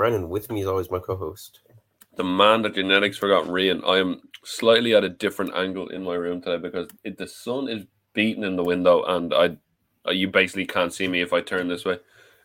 I'm 0.00 0.12
your 0.12 0.20
host, 0.20 0.28
Kieran 0.28 0.28
Brennan. 0.28 0.28
With 0.28 0.50
me, 0.50 0.60
is 0.62 0.66
always, 0.66 0.90
my 0.90 0.98
co-host. 0.98 1.60
The 2.16 2.24
man 2.24 2.62
that 2.62 2.74
genetics 2.74 3.18
forgot, 3.18 3.44
Rian. 3.46 3.86
I 3.86 3.98
am 3.98 4.20
slightly 4.44 4.94
at 4.94 5.04
a 5.04 5.08
different 5.08 5.54
angle 5.54 5.88
in 5.88 6.02
my 6.04 6.14
room 6.14 6.40
today 6.40 6.58
because 6.58 6.88
it, 7.04 7.18
the 7.18 7.26
sun 7.26 7.68
is 7.68 7.84
beating 8.12 8.44
in 8.44 8.56
the 8.56 8.64
window, 8.64 9.02
and 9.04 9.34
I, 9.34 9.56
uh, 10.06 10.12
you 10.12 10.28
basically 10.28 10.66
can't 10.66 10.92
see 10.92 11.08
me 11.08 11.20
if 11.22 11.32
I 11.32 11.40
turn 11.40 11.68
this 11.68 11.84
way. 11.84 11.98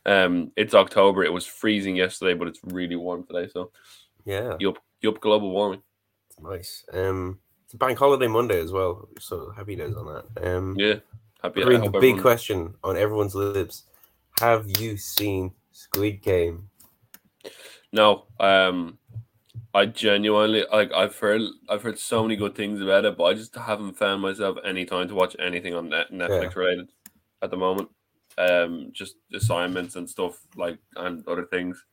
Um, 0.06 0.52
it's 0.56 0.74
October. 0.74 1.24
It 1.24 1.34
was 1.34 1.46
freezing 1.46 1.96
yesterday, 1.96 2.34
but 2.34 2.48
it's 2.48 2.60
really 2.64 2.96
warm 2.96 3.26
today. 3.26 3.50
So, 3.54 3.72
Yeah, 4.26 4.56
yup, 4.60 4.78
yup, 5.02 5.20
global 5.20 5.52
warming. 5.52 5.82
it's 6.30 6.40
nice. 6.40 6.84
Um, 6.94 7.40
it's 7.66 7.74
a 7.76 7.78
bank 7.78 8.00
holiday 8.00 8.28
Monday 8.28 8.60
as 8.60 8.72
well, 8.72 9.08
so 9.20 9.52
happy 9.56 9.76
days 9.76 9.96
on 9.96 10.06
that. 10.08 10.48
Um, 10.56 10.76
Yeah, 10.80 10.96
happy. 11.44 11.62
The 11.64 11.68
big 11.68 11.84
everyone- 11.96 12.22
question 12.22 12.74
on 12.84 12.98
everyone's 12.98 13.36
lips: 13.36 13.84
Have 14.40 14.66
you 14.80 14.98
seen 14.98 15.52
Squid 15.72 16.22
Game? 16.24 16.70
No, 17.92 18.26
um, 18.40 18.98
I 19.74 19.86
genuinely 19.88 20.66
like. 20.72 20.92
I've 20.94 21.18
heard, 21.18 21.42
I've 21.68 21.82
heard 21.82 22.00
so 22.00 22.22
many 22.24 22.36
good 22.36 22.56
things 22.56 22.82
about 22.82 23.06
it, 23.06 23.18
but 23.18 23.26
I 23.26 23.34
just 23.34 23.56
haven't 23.56 23.98
found 23.98 24.22
myself 24.22 24.58
any 24.64 24.86
time 24.86 25.08
to 25.08 25.16
watch 25.16 25.36
anything 25.40 25.74
on 25.74 25.90
net, 25.90 26.12
Netflix 26.12 26.56
related 26.56 26.90
at 27.42 27.52
the 27.52 27.58
moment. 27.58 27.90
Um, 28.38 28.92
just 28.94 29.16
assignments 29.34 29.96
and 29.96 30.10
stuff 30.10 30.40
like 30.56 30.78
and 30.96 31.28
other 31.28 31.46
things. 31.46 31.84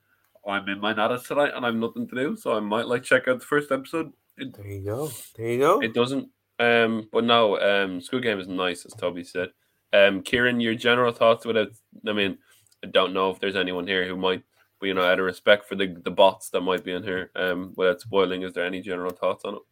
I'm 0.47 0.69
in 0.69 0.81
my 0.81 0.95
nadas 0.95 1.27
tonight, 1.27 1.53
and 1.55 1.67
I've 1.67 1.75
nothing 1.75 2.07
to 2.09 2.15
do, 2.15 2.37
so 2.37 2.57
I 2.57 2.61
might 2.61 2.87
like 2.87 3.03
check 3.03 3.27
out 3.27 3.41
the 3.41 3.47
first 3.47 3.73
episode. 3.73 4.13
It, 4.37 4.55
There 4.55 4.67
you 4.67 4.85
go. 4.85 5.11
There 5.35 5.49
you 5.49 5.59
go. 5.59 5.81
it 5.81 5.93
doesn't, 5.95 6.29
um, 6.61 7.09
but 7.13 7.25
no, 7.25 7.59
um, 7.59 8.01
Squid 8.01 8.23
Game 8.23 8.39
is 8.39 8.47
nice, 8.49 8.85
as 8.85 8.93
Toby 8.93 9.25
said. 9.25 9.49
Um, 9.93 10.23
Kieran, 10.23 10.61
your 10.61 10.75
general 10.75 11.13
thoughts 11.13 11.47
without, 11.47 11.69
I 12.07 12.13
mean, 12.13 12.39
I 12.85 12.89
don't 12.89 13.13
know 13.13 13.31
if 13.31 13.41
there's 13.41 13.57
anyone 13.57 13.87
here 13.87 14.07
who 14.07 14.17
might, 14.17 14.43
you 14.83 14.95
know, 14.95 15.03
out 15.03 15.19
of 15.19 15.25
respect 15.25 15.67
for 15.69 15.75
the 15.75 15.97
the 16.05 16.11
bots 16.11 16.51
that 16.51 16.61
might 16.61 16.85
be 16.85 16.93
in 16.93 17.03
here, 17.03 17.31
um, 17.37 17.73
without 17.77 18.01
spoiling, 18.01 18.43
is 18.43 18.53
there 18.53 18.67
any 18.67 18.81
general 18.81 19.11
thoughts 19.13 19.45
on 19.45 19.55
it? 19.55 19.63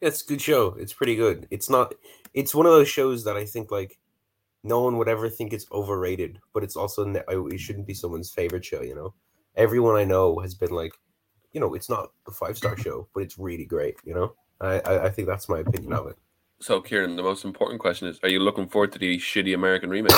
It's 0.00 0.22
a 0.22 0.26
good 0.26 0.40
show. 0.40 0.74
It's 0.78 0.92
pretty 0.92 1.16
good. 1.16 1.46
It's 1.50 1.68
not. 1.68 1.94
It's 2.34 2.54
one 2.54 2.66
of 2.66 2.72
those 2.72 2.88
shows 2.88 3.24
that 3.24 3.36
I 3.36 3.44
think 3.44 3.70
like 3.70 3.98
no 4.62 4.80
one 4.80 4.96
would 4.98 5.08
ever 5.08 5.28
think 5.28 5.52
it's 5.52 5.66
overrated, 5.72 6.38
but 6.52 6.62
it's 6.62 6.76
also 6.76 7.04
ne- 7.04 7.22
I- 7.28 7.48
it 7.52 7.60
shouldn't 7.60 7.86
be 7.86 7.94
someone's 7.94 8.30
favorite 8.30 8.64
show. 8.64 8.82
You 8.82 8.94
know, 8.94 9.14
everyone 9.56 9.96
I 9.96 10.04
know 10.04 10.38
has 10.40 10.54
been 10.54 10.70
like, 10.70 10.92
you 11.52 11.60
know, 11.60 11.74
it's 11.74 11.88
not 11.88 12.12
a 12.26 12.30
five 12.30 12.56
star 12.56 12.76
show, 12.84 13.08
but 13.14 13.22
it's 13.22 13.38
really 13.38 13.64
great. 13.64 13.96
You 14.04 14.14
know, 14.14 14.34
I, 14.60 14.80
I 14.80 15.04
I 15.06 15.10
think 15.10 15.26
that's 15.28 15.48
my 15.48 15.60
opinion 15.60 15.92
of 15.92 16.06
it. 16.08 16.16
So, 16.60 16.80
Kieran, 16.80 17.16
the 17.16 17.22
most 17.22 17.44
important 17.44 17.80
question 17.80 18.08
is: 18.08 18.18
Are 18.22 18.28
you 18.28 18.40
looking 18.40 18.68
forward 18.68 18.92
to 18.92 18.98
the 18.98 19.16
shitty 19.18 19.54
American 19.54 19.90
remake? 19.90 20.12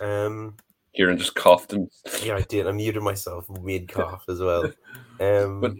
Um, 0.00 0.56
Kieran 0.94 1.18
just 1.18 1.34
coughed, 1.34 1.72
and 1.72 1.88
yeah, 2.22 2.36
I 2.36 2.42
did. 2.42 2.66
I 2.66 2.72
muted 2.72 3.02
myself 3.02 3.48
mid 3.62 3.88
cough 3.88 4.24
as 4.28 4.40
well. 4.40 4.70
Um, 5.20 5.60
but 5.60 5.72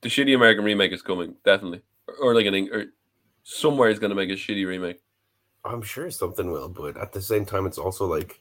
the 0.00 0.08
shitty 0.08 0.34
American 0.34 0.64
remake 0.64 0.90
is 0.90 1.02
coming, 1.02 1.36
definitely, 1.44 1.82
or, 2.08 2.14
or 2.16 2.34
like 2.34 2.46
an 2.46 2.68
or 2.72 2.86
somewhere 3.44 3.90
is 3.90 4.00
going 4.00 4.10
to 4.10 4.16
make 4.16 4.28
a 4.30 4.32
shitty 4.32 4.66
remake. 4.66 5.00
I'm 5.64 5.82
sure 5.82 6.10
something 6.10 6.50
will, 6.50 6.68
but 6.68 6.96
at 6.96 7.12
the 7.12 7.22
same 7.22 7.46
time, 7.46 7.64
it's 7.64 7.78
also 7.78 8.06
like 8.06 8.40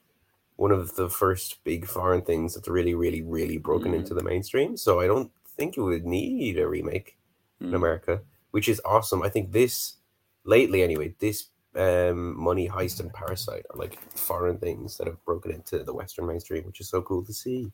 one 0.56 0.72
of 0.72 0.96
the 0.96 1.10
first 1.10 1.64
big 1.64 1.86
foreign 1.86 2.24
things 2.24 2.56
that's 2.56 2.68
really, 2.68 2.96
really, 2.96 3.22
really 3.22 3.60
broken 3.60 3.92
Mhm. 3.92 3.98
into 3.98 4.16
the 4.16 4.24
mainstream. 4.24 4.76
So 4.76 5.00
I 5.00 5.06
don't 5.06 5.32
think 5.56 5.78
it 5.78 5.82
would 5.82 6.08
need 6.08 6.58
a 6.58 6.68
remake 6.68 7.20
in 7.62 7.68
Mm. 7.68 7.76
America, 7.76 8.24
which 8.50 8.68
is 8.68 8.82
awesome. 8.84 9.22
I 9.22 9.30
think 9.30 9.52
this 9.52 9.98
lately, 10.44 10.82
anyway, 10.82 11.14
this 11.20 11.50
um, 11.78 12.38
Money 12.42 12.68
Heist 12.68 13.00
and 13.00 13.14
Parasite 13.14 13.66
are 13.70 13.78
like 13.78 14.00
foreign 14.12 14.58
things 14.58 14.98
that 14.98 15.08
have 15.08 15.24
broken 15.26 15.52
into 15.52 15.84
the 15.84 15.94
Western 15.94 16.28
mainstream, 16.28 16.66
which 16.66 16.80
is 16.82 16.90
so 16.90 17.02
cool 17.02 17.24
to 17.26 17.34
see. 17.34 17.72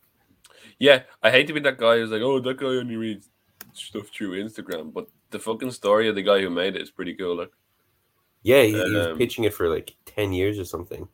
Yeah, 0.80 1.04
I 1.22 1.32
hate 1.32 1.48
to 1.48 1.54
be 1.54 1.60
that 1.62 1.78
guy 1.78 1.98
who's 1.98 2.12
like, 2.12 2.22
oh, 2.22 2.40
that 2.40 2.58
guy 2.58 2.68
only 2.68 2.96
reads 2.96 3.30
stuff 3.74 4.10
through 4.10 4.44
Instagram, 4.44 4.94
but 4.94 5.08
the 5.32 5.40
fucking 5.40 5.72
story 5.72 6.08
of 6.10 6.16
the 6.16 6.22
guy 6.22 6.42
who 6.42 6.50
made 6.50 6.76
it 6.76 6.82
is 6.82 6.92
pretty 6.92 7.16
cool. 7.16 7.38
Like, 7.38 7.52
Yeah, 8.44 8.64
he, 8.64 8.74
he 8.74 8.96
was 8.96 9.08
Um, 9.08 9.18
pitching 9.18 9.46
it 9.46 9.54
for 9.54 9.68
like 9.70 9.96
ten 10.06 10.32
years 10.34 10.60
or 10.60 10.66
something, 10.66 11.08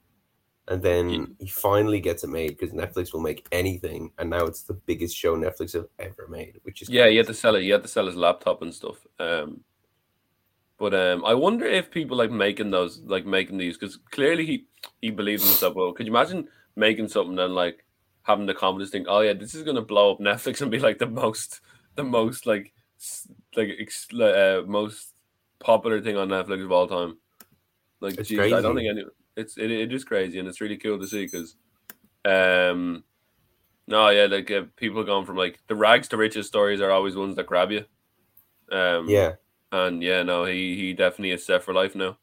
and 0.68 0.82
then 0.82 1.36
he 1.40 1.48
finally 1.48 2.00
gets 2.00 2.24
it 2.24 2.30
made 2.30 2.58
because 2.58 2.74
Netflix 2.74 3.14
will 3.14 3.22
make 3.22 3.48
anything, 3.52 4.12
and 4.18 4.30
now 4.30 4.46
it's 4.46 4.64
the 4.64 4.74
biggest 4.74 5.16
show 5.16 5.36
Netflix 5.38 5.74
have 5.74 5.88
ever 6.00 6.28
made, 6.28 6.60
which 6.64 6.82
is 6.82 6.90
yeah, 6.90 7.08
he 7.08 7.18
had 7.18 7.26
to 7.28 7.32
crazy. 7.32 7.40
sell 7.42 7.56
it. 7.56 7.62
He 7.64 7.70
had 7.70 7.84
to 7.84 7.88
sell 7.88 8.08
his 8.08 8.16
laptop 8.16 8.62
and 8.62 8.74
stuff. 8.74 8.98
Um, 9.20 9.62
but 10.80 10.94
um, 10.94 11.26
I 11.26 11.34
wonder 11.34 11.66
if 11.66 11.92
people 11.92 12.18
like 12.18 12.32
making 12.32 12.72
those, 12.72 13.00
like 13.00 13.26
making 13.26 13.58
these, 13.58 13.78
because 13.78 13.98
clearly 14.12 14.46
he 14.46 14.66
he 15.02 15.12
believes 15.12 15.44
in 15.44 15.50
himself. 15.50 15.76
Well, 15.76 15.94
could 15.94 16.08
you 16.08 16.14
imagine 16.14 16.48
making 16.76 17.10
something 17.10 17.38
and 17.38 17.54
like 17.54 17.86
having 18.24 18.46
the 18.46 18.54
confidence 18.54 18.92
think, 18.92 19.08
oh 19.10 19.22
yeah, 19.22 19.34
this 19.34 19.56
is 19.56 19.64
gonna 19.64 19.82
blow 19.82 20.14
up 20.14 20.20
Netflix 20.20 20.62
and 20.62 20.72
be 20.72 20.80
like 20.80 20.98
the 21.00 21.08
most, 21.08 21.62
the 21.96 22.04
most 22.04 22.46
like, 22.46 22.74
like 23.56 23.70
ex- 23.80 24.14
uh, 24.14 24.64
most 24.68 25.14
popular 25.60 26.02
thing 26.02 26.18
on 26.18 26.30
Netflix 26.30 26.64
of 26.64 26.72
all 26.72 26.88
time. 26.88 27.18
Like, 28.02 28.18
It's 28.18 28.30
geez, 28.30 28.54
I 28.54 28.62
don't 28.62 28.76
think 28.76 28.90
any. 28.90 29.06
It's 29.36 29.58
it, 29.58 29.72
it 29.72 29.94
is 29.94 30.04
crazy 30.04 30.40
and 30.40 30.48
it's 30.48 30.62
really 30.62 30.78
cool 30.78 31.00
to 31.00 31.08
see 31.08 31.26
because, 31.26 31.56
um, 32.26 33.04
no, 33.88 34.10
yeah, 34.10 34.26
like 34.26 34.52
uh, 34.52 34.64
people 34.76 35.04
going 35.04 35.26
from 35.26 35.38
like 35.38 35.60
the 35.68 35.76
rags 35.76 36.08
to 36.10 36.18
riches 36.18 36.48
stories 36.48 36.82
are 36.82 36.92
always 36.92 37.16
ones 37.16 37.36
that 37.36 37.48
grab 37.48 37.72
you. 37.72 37.86
Um, 38.72 39.10
Yeah, 39.10 39.36
and 39.72 40.02
yeah, 40.04 40.24
no, 40.24 40.46
he 40.46 40.76
he 40.76 40.94
definitely 40.94 41.32
is 41.32 41.46
set 41.46 41.64
for 41.64 41.74
life 41.74 41.96
now. 41.96 42.18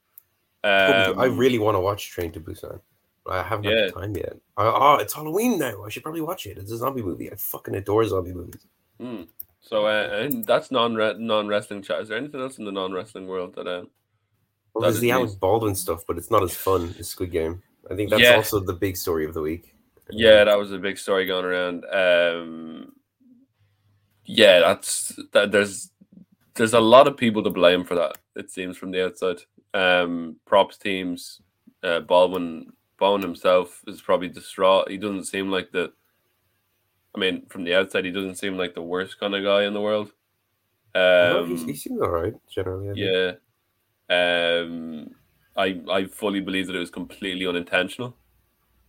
Um, 0.64 1.18
I 1.18 1.26
really 1.26 1.58
want 1.58 1.76
to 1.76 1.80
watch 1.80 2.10
Train 2.10 2.32
to 2.32 2.40
Busan. 2.40 2.80
I 3.28 3.42
haven't 3.42 3.64
Yeah. 3.64 3.82
had 3.82 3.88
the 3.94 4.00
time 4.00 4.16
yet. 4.16 4.36
Oh, 4.56 4.96
it's 4.96 5.12
Halloween 5.14 5.58
now. 5.58 5.84
I 5.84 5.88
should 5.88 6.02
probably 6.02 6.20
watch 6.22 6.46
it. 6.46 6.58
It's 6.58 6.72
a 6.72 6.76
zombie 6.76 7.02
movie. 7.02 7.30
I 7.30 7.34
fucking 7.36 7.74
adore 7.74 8.04
zombie 8.06 8.32
movies. 8.32 8.66
hmm. 8.98 9.22
So 9.60 9.86
uh, 9.86 10.30
that's 10.44 10.70
non 10.70 10.94
non 11.26 11.48
wrestling 11.48 11.82
chat. 11.82 12.00
Is 12.00 12.08
there 12.08 12.18
anything 12.18 12.40
else 12.40 12.58
in 12.58 12.64
the 12.64 12.72
non 12.72 12.92
wrestling 12.92 13.26
world 13.26 13.54
that 13.56 13.66
uh, 13.66 13.84
Well, 14.74 14.82
That 14.82 14.90
there's 14.90 15.00
the 15.00 15.10
Alec. 15.10 15.40
Baldwin 15.40 15.74
stuff, 15.74 16.04
but 16.06 16.18
it's 16.18 16.30
not 16.30 16.42
as 16.44 16.54
fun 16.54 16.94
as 17.00 17.08
Squid 17.08 17.32
Game. 17.32 17.62
I 17.90 17.94
think 17.96 18.10
that's 18.10 18.22
Yeah. 18.22 18.36
also 18.36 18.60
the 18.60 18.74
big 18.74 18.96
story 18.96 19.24
of 19.24 19.34
the 19.34 19.40
week. 19.42 19.74
Yeah, 20.10 20.44
that 20.44 20.56
was 20.58 20.70
a 20.72 20.78
big 20.78 20.98
story 20.98 21.26
going 21.26 21.44
around. 21.44 21.84
Um, 21.92 22.92
yeah, 24.24 24.60
that's 24.60 25.18
that. 25.32 25.50
There's 25.50 25.90
there's 26.56 26.74
a 26.74 26.80
lot 26.80 27.06
of 27.06 27.16
people 27.16 27.42
to 27.42 27.50
blame 27.50 27.84
for 27.84 27.94
that. 27.94 28.18
It 28.34 28.50
seems 28.50 28.76
from 28.76 28.90
the 28.90 29.06
outside. 29.06 29.38
Um, 29.74 30.36
props 30.46 30.76
teams, 30.76 31.40
uh, 31.82 32.00
Baldwin 32.00 32.72
Baldwin 32.98 33.22
himself 33.22 33.82
is 33.86 34.00
probably 34.00 34.28
distraught. 34.28 34.90
He 34.90 34.96
doesn't 34.96 35.24
seem 35.24 35.50
like 35.50 35.70
the. 35.70 35.92
I 37.14 37.18
mean, 37.18 37.46
from 37.48 37.64
the 37.64 37.74
outside, 37.74 38.04
he 38.04 38.10
doesn't 38.10 38.36
seem 38.36 38.56
like 38.56 38.74
the 38.74 38.82
worst 38.82 39.18
kind 39.18 39.34
of 39.34 39.42
guy 39.42 39.64
in 39.64 39.74
the 39.74 39.80
world. 39.80 40.12
Um, 40.94 41.48
he's, 41.48 41.64
he 41.64 41.74
seems 41.74 42.00
all 42.00 42.08
right 42.08 42.34
generally. 42.48 42.90
I 42.90 42.92
yeah. 42.94 43.32
Um 44.08 45.10
I 45.56 45.80
I 45.90 46.06
fully 46.06 46.40
believe 46.40 46.66
that 46.68 46.76
it 46.76 46.80
was 46.80 46.90
completely 46.90 47.46
unintentional. 47.46 48.16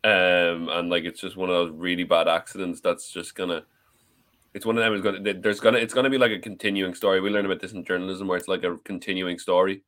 Um 0.03 0.69
and 0.69 0.89
like 0.89 1.03
it's 1.03 1.19
just 1.19 1.35
one 1.35 1.49
of 1.49 1.55
those 1.55 1.71
really 1.71 2.03
bad 2.03 2.27
accidents 2.27 2.79
that's 2.79 3.11
just 3.11 3.35
gonna 3.35 3.63
it's 4.57 4.65
one 4.65 4.75
of 4.77 4.83
them 4.83 4.93
is 4.95 5.01
gonna 5.01 5.33
there's 5.39 5.59
gonna 5.59 5.77
it's 5.77 5.93
gonna 5.93 6.09
be 6.09 6.17
like 6.17 6.31
a 6.31 6.39
continuing 6.39 6.95
story. 6.95 7.21
We 7.21 7.29
learn 7.29 7.45
about 7.45 7.61
this 7.61 7.73
in 7.73 7.85
journalism 7.85 8.27
where 8.27 8.37
it's 8.39 8.47
like 8.47 8.63
a 8.63 8.75
continuing 8.83 9.37
story. 9.37 9.83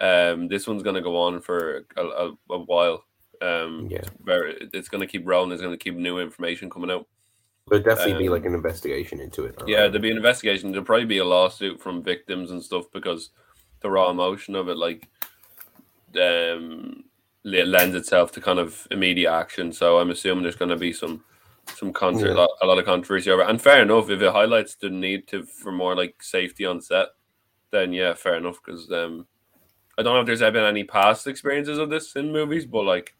Um 0.00 0.46
this 0.48 0.66
one's 0.68 0.84
gonna 0.84 1.02
go 1.02 1.16
on 1.16 1.40
for 1.40 1.84
a, 1.96 2.02
a, 2.02 2.32
a 2.50 2.58
while. 2.58 3.04
Um 3.42 3.88
Yeah. 3.90 3.98
it's 3.98 4.10
very 4.22 4.68
it's 4.72 4.88
gonna 4.88 5.08
keep 5.08 5.26
rolling, 5.26 5.48
there's 5.50 5.60
gonna 5.60 5.76
keep 5.76 5.96
new 5.96 6.20
information 6.20 6.70
coming 6.70 6.90
out. 6.90 7.06
There'll 7.68 7.84
definitely 7.84 8.18
be 8.22 8.28
Um, 8.28 8.34
like 8.34 8.46
an 8.46 8.54
investigation 8.54 9.20
into 9.20 9.44
it. 9.44 9.54
Yeah, 9.66 9.88
there'll 9.88 10.00
be 10.00 10.10
an 10.12 10.16
investigation. 10.16 10.70
There'll 10.70 10.86
probably 10.86 11.04
be 11.16 11.18
a 11.18 11.24
lawsuit 11.24 11.80
from 11.80 12.02
victims 12.02 12.52
and 12.52 12.62
stuff 12.62 12.86
because 12.92 13.30
the 13.80 13.90
raw 13.90 14.10
emotion 14.10 14.54
of 14.54 14.68
it, 14.68 14.76
like, 14.76 15.08
um, 16.20 17.04
le- 17.44 17.64
lends 17.64 17.94
itself 17.94 18.32
to 18.32 18.40
kind 18.40 18.58
of 18.58 18.86
immediate 18.90 19.32
action. 19.32 19.72
So 19.72 19.98
I'm 19.98 20.10
assuming 20.10 20.42
there's 20.42 20.56
going 20.56 20.70
to 20.70 20.76
be 20.76 20.92
some 20.92 21.22
some 21.76 21.92
contro- 21.92 22.28
Yeah. 22.28 22.34
a, 22.34 22.38
lot, 22.40 22.50
a 22.62 22.66
lot 22.66 22.78
of 22.78 22.84
controversy 22.84 23.30
over. 23.30 23.42
And 23.42 23.60
fair 23.60 23.82
enough, 23.82 24.10
if 24.10 24.20
it 24.20 24.32
highlights 24.32 24.74
the 24.76 24.90
need 24.90 25.26
to 25.28 25.44
for 25.44 25.72
more 25.72 25.94
like 25.96 26.22
safety 26.22 26.64
on 26.66 26.80
set, 26.80 27.08
then 27.70 27.92
yeah, 27.92 28.14
fair 28.14 28.36
enough. 28.36 28.58
Because 28.64 28.90
um, 28.90 29.26
I 29.98 30.02
don't 30.02 30.14
know 30.14 30.20
if 30.20 30.26
there's 30.26 30.42
ever 30.42 30.58
been 30.58 30.64
any 30.64 30.84
past 30.84 31.26
experiences 31.26 31.78
of 31.78 31.90
this 31.90 32.14
in 32.16 32.32
movies, 32.32 32.66
but 32.66 32.82
like. 32.84 33.14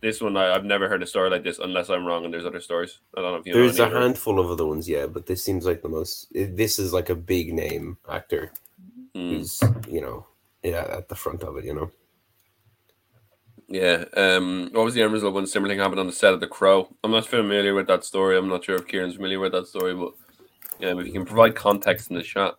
This 0.00 0.20
one, 0.20 0.36
I, 0.36 0.52
I've 0.52 0.64
never 0.64 0.88
heard 0.88 1.00
a 1.04 1.06
story 1.06 1.30
like 1.30 1.44
this, 1.44 1.60
unless 1.60 1.88
I'm 1.88 2.04
wrong. 2.04 2.24
And 2.24 2.34
there's 2.34 2.44
other 2.44 2.60
stories. 2.60 2.98
I 3.16 3.20
don't 3.20 3.34
know 3.34 3.38
if 3.38 3.46
you. 3.46 3.52
There's 3.52 3.78
a 3.78 3.88
handful 3.88 4.40
of 4.40 4.50
other 4.50 4.66
ones, 4.66 4.88
yeah, 4.88 5.06
but 5.06 5.26
this 5.26 5.44
seems 5.44 5.64
like 5.64 5.80
the 5.80 5.88
most. 5.88 6.26
This 6.34 6.80
is 6.80 6.92
like 6.92 7.08
a 7.08 7.14
big 7.14 7.54
name 7.54 7.98
actor 8.10 8.52
Mm. 9.14 9.30
who's 9.30 9.60
you 9.88 10.00
know 10.00 10.26
yeah 10.64 10.86
at 10.90 11.08
the 11.08 11.14
front 11.14 11.44
of 11.44 11.56
it. 11.56 11.64
You 11.64 11.74
know. 11.74 11.90
Yeah. 13.72 14.04
Um, 14.14 14.68
what 14.72 14.84
was 14.84 14.92
the 14.92 15.00
end 15.00 15.14
result 15.14 15.32
when 15.32 15.46
similar 15.46 15.72
thing 15.72 15.80
happened 15.80 15.98
on 16.00 16.06
the 16.06 16.12
set 16.12 16.34
of 16.34 16.40
The 16.40 16.46
Crow? 16.46 16.94
I'm 17.02 17.10
not 17.10 17.26
familiar 17.26 17.74
with 17.74 17.86
that 17.86 18.04
story. 18.04 18.36
I'm 18.36 18.48
not 18.48 18.66
sure 18.66 18.76
if 18.76 18.86
Kieran's 18.86 19.16
familiar 19.16 19.40
with 19.40 19.52
that 19.52 19.66
story, 19.66 19.94
but 19.94 20.12
yeah, 20.78 20.94
if 20.98 21.06
you 21.06 21.12
can 21.12 21.24
provide 21.24 21.54
context 21.54 22.10
in 22.10 22.16
the 22.16 22.22
chat. 22.22 22.52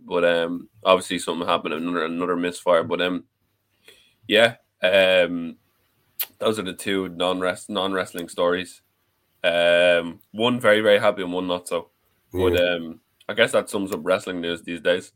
But 0.00 0.24
um, 0.24 0.70
obviously 0.84 1.18
something 1.18 1.46
happened, 1.46 1.74
another 1.74 2.06
another 2.06 2.36
misfire. 2.36 2.82
But 2.82 3.02
um, 3.02 3.24
yeah, 4.26 4.54
um, 4.82 5.58
those 6.38 6.58
are 6.58 6.62
the 6.62 6.72
two 6.72 7.10
non 7.10 7.38
non 7.68 7.92
wrestling 7.92 8.30
stories. 8.30 8.80
Um, 9.44 10.20
one 10.30 10.58
very 10.58 10.80
very 10.80 10.98
happy 10.98 11.20
and 11.20 11.32
one 11.34 11.46
not 11.46 11.68
so. 11.68 11.90
But 12.32 12.58
um, 12.58 13.00
I 13.28 13.34
guess 13.34 13.52
that 13.52 13.68
sums 13.68 13.92
up 13.92 14.00
wrestling 14.02 14.40
news 14.40 14.62
these 14.62 14.80
days. 14.80 15.12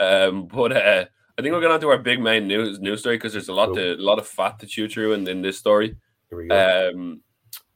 Um, 0.00 0.46
but 0.46 0.74
uh, 0.74 1.04
I 1.36 1.42
think 1.42 1.52
we're 1.52 1.60
going 1.60 1.72
on 1.72 1.80
to 1.80 1.88
our 1.88 1.98
big 1.98 2.20
main 2.20 2.46
news 2.46 2.78
news 2.80 3.00
story 3.00 3.16
because 3.16 3.32
there's 3.32 3.48
a 3.48 3.52
lot 3.52 3.74
to 3.74 3.94
a 3.94 3.96
lot 3.96 4.18
of 4.18 4.26
fat 4.26 4.58
to 4.60 4.66
chew 4.66 4.88
through 4.88 5.12
in, 5.14 5.26
in 5.28 5.42
this 5.42 5.58
story. 5.58 5.96
Here 6.30 6.38
we 6.38 6.46
go. 6.48 6.90
Um, 6.94 7.20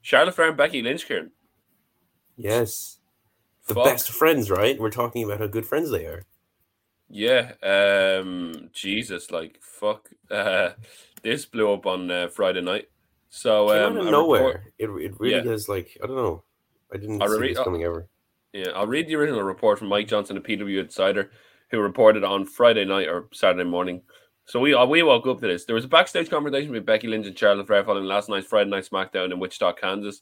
Charlotte 0.01 0.35
Flair 0.35 0.47
and 0.49 0.57
Becky 0.57 0.81
Lynch, 0.81 1.05
Kieran. 1.07 1.31
yes. 2.37 2.97
The 3.67 3.75
Fuck. 3.75 3.83
best 3.85 4.09
friends, 4.11 4.49
right? 4.49 4.79
We're 4.79 4.89
talking 4.89 5.23
about 5.23 5.39
how 5.41 5.45
good 5.47 5.65
friends 5.65 5.91
they 5.91 6.05
are. 6.07 6.23
Yeah. 7.07 7.51
Um, 7.61 8.69
Jesus, 8.73 9.29
like 9.29 9.59
fuck. 9.61 10.09
Uh, 10.31 10.71
this 11.21 11.45
blew 11.45 11.71
up 11.71 11.85
on 11.85 12.09
uh, 12.09 12.27
Friday 12.29 12.61
night. 12.61 12.89
So 13.29 13.69
um, 13.69 13.97
out 13.97 14.05
of 14.05 14.11
nowhere. 14.11 14.45
report- 14.45 14.63
It, 14.79 14.89
it 14.89 15.19
really 15.19 15.45
Yeah. 15.47 15.53
is 15.53 15.69
like 15.69 15.97
I 16.03 16.07
don't 16.07 16.15
know. 16.15 16.43
I 16.91 16.97
didn't 16.97 17.21
I 17.21 17.27
see 17.27 17.37
re- 17.37 17.53
this 17.53 17.63
coming 17.63 17.83
ever. 17.83 18.07
Yeah, 18.53 18.69
I'll 18.73 18.87
read 18.87 19.07
the 19.07 19.15
original 19.15 19.43
report 19.43 19.77
from 19.77 19.89
Mike 19.89 20.07
Johnson, 20.07 20.35
a 20.37 20.41
PW 20.41 20.79
Insider, 20.79 21.29
who 21.71 21.79
reported 21.79 22.23
on 22.23 22.45
Friday 22.45 22.85
night 22.85 23.07
or 23.07 23.27
Saturday 23.33 23.69
morning. 23.69 24.01
So 24.45 24.59
we 24.59 24.73
uh, 24.73 24.85
we 24.85 25.03
woke 25.03 25.27
up 25.27 25.39
to 25.41 25.47
this. 25.47 25.65
There 25.65 25.75
was 25.75 25.85
a 25.85 25.89
backstage 25.89 26.29
conversation 26.29 26.71
with 26.71 26.85
Becky 26.85 27.07
Lynch 27.07 27.27
and 27.27 27.37
Charlotte 27.37 27.67
Flair 27.67 27.83
following 27.83 28.05
last 28.05 28.29
night's 28.29 28.47
Friday 28.47 28.69
Night 28.69 28.89
SmackDown 28.89 29.31
in 29.31 29.39
Wichita, 29.39 29.73
Kansas. 29.73 30.21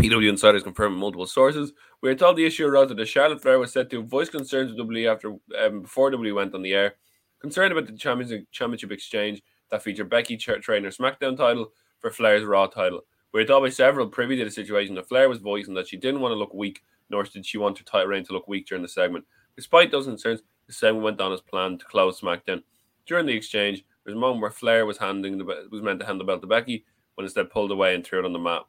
PW 0.00 0.30
Insiders 0.30 0.62
confirmed 0.62 0.96
multiple 0.96 1.26
sources. 1.26 1.72
We 2.00 2.08
are 2.08 2.14
told 2.14 2.36
the 2.36 2.46
issue 2.46 2.66
arose 2.66 2.88
that 2.88 3.06
Charlotte 3.06 3.42
Flair 3.42 3.58
was 3.58 3.72
said 3.72 3.90
to 3.90 4.02
voice 4.02 4.30
concerns 4.30 4.72
with 4.72 4.88
WWE 4.88 5.12
after 5.12 5.34
um, 5.60 5.82
before 5.82 6.10
WWE 6.10 6.34
went 6.34 6.54
on 6.54 6.62
the 6.62 6.72
air, 6.72 6.94
concerned 7.40 7.72
about 7.72 7.86
the 7.86 7.96
championship, 7.96 8.92
exchange 8.92 9.42
that 9.70 9.82
featured 9.82 10.08
Becky 10.08 10.36
tra- 10.36 10.60
training 10.60 10.84
her 10.84 10.90
SmackDown 10.90 11.36
title 11.36 11.72
for 11.98 12.10
Flair's 12.10 12.44
Raw 12.44 12.66
title. 12.66 13.00
We 13.32 13.40
were 13.40 13.46
told 13.46 13.64
by 13.64 13.68
several 13.68 14.08
privy 14.08 14.36
to 14.36 14.44
the 14.44 14.50
situation 14.50 14.94
that 14.94 15.08
Flair 15.08 15.28
was 15.28 15.38
voicing 15.38 15.74
that 15.74 15.88
she 15.88 15.96
didn't 15.96 16.20
want 16.20 16.32
to 16.32 16.38
look 16.38 16.54
weak, 16.54 16.80
nor 17.10 17.24
did 17.24 17.44
she 17.44 17.58
want 17.58 17.78
her 17.78 17.84
title 17.84 18.06
reign 18.08 18.24
to 18.24 18.32
look 18.32 18.48
weak 18.48 18.66
during 18.66 18.82
the 18.82 18.88
segment. 18.88 19.24
Despite 19.56 19.90
those 19.90 20.06
concerns, 20.06 20.42
the 20.66 20.72
segment 20.72 21.04
went 21.04 21.20
on 21.20 21.32
as 21.32 21.40
planned 21.40 21.80
to 21.80 21.86
close 21.86 22.20
SmackDown. 22.20 22.62
During 23.06 23.26
the 23.26 23.34
exchange, 23.34 23.78
there 23.78 24.12
was 24.12 24.14
a 24.14 24.20
moment 24.20 24.40
where 24.40 24.50
Flair 24.50 24.86
was 24.86 24.98
handing 24.98 25.38
the 25.38 25.44
was 25.70 25.82
meant 25.82 26.00
to 26.00 26.06
hand 26.06 26.20
the 26.20 26.24
belt 26.24 26.40
to 26.42 26.46
Becky, 26.46 26.84
but 27.16 27.24
instead 27.24 27.50
pulled 27.50 27.70
away 27.70 27.94
and 27.94 28.04
threw 28.04 28.20
it 28.20 28.24
on 28.24 28.32
the 28.32 28.38
mat. 28.38 28.62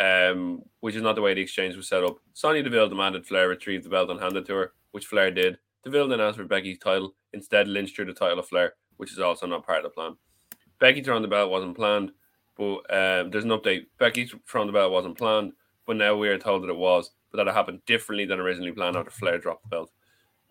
Um, 0.00 0.62
which 0.80 0.94
is 0.94 1.02
not 1.02 1.14
the 1.14 1.20
way 1.20 1.34
the 1.34 1.42
exchange 1.42 1.76
was 1.76 1.88
set 1.88 2.02
up. 2.02 2.16
Sonya 2.32 2.62
Deville 2.62 2.88
demanded 2.88 3.26
Flair 3.26 3.48
retrieve 3.48 3.84
the 3.84 3.90
belt 3.90 4.08
and 4.10 4.18
hand 4.18 4.36
it 4.36 4.46
to 4.46 4.54
her, 4.54 4.72
which 4.92 5.06
Flair 5.06 5.30
did. 5.30 5.58
Deville 5.84 6.08
then 6.08 6.20
asked 6.20 6.38
for 6.38 6.44
Becky's 6.44 6.78
title. 6.78 7.14
Instead, 7.32 7.68
Lynch 7.68 7.94
threw 7.94 8.06
the 8.06 8.12
title 8.12 8.38
of 8.38 8.48
Flair, 8.48 8.74
which 8.96 9.12
is 9.12 9.18
also 9.18 9.46
not 9.46 9.66
part 9.66 9.78
of 9.78 9.84
the 9.84 9.90
plan. 9.90 10.16
Becky 10.78 11.02
throwing 11.02 11.22
the 11.22 11.28
belt 11.28 11.50
wasn't 11.50 11.76
planned, 11.76 12.12
but 12.56 12.78
um, 12.90 13.30
there's 13.30 13.44
an 13.44 13.50
update. 13.50 13.86
Becky 13.98 14.30
throwing 14.46 14.66
the 14.66 14.72
belt 14.72 14.92
wasn't 14.92 15.18
planned, 15.18 15.52
but 15.86 15.96
now 15.96 16.16
we 16.16 16.28
are 16.28 16.38
told 16.38 16.62
that 16.62 16.70
it 16.70 16.76
was, 16.76 17.10
but 17.30 17.36
that 17.38 17.48
it 17.48 17.54
happened 17.54 17.80
differently 17.86 18.24
than 18.24 18.40
originally 18.40 18.72
planned 18.72 18.96
after 18.96 19.10
Flair 19.10 19.38
dropped 19.38 19.62
the 19.64 19.68
belt. 19.68 19.90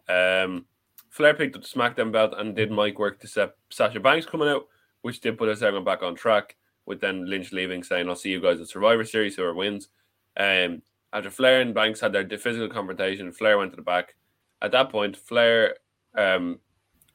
Um, 0.09 0.65
Flair 1.09 1.33
picked 1.33 1.55
up 1.55 1.61
the 1.61 1.67
SmackDown 1.67 2.11
belt 2.11 2.33
and 2.37 2.55
did 2.55 2.71
mic 2.71 2.99
work 2.99 3.19
to 3.21 3.27
set 3.27 3.55
Sasha 3.69 3.99
Banks 3.99 4.25
coming 4.25 4.49
out, 4.49 4.67
which 5.01 5.21
did 5.21 5.37
put 5.37 5.47
her 5.47 5.55
segment 5.55 5.85
back 5.85 6.03
on 6.03 6.15
track. 6.15 6.55
With 6.85 7.01
then 7.01 7.29
Lynch 7.29 7.51
leaving, 7.51 7.83
saying, 7.83 8.09
"I'll 8.09 8.15
see 8.15 8.31
you 8.31 8.41
guys 8.41 8.59
at 8.59 8.67
Survivor 8.67 9.03
Series, 9.03 9.35
whoever 9.35 9.53
wins." 9.53 9.89
Um, 10.37 10.81
after 11.13 11.29
Flair 11.29 11.61
and 11.61 11.73
Banks 11.73 11.99
had 11.99 12.13
their 12.13 12.25
physical 12.37 12.67
confrontation, 12.67 13.31
Flair 13.31 13.57
went 13.59 13.73
to 13.73 13.75
the 13.75 13.83
back. 13.83 14.15
At 14.61 14.71
that 14.71 14.89
point, 14.89 15.15
Flair 15.15 15.75
um, 16.15 16.59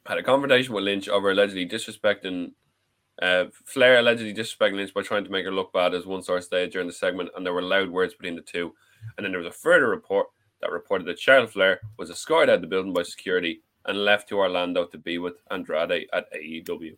had 0.07 0.19
a 0.19 0.23
confrontation 0.23 0.75
with 0.75 0.85
Lynch 0.85 1.09
over 1.09 1.31
allegedly 1.31 1.69
disrespecting. 1.69 2.53
Uh, 3.21 3.47
Flair 3.65 3.99
allegedly 3.99 4.35
disrespecting 4.35 4.77
Lynch 4.77 4.95
by 4.95 5.03
trying 5.03 5.25
to 5.25 5.31
make 5.31 5.45
her 5.45 5.53
look 5.53 5.73
bad, 5.73 5.95
as 5.95 6.07
one 6.07 6.23
source 6.23 6.47
stated 6.47 6.71
during 6.71 6.87
the 6.87 6.93
segment, 6.93 7.31
and 7.35 7.45
there 7.45 7.53
were 7.53 7.63
loud 7.63 7.91
words 7.91 8.15
between 8.15 8.37
the 8.37 8.43
two. 8.43 8.75
And 9.17 9.25
then 9.25 9.33
there 9.33 9.41
was 9.41 9.49
a 9.49 9.59
further 9.59 9.89
report 9.89 10.29
that 10.61 10.71
reported 10.71 11.07
that 11.07 11.19
Charlotte 11.19 11.53
Flair 11.53 11.81
was 11.99 12.11
escorted 12.11 12.51
out 12.51 12.57
of 12.57 12.61
the 12.63 12.67
building 12.67 12.93
by 12.93 13.03
security 13.03 13.63
and 13.87 14.05
left 14.05 14.29
to 14.29 14.39
Orlando 14.39 14.87
to 14.87 14.99
be 14.99 15.19
with 15.19 15.35
Andrade 15.51 16.09
at 16.13 16.33
AEW. 16.33 16.97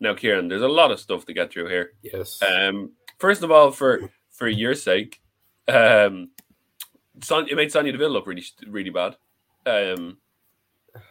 Now, 0.00 0.14
Kieran, 0.14 0.48
there's 0.48 0.62
a 0.62 0.68
lot 0.68 0.90
of 0.90 1.00
stuff 1.00 1.26
to 1.26 1.32
get 1.32 1.50
through 1.50 1.68
here. 1.68 1.92
Yes. 2.02 2.40
Um, 2.42 2.92
first 3.18 3.42
of 3.42 3.50
all, 3.50 3.72
for 3.72 4.10
for 4.30 4.48
your 4.48 4.74
sake, 4.74 5.20
um, 5.66 6.30
Son, 7.22 7.48
it 7.50 7.56
made 7.56 7.72
Sonya 7.72 7.92
Deville 7.92 8.10
look 8.10 8.26
really 8.26 8.44
really 8.66 8.90
bad. 8.90 9.16
Um, 9.66 10.18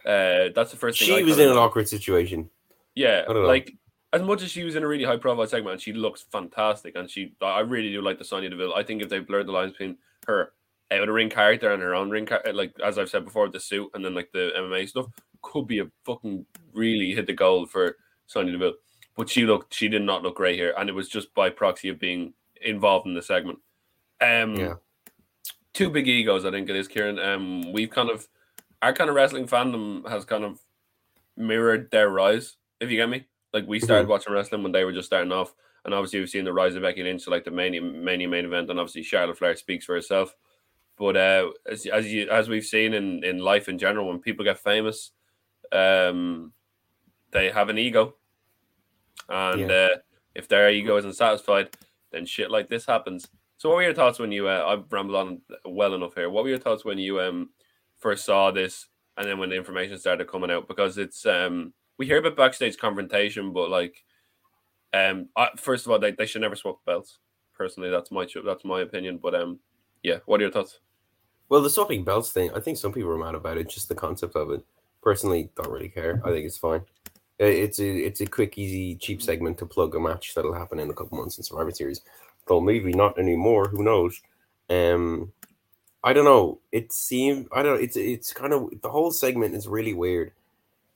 uh, 0.06 0.48
that's 0.54 0.70
the 0.70 0.76
first 0.78 0.98
thing. 0.98 1.12
I 1.12 1.18
she 1.18 1.24
was 1.24 1.38
in 1.38 1.50
an 1.50 1.58
awkward 1.58 1.88
situation. 1.88 2.48
Yeah, 2.94 3.24
I 3.28 3.32
like 3.32 3.74
as 4.12 4.22
much 4.22 4.42
as 4.42 4.50
she 4.50 4.64
was 4.64 4.74
in 4.74 4.82
a 4.82 4.88
really 4.88 5.04
high 5.04 5.18
profile 5.18 5.46
segment, 5.46 5.80
she 5.82 5.92
looks 5.92 6.24
fantastic, 6.32 6.96
and 6.96 7.10
she 7.10 7.34
I 7.42 7.60
really 7.60 7.90
do 7.90 8.00
like 8.00 8.18
the 8.18 8.24
Sonya 8.24 8.48
Deville. 8.48 8.74
I 8.74 8.82
think 8.82 9.02
if 9.02 9.10
they 9.10 9.18
blurred 9.18 9.46
the 9.46 9.52
lines 9.52 9.72
between 9.72 9.98
her 10.26 10.52
out 10.90 11.08
of 11.08 11.14
ring 11.14 11.28
character 11.30 11.72
and 11.72 11.82
her 11.82 11.94
own 11.94 12.10
ring, 12.10 12.26
char- 12.26 12.42
like 12.52 12.72
as 12.82 12.98
I've 12.98 13.10
said 13.10 13.24
before, 13.24 13.48
the 13.48 13.60
suit 13.60 13.90
and 13.94 14.04
then 14.04 14.14
like 14.14 14.30
the 14.32 14.52
MMA 14.56 14.88
stuff, 14.88 15.06
could 15.42 15.66
be 15.66 15.78
a 15.80 15.90
fucking 16.04 16.46
really 16.72 17.12
hit 17.14 17.26
the 17.26 17.32
goal 17.32 17.66
for 17.66 17.96
Sonya 18.26 18.52
Deville. 18.52 18.74
But 19.16 19.28
she 19.28 19.44
looked, 19.46 19.74
she 19.74 19.88
did 19.88 20.02
not 20.02 20.22
look 20.22 20.36
great 20.36 20.56
here, 20.56 20.74
and 20.78 20.88
it 20.88 20.94
was 20.94 21.08
just 21.08 21.34
by 21.34 21.50
proxy 21.50 21.88
of 21.88 21.98
being 21.98 22.32
involved 22.62 23.06
in 23.06 23.14
the 23.14 23.22
segment. 23.22 23.58
Um, 24.20 24.54
Yeah. 24.56 24.74
two 25.74 25.90
big 25.90 26.08
egos, 26.08 26.44
I 26.44 26.50
think 26.50 26.68
it 26.70 26.76
is, 26.76 26.88
Kieran. 26.88 27.18
Um, 27.18 27.72
we've 27.72 27.90
kind 27.90 28.10
of 28.10 28.28
our 28.80 28.92
kind 28.92 29.10
of 29.10 29.16
wrestling 29.16 29.46
fandom 29.48 30.08
has 30.08 30.24
kind 30.24 30.44
of 30.44 30.60
mirrored 31.36 31.90
their 31.90 32.08
rise. 32.08 32.56
If 32.80 32.90
you 32.90 32.96
get 32.96 33.08
me, 33.08 33.26
like 33.52 33.66
we 33.66 33.80
started 33.80 34.06
Mhm. 34.06 34.10
watching 34.10 34.32
wrestling 34.32 34.62
when 34.62 34.72
they 34.72 34.84
were 34.84 34.92
just 34.92 35.06
starting 35.06 35.32
off, 35.32 35.52
and 35.84 35.92
obviously 35.92 36.20
we've 36.20 36.30
seen 36.30 36.44
the 36.44 36.52
rise 36.52 36.76
of 36.76 36.82
Becky 36.82 37.02
Lynch 37.02 37.24
to 37.24 37.30
like 37.30 37.44
the 37.44 37.50
mania, 37.50 37.82
mania 37.82 38.28
main 38.28 38.44
event, 38.44 38.70
and 38.70 38.78
obviously 38.78 39.02
Charlotte 39.02 39.36
Flair 39.38 39.56
speaks 39.56 39.84
for 39.84 39.94
herself. 39.94 40.34
But 40.98 41.16
uh, 41.16 41.50
as 41.70 41.86
as 41.86 42.12
you 42.12 42.28
as 42.28 42.48
we've 42.48 42.64
seen 42.64 42.94
in 42.94 43.22
in 43.24 43.38
life 43.38 43.68
in 43.68 43.78
general, 43.78 44.08
when 44.08 44.18
people 44.18 44.44
get 44.44 44.58
famous, 44.58 45.12
um, 45.72 46.52
they 47.30 47.50
have 47.50 47.68
an 47.68 47.78
ego, 47.78 48.16
and 49.28 49.70
uh, 49.70 49.88
if 50.34 50.48
their 50.48 50.70
ego 50.70 50.96
isn't 50.96 51.14
satisfied, 51.14 51.68
then 52.10 52.26
shit 52.26 52.50
like 52.50 52.68
this 52.68 52.86
happens. 52.86 53.28
So, 53.58 53.68
what 53.68 53.76
were 53.76 53.82
your 53.82 53.94
thoughts 53.94 54.18
when 54.18 54.32
you? 54.32 54.48
Uh, 54.48 54.64
I've 54.66 54.92
rambled 54.92 55.16
on 55.16 55.40
well 55.64 55.94
enough 55.94 56.14
here. 56.14 56.30
What 56.30 56.44
were 56.44 56.50
your 56.50 56.58
thoughts 56.58 56.84
when 56.84 56.98
you 56.98 57.20
um 57.20 57.50
first 57.98 58.24
saw 58.24 58.50
this, 58.50 58.86
and 59.16 59.26
then 59.26 59.38
when 59.38 59.50
the 59.50 59.56
information 59.56 59.98
started 59.98 60.28
coming 60.28 60.50
out? 60.50 60.68
Because 60.68 60.98
it's 60.98 61.26
um 61.26 61.72
we 61.98 62.06
hear 62.06 62.18
about 62.18 62.36
backstage 62.36 62.76
confrontation, 62.76 63.52
but 63.52 63.70
like 63.70 64.04
um 64.94 65.28
I, 65.36 65.50
first 65.56 65.86
of 65.86 65.92
all, 65.92 65.98
they, 65.98 66.12
they 66.12 66.26
should 66.26 66.40
never 66.40 66.56
swap 66.56 66.84
belts. 66.84 67.18
Personally, 67.52 67.90
that's 67.90 68.10
my 68.10 68.26
that's 68.44 68.64
my 68.64 68.80
opinion. 68.80 69.18
But 69.18 69.34
um 69.34 69.58
yeah, 70.02 70.18
what 70.26 70.40
are 70.40 70.44
your 70.44 70.52
thoughts? 70.52 70.80
Well, 71.48 71.62
the 71.62 71.70
swapping 71.70 72.04
belts 72.04 72.30
thing, 72.30 72.50
I 72.54 72.60
think 72.60 72.76
some 72.76 72.92
people 72.92 73.10
are 73.10 73.18
mad 73.18 73.34
about 73.34 73.56
it. 73.56 73.68
Just 73.68 73.88
the 73.88 73.94
concept 73.94 74.36
of 74.36 74.50
it. 74.50 74.62
Personally, 75.02 75.50
don't 75.56 75.70
really 75.70 75.88
care. 75.88 76.20
I 76.24 76.30
think 76.30 76.44
it's 76.44 76.58
fine. 76.58 76.82
It's 77.38 77.78
a 77.78 77.88
it's 77.88 78.20
a 78.20 78.26
quick, 78.26 78.58
easy, 78.58 78.96
cheap 78.96 79.22
segment 79.22 79.58
to 79.58 79.66
plug 79.66 79.94
a 79.94 80.00
match 80.00 80.34
that'll 80.34 80.52
happen 80.52 80.80
in 80.80 80.90
a 80.90 80.94
couple 80.94 81.18
months 81.18 81.38
in 81.38 81.44
Survivor 81.44 81.70
Series. 81.70 82.00
Though 82.46 82.60
maybe 82.60 82.92
not 82.92 83.18
anymore. 83.18 83.68
Who 83.68 83.84
knows? 83.84 84.20
Um, 84.68 85.32
I 86.02 86.12
don't 86.12 86.24
know. 86.24 86.58
It 86.72 86.92
seemed 86.92 87.48
I 87.52 87.62
don't. 87.62 87.76
know. 87.76 87.82
It's 87.82 87.96
it's 87.96 88.32
kind 88.32 88.52
of 88.52 88.70
the 88.82 88.90
whole 88.90 89.12
segment 89.12 89.54
is 89.54 89.68
really 89.68 89.94
weird 89.94 90.32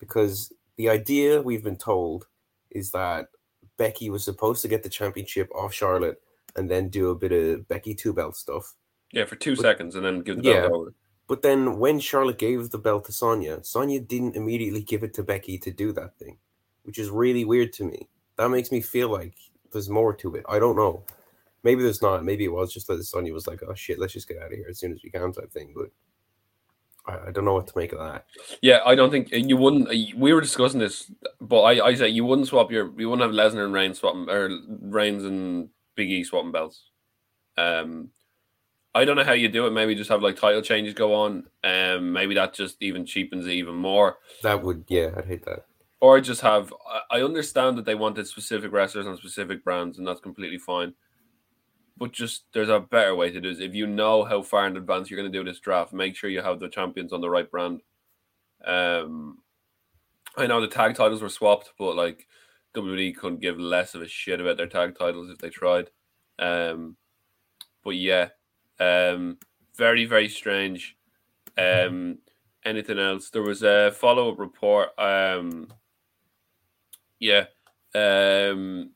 because 0.01 0.53
the 0.77 0.89
idea 0.89 1.41
we've 1.41 1.63
been 1.63 1.77
told 1.77 2.27
is 2.71 2.91
that 2.91 3.29
Becky 3.77 4.11
was 4.11 4.25
supposed 4.25 4.63
to 4.63 4.69
get 4.69 4.83
the 4.83 4.89
championship 4.89 5.49
off 5.55 5.73
Charlotte 5.73 6.21
and 6.57 6.71
then 6.71 6.89
do 6.89 7.11
a 7.11 7.15
bit 7.15 7.33
of 7.33 7.69
Becky 7.69 7.95
two 7.95 8.13
belt 8.13 8.37
stuff. 8.37 8.75
Yeah, 9.12 9.25
for 9.26 9.37
two 9.37 9.54
But- 9.57 9.62
seconds 9.62 9.95
and 9.95 10.04
then 10.04 10.21
give 10.21 10.38
the 10.42 10.49
Yeah. 10.49 10.61
belt 10.62 10.73
over. 10.73 10.95
But 11.28 11.42
then 11.42 11.78
when 11.78 12.00
Charlotte 12.00 12.38
gave 12.38 12.71
the 12.71 12.78
belt 12.78 13.04
to 13.07 13.12
Sonya, 13.12 13.62
Sonya 13.62 14.00
didn't 14.00 14.37
immediately 14.37 14.83
give 14.83 15.02
it 15.04 15.14
to 15.14 15.23
Becky 15.23 15.57
to 15.59 15.71
do 15.71 15.92
that 15.92 16.19
thing, 16.19 16.38
which 16.83 16.99
is 16.99 17.09
really 17.11 17.45
weird 17.45 17.73
to 17.75 17.85
me. 17.85 18.09
That 18.37 18.49
makes 18.50 18.73
me 18.73 18.81
feel 18.81 19.09
like 19.09 19.35
there's 19.71 19.88
more 19.88 20.12
to 20.14 20.35
it. 20.35 20.45
I 20.49 20.59
don't 20.59 20.76
know. 20.76 21.04
Maybe 21.62 21.83
there's 21.83 22.02
not. 22.02 22.25
Maybe 22.25 22.45
it 22.45 22.49
was 22.52 22.73
just 22.73 22.87
that 22.88 23.02
Sonya 23.04 23.33
was 23.33 23.47
like, 23.47 23.62
"Oh 23.62 23.73
shit, 23.75 23.99
let's 23.99 24.12
just 24.12 24.26
get 24.28 24.38
out 24.38 24.52
of 24.52 24.59
here 24.59 24.66
as 24.69 24.78
soon 24.78 24.92
as 24.92 25.02
we 25.02 25.11
can," 25.11 25.33
type 25.33 25.52
thing. 25.52 25.73
But 25.76 25.90
I, 27.07 27.28
I 27.28 27.31
don't 27.31 27.45
know 27.45 27.54
what 27.54 27.69
to 27.69 27.78
make 27.78 27.92
of 27.92 27.99
that. 28.00 28.26
Yeah, 28.61 28.81
I 28.85 28.95
don't 28.97 29.11
think 29.11 29.31
you 29.31 29.57
wouldn't. 29.57 29.88
We 30.16 30.33
were 30.33 30.40
discussing 30.40 30.81
this, 30.81 31.11
but 31.40 31.62
I, 31.62 31.87
I 31.87 31.95
say 31.95 32.09
you 32.09 32.25
wouldn't 32.25 32.49
swap 32.49 32.73
your, 32.73 32.92
you 32.99 33.09
wouldn't 33.09 33.23
have 33.23 33.31
Lesnar 33.52 33.64
and 33.64 33.73
Reigns 33.73 34.00
swapping, 34.00 34.28
or 34.28 34.50
Reigns 34.81 35.25
and 35.25 35.69
Big 35.95 36.11
E 36.11 36.25
swapping 36.25 36.50
belts. 36.52 36.90
Um, 37.57 38.11
I 38.95 39.05
don't 39.05 39.17
know 39.17 39.25
how 39.25 39.33
you 39.33 39.49
do 39.49 39.67
it. 39.67 39.71
Maybe 39.71 39.95
just 39.95 40.11
have 40.11 40.23
like 40.23 40.37
title 40.37 40.61
changes 40.61 40.95
go 40.95 41.15
on. 41.15 41.45
Um, 41.65 42.13
maybe 42.13 42.35
that 42.35 42.53
just 42.53 42.77
even 42.81 43.07
cheapens 43.07 43.47
it 43.47 43.53
even 43.53 43.75
more. 43.75 44.19
That 44.43 44.63
would, 44.63 44.85
yeah, 44.89 45.11
I'd 45.17 45.25
hate 45.25 45.45
that. 45.47 45.65
Or 46.01 46.21
just 46.21 46.43
have. 46.43 46.75
I- 47.11 47.23
understand 47.23 47.79
that 47.79 47.85
they 47.85 47.95
wanted 47.95 48.27
specific 48.27 48.73
wrestlers 48.73 49.07
on 49.07 49.17
specific 49.17 49.65
brands, 49.65 49.99
and 49.99 50.07
that's 50.07 50.21
completely 50.21 50.59
fine. 50.59 50.95
But 51.97 52.13
just 52.13 52.45
there's 52.53 52.69
a 52.69 52.81
better 52.81 53.15
way 53.15 53.31
to 53.31 53.41
do 53.41 53.55
this. 53.55 53.63
If 53.63 53.75
you 53.75 53.87
know 53.87 54.25
how 54.25 54.43
far 54.43 54.67
in 54.67 54.77
advance 54.77 55.09
you're 55.11 55.21
going 55.21 55.31
to 55.31 55.39
do 55.39 55.45
this 55.45 55.61
draft, 55.61 55.93
make 55.93 56.17
sure 56.17 56.29
you 56.29 56.43
have 56.43 56.59
the 56.59 56.69
champions 56.69 57.13
on 57.13 57.21
the 57.21 57.31
right 57.31 57.51
brand. 57.51 57.83
Um, 58.65 59.39
I 60.37 60.47
know 60.47 60.61
the 60.61 60.67
tag 60.67 60.95
titles 60.97 61.23
were 61.23 61.29
swapped, 61.29 61.73
but 61.79 61.95
like 61.95 62.27
WWE 62.75 63.17
couldn't 63.17 63.41
give 63.41 63.59
less 63.59 63.95
of 63.95 64.03
a 64.03 64.09
shit 64.09 64.41
about 64.41 64.57
their 64.57 64.67
tag 64.67 64.99
titles 64.99 65.31
if 65.31 65.39
they 65.39 65.51
tried. 65.51 65.91
Um, 66.39 66.97
but 67.85 67.97
yeah, 67.97 68.29
um, 68.81 69.38
very 69.76 70.05
very 70.05 70.29
strange. 70.29 70.97
Um, 71.57 72.19
anything 72.64 72.99
else? 72.99 73.31
There 73.31 73.43
was 73.43 73.62
a 73.62 73.93
follow 73.93 74.33
up 74.33 74.38
report. 74.38 74.91
Um, 74.99 75.69
yeah, 77.19 77.47
um, 77.95 78.91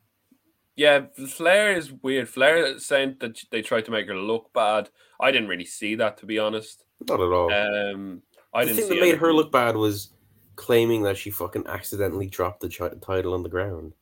yeah. 0.74 1.06
Flair 1.28 1.72
is 1.72 1.92
weird. 1.92 2.28
Flair 2.28 2.78
saying 2.78 3.16
that 3.20 3.38
they 3.50 3.62
tried 3.62 3.84
to 3.86 3.90
make 3.90 4.08
her 4.08 4.16
look 4.16 4.52
bad. 4.52 4.90
I 5.20 5.30
didn't 5.30 5.48
really 5.48 5.64
see 5.64 5.94
that 5.96 6.18
to 6.18 6.26
be 6.26 6.38
honest. 6.38 6.84
Not 7.08 7.20
at 7.20 7.26
all. 7.26 7.52
Um, 7.52 8.22
I 8.52 8.64
the 8.64 8.72
didn't 8.72 8.76
thing 8.76 8.88
see 8.88 9.00
that 9.00 9.06
made 9.06 9.18
her 9.18 9.32
look 9.32 9.52
bad 9.52 9.76
was 9.76 10.12
claiming 10.56 11.02
that 11.02 11.18
she 11.18 11.30
fucking 11.30 11.66
accidentally 11.66 12.26
dropped 12.26 12.60
the 12.60 12.68
chi- 12.68 12.88
title 13.02 13.34
on 13.34 13.42
the 13.42 13.48
ground. 13.48 13.92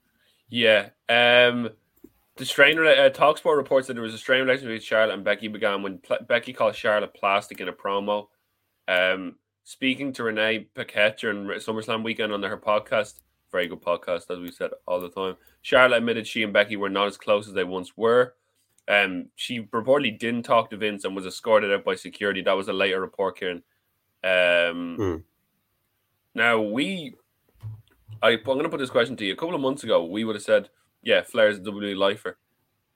Yeah. 0.48 0.90
Um, 1.08 1.70
the 2.36 2.44
strain 2.44 2.78
uh, 2.78 3.10
Talksport 3.10 3.56
reports 3.56 3.86
that 3.86 3.94
there 3.94 4.02
was 4.02 4.14
a 4.14 4.18
strain 4.18 4.40
relationship 4.40 4.68
between 4.68 4.80
Charlotte 4.80 5.14
and 5.14 5.24
Becky 5.24 5.48
began 5.48 5.82
when 5.82 5.98
Pl- 5.98 6.18
Becky 6.28 6.52
called 6.52 6.74
Charlotte 6.74 7.14
plastic 7.14 7.60
in 7.60 7.68
a 7.68 7.72
promo. 7.72 8.28
Um, 8.88 9.36
speaking 9.62 10.12
to 10.14 10.24
Renee 10.24 10.66
Paquette 10.74 11.18
during 11.18 11.46
SummerSlam 11.46 12.02
weekend 12.02 12.32
on 12.32 12.42
her 12.42 12.56
podcast, 12.56 13.20
very 13.52 13.68
good 13.68 13.80
podcast, 13.80 14.30
as 14.30 14.38
we 14.38 14.50
said 14.50 14.70
all 14.86 15.00
the 15.00 15.10
time. 15.10 15.36
Charlotte 15.62 15.98
admitted 15.98 16.26
she 16.26 16.42
and 16.42 16.52
Becky 16.52 16.76
were 16.76 16.90
not 16.90 17.06
as 17.06 17.16
close 17.16 17.46
as 17.46 17.54
they 17.54 17.64
once 17.64 17.96
were. 17.96 18.34
Um, 18.88 19.26
she 19.36 19.62
reportedly 19.62 20.18
didn't 20.18 20.42
talk 20.42 20.70
to 20.70 20.76
Vince 20.76 21.04
and 21.04 21.16
was 21.16 21.24
escorted 21.24 21.72
out 21.72 21.84
by 21.84 21.94
security. 21.94 22.42
That 22.42 22.56
was 22.56 22.68
a 22.68 22.72
later 22.72 23.00
report, 23.00 23.38
Kieran. 23.38 23.62
Um, 24.22 24.96
Hmm. 24.96 25.16
Now 26.34 26.60
we, 26.60 27.14
I, 28.22 28.30
I'm 28.30 28.42
going 28.42 28.64
to 28.64 28.68
put 28.68 28.80
this 28.80 28.90
question 28.90 29.16
to 29.16 29.24
you. 29.24 29.32
A 29.32 29.36
couple 29.36 29.54
of 29.54 29.60
months 29.60 29.84
ago, 29.84 30.04
we 30.04 30.24
would 30.24 30.34
have 30.34 30.42
said, 30.42 30.68
"Yeah, 31.04 31.22
Flair's 31.22 31.58
a 31.58 31.60
WWE 31.60 31.96
lifer." 31.96 32.38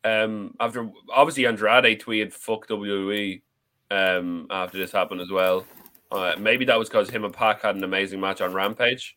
Um, 0.05 0.55
after 0.61 0.91
obviously 1.12 1.47
Andrade 1.47 2.00
tweeted 2.00 2.33
"fuck 2.33 2.67
WWE" 2.69 3.43
um, 3.91 4.47
after 4.50 4.79
this 4.79 4.93
happened 4.93 5.21
as 5.21 5.31
well. 5.31 5.67
Uh, 6.11 6.35
maybe 6.38 6.65
that 6.65 6.79
was 6.79 6.88
because 6.88 7.11
him 7.11 7.25
and 7.25 7.35
Pac 7.35 7.62
had 7.62 7.77
an 7.77 7.85
amazing 7.85 8.21
match 8.21 8.41
on 8.41 8.55
Rampage, 8.55 9.17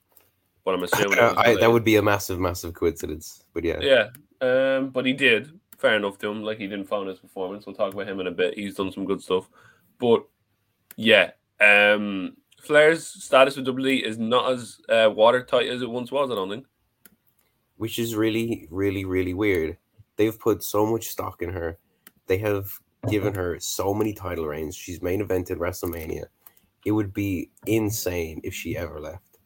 but 0.66 0.74
I'm 0.74 0.84
assuming 0.84 1.20
Uh, 1.20 1.34
I, 1.38 1.56
that 1.56 1.72
would 1.72 1.86
be 1.86 1.96
a 1.96 2.02
massive, 2.02 2.40
massive 2.40 2.74
coincidence. 2.74 3.46
But 3.54 3.64
yeah, 3.64 3.80
Yeah, 3.80 4.10
um, 4.42 4.90
but 4.90 5.06
he 5.06 5.14
did. 5.14 5.58
Fair 5.78 5.96
enough 5.96 6.18
to 6.20 6.30
him. 6.30 6.44
Like 6.44 6.58
he 6.58 6.68
didn't 6.68 6.88
phone 6.88 7.08
his 7.08 7.20
performance. 7.20 7.66
We'll 7.66 7.76
talk 7.76 7.94
about 7.94 8.08
him 8.08 8.20
in 8.20 8.28
a 8.28 8.32
bit. 8.32 8.56
He's 8.56 8.76
done 8.76 8.92
some 8.92 9.06
good 9.06 9.22
stuff. 9.22 9.50
But 10.00 10.26
yeah, 10.96 11.32
um, 11.60 12.36
Flair's 12.62 13.08
status 13.08 13.56
with 13.56 13.66
WWE 13.66 14.04
is 14.04 14.20
not 14.20 14.52
as 14.52 14.80
uh, 14.90 15.10
watertight 15.14 15.68
as 15.70 15.82
it 15.82 15.90
once 15.90 16.12
was. 16.12 16.30
I 16.30 16.36
don't 16.36 16.50
think. 16.50 16.66
Which 17.82 17.98
is 17.98 18.16
really, 18.16 18.68
really, 18.70 19.06
really 19.06 19.34
weird. 19.34 19.76
They've 20.16 20.40
put 20.40 20.62
so 20.64 20.86
much 20.86 21.08
stock 21.10 21.42
in 21.42 21.50
her. 21.50 21.80
They 22.28 22.38
have 22.38 22.70
given 23.10 23.34
her 23.34 23.60
so 23.60 23.92
many 23.92 24.14
title 24.14 24.46
reigns. 24.46 24.76
She's 24.76 25.02
main 25.02 25.26
evented 25.26 25.58
WrestleMania. 25.58 26.26
It 26.86 26.92
would 26.92 27.12
be 27.12 27.50
insane 27.66 28.40
if 28.44 28.54
she 28.54 28.78
ever 28.78 29.00
left. 29.00 29.40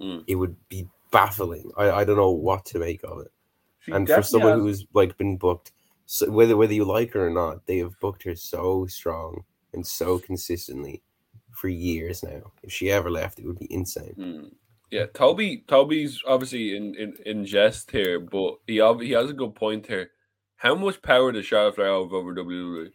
Mm. 0.00 0.22
It 0.28 0.36
would 0.36 0.54
be 0.68 0.86
baffling. 1.10 1.72
I, 1.76 1.90
I 1.90 2.04
don't 2.04 2.16
know 2.16 2.30
what 2.30 2.64
to 2.66 2.78
make 2.78 3.02
of 3.02 3.18
it. 3.18 3.32
She 3.80 3.90
and 3.90 4.08
for 4.08 4.22
someone 4.22 4.52
has- 4.52 4.60
who's 4.60 4.86
like 4.94 5.18
been 5.18 5.36
booked, 5.36 5.72
so 6.06 6.30
whether 6.30 6.56
whether 6.56 6.74
you 6.74 6.84
like 6.84 7.10
her 7.14 7.26
or 7.26 7.30
not, 7.30 7.66
they 7.66 7.78
have 7.78 7.98
booked 7.98 8.22
her 8.22 8.36
so 8.36 8.86
strong 8.86 9.42
and 9.74 9.84
so 9.84 10.20
consistently 10.20 11.02
for 11.50 11.66
years 11.68 12.22
now. 12.22 12.52
If 12.62 12.70
she 12.72 12.92
ever 12.92 13.10
left, 13.10 13.40
it 13.40 13.46
would 13.46 13.58
be 13.58 13.72
insane. 13.74 14.14
Hmm. 14.14 14.48
Yeah, 14.92 15.06
Toby. 15.06 15.64
Toby's 15.66 16.20
obviously 16.28 16.76
in, 16.76 16.94
in, 16.96 17.14
in 17.24 17.46
jest 17.46 17.90
here, 17.90 18.20
but 18.20 18.58
he 18.66 18.74
he 19.00 19.12
has 19.12 19.30
a 19.30 19.32
good 19.32 19.54
point 19.54 19.86
here. 19.86 20.10
How 20.56 20.74
much 20.74 21.00
power 21.00 21.32
does 21.32 21.46
Charlotte 21.46 21.76
Flair 21.76 21.88
have 21.88 22.12
over 22.12 22.34
WWE? 22.34 22.90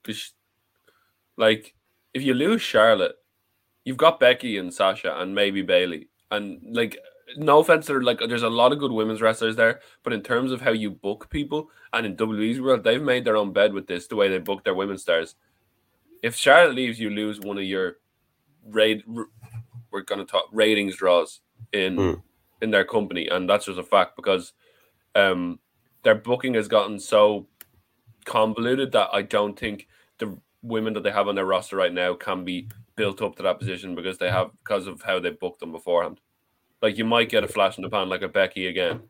Because, 0.00 0.32
like, 1.36 1.74
if 2.14 2.22
you 2.22 2.34
lose 2.34 2.62
Charlotte, 2.62 3.16
you've 3.84 3.96
got 3.96 4.20
Becky 4.20 4.56
and 4.58 4.72
Sasha 4.72 5.20
and 5.20 5.34
maybe 5.34 5.60
Bayley, 5.60 6.08
and 6.30 6.60
like, 6.70 6.96
no 7.36 7.58
offense, 7.58 7.88
there 7.88 8.00
like, 8.00 8.20
there's 8.20 8.44
a 8.44 8.48
lot 8.48 8.70
of 8.70 8.78
good 8.78 8.92
women's 8.92 9.20
wrestlers 9.20 9.56
there, 9.56 9.80
but 10.04 10.12
in 10.12 10.22
terms 10.22 10.52
of 10.52 10.60
how 10.60 10.70
you 10.70 10.92
book 10.92 11.28
people, 11.30 11.68
and 11.92 12.06
in 12.06 12.16
WWE's 12.16 12.60
world, 12.60 12.84
they've 12.84 13.02
made 13.02 13.24
their 13.24 13.36
own 13.36 13.52
bed 13.52 13.72
with 13.72 13.88
this, 13.88 14.06
the 14.06 14.14
way 14.14 14.28
they 14.28 14.38
book 14.38 14.62
their 14.62 14.74
women's 14.74 15.02
stars. 15.02 15.34
If 16.22 16.36
Charlotte 16.36 16.76
leaves, 16.76 17.00
you 17.00 17.10
lose 17.10 17.40
one 17.40 17.58
of 17.58 17.64
your 17.64 17.96
raid. 18.64 19.02
We're 19.92 20.02
going 20.02 20.24
to 20.24 20.30
talk 20.30 20.48
ratings 20.52 20.96
draws 20.96 21.40
in 21.72 21.96
Hmm. 21.96 22.12
in 22.60 22.70
their 22.70 22.84
company, 22.84 23.28
and 23.28 23.48
that's 23.48 23.66
just 23.66 23.78
a 23.78 23.82
fact 23.82 24.16
because 24.16 24.52
um, 25.14 25.58
their 26.02 26.14
booking 26.14 26.54
has 26.54 26.68
gotten 26.68 26.98
so 26.98 27.46
convoluted 28.24 28.92
that 28.92 29.10
I 29.12 29.22
don't 29.22 29.58
think 29.58 29.88
the 30.18 30.38
women 30.62 30.94
that 30.94 31.02
they 31.02 31.10
have 31.10 31.28
on 31.28 31.34
their 31.34 31.44
roster 31.44 31.76
right 31.76 31.92
now 31.92 32.14
can 32.14 32.44
be 32.44 32.68
built 32.94 33.20
up 33.20 33.36
to 33.36 33.42
that 33.42 33.58
position 33.58 33.94
because 33.94 34.18
they 34.18 34.30
have 34.30 34.50
because 34.62 34.86
of 34.86 35.02
how 35.02 35.18
they 35.18 35.30
booked 35.30 35.60
them 35.60 35.72
beforehand. 35.72 36.20
Like 36.80 36.98
you 36.98 37.04
might 37.04 37.28
get 37.28 37.44
a 37.44 37.48
flash 37.48 37.76
in 37.78 37.82
the 37.82 37.90
pan 37.90 38.08
like 38.08 38.22
a 38.22 38.28
Becky 38.28 38.66
again, 38.66 39.02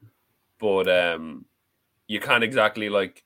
but 0.58 0.88
um, 0.88 1.44
you 2.08 2.20
can't 2.20 2.44
exactly 2.44 2.88
like. 2.88 3.22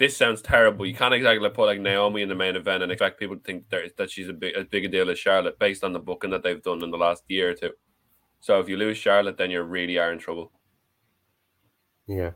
This 0.00 0.16
sounds 0.16 0.40
terrible. 0.40 0.86
You 0.86 0.94
can't 0.94 1.12
exactly 1.12 1.48
put 1.50 1.66
like 1.66 1.78
Naomi 1.78 2.22
in 2.22 2.28
the 2.30 2.34
main 2.34 2.56
event 2.56 2.82
and 2.82 2.90
expect 2.90 3.20
people 3.20 3.36
to 3.36 3.42
think 3.42 3.68
that, 3.68 3.96
that 3.98 4.10
she's 4.10 4.30
a 4.30 4.32
big 4.32 4.56
as 4.56 4.64
big 4.64 4.86
a 4.86 4.88
deal 4.88 5.10
as 5.10 5.18
Charlotte 5.18 5.58
based 5.58 5.84
on 5.84 5.92
the 5.92 5.98
booking 6.00 6.30
that 6.30 6.42
they've 6.42 6.62
done 6.62 6.82
in 6.82 6.90
the 6.90 6.96
last 6.96 7.22
year 7.28 7.50
or 7.50 7.54
two. 7.54 7.70
So 8.40 8.58
if 8.60 8.68
you 8.68 8.78
lose 8.78 8.96
Charlotte, 8.96 9.36
then 9.36 9.50
you 9.50 9.60
really 9.62 9.98
are 9.98 10.10
in 10.10 10.18
trouble. 10.18 10.52
Yeah. 12.06 12.30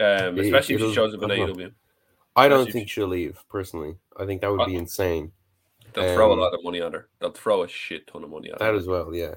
Um, 0.00 0.38
It- 0.38 0.44
especially 0.46 0.76
if 0.76 0.80
she 0.82 0.94
shows 0.94 1.14
up 1.14 1.22
in. 1.24 1.30
AEW. 1.30 1.72
I 2.36 2.48
don't 2.48 2.70
think 2.70 2.88
she'll 2.88 3.08
leave 3.08 3.42
personally. 3.48 3.96
I 4.16 4.24
think 4.24 4.40
that 4.40 4.50
would 4.52 4.66
be 4.66 4.76
insane. 4.76 5.32
They'll 5.94 6.14
throw 6.14 6.30
a 6.30 6.32
Um, 6.34 6.38
lot 6.40 6.54
of 6.54 6.62
money 6.64 6.80
at 6.80 6.92
her. 6.92 7.08
They'll 7.20 7.30
throw 7.32 7.62
a 7.64 7.68
shit 7.68 8.06
ton 8.06 8.24
of 8.24 8.30
money 8.30 8.50
at 8.52 8.58
That 8.60 8.72
her. 8.72 8.78
as 8.78 8.86
well, 8.86 9.14
yeah. 9.14 9.34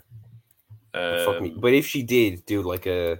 Fuck 0.94 1.42
me. 1.42 1.52
Um, 1.54 1.60
But 1.60 1.74
if 1.74 1.86
she 1.88 2.02
did 2.04 2.46
do 2.46 2.62
like 2.64 2.86
a, 2.88 3.20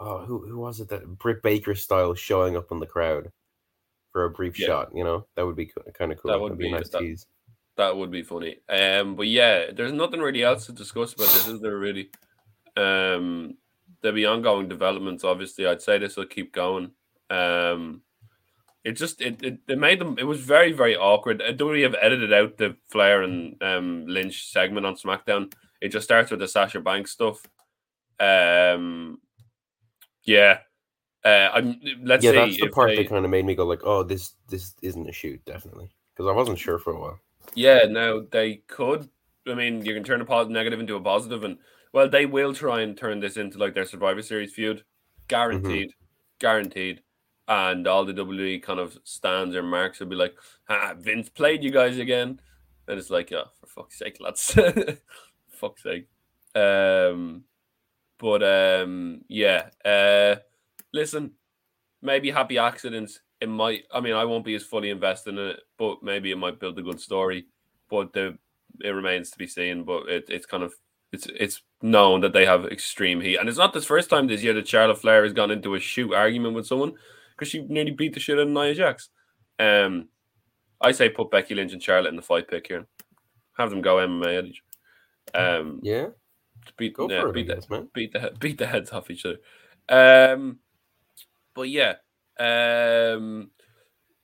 oh, 0.00 0.24
who 0.24 0.46
who 0.46 0.58
was 0.58 0.80
it 0.80 0.88
that 0.88 1.18
Britt 1.18 1.42
Baker 1.42 1.74
style 1.74 2.14
showing 2.14 2.56
up 2.56 2.70
on 2.72 2.80
the 2.80 2.86
crowd 2.86 3.30
for 4.16 4.24
a 4.24 4.30
brief 4.30 4.58
Yeah. 4.58 4.66
shot? 4.68 4.88
You 4.94 5.04
know, 5.04 5.26
that 5.34 5.44
would 5.44 5.56
be 5.56 5.66
kind 5.92 6.10
of 6.10 6.18
cool. 6.18 6.30
That 6.30 6.40
would 6.40 6.52
That'd 6.52 6.58
be- 6.58 6.68
a 6.68 6.70
nice 6.70 6.88
that- 6.88 7.00
tease. 7.00 7.26
that 7.76 7.94
would 7.94 8.10
be 8.10 8.22
funny. 8.22 8.60
Um, 8.66 9.14
but 9.14 9.26
yeah, 9.26 9.70
there's 9.72 9.92
nothing 9.92 10.20
really 10.20 10.42
else 10.42 10.64
to 10.66 10.72
discuss 10.72 11.12
about 11.12 11.26
this, 11.26 11.46
is 11.46 11.60
there? 11.60 11.76
Really, 11.76 12.10
um, 12.78 13.58
there'll 14.00 14.14
be 14.14 14.24
ongoing 14.24 14.68
developments. 14.68 15.22
Obviously, 15.22 15.66
I'd 15.66 15.82
say 15.82 15.98
this 15.98 16.16
will 16.16 16.24
keep 16.26 16.52
going. 16.54 16.92
Um, 17.28 18.00
it 18.84 18.92
just 18.92 19.20
it, 19.20 19.42
it, 19.42 19.58
it 19.68 19.78
made 19.78 19.98
them. 19.98 20.16
It 20.18 20.24
was 20.24 20.40
very 20.40 20.72
very 20.72 20.96
awkward. 20.96 21.42
Uh, 21.42 21.52
WWE 21.52 21.82
have 21.82 21.96
edited 22.00 22.32
out 22.32 22.56
the 22.56 22.74
Flair 22.90 23.22
and 23.22 23.62
um, 23.62 24.06
Lynch 24.06 24.46
segment 24.50 24.86
on 24.86 24.94
SmackDown. 24.96 25.52
It 25.82 25.88
just 25.90 26.04
starts 26.04 26.30
with 26.30 26.40
the 26.40 26.48
Sasha 26.48 26.80
Banks 26.80 27.10
stuff. 27.12 27.42
Um, 28.18 29.20
yeah. 30.24 30.60
Uh, 31.26 31.50
I'm, 31.54 31.80
let's 32.04 32.24
yeah, 32.24 32.30
that's 32.30 32.56
the 32.60 32.68
part 32.68 32.90
they- 32.90 32.96
that 32.98 33.08
kind 33.08 33.24
of 33.24 33.30
made 33.32 33.44
me 33.44 33.56
go 33.56 33.66
like, 33.66 33.80
oh, 33.82 34.04
this 34.04 34.34
this 34.48 34.74
isn't 34.80 35.08
a 35.08 35.12
shoot, 35.12 35.44
definitely, 35.44 35.90
because 36.14 36.30
I 36.30 36.32
wasn't 36.32 36.58
sure 36.58 36.78
for 36.78 36.92
a 36.92 37.00
while. 37.00 37.18
Yeah, 37.56 37.80
now 37.88 38.22
they 38.30 38.62
could. 38.68 39.08
I 39.48 39.54
mean, 39.54 39.84
you 39.84 39.92
can 39.92 40.04
turn 40.04 40.20
a 40.20 40.24
positive 40.24 40.52
negative 40.52 40.78
into 40.78 40.94
a 40.94 41.00
positive, 41.00 41.42
and 41.42 41.58
well, 41.92 42.08
they 42.08 42.26
will 42.26 42.54
try 42.54 42.82
and 42.82 42.96
turn 42.96 43.18
this 43.18 43.36
into 43.36 43.58
like 43.58 43.74
their 43.74 43.84
Survivor 43.84 44.22
Series 44.22 44.52
feud, 44.52 44.84
guaranteed, 45.26 45.90
guaranteed. 46.38 47.02
And 47.48 47.86
all 47.88 48.04
the 48.04 48.12
WWE 48.12 48.62
kind 48.62 48.78
of 48.78 48.96
stands 49.02 49.54
or 49.56 49.62
marks 49.64 49.98
will 49.98 50.06
be 50.06 50.16
like, 50.16 50.34
ah, 50.68 50.94
Vince 50.96 51.28
played 51.28 51.64
you 51.64 51.72
guys 51.72 51.98
again, 51.98 52.40
and 52.86 52.98
it's 52.98 53.10
like, 53.10 53.32
oh, 53.32 53.46
for 53.60 53.66
fuck's 53.66 53.98
sake, 53.98 54.18
lads, 54.20 54.56
fuck's 55.50 55.82
sake. 55.82 56.06
Um, 56.54 57.44
but 58.18 58.42
um, 58.44 59.22
yeah. 59.28 59.70
Uh, 59.84 60.36
listen, 60.92 61.32
maybe 62.02 62.30
happy 62.30 62.58
accidents. 62.58 63.20
It 63.40 63.48
might. 63.48 63.84
I 63.92 64.00
mean, 64.00 64.14
I 64.14 64.24
won't 64.24 64.44
be 64.44 64.54
as 64.54 64.62
fully 64.62 64.90
invested 64.90 65.38
in 65.38 65.50
it, 65.50 65.60
but 65.78 66.02
maybe 66.02 66.30
it 66.30 66.38
might 66.38 66.60
build 66.60 66.78
a 66.78 66.82
good 66.82 67.00
story. 67.00 67.46
But 67.90 68.12
the 68.12 68.38
it 68.80 68.90
remains 68.90 69.30
to 69.30 69.38
be 69.38 69.46
seen. 69.46 69.84
But 69.84 70.08
it, 70.08 70.24
it's 70.28 70.46
kind 70.46 70.62
of 70.62 70.72
it's 71.12 71.26
it's 71.38 71.62
known 71.82 72.20
that 72.22 72.32
they 72.32 72.46
have 72.46 72.66
extreme 72.66 73.20
heat, 73.20 73.36
and 73.36 73.48
it's 73.48 73.58
not 73.58 73.72
the 73.72 73.80
first 73.80 74.10
time 74.10 74.26
this 74.26 74.42
year 74.42 74.54
that 74.54 74.68
Charlotte 74.68 75.00
Flair 75.00 75.24
has 75.24 75.32
gone 75.32 75.50
into 75.50 75.74
a 75.74 75.80
shoot 75.80 76.12
argument 76.14 76.54
with 76.54 76.66
someone 76.66 76.94
because 77.30 77.48
she 77.48 77.62
nearly 77.62 77.90
beat 77.90 78.14
the 78.14 78.20
shit 78.20 78.38
out 78.38 78.42
of 78.42 78.48
Nia 78.48 78.74
Jax. 78.74 79.10
Um, 79.58 80.08
I 80.80 80.92
say 80.92 81.08
put 81.08 81.30
Becky 81.30 81.54
Lynch 81.54 81.72
and 81.72 81.82
Charlotte 81.82 82.10
in 82.10 82.16
the 82.16 82.22
fight 82.22 82.48
pick 82.48 82.66
here. 82.66 82.86
Have 83.56 83.70
them 83.70 83.82
go 83.82 83.96
MMA 83.96 84.38
at 84.38 84.44
each. 84.46 84.62
Um, 85.34 85.80
Yeah, 85.82 86.08
beat 86.76 86.94
go 86.94 87.08
yeah, 87.10 87.30
beat 87.32 87.48
the 87.48 87.62
man. 87.70 87.88
beat 87.94 88.12
the 88.12 88.32
beat 88.38 88.58
the 88.58 88.66
heads 88.66 88.92
off 88.92 89.10
each 89.10 89.24
other. 89.26 89.38
Um, 89.88 90.58
but 91.56 91.68
yeah, 91.70 91.94
um, 92.38 93.50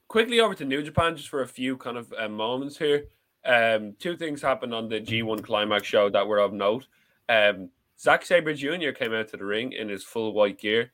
quickly 0.06 0.38
over 0.38 0.54
to 0.54 0.64
New 0.64 0.82
Japan 0.82 1.16
just 1.16 1.28
for 1.30 1.42
a 1.42 1.48
few 1.48 1.76
kind 1.76 1.96
of 1.96 2.12
uh, 2.16 2.28
moments 2.28 2.78
here. 2.78 3.06
Um, 3.44 3.94
two 3.98 4.16
things 4.16 4.40
happened 4.40 4.72
on 4.74 4.88
the 4.88 5.00
G1 5.00 5.42
Climax 5.42 5.86
show 5.86 6.08
that 6.10 6.28
were 6.28 6.38
of 6.38 6.52
note. 6.52 6.86
Um, 7.28 7.70
Zack 7.98 8.24
Sabre 8.24 8.54
Jr. 8.54 8.90
came 8.90 9.12
out 9.12 9.28
to 9.28 9.36
the 9.36 9.44
ring 9.44 9.72
in 9.72 9.88
his 9.88 10.04
full 10.04 10.32
white 10.32 10.58
gear, 10.60 10.92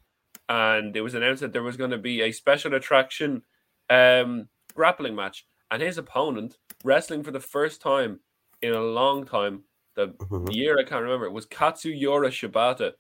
and 0.49 0.97
it 0.97 1.01
was 1.03 1.15
announced 1.15 1.41
that 1.43 1.53
there 1.53 1.63
was 1.63 1.77
going 1.77 1.91
to 1.91 1.99
be 1.99 2.23
a 2.23 2.33
special 2.33 2.75
attraction 2.75 3.43
um, 3.91 4.49
grappling 4.75 5.15
match, 5.15 5.47
and 5.71 5.83
his 5.83 5.99
opponent 5.99 6.57
wrestling 6.85 7.23
for 7.23 7.33
the 7.33 7.41
first 7.41 7.81
time 7.83 8.21
in 8.63 8.73
a 8.73 8.81
long 8.81 9.25
time. 9.27 9.65
The 9.95 10.09
Mhm. 10.11 10.55
year 10.55 10.79
I 10.79 10.85
can't 10.85 11.03
remember. 11.03 11.27
It 11.27 11.33
was 11.33 11.47
Katsuyori 11.47 12.29
Shibata, 12.31 12.93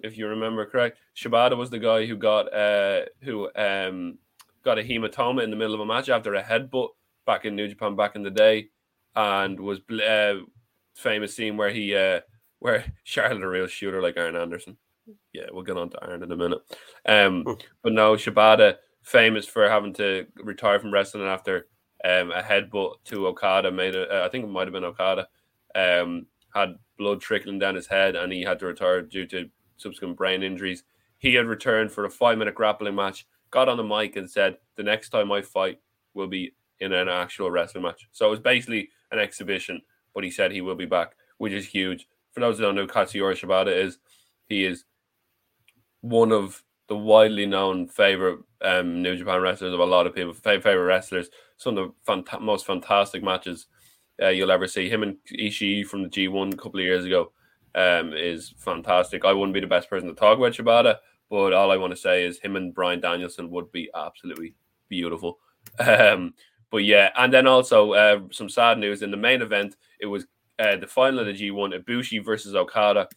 if 0.00 0.16
you 0.18 0.26
remember 0.28 0.66
correct. 0.66 0.98
Shibata 1.16 1.56
was 1.56 1.70
the 1.70 1.78
guy 1.78 2.06
who 2.06 2.16
got 2.16 2.52
uh 2.52 3.02
who 3.22 3.48
um 3.56 4.18
got 4.64 4.78
a 4.78 4.82
hematoma 4.82 5.42
in 5.44 5.50
the 5.50 5.56
middle 5.56 5.74
of 5.74 5.80
a 5.80 5.86
match 5.86 6.08
after 6.08 6.34
a 6.34 6.42
headbutt 6.42 6.88
back 7.26 7.44
in 7.44 7.56
New 7.56 7.68
Japan 7.68 7.96
back 7.96 8.16
in 8.16 8.22
the 8.22 8.30
day, 8.30 8.68
and 9.14 9.58
was 9.60 9.80
uh, 9.90 10.34
famous 10.94 11.34
scene 11.36 11.56
where 11.56 11.70
he 11.70 11.94
uh 11.94 12.20
where 12.60 12.84
Charlotte 13.04 13.42
a 13.42 13.48
real 13.48 13.66
shooter 13.66 14.00
like 14.02 14.16
Aaron 14.16 14.36
Anderson. 14.36 14.76
Yeah, 15.34 15.46
we'll 15.52 15.64
get 15.64 15.76
on 15.76 15.90
to 15.90 16.02
Aaron 16.02 16.22
in 16.22 16.32
a 16.32 16.36
minute. 16.36 16.60
Um, 17.06 17.44
Hmm. 17.44 17.52
but 17.82 17.92
no, 17.92 18.14
Shibata 18.14 18.76
famous 19.02 19.46
for 19.46 19.68
having 19.68 19.92
to 19.94 20.26
retire 20.36 20.80
from 20.80 20.90
wrestling 20.92 21.24
after 21.26 21.66
um, 22.04 22.30
a 22.32 22.42
headbutt 22.42 22.94
to 23.04 23.26
Okada 23.26 23.70
made 23.70 23.94
it. 23.94 24.10
Uh, 24.10 24.22
I 24.24 24.30
think 24.30 24.44
it 24.44 24.48
might 24.48 24.66
have 24.66 24.72
been 24.72 24.84
Okada. 24.84 25.28
Um, 25.74 26.26
had 26.54 26.76
blood 26.96 27.20
trickling 27.20 27.58
down 27.58 27.74
his 27.74 27.86
head, 27.86 28.16
and 28.16 28.32
he 28.32 28.42
had 28.42 28.58
to 28.60 28.66
retire 28.66 29.02
due 29.02 29.26
to 29.26 29.50
subsequent 29.76 30.16
brain 30.16 30.42
injuries. 30.42 30.84
He 31.18 31.34
had 31.34 31.46
returned 31.46 31.92
for 31.92 32.04
a 32.04 32.10
five-minute 32.10 32.54
grappling 32.54 32.94
match. 32.94 33.26
Got 33.50 33.68
on 33.68 33.76
the 33.76 33.84
mic 33.84 34.16
and 34.16 34.30
said, 34.30 34.58
"The 34.76 34.82
next 34.82 35.10
time 35.10 35.30
I 35.32 35.42
fight 35.42 35.80
will 36.12 36.26
be 36.26 36.54
in 36.80 36.92
an 36.92 37.08
actual 37.08 37.50
wrestling 37.50 37.84
match." 37.84 38.08
So 38.12 38.26
it 38.26 38.30
was 38.30 38.40
basically 38.40 38.90
an 39.10 39.18
exhibition, 39.18 39.80
but 40.14 40.24
he 40.24 40.30
said 40.30 40.52
he 40.52 40.60
will 40.60 40.74
be 40.74 40.86
back, 40.86 41.16
which 41.38 41.52
is 41.52 41.66
huge. 41.66 42.06
For 42.32 42.40
those 42.40 42.58
who 42.58 42.64
don't 42.64 42.74
know, 42.74 42.86
Katsuyori 42.86 43.34
Shibata 43.38 43.74
is 43.74 43.98
he 44.46 44.64
is 44.64 44.84
one 46.00 46.32
of 46.32 46.62
the 46.88 46.96
widely 46.96 47.46
known 47.46 47.86
favorite 47.88 48.40
um, 48.60 49.02
New 49.02 49.16
Japan 49.16 49.40
wrestlers 49.40 49.72
of 49.72 49.80
a 49.80 49.84
lot 49.84 50.06
of 50.06 50.14
people, 50.14 50.34
fa- 50.34 50.60
favorite 50.60 50.84
wrestlers. 50.84 51.30
Some 51.56 51.78
of 51.78 51.88
the 51.88 52.12
fanta- 52.12 52.40
most 52.40 52.66
fantastic 52.66 53.22
matches 53.22 53.66
uh, 54.22 54.28
you'll 54.28 54.50
ever 54.50 54.66
see. 54.66 54.88
Him 54.88 55.02
and 55.02 55.16
Ishii 55.32 55.86
from 55.86 56.02
the 56.02 56.08
G1 56.08 56.52
a 56.52 56.56
couple 56.56 56.80
of 56.80 56.84
years 56.86 57.04
ago 57.04 57.32
um, 57.74 58.12
is 58.12 58.54
fantastic. 58.58 59.24
I 59.24 59.32
wouldn't 59.32 59.54
be 59.54 59.60
the 59.60 59.66
best 59.66 59.90
person 59.90 60.08
to 60.08 60.14
talk 60.14 60.38
about 60.38 60.52
Shibata, 60.52 60.98
but 61.30 61.52
all 61.52 61.70
I 61.70 61.76
want 61.76 61.92
to 61.92 61.96
say 61.96 62.24
is 62.24 62.38
him 62.38 62.56
and 62.56 62.74
Bryan 62.74 63.00
Danielson 63.00 63.50
would 63.50 63.70
be 63.72 63.90
absolutely 63.94 64.54
beautiful. 64.88 65.38
Um, 65.78 66.34
but 66.70 66.84
yeah, 66.84 67.10
and 67.16 67.32
then 67.32 67.46
also 67.46 67.92
uh, 67.92 68.20
some 68.30 68.48
sad 68.48 68.78
news 68.78 69.02
in 69.02 69.10
the 69.10 69.16
main 69.16 69.42
event. 69.42 69.76
It 70.00 70.06
was 70.06 70.26
uh, 70.58 70.76
the 70.76 70.86
final 70.86 71.20
of 71.20 71.26
the 71.26 71.32
G1, 71.32 71.82
Ibushi 71.82 72.24
versus 72.24 72.54
Okada. 72.54 73.08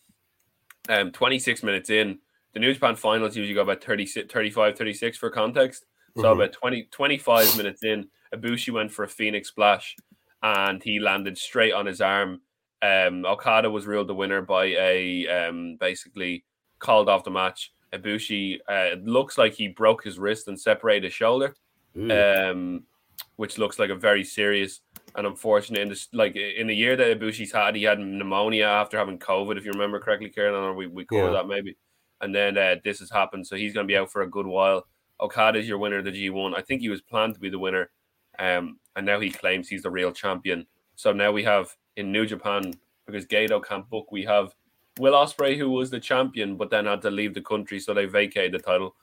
Um, 0.90 1.12
26 1.12 1.64
minutes 1.64 1.90
in, 1.90 2.20
the 2.54 2.60
New 2.60 2.74
Japan 2.74 2.96
finals 2.96 3.36
usually 3.36 3.54
go 3.54 3.62
about 3.62 3.84
30, 3.84 4.06
35, 4.06 4.78
36 4.78 5.18
for 5.18 5.30
context. 5.30 5.86
So 6.16 6.24
Mhm. 6.24 6.34
about 6.34 6.54
20, 6.54 6.84
25 6.86 7.58
minutes 7.58 7.84
in, 7.84 8.10
Ibushi 8.34 8.74
went 8.74 8.92
for 8.92 9.04
a 9.04 9.08
Phoenix 9.08 9.50
splash 9.50 9.96
and 10.42 10.82
he 10.82 11.00
landed 11.00 11.38
straight 11.38 11.74
on 11.74 11.86
his 11.86 12.02
arm. 12.02 12.42
Um, 12.82 13.26
Okada 13.26 13.70
was 13.70 13.88
ruled 13.88 14.08
the 14.08 14.14
winner 14.16 14.42
by 14.42 14.66
a 14.66 15.28
um, 15.28 15.78
basically 15.80 16.44
called 16.80 17.10
off 17.10 17.24
the 17.24 17.32
match. 17.32 17.74
Ibushi, 17.94 18.60
uh, 18.70 18.94
it 18.94 19.06
looks 19.06 19.38
like 19.38 19.54
he 19.54 19.70
broke 19.70 20.04
his 20.04 20.20
wrist 20.20 20.48
and 20.48 20.60
separated 20.60 21.06
his 21.06 21.14
shoulder 21.14 21.56
Ooh. 21.98 22.12
um, 22.12 22.84
which 23.38 23.58
looks 23.58 23.80
like 23.80 23.90
a 23.90 23.96
very 23.96 24.24
serious 24.24 24.82
and 25.16 25.26
unfortunate. 25.26 25.82
In 25.82 25.90
this, 25.90 26.08
like 26.14 26.36
in 26.36 26.68
the 26.68 26.76
year 26.76 26.96
that 26.96 27.20
Ibushi's 27.20 27.52
had, 27.52 27.76
he 27.76 27.84
had 27.84 28.00
pneumonia 28.00 28.66
after 28.66 28.98
having 28.98 29.18
COVID, 29.20 29.58
if 29.58 29.66
you 29.66 29.72
remember 29.72 30.00
correctly. 30.00 30.32
I 30.38 30.52
know 30.52 30.74
we 30.74 30.88
we 30.88 31.06
covered 31.06 31.28
Yeah. 31.28 31.42
that 31.42 31.48
maybe, 31.48 31.78
and 32.22 32.36
then 32.36 32.58
uh, 32.58 32.76
this 32.84 33.00
has 33.00 33.10
happened, 33.10 33.48
so 33.48 33.56
he's 33.56 33.74
going 33.74 33.88
to 33.88 33.92
be 33.92 33.98
out 33.98 34.12
for 34.12 34.22
a 34.22 34.30
good 34.30 34.46
while. 34.46 34.86
Okada 35.20 35.58
is 35.58 35.68
your 35.68 35.80
winner 35.80 35.98
of 35.98 36.06
the 36.06 36.12
G1. 36.12 36.56
I 36.56 36.62
think 36.62 36.82
he 36.82 36.90
was 36.90 37.02
planned 37.02 37.34
to 37.34 37.40
be 37.40 37.50
the 37.50 37.58
winner, 37.58 37.90
um, 38.38 38.80
and 38.96 39.06
now 39.06 39.20
he 39.20 39.32
claims 39.32 39.68
he's 39.68 39.84
the 39.84 39.90
real 39.90 40.12
champion. 40.12 40.68
So 40.96 41.12
now 41.14 41.32
we 41.32 41.44
have 41.44 41.74
in 41.98 42.12
New 42.12 42.26
Japan 42.26 42.74
because 43.06 43.26
Gedo 43.26 43.64
can't 43.64 43.90
book. 43.90 44.12
We 44.12 44.24
have 44.24 44.56
Will 45.00 45.14
Ospreay, 45.14 45.58
who 45.58 45.70
was 45.70 45.90
the 45.90 46.00
champion, 46.00 46.56
but 46.56 46.70
then 46.70 46.86
had 46.86 47.02
to 47.02 47.12
leave 47.12 47.34
the 47.34 47.42
country, 47.42 47.80
so 47.80 47.94
they 47.94 48.06
vacated 48.06 48.54
the 48.54 48.60
title 48.60 48.96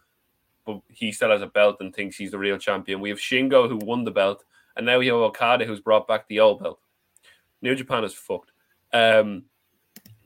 but 0.67 0.81
he 0.89 1.13
still 1.13 1.31
has 1.31 1.43
a 1.43 1.47
belt 1.47 1.77
and 1.81 1.95
thinks 1.95 2.17
he's 2.17 2.31
the 2.31 2.39
real 2.39 2.57
champion. 2.57 3.01
We 3.01 3.11
have 3.11 3.19
Shingo 3.19 3.69
who 3.69 3.77
won 3.77 4.05
the 4.05 4.11
belt, 4.11 4.45
and 4.77 4.87
now 4.87 4.99
we 4.99 5.07
have 5.09 5.17
Okada 5.17 5.67
who's 5.67 5.81
brought 5.81 6.09
back 6.09 6.27
the 6.27 6.41
old 6.41 6.61
belt. 6.63 6.81
New 7.61 7.75
Japan 7.75 8.03
is 8.05 8.15
fucked. 8.15 8.53
Um, 8.93 9.45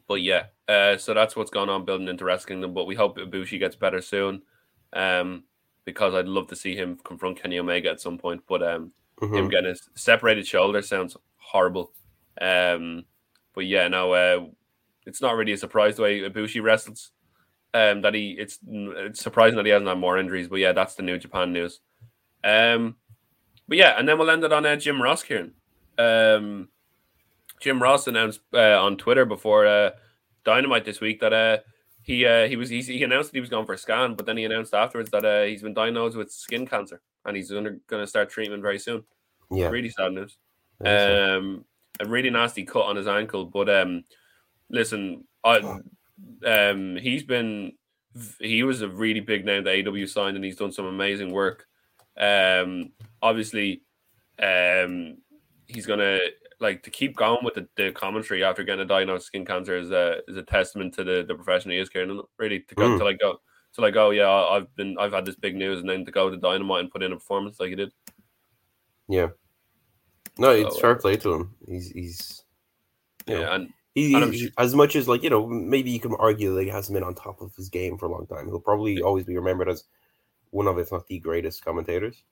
but 0.07 0.23
yeah, 0.23 0.45
uh, 0.69 0.97
so 0.97 1.13
that's 1.13 1.35
what's 1.35 1.51
gone 1.51 1.69
on 1.69 1.85
building 1.85 2.07
into 2.09 2.25
Wrestle 2.25 2.47
Kingdom. 2.49 2.73
But 2.73 2.87
we 2.87 2.95
hope 2.95 3.19
Ibushi 3.19 3.59
gets 3.59 3.75
better 3.75 4.01
soon, 4.01 4.43
um, 4.93 5.43
because 5.85 6.15
I'd 6.15 6.29
love 6.29 6.47
to 6.49 6.57
see 6.57 6.77
him 6.77 6.99
confront 7.03 7.43
Kenny 7.43 7.59
Omega 7.59 7.91
at 7.91 8.01
some 8.01 8.17
point. 8.17 8.43
But 8.49 8.63
um, 8.63 8.93
Mhm. 9.21 9.37
him 9.37 9.49
getting 9.49 9.71
his 9.71 9.91
separated 9.97 10.47
shoulder 10.47 10.83
sounds 10.83 11.17
horrible. 11.39 11.93
Um, 12.41 13.05
but 13.55 13.67
yeah, 13.67 13.89
no, 13.89 14.13
uh, 14.13 14.47
it's 15.07 15.21
not 15.23 15.37
really 15.37 15.53
a 15.53 15.59
surprise 15.59 15.97
the 15.97 16.03
way 16.03 16.21
Ibushi 16.21 16.63
wrestles. 16.63 17.11
Um, 17.75 18.01
that 18.01 18.15
he 18.15 18.31
it's 18.39 18.59
it's 18.67 19.21
surprising 19.21 19.57
that 19.57 19.67
he 19.67 19.73
hasn't 19.73 19.89
had 19.89 19.99
more 19.99 20.19
injuries. 20.19 20.49
But 20.49 20.61
yeah, 20.61 20.73
that's 20.73 20.95
the 20.95 21.03
New 21.03 21.19
Japan 21.19 21.53
news. 21.53 21.81
Um, 22.43 22.97
but 23.67 23.77
yeah, 23.77 23.95
and 23.99 24.09
then 24.09 24.19
we'll 24.19 24.31
end 24.31 24.45
it 24.45 24.53
on 24.53 24.65
uh, 24.65 24.77
Jim 24.77 25.03
Ross, 25.03 25.23
Kieran. 25.23 25.53
Um, 25.99 26.69
Jim 27.61 27.83
Ross 27.83 28.07
announced 28.07 28.41
uh, 28.55 28.83
on 28.83 28.97
Twitter 28.97 29.25
before 29.25 29.67
uh, 29.67 29.91
Dynamite 30.45 30.85
this 30.85 31.01
week 31.01 31.21
that 31.21 31.33
uh, 31.33 31.59
he 32.03 32.25
uh, 32.25 32.49
he 32.49 32.57
was 32.57 32.71
he, 32.71 32.81
he 32.81 33.03
announced 33.03 33.31
that 33.31 33.37
he 33.37 33.41
was 33.41 33.51
going 33.51 33.67
for 33.67 33.75
a 33.75 33.79
scan, 33.79 34.15
but 34.15 34.27
then 34.27 34.37
he 34.37 34.45
announced 34.45 34.73
afterwards 34.73 35.11
that 35.11 35.25
uh, 35.25 35.43
he's 35.43 35.63
been 35.63 35.75
diagnosed 35.75 36.17
with 36.17 36.33
skin 36.33 36.67
cancer 36.67 37.03
and 37.27 37.37
he's 37.37 37.51
going 37.51 37.81
to 37.91 38.07
start 38.07 38.31
treatment 38.31 38.63
very 38.63 38.79
soon. 38.79 39.05
Yeah. 39.51 39.69
Really 39.69 39.91
sad 39.91 40.13
news. 40.13 40.39
Um, 40.85 41.65
a 42.01 42.07
really 42.07 42.31
nasty 42.31 42.65
cut 42.65 42.87
on 42.87 42.97
his 42.97 43.07
ankle, 43.09 43.45
but 43.45 43.69
um, 43.69 44.05
listen, 44.71 45.25
I 45.45 45.81
um, 46.47 46.97
he's 46.97 47.23
been 47.23 47.73
he 48.41 48.63
was 48.63 48.83
a 48.83 48.89
really 48.89 49.21
big 49.21 49.45
name 49.45 49.65
that 49.65 49.75
AEW 49.75 50.09
signed, 50.09 50.37
and 50.37 50.45
he's 50.45 50.57
done 50.57 50.73
some 50.73 50.87
amazing 50.87 51.33
work. 51.33 51.67
Um, 52.17 52.93
obviously, 53.23 53.83
um, 54.43 55.19
he's 55.67 55.87
gonna 55.87 56.19
like 56.61 56.83
to 56.83 56.91
keep 56.91 57.15
going 57.15 57.45
with 57.45 57.55
the, 57.55 57.69
the 57.77 57.93
commentary 57.93 58.43
after 58.43 58.65
getting 58.65 58.81
a 58.83 58.85
diagnosed 58.85 59.27
skin 59.27 59.45
cancer 59.45 59.77
is 59.77 59.91
a 59.93 60.21
is 60.27 60.37
a 60.37 60.43
testament 60.43 60.95
to 60.95 61.05
the 61.05 61.25
the 61.27 61.35
profession 61.35 61.71
he 61.71 61.79
is, 61.79 61.89
Kieran. 61.89 62.21
Really 62.39 62.61
to 62.61 62.75
go 62.75 62.89
Mm. 62.89 62.99
to 62.99 63.05
like 63.05 63.21
go 63.21 63.41
to 63.75 63.81
like 63.81 63.97
oh 63.97 64.11
yeah, 64.11 64.29
I've 64.31 64.75
been 64.75 64.97
I've 64.99 65.13
had 65.13 65.25
this 65.25 65.37
big 65.37 65.55
news, 65.55 65.81
and 65.81 65.89
then 65.89 66.05
to 66.05 66.11
go 66.11 66.31
to 66.31 66.37
Dynamite 66.37 66.81
and 66.81 66.91
put 66.91 67.03
in 67.03 67.13
a 67.13 67.17
performance 67.17 67.61
like 67.61 67.71
he 67.71 67.77
did. 67.77 67.93
yeah. 69.09 69.29
No, 70.39 70.51
it's 70.51 70.77
So, 70.77 70.81
fair 70.81 70.93
uh, 70.93 70.99
play 70.99 71.17
to 71.17 71.35
him. 71.35 71.55
He's 71.67 71.91
he's 71.91 72.45
you 73.27 73.35
know, 73.35 73.41
Yeah, 73.41 73.55
and 73.55 73.69
he, 73.95 74.15
and 74.15 74.53
as 74.59 74.75
much 74.75 74.97
as 74.97 75.09
like 75.09 75.23
you 75.23 75.31
know 75.31 75.47
maybe 75.47 75.91
you 75.91 76.01
can 76.01 76.15
argue 76.15 76.55
that 76.55 76.63
he 76.63 76.71
hasn't 76.71 76.95
been 76.95 77.03
on 77.03 77.15
top 77.15 77.41
of 77.41 77.55
his 77.57 77.69
game 77.69 77.99
for 77.99 78.07
a 78.07 78.13
long 78.13 78.27
time. 78.27 78.47
He'll 78.47 78.61
probably 78.61 79.03
always 79.03 79.25
be 79.25 79.37
remembered 79.37 79.69
as 79.69 79.85
one 80.51 80.67
of 80.67 80.79
if 80.79 80.93
not 80.93 81.07
the 81.07 81.19
greatest 81.19 81.65
commentators. 81.65 82.23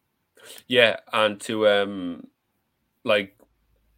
Yeah, 0.69 0.97
and 1.13 1.41
to 1.43 1.67
um, 1.69 2.29
like, 3.05 3.37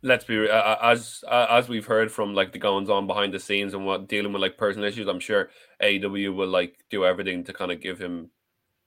let's 0.03 0.25
be 0.25 0.49
uh, 0.49 0.77
as 0.83 1.23
uh, 1.29 1.47
as 1.51 1.69
we've 1.69 1.87
heard 1.87 2.11
from 2.11 2.35
like 2.35 2.53
the 2.53 2.59
goings 2.59 2.91
on 2.91 3.07
behind 3.07 3.35
the 3.35 3.39
scenes 3.39 3.75
and 3.75 3.85
what 3.85 4.09
dealing 4.09 4.33
with 4.33 4.43
like 4.43 4.57
personal 4.57 4.89
issues. 4.89 5.09
I'm 5.09 5.21
sure 5.21 5.51
AEW 5.83 6.35
will 6.35 6.49
like 6.49 6.85
do 6.91 7.05
everything 7.05 7.45
to 7.45 7.53
kind 7.53 7.73
of 7.73 7.81
give 7.81 7.99
him 7.99 8.31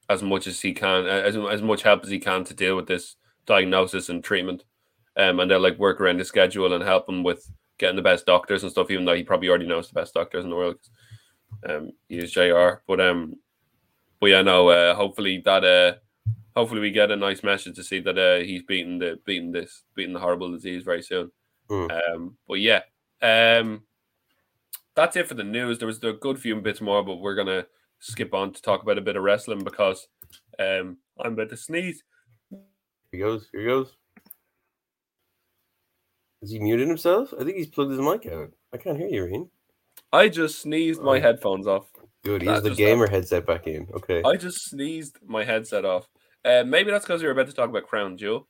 as 0.10 0.24
much 0.24 0.48
as 0.48 0.62
he 0.62 0.74
can, 0.74 1.06
uh, 1.06 1.10
as 1.10 1.38
as 1.38 1.62
much 1.62 1.84
help 1.84 2.04
as 2.04 2.10
he 2.10 2.20
can 2.20 2.44
to 2.46 2.54
deal 2.54 2.76
with 2.76 2.88
this 2.88 3.16
diagnosis 3.46 4.10
and 4.10 4.24
treatment. 4.24 4.64
Um, 5.18 5.40
and 5.40 5.52
they'll 5.52 5.60
like 5.60 5.78
work 5.78 6.00
around 6.00 6.20
his 6.20 6.28
schedule 6.28 6.74
and 6.74 6.84
help 6.84 7.08
him 7.08 7.24
with 7.24 7.50
getting 7.78 7.98
the 7.98 8.02
best 8.02 8.26
doctors 8.26 8.64
and 8.64 8.72
stuff. 8.72 8.90
Even 8.90 9.06
though 9.06 9.16
he 9.16 9.24
probably 9.24 9.50
already 9.50 9.68
knows 9.68 9.88
the 9.88 10.00
best 10.00 10.14
doctors 10.14 10.44
in 10.44 10.50
the 10.50 10.56
world. 10.56 10.78
Um, 11.68 11.92
he 12.08 12.18
is 12.18 12.32
Jr. 12.32 12.82
But 12.88 13.02
um, 13.02 13.36
but 14.20 14.28
yeah, 14.28 14.42
no. 14.42 14.70
Uh, 14.70 14.96
hopefully 14.96 15.42
that 15.46 15.64
uh 15.64 16.00
hopefully 16.56 16.82
we 16.82 16.92
get 16.92 17.12
a 17.12 17.16
nice 17.16 17.44
message 17.44 17.76
to 17.76 17.84
see 17.84 18.00
that 18.00 18.18
uh, 18.18 18.44
he's 18.44 18.64
beating 18.64 19.00
the 19.00 19.20
beating 19.26 19.52
this 19.52 19.84
beating 19.96 20.14
the 20.14 20.20
horrible 20.20 20.52
disease 20.52 20.84
very 20.84 21.02
soon. 21.02 21.32
Mm. 21.70 21.92
Um, 21.92 22.38
but 22.48 22.60
yeah, 22.60 22.82
um, 23.22 23.84
that's 24.96 25.16
it 25.16 25.28
for 25.28 25.36
the 25.36 25.44
news. 25.44 25.80
There 25.80 25.88
was 25.88 26.04
a 26.04 26.14
good 26.14 26.40
few 26.40 26.56
bits 26.62 26.82
more, 26.82 27.04
but 27.04 27.20
we're 27.20 27.36
gonna 27.36 27.66
skip 28.00 28.34
on 28.34 28.54
to 28.54 28.62
talk 28.62 28.84
about 28.84 28.98
a 28.98 29.02
bit 29.02 29.16
of 29.16 29.24
wrestling 29.24 29.64
because 29.64 30.08
um, 30.60 30.98
I'm 31.20 31.34
about 31.34 31.50
to 31.50 31.58
sneeze. 31.58 32.04
Here 32.50 32.60
he 33.12 33.18
goes. 33.20 33.48
Here 33.52 33.62
he 33.62 33.68
goes. 33.68 33.96
Is 36.42 36.52
he 36.52 36.60
muted 36.60 36.88
himself? 36.88 37.34
I 37.40 37.44
think 37.44 37.58
he's 37.58 37.68
plugged 37.68 37.92
his 37.92 38.00
mic 38.00 38.26
out. 38.32 38.52
I 38.74 38.78
can't 38.78 38.98
hear 38.98 39.08
you, 39.10 39.26
Reen. 39.26 39.50
I 40.12 40.28
just 40.30 40.60
sneezed 40.62 41.02
my 41.02 41.18
Oh. 41.18 41.22
headphones 41.22 41.68
off. 41.68 41.90
Good. 42.24 42.42
He 42.42 42.48
has 42.48 42.64
the 42.64 42.72
gamer 42.76 43.10
headset 43.10 43.46
back 43.46 43.68
in. 43.68 43.88
Okay. 43.94 44.22
I 44.24 44.36
just 44.36 44.66
sneezed 44.70 45.18
my 45.26 45.44
headset 45.44 45.86
off. 45.86 46.08
Uh, 46.44 46.64
maybe 46.66 46.92
that's 46.92 47.06
because 47.06 47.22
we 47.22 47.28
were 47.28 47.34
about 47.34 47.48
to 47.48 47.54
talk 47.54 47.70
about 47.70 47.88
Crown 47.88 48.18
Jewel. 48.18 48.48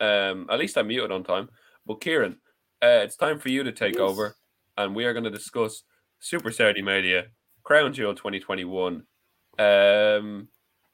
Um, 0.00 0.46
at 0.50 0.58
least 0.58 0.76
I 0.78 0.82
muted 0.82 1.10
on 1.10 1.24
time. 1.24 1.48
But 1.86 2.00
Kieran, 2.00 2.40
uh, 2.82 3.00
it's 3.04 3.16
time 3.16 3.38
for 3.38 3.48
you 3.48 3.62
to 3.64 3.72
take 3.72 3.94
Yes. 3.94 4.00
over, 4.02 4.34
and 4.76 4.94
we 4.94 5.04
are 5.06 5.12
going 5.12 5.24
to 5.24 5.30
discuss 5.30 5.82
Super 6.18 6.50
Saturday 6.50 6.82
Media 6.82 7.26
Crown 7.62 7.92
Jewel 7.92 8.14
2021. 8.14 9.06
Um, 9.58 10.48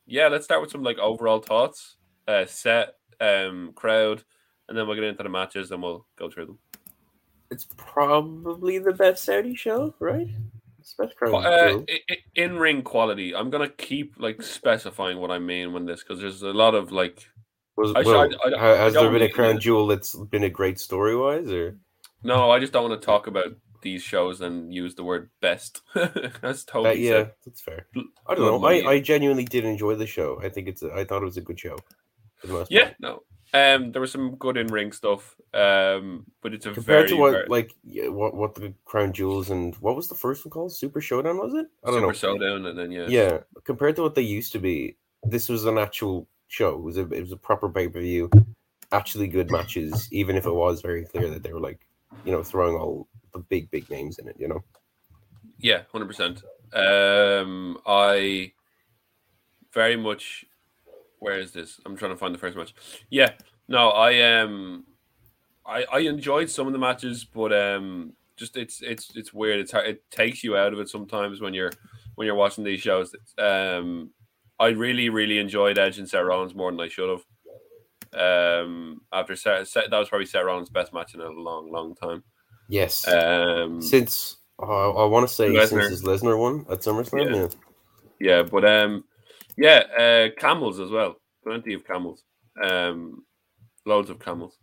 yeah, 0.06 0.28
let's 0.28 0.44
start 0.44 0.60
with 0.62 0.70
some 0.70 0.82
like 0.82 0.98
overall 0.98 1.40
thoughts. 1.40 1.96
uh, 2.28 2.46
set 2.46 2.94
um, 3.20 3.72
crowd, 3.74 4.22
and 4.72 4.78
then 4.78 4.86
we'll 4.86 4.94
get 4.96 5.04
into 5.04 5.22
the 5.22 5.28
matches 5.28 5.70
and 5.70 5.82
we'll 5.82 6.06
go 6.16 6.30
through 6.30 6.46
them. 6.46 6.58
It's 7.50 7.66
probably 7.76 8.78
the 8.78 8.92
best 8.94 9.22
Saudi 9.24 9.54
show, 9.54 9.94
right? 10.00 10.26
It's 10.80 10.94
best 10.94 11.14
crowd. 11.16 11.34
Uh, 11.44 11.68
show. 11.68 11.86
in 12.36 12.56
ring 12.56 12.80
quality, 12.80 13.34
I'm 13.36 13.50
gonna 13.50 13.68
keep 13.68 14.14
like 14.18 14.42
specifying 14.42 15.18
what 15.18 15.30
I 15.30 15.38
mean 15.38 15.74
when 15.74 15.84
this 15.84 16.02
because 16.02 16.20
there's 16.22 16.42
a 16.42 16.48
lot 16.54 16.74
of 16.74 16.90
like. 16.90 17.28
Was, 17.76 17.92
I- 17.94 18.00
well, 18.00 18.28
I- 18.46 18.54
I- 18.54 18.76
has 18.78 18.96
I 18.96 19.00
there 19.02 19.10
been 19.10 19.16
a 19.22 19.24
really- 19.24 19.32
crown 19.32 19.60
jewel 19.60 19.86
that's 19.86 20.14
been 20.30 20.44
a 20.44 20.48
great 20.50 20.78
story 20.80 21.14
wise, 21.14 21.50
or 21.52 21.76
No, 22.22 22.50
I 22.50 22.58
just 22.58 22.72
don't 22.72 22.88
want 22.88 22.98
to 23.00 23.04
talk 23.04 23.26
about 23.26 23.52
these 23.82 24.02
shows 24.02 24.40
and 24.40 24.72
use 24.72 24.94
the 24.94 25.04
word 25.04 25.28
best. 25.42 25.82
That's 25.94 26.64
Uh, 26.68 26.72
totally 26.72 27.06
yeah, 27.06 27.26
that's 27.44 27.60
fair. 27.60 27.88
I 28.26 28.34
don't 28.34 28.46
know. 28.62 28.64
I. 28.64 28.88
I 28.92 29.00
genuinely 29.00 29.44
did 29.44 29.64
enjoy 29.64 29.96
the 29.96 30.06
show. 30.06 30.40
I 30.42 30.48
think 30.48 30.68
it's. 30.68 30.82
A, 30.82 30.92
I 30.94 31.04
thought 31.04 31.20
it 31.22 31.26
was 31.26 31.36
a 31.36 31.40
good 31.42 31.58
show. 31.60 31.76
For 32.36 32.46
the 32.46 32.52
most 32.54 32.70
Yeah, 32.70 32.84
part. 32.84 32.96
no. 33.00 33.22
Um, 33.54 33.92
there 33.92 34.00
was 34.00 34.10
some 34.10 34.36
good 34.36 34.56
in 34.56 34.68
ring 34.68 34.92
stuff. 34.92 35.36
Um, 35.52 36.24
but 36.40 36.54
it's 36.54 36.64
a 36.64 36.72
Compared 36.72 37.00
very, 37.00 37.08
to 37.10 37.16
what, 37.16 37.32
very 37.32 37.46
like, 37.48 37.74
yeah, 37.84 38.08
what 38.08 38.34
what 38.34 38.54
the 38.54 38.72
crown 38.86 39.12
jewels 39.12 39.50
and 39.50 39.74
what 39.76 39.94
was 39.94 40.08
the 40.08 40.14
first 40.14 40.44
one 40.44 40.50
called? 40.50 40.74
Super 40.74 41.00
Showdown 41.00 41.36
was 41.36 41.52
it? 41.52 41.66
I 41.84 41.88
don't 41.88 41.96
super 41.96 42.06
know. 42.06 42.12
showdown, 42.12 42.66
and 42.66 42.78
then 42.78 42.90
yeah, 42.90 43.06
Yeah, 43.08 43.38
compared 43.64 43.96
to 43.96 44.02
what 44.02 44.14
they 44.14 44.22
used 44.22 44.52
to 44.52 44.58
be, 44.58 44.96
this 45.22 45.50
was 45.50 45.66
an 45.66 45.76
actual 45.76 46.26
show. 46.48 46.74
It 46.76 46.82
was 46.82 46.96
a 46.96 47.02
it 47.10 47.20
was 47.20 47.32
a 47.32 47.36
proper 47.36 47.68
pay 47.68 47.88
per 47.88 48.00
view, 48.00 48.30
actually 48.92 49.28
good 49.28 49.50
matches. 49.50 50.08
Even 50.10 50.36
if 50.36 50.46
it 50.46 50.54
was 50.54 50.80
very 50.80 51.04
clear 51.04 51.28
that 51.28 51.42
they 51.42 51.52
were 51.52 51.60
like, 51.60 51.86
you 52.24 52.32
know, 52.32 52.42
throwing 52.42 52.76
all 52.76 53.06
the 53.34 53.40
big 53.40 53.70
big 53.70 53.90
names 53.90 54.18
in 54.18 54.28
it. 54.28 54.36
You 54.38 54.48
know. 54.48 54.64
yeah, 55.58 55.82
hundred 55.92 56.06
percent. 56.06 56.42
Um, 56.72 57.78
I 57.86 58.52
very 59.74 59.96
much. 59.96 60.46
Where 61.22 61.38
is 61.38 61.52
this? 61.52 61.80
I'm 61.86 61.96
trying 61.96 62.10
to 62.10 62.16
find 62.16 62.34
the 62.34 62.38
first 62.38 62.56
match. 62.56 62.74
Yeah, 63.08 63.30
no, 63.68 63.90
I 63.90 64.40
um, 64.40 64.82
I 65.64 65.84
I 65.92 65.98
enjoyed 66.00 66.50
some 66.50 66.66
of 66.66 66.72
the 66.72 66.80
matches, 66.80 67.24
but 67.24 67.52
um, 67.52 68.14
just 68.36 68.56
it's 68.56 68.82
it's 68.82 69.14
it's 69.14 69.32
weird. 69.32 69.60
It's 69.60 69.70
hard, 69.70 69.86
it 69.86 70.10
takes 70.10 70.42
you 70.42 70.56
out 70.56 70.72
of 70.72 70.80
it 70.80 70.88
sometimes 70.88 71.40
when 71.40 71.54
you're 71.54 71.70
when 72.16 72.26
you're 72.26 72.34
watching 72.34 72.64
these 72.64 72.80
shows. 72.80 73.14
Um, 73.38 74.10
I 74.58 74.70
really 74.70 75.10
really 75.10 75.38
enjoyed 75.38 75.78
Edge 75.78 75.98
and 75.98 76.08
Seth 76.08 76.24
Rollins 76.24 76.56
more 76.56 76.72
than 76.72 76.80
I 76.80 76.88
should 76.88 77.08
have. 77.08 78.64
Um, 78.64 79.02
after 79.12 79.36
Seth, 79.36 79.72
that 79.74 79.92
was 79.92 80.08
probably 80.08 80.26
Seth 80.26 80.44
Rollins' 80.44 80.70
best 80.70 80.92
match 80.92 81.14
in 81.14 81.20
a 81.20 81.30
long 81.30 81.70
long 81.70 81.94
time. 81.94 82.24
Yes. 82.68 83.06
Um, 83.06 83.80
since 83.80 84.38
uh, 84.60 84.90
I 84.90 85.04
want 85.04 85.28
to 85.28 85.32
say 85.32 85.50
Lesnar. 85.50 85.68
since 85.68 85.88
his 85.90 86.02
Lesnar 86.02 86.36
one 86.36 86.66
at 86.68 86.80
SummerSlam. 86.80 87.30
Yeah. 87.30 87.42
Yeah. 87.42 87.48
Yeah, 88.18 88.42
but 88.42 88.64
um, 88.64 89.04
yeah, 89.56 89.82
uh, 89.98 90.28
camels 90.38 90.80
as 90.80 90.90
well. 90.90 91.16
Plenty 91.44 91.74
of 91.74 91.86
camels. 91.86 92.24
Um, 92.62 93.24
loads 93.86 94.10
of 94.10 94.18
camels. 94.18 94.58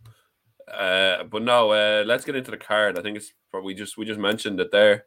Uh, 0.72 1.24
but 1.24 1.42
no, 1.42 1.72
uh, 1.72 2.04
let's 2.06 2.24
get 2.24 2.36
into 2.36 2.50
the 2.50 2.56
card. 2.56 2.98
I 2.98 3.02
think 3.02 3.16
it's 3.16 3.32
probably 3.50 3.74
just 3.74 3.96
we 3.96 4.04
just 4.04 4.20
mentioned 4.20 4.60
it 4.60 4.70
there. 4.70 5.04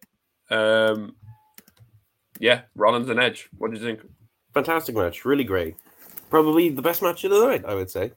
Um, 0.50 1.15
yeah, 2.39 2.62
Rollins 2.76 3.10
and 3.10 3.19
Edge. 3.19 3.50
What 3.58 3.72
do 3.72 3.80
you 3.80 3.86
think? 3.86 4.02
Fantastic 4.54 4.96
match, 4.96 5.26
really 5.26 5.43
great. 5.43 5.76
Probably 6.30 6.69
the 6.69 6.82
best 6.82 7.02
match 7.02 7.24
of 7.24 7.32
the 7.32 7.46
night, 7.46 7.63
I 7.65 7.76
would 7.76 7.89
say. 7.89 8.12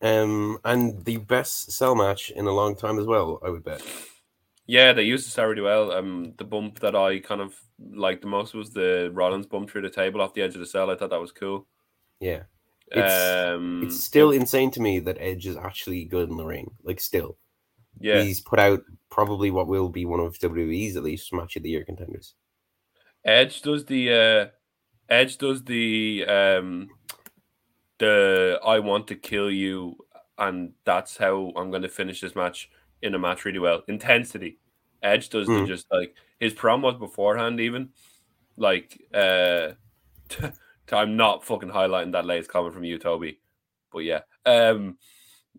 Um, 0.00 0.58
and 0.64 1.04
the 1.04 1.18
best 1.18 1.72
cell 1.72 1.94
match 1.94 2.30
in 2.30 2.46
a 2.46 2.52
long 2.52 2.76
time 2.76 2.98
as 2.98 3.06
well, 3.06 3.40
I 3.44 3.50
would 3.50 3.64
bet. 3.64 3.82
Yeah, 4.66 4.92
they 4.92 5.02
used 5.04 5.26
this 5.26 5.38
already 5.38 5.60
well. 5.60 5.92
Um, 5.92 6.34
the 6.38 6.44
bump 6.44 6.80
that 6.80 6.94
I 6.94 7.20
kind 7.20 7.40
of 7.40 7.54
liked 7.92 8.22
the 8.22 8.28
most 8.28 8.54
was 8.54 8.70
the 8.70 9.10
Rollins 9.12 9.46
bump 9.46 9.70
through 9.70 9.82
the 9.82 9.90
table 9.90 10.20
off 10.20 10.34
the 10.34 10.42
edge 10.42 10.54
of 10.54 10.60
the 10.60 10.66
cell. 10.66 10.90
I 10.90 10.96
thought 10.96 11.10
that 11.10 11.20
was 11.20 11.32
cool. 11.32 11.66
Yeah. 12.20 12.42
It's- 12.90 13.46
um, 13.48 13.82
It's 13.84 14.04
still 14.04 14.30
insane 14.32 14.70
to 14.72 14.80
me 14.80 14.98
that 15.00 15.16
Edge 15.18 15.46
is 15.46 15.56
actually 15.56 16.04
good 16.04 16.28
in 16.28 16.36
the 16.36 16.44
ring. 16.44 16.72
Like, 16.82 17.00
still. 17.00 17.38
yeah. 18.00 18.22
He's 18.22 18.40
put 18.40 18.58
out 18.58 18.82
probably 19.10 19.50
what 19.50 19.66
will 19.68 19.88
be 19.88 20.04
one 20.04 20.20
of 20.20 20.38
WWE's 20.38 20.96
at 20.96 21.02
least 21.02 21.32
match 21.32 21.56
of 21.56 21.62
the 21.62 21.70
year 21.70 21.84
contenders. 21.84 22.34
Edge 23.24 23.62
does 23.62 23.84
the 23.84 24.12
uh 24.12 24.46
Edge 25.08 25.38
does 25.38 25.62
the 25.64 26.24
um 26.26 26.88
the 27.98 28.58
I 28.64 28.78
want 28.78 29.06
to 29.08 29.14
kill 29.14 29.50
you 29.50 29.96
and 30.38 30.72
that's 30.84 31.16
how 31.16 31.52
I'm 31.56 31.70
going 31.70 31.82
to 31.82 31.88
finish 31.88 32.20
this 32.20 32.34
match 32.34 32.70
in 33.02 33.14
a 33.14 33.18
match 33.18 33.44
really 33.44 33.58
well. 33.58 33.82
Intensity. 33.88 34.58
Edge 35.02 35.28
does 35.28 35.46
the 35.46 35.52
Mm. 35.52 35.66
just 35.66 35.86
like 35.90 36.14
his 36.42 36.52
promos 36.52 36.98
beforehand 36.98 37.60
even 37.60 37.90
like 38.56 39.00
uh 39.14 39.68
I'm 40.92 41.16
not 41.16 41.44
fucking 41.44 41.70
highlighting 41.70 42.12
that 42.12 42.26
latest 42.26 42.50
comment 42.50 42.74
from 42.74 42.82
you 42.84 42.98
Toby. 42.98 43.38
But 43.92 44.00
yeah. 44.00 44.22
Um 44.44 44.98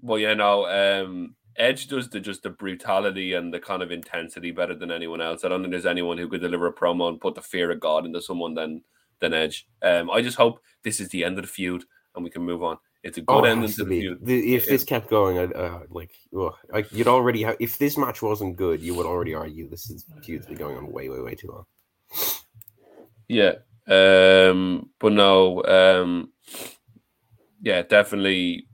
but 0.02 0.16
yeah 0.16 0.34
no 0.34 0.66
um 0.68 1.36
Edge 1.56 1.88
does 1.88 2.10
the 2.10 2.20
just 2.20 2.44
the 2.44 2.50
brutality 2.50 3.34
and 3.34 3.54
the 3.54 3.60
kind 3.60 3.82
of 3.82 3.92
intensity 3.92 4.52
better 4.52 4.76
than 4.76 4.92
anyone 4.92 5.22
else. 5.22 5.46
I 5.46 5.48
don't 5.48 5.62
think 5.62 5.72
there's 5.72 5.86
anyone 5.86 6.18
who 6.18 6.28
could 6.28 6.42
deliver 6.42 6.68
a 6.68 6.74
promo 6.74 7.08
and 7.08 7.22
put 7.22 7.36
the 7.36 7.42
fear 7.42 7.72
of 7.72 7.80
God 7.80 8.06
into 8.06 8.22
someone 8.22 8.54
than 8.54 8.84
than 9.22 9.34
Edge. 9.34 9.66
Um, 9.82 10.12
I 10.12 10.22
just 10.22 10.38
hope 10.38 10.60
this 10.84 11.00
is 11.00 11.10
the 11.10 11.24
end 11.24 11.40
of 11.40 11.46
the 11.46 11.52
feud 11.52 11.86
and 12.14 12.26
we 12.26 12.30
can 12.30 12.44
move 12.44 12.62
on. 12.62 12.78
It's 13.04 13.18
a 13.18 13.22
good 13.22 13.34
Oh, 13.34 13.44
it 13.44 13.50
ending 13.50 13.70
to 13.70 13.76
to 13.76 13.84
the 13.84 13.90
be. 13.90 14.00
feud. 14.02 14.26
The- 14.26 14.56
if 14.56 14.66
Yeah. 14.66 14.72
this 14.72 14.84
kept 14.86 15.10
going, 15.10 15.38
I'd 15.38 15.54
uh, 15.54 15.80
like, 15.90 16.12
ugh, 16.40 16.56
like 16.72 16.92
you'd 16.92 17.08
already 17.08 17.44
have. 17.44 17.58
If 17.60 17.78
this 17.78 17.98
match 17.98 18.22
wasn't 18.22 18.56
good, 18.56 18.82
you 18.82 18.96
would 18.96 19.06
already 19.06 19.34
argue 19.34 19.68
this 19.70 19.90
is 19.90 20.06
feud's 20.24 20.46
been 20.46 20.58
going 20.58 20.78
on 20.78 20.92
way, 20.92 21.10
way, 21.10 21.20
way 21.20 21.36
too 21.36 21.50
long. 21.52 21.66
Yeah. 23.28 23.56
Um, 23.88 24.90
but 25.00 25.12
no, 25.12 25.64
um, 25.66 26.30
yeah, 27.62 27.82
definitely, 27.82 28.68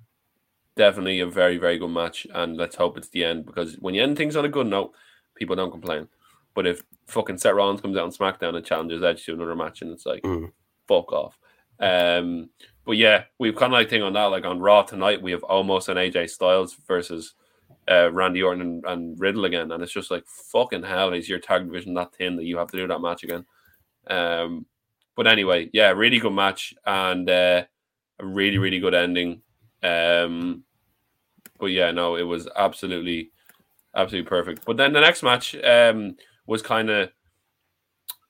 definitely 0.75 1.19
a 1.21 1.27
very, 1.27 1.57
very 1.57 1.77
good 1.79 1.89
match. 1.89 2.27
And 2.33 2.55
let's 2.57 2.75
hope 2.75 2.97
it's 2.97 3.09
the 3.09 3.23
end 3.23 3.45
because 3.45 3.75
when 3.79 3.95
you 3.95 4.03
end 4.03 4.17
things 4.17 4.35
on 4.35 4.45
a 4.45 4.49
good 4.49 4.67
note, 4.67 4.93
people 5.35 5.55
don't 5.55 5.71
complain. 5.71 6.07
But 6.53 6.67
if 6.67 6.83
fucking 7.07 7.37
Seth 7.39 7.53
Rollins 7.55 7.81
comes 7.81 7.97
out 7.97 8.03
on 8.03 8.11
SmackDown 8.11 8.55
and 8.55 8.65
challenges 8.65 9.01
Edge 9.03 9.25
to 9.25 9.33
another 9.33 9.55
match, 9.55 9.81
and 9.81 9.91
it's 9.91 10.05
like, 10.05 10.21
Mm. 10.23 10.51
fuck 10.87 11.11
off. 11.13 11.37
Um, 11.79 12.49
but 12.89 12.97
yeah, 12.97 13.25
we've 13.37 13.55
kind 13.55 13.71
of 13.71 13.77
like 13.77 13.87
thing 13.87 14.01
on 14.01 14.13
that. 14.13 14.31
Like 14.31 14.45
on 14.45 14.59
Raw 14.59 14.81
tonight, 14.81 15.21
we 15.21 15.29
have 15.29 15.43
almost 15.43 15.89
an 15.89 15.97
AJ 15.97 16.31
Styles 16.31 16.75
versus 16.87 17.35
uh, 17.87 18.11
Randy 18.11 18.41
Orton 18.41 18.61
and, 18.61 18.83
and 18.87 19.19
Riddle 19.19 19.45
again, 19.45 19.71
and 19.71 19.83
it's 19.83 19.93
just 19.93 20.09
like 20.09 20.25
fucking 20.25 20.81
hell. 20.81 21.13
Is 21.13 21.29
your 21.29 21.37
tag 21.37 21.67
division 21.67 21.93
that 21.93 22.15
thin 22.15 22.35
that 22.37 22.45
you 22.45 22.57
have 22.57 22.71
to 22.71 22.77
do 22.77 22.87
that 22.87 22.99
match 22.99 23.23
again? 23.23 23.45
Um, 24.07 24.65
but 25.15 25.27
anyway, 25.27 25.69
yeah, 25.71 25.91
really 25.91 26.17
good 26.17 26.33
match 26.33 26.73
and 26.83 27.29
uh, 27.29 27.63
a 28.19 28.25
really 28.25 28.57
really 28.57 28.79
good 28.79 28.95
ending. 28.95 29.43
Um, 29.83 30.63
but 31.59 31.67
yeah, 31.67 31.91
no, 31.91 32.15
it 32.15 32.23
was 32.23 32.49
absolutely 32.55 33.29
absolutely 33.95 34.27
perfect. 34.27 34.65
But 34.65 34.77
then 34.77 34.93
the 34.93 35.01
next 35.01 35.21
match 35.21 35.55
um, 35.63 36.15
was 36.47 36.63
kind 36.63 36.89
of 36.89 37.11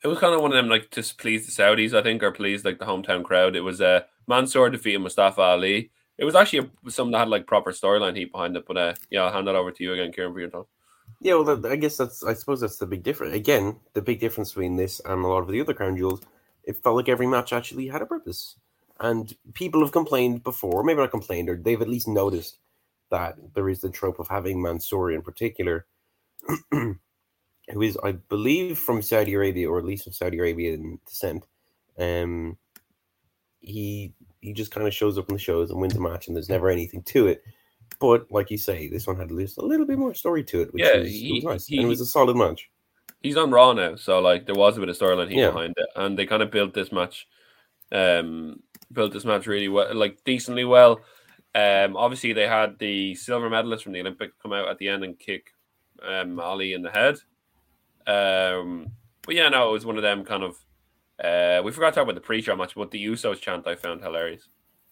it 0.03 0.07
was 0.07 0.19
kind 0.19 0.33
of 0.33 0.41
one 0.41 0.51
of 0.51 0.55
them 0.55 0.69
like 0.69 0.89
to 0.91 1.03
please 1.17 1.45
the 1.45 1.51
Saudis, 1.51 1.93
I 1.93 2.01
think, 2.01 2.23
or 2.23 2.31
please 2.31 2.63
like 2.63 2.79
the 2.79 2.85
hometown 2.85 3.23
crowd. 3.23 3.55
It 3.55 3.61
was 3.61 3.81
uh, 3.81 4.01
Mansoor 4.27 4.69
defeating 4.69 5.01
Mustafa 5.01 5.41
Ali. 5.41 5.91
It 6.17 6.25
was 6.25 6.35
actually 6.35 6.69
a, 6.85 6.91
something 6.91 7.11
that 7.11 7.19
had 7.19 7.29
like 7.29 7.47
proper 7.47 7.71
storyline 7.71 8.15
heat 8.15 8.31
behind 8.31 8.55
it. 8.55 8.65
But 8.65 8.77
uh, 8.77 8.93
yeah, 9.09 9.23
I'll 9.23 9.33
hand 9.33 9.47
that 9.47 9.55
over 9.55 9.71
to 9.71 9.83
you 9.83 9.93
again, 9.93 10.11
Kieran, 10.11 10.33
for 10.33 10.39
your 10.39 10.49
thoughts. 10.49 10.69
Yeah, 11.21 11.35
well, 11.35 11.65
I 11.67 11.75
guess 11.75 11.97
that's. 11.97 12.23
I 12.23 12.33
suppose 12.33 12.61
that's 12.61 12.77
the 12.77 12.85
big 12.85 13.03
difference. 13.03 13.35
Again, 13.35 13.77
the 13.93 14.01
big 14.01 14.19
difference 14.19 14.51
between 14.51 14.77
this 14.77 15.01
and 15.03 15.23
a 15.23 15.27
lot 15.27 15.41
of 15.41 15.49
the 15.49 15.59
other 15.59 15.73
crown 15.73 15.97
jewels, 15.97 16.21
it 16.63 16.81
felt 16.81 16.95
like 16.95 17.09
every 17.09 17.27
match 17.27 17.51
actually 17.51 17.87
had 17.87 18.01
a 18.01 18.05
purpose, 18.05 18.55
and 18.99 19.35
people 19.53 19.81
have 19.81 19.91
complained 19.91 20.43
before, 20.43 20.83
maybe 20.83 20.99
not 20.99 21.11
complained, 21.11 21.49
or 21.49 21.57
they've 21.57 21.81
at 21.81 21.89
least 21.89 22.07
noticed 22.07 22.59
that 23.11 23.35
there 23.53 23.67
is 23.67 23.81
the 23.81 23.89
trope 23.89 24.19
of 24.19 24.29
having 24.29 24.61
Mansoor 24.61 25.11
in 25.11 25.21
particular, 25.21 25.87
who 27.71 27.81
is, 27.81 27.97
I 28.03 28.13
believe, 28.13 28.77
from 28.79 29.01
Saudi 29.01 29.33
Arabia 29.33 29.69
or 29.69 29.77
at 29.79 29.85
least 29.85 30.07
of 30.07 30.15
Saudi 30.15 30.37
Arabian 30.39 30.99
descent. 31.05 31.45
Um, 31.97 32.57
he 33.59 34.13
he 34.41 34.53
just 34.53 34.71
kind 34.71 34.87
of 34.87 34.93
shows 34.93 35.17
up 35.17 35.27
in 35.29 35.35
the 35.35 35.39
shows 35.39 35.69
and 35.69 35.79
wins 35.79 35.95
a 35.95 35.99
match, 35.99 36.27
and 36.27 36.35
there's 36.35 36.49
never 36.49 36.69
anything 36.69 37.03
to 37.03 37.27
it. 37.27 37.43
But 37.99 38.31
like 38.31 38.49
you 38.49 38.57
say, 38.57 38.87
this 38.87 39.05
one 39.07 39.17
had 39.17 39.25
at 39.29 39.31
least 39.35 39.57
a 39.57 39.65
little 39.65 39.85
bit 39.85 39.97
more 39.99 40.13
story 40.13 40.43
to 40.45 40.61
it, 40.61 40.73
which 40.73 40.83
Yeah, 40.83 40.97
was, 40.99 41.07
it 41.07 41.11
he- 41.11 41.33
was 41.33 41.43
nice, 41.43 41.67
he- 41.67 41.77
and 41.77 41.85
it 41.85 41.89
was 41.89 41.99
a 42.01 42.05
solid 42.05 42.37
match. 42.37 42.69
He's 43.21 43.35
on 43.35 43.51
Raw 43.51 43.73
now, 43.73 43.95
so 43.97 44.19
like 44.19 44.45
there 44.45 44.55
was 44.55 44.77
a 44.77 44.79
bit 44.79 44.87
of 44.87 44.97
storyline 44.97 45.35
Yeah. 45.35 45.47
behind 45.51 45.73
it, 45.77 45.89
and 45.95 46.17
they 46.17 46.25
kind 46.25 46.41
of 46.41 46.51
built 46.51 46.73
this 46.73 46.91
match, 46.93 47.27
um, 47.91 48.63
built 48.93 49.11
this 49.11 49.25
match 49.25 49.45
really 49.45 49.67
well, 49.67 49.93
like 49.93 50.23
decently 50.23 50.63
well. 50.63 51.01
Um, 51.53 51.97
obviously 51.97 52.31
they 52.31 52.47
had 52.47 52.79
the 52.79 53.15
silver 53.15 53.49
medalist 53.49 53.83
from 53.83 53.91
the 53.91 53.99
Olympics 53.99 54.35
come 54.41 54.53
out 54.53 54.69
at 54.69 54.77
the 54.77 54.87
end 54.87 55.03
and 55.03 55.19
kick 55.19 55.51
um 56.01 56.39
Ali 56.39 56.71
in 56.71 56.81
the 56.81 56.91
head. 56.91 57.17
Um, 58.07 58.91
but 59.25 59.35
yeah, 59.35 59.49
no, 59.49 59.69
it 59.69 59.73
was 59.73 59.85
one 59.85 59.97
of 59.97 60.03
them 60.03 60.23
kind 60.25 60.43
of. 60.43 60.57
Uh, 61.23 61.61
we 61.63 61.71
forgot 61.71 61.89
to 61.89 61.95
talk 61.95 62.03
about 62.03 62.15
the 62.15 62.21
pre-show 62.21 62.55
match, 62.55 62.75
but 62.75 62.91
the 62.91 63.05
Usos 63.05 63.41
chant 63.41 63.67
I 63.67 63.75
found 63.75 64.01
hilarious. 64.01 64.47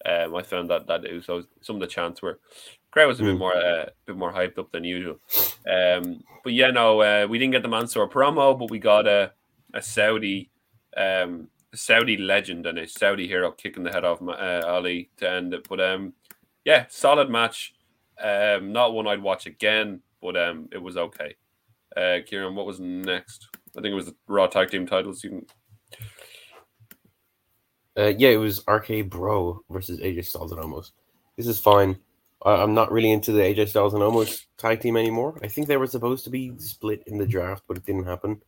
Um, 0.05 0.35
I 0.35 0.43
found 0.43 0.69
that 0.69 0.87
that 0.87 1.01
Usos 1.03 1.47
some 1.61 1.77
of 1.77 1.79
the 1.79 1.87
chants 1.87 2.21
were 2.21 2.39
crowd 2.91 3.07
was 3.07 3.19
a 3.19 3.23
bit 3.23 3.35
Mm. 3.35 3.39
more 3.39 3.55
uh, 3.55 3.85
a 3.85 3.91
bit 4.05 4.17
more 4.17 4.31
hyped 4.31 4.59
up 4.59 4.71
than 4.71 4.83
usual. 4.83 5.19
Um, 5.69 6.23
but 6.43 6.53
yeah, 6.53 6.69
no, 6.71 7.01
uh, 7.01 7.27
we 7.29 7.39
didn't 7.39 7.53
get 7.53 7.63
the 7.63 7.69
Mansoor 7.69 8.07
promo, 8.09 8.57
but 8.57 8.69
we 8.69 8.79
got 8.79 9.07
a 9.07 9.31
a 9.73 9.81
Saudi 9.81 10.49
um 10.95 11.47
Saudi 11.73 12.17
legend 12.17 12.65
and 12.65 12.77
a 12.79 12.87
Saudi 12.87 13.27
hero 13.27 13.51
kicking 13.51 13.83
the 13.83 13.91
head 13.91 14.05
off 14.05 14.21
uh, 14.21 14.61
Ali 14.65 15.09
to 15.17 15.29
end 15.29 15.53
it. 15.53 15.67
But 15.67 15.81
um, 15.81 16.13
yeah, 16.65 16.85
solid 16.89 17.29
match. 17.29 17.73
Um, 18.21 18.71
not 18.71 18.93
one 18.93 19.07
I'd 19.07 19.21
watch 19.21 19.45
again, 19.45 20.01
but 20.21 20.35
um, 20.37 20.69
it 20.71 20.81
was 20.81 20.97
okay. 20.97 21.35
Uh, 21.95 22.19
Kieran, 22.25 22.55
what 22.55 22.65
was 22.65 22.79
next? 22.79 23.47
I 23.77 23.81
think 23.81 23.91
it 23.91 23.95
was 23.95 24.07
the 24.07 24.15
Raw 24.27 24.47
Tag 24.47 24.69
Team 24.69 24.85
titles. 24.87 25.23
You 25.23 25.29
can... 25.29 25.45
uh, 27.97 28.13
yeah, 28.17 28.29
it 28.29 28.37
was 28.37 28.63
RK 28.67 29.09
Bro 29.09 29.63
versus 29.69 29.99
AJ 29.99 30.25
Styles 30.25 30.51
and 30.51 30.61
Omos. 30.61 30.91
This 31.37 31.47
is 31.47 31.59
fine. 31.59 31.97
I, 32.43 32.61
am 32.61 32.73
not 32.73 32.91
really 32.91 33.11
into 33.11 33.31
the 33.31 33.41
AJ 33.41 33.69
Styles 33.69 33.93
and 33.93 34.03
Omos 34.03 34.45
tag 34.57 34.81
team 34.81 34.97
anymore. 34.97 35.39
I 35.43 35.47
think 35.47 35.67
they 35.67 35.77
were 35.77 35.87
supposed 35.87 36.23
to 36.25 36.29
be 36.29 36.57
split 36.57 37.03
in 37.07 37.17
the 37.17 37.25
draft, 37.25 37.63
but 37.67 37.77
it 37.77 37.85
didn't 37.85 38.05
happen, 38.05 38.41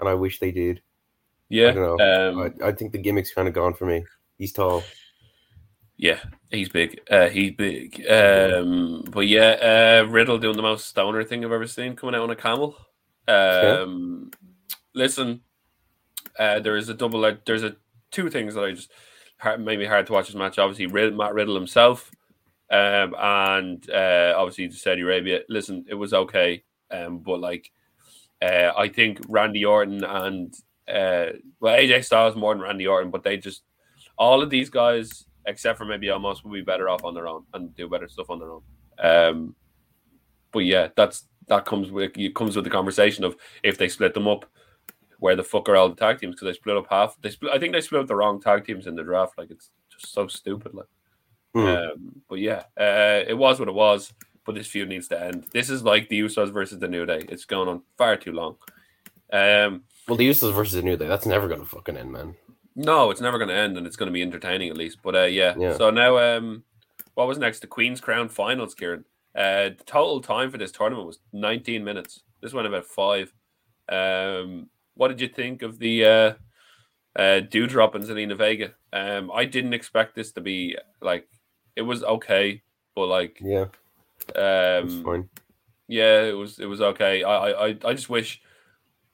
and 0.00 0.08
I 0.08 0.14
wish 0.14 0.38
they 0.38 0.52
did. 0.52 0.80
Yeah, 1.48 1.68
I 1.68 1.72
don't 1.72 1.98
know. 1.98 2.30
Um, 2.30 2.52
I, 2.62 2.68
I 2.68 2.72
think 2.72 2.92
the 2.92 3.02
gimmick's 3.02 3.32
kind 3.32 3.48
of 3.48 3.54
gone 3.54 3.74
for 3.74 3.86
me. 3.86 4.04
He's 4.38 4.52
tall. 4.52 4.82
Yeah, 5.98 6.20
he's 6.50 6.68
big. 6.68 7.00
Uh, 7.10 7.28
he's 7.28 7.52
big. 7.52 8.04
Um, 8.06 9.04
but 9.10 9.26
yeah, 9.26 10.02
uh, 10.02 10.08
Riddle 10.08 10.38
doing 10.38 10.56
the 10.56 10.62
most 10.62 10.86
stoner 10.86 11.24
thing 11.24 11.44
I've 11.44 11.52
ever 11.52 11.66
seen 11.66 11.96
coming 11.96 12.14
out 12.14 12.22
on 12.22 12.30
a 12.30 12.36
camel. 12.36 12.76
Um. 13.28 14.30
Listen, 14.94 15.42
uh, 16.38 16.60
there 16.60 16.76
is 16.76 16.88
a 16.88 16.94
double. 16.94 17.36
There's 17.44 17.62
a 17.62 17.76
two 18.10 18.30
things 18.30 18.54
that 18.54 18.64
I 18.64 18.72
just 18.72 18.90
hard, 19.38 19.60
made 19.60 19.78
me 19.78 19.84
hard 19.84 20.06
to 20.06 20.12
watch 20.12 20.26
this 20.26 20.36
match. 20.36 20.58
Obviously, 20.58 20.86
Matt 21.10 21.34
Riddle 21.34 21.54
himself, 21.54 22.10
um, 22.70 23.14
and 23.18 23.90
uh, 23.90 24.34
obviously 24.36 24.70
Saudi 24.70 25.02
Arabia. 25.02 25.40
Listen, 25.48 25.84
it 25.88 25.94
was 25.94 26.14
okay, 26.14 26.62
um, 26.90 27.18
but 27.18 27.40
like, 27.40 27.70
uh, 28.42 28.72
I 28.76 28.88
think 28.88 29.20
Randy 29.28 29.64
Orton 29.64 30.04
and 30.04 30.54
uh, 30.88 31.36
well 31.60 31.76
AJ 31.76 32.04
Styles 32.04 32.36
more 32.36 32.54
than 32.54 32.62
Randy 32.62 32.86
Orton, 32.86 33.10
but 33.10 33.22
they 33.22 33.36
just 33.36 33.62
all 34.16 34.42
of 34.42 34.50
these 34.50 34.70
guys 34.70 35.26
except 35.46 35.78
for 35.78 35.84
maybe 35.84 36.08
Omos 36.08 36.44
will 36.44 36.52
be 36.52 36.62
better 36.62 36.88
off 36.88 37.04
on 37.04 37.14
their 37.14 37.28
own 37.28 37.44
and 37.54 37.74
do 37.74 37.88
better 37.88 38.08
stuff 38.08 38.30
on 38.30 38.38
their 38.38 38.50
own. 38.50 38.62
Um, 38.98 39.54
but 40.52 40.60
yeah, 40.60 40.88
that's 40.96 41.28
that 41.48 41.64
comes 41.64 41.90
with 41.90 42.16
it 42.16 42.34
comes 42.34 42.56
with 42.56 42.64
the 42.64 42.70
conversation 42.70 43.24
of 43.24 43.36
if 43.62 43.78
they 43.78 43.88
split 43.88 44.14
them 44.14 44.28
up, 44.28 44.46
where 45.18 45.36
the 45.36 45.44
fuck 45.44 45.68
are 45.68 45.76
all 45.76 45.88
the 45.88 45.94
tag 45.94 46.18
teams? 46.18 46.34
Because 46.34 46.46
they 46.46 46.58
split 46.58 46.76
up 46.76 46.86
half. 46.90 47.16
They 47.20 47.30
split. 47.30 47.52
I 47.52 47.58
think 47.58 47.72
they 47.72 47.80
split 47.80 48.02
up 48.02 48.08
the 48.08 48.16
wrong 48.16 48.40
tag 48.40 48.64
teams 48.64 48.86
in 48.86 48.96
the 48.96 49.04
draft. 49.04 49.38
Like 49.38 49.50
it's 49.50 49.70
just 49.90 50.12
so 50.12 50.26
stupid. 50.26 50.74
Like, 50.74 50.86
mm. 51.54 51.92
um, 51.92 52.22
but 52.28 52.38
yeah, 52.40 52.64
uh, 52.78 53.24
it 53.26 53.36
was 53.36 53.58
what 53.58 53.68
it 53.68 53.74
was. 53.74 54.12
But 54.44 54.54
this 54.54 54.68
feud 54.68 54.88
needs 54.88 55.08
to 55.08 55.20
end. 55.20 55.46
This 55.52 55.70
is 55.70 55.82
like 55.82 56.08
the 56.08 56.20
Usos 56.20 56.52
versus 56.52 56.78
the 56.78 56.86
New 56.86 57.04
Day. 57.04 57.24
It's 57.28 57.44
going 57.44 57.68
on 57.68 57.82
far 57.98 58.16
too 58.16 58.32
long. 58.32 58.56
Um, 59.32 59.82
well, 60.06 60.16
the 60.16 60.28
Usos 60.28 60.54
versus 60.54 60.74
the 60.74 60.82
New 60.82 60.96
Day. 60.96 61.08
That's 61.08 61.26
never 61.26 61.48
going 61.48 61.60
to 61.60 61.66
fucking 61.66 61.96
end, 61.96 62.12
man. 62.12 62.36
No, 62.76 63.10
it's 63.10 63.22
never 63.22 63.38
going 63.38 63.48
to 63.48 63.54
end, 63.54 63.78
and 63.78 63.86
it's 63.86 63.96
going 63.96 64.08
to 64.08 64.12
be 64.12 64.22
entertaining 64.22 64.68
at 64.68 64.76
least. 64.76 64.98
But 65.02 65.16
uh, 65.16 65.22
yeah. 65.24 65.54
yeah. 65.58 65.76
So 65.76 65.90
now, 65.90 66.18
um, 66.18 66.62
what 67.14 67.26
was 67.26 67.38
next? 67.38 67.60
The 67.60 67.66
Queen's 67.66 68.00
Crown 68.00 68.28
Finals, 68.28 68.74
Kieran. 68.74 69.06
Uh, 69.34 69.70
the 69.70 69.84
total 69.86 70.20
time 70.20 70.50
for 70.50 70.58
this 70.58 70.72
tournament 70.72 71.06
was 71.06 71.18
19 71.32 71.82
minutes. 71.82 72.22
This 72.42 72.52
went 72.52 72.66
about 72.66 72.84
five. 72.84 73.32
Um, 73.88 74.68
what 74.94 75.08
did 75.08 75.20
you 75.20 75.28
think 75.28 75.62
of 75.62 75.78
the 75.78 76.04
uh, 76.04 76.32
uh, 77.16 77.40
Doudrop 77.40 77.94
and 77.94 78.04
Zelina 78.04 78.36
Vega? 78.36 78.74
Um, 78.92 79.30
I 79.32 79.44
didn't 79.44 79.74
expect 79.74 80.14
this 80.14 80.32
to 80.32 80.40
be 80.40 80.76
like 81.00 81.28
it 81.76 81.82
was 81.82 82.02
okay, 82.02 82.62
but 82.94 83.06
like 83.06 83.38
yeah, 83.42 83.66
um, 84.34 85.04
fine. 85.04 85.28
Yeah, 85.88 86.22
it 86.22 86.36
was 86.36 86.58
it 86.58 86.66
was 86.66 86.80
okay. 86.80 87.22
I 87.22 87.50
I 87.50 87.66
I 87.84 87.94
just 87.94 88.08
wish 88.08 88.40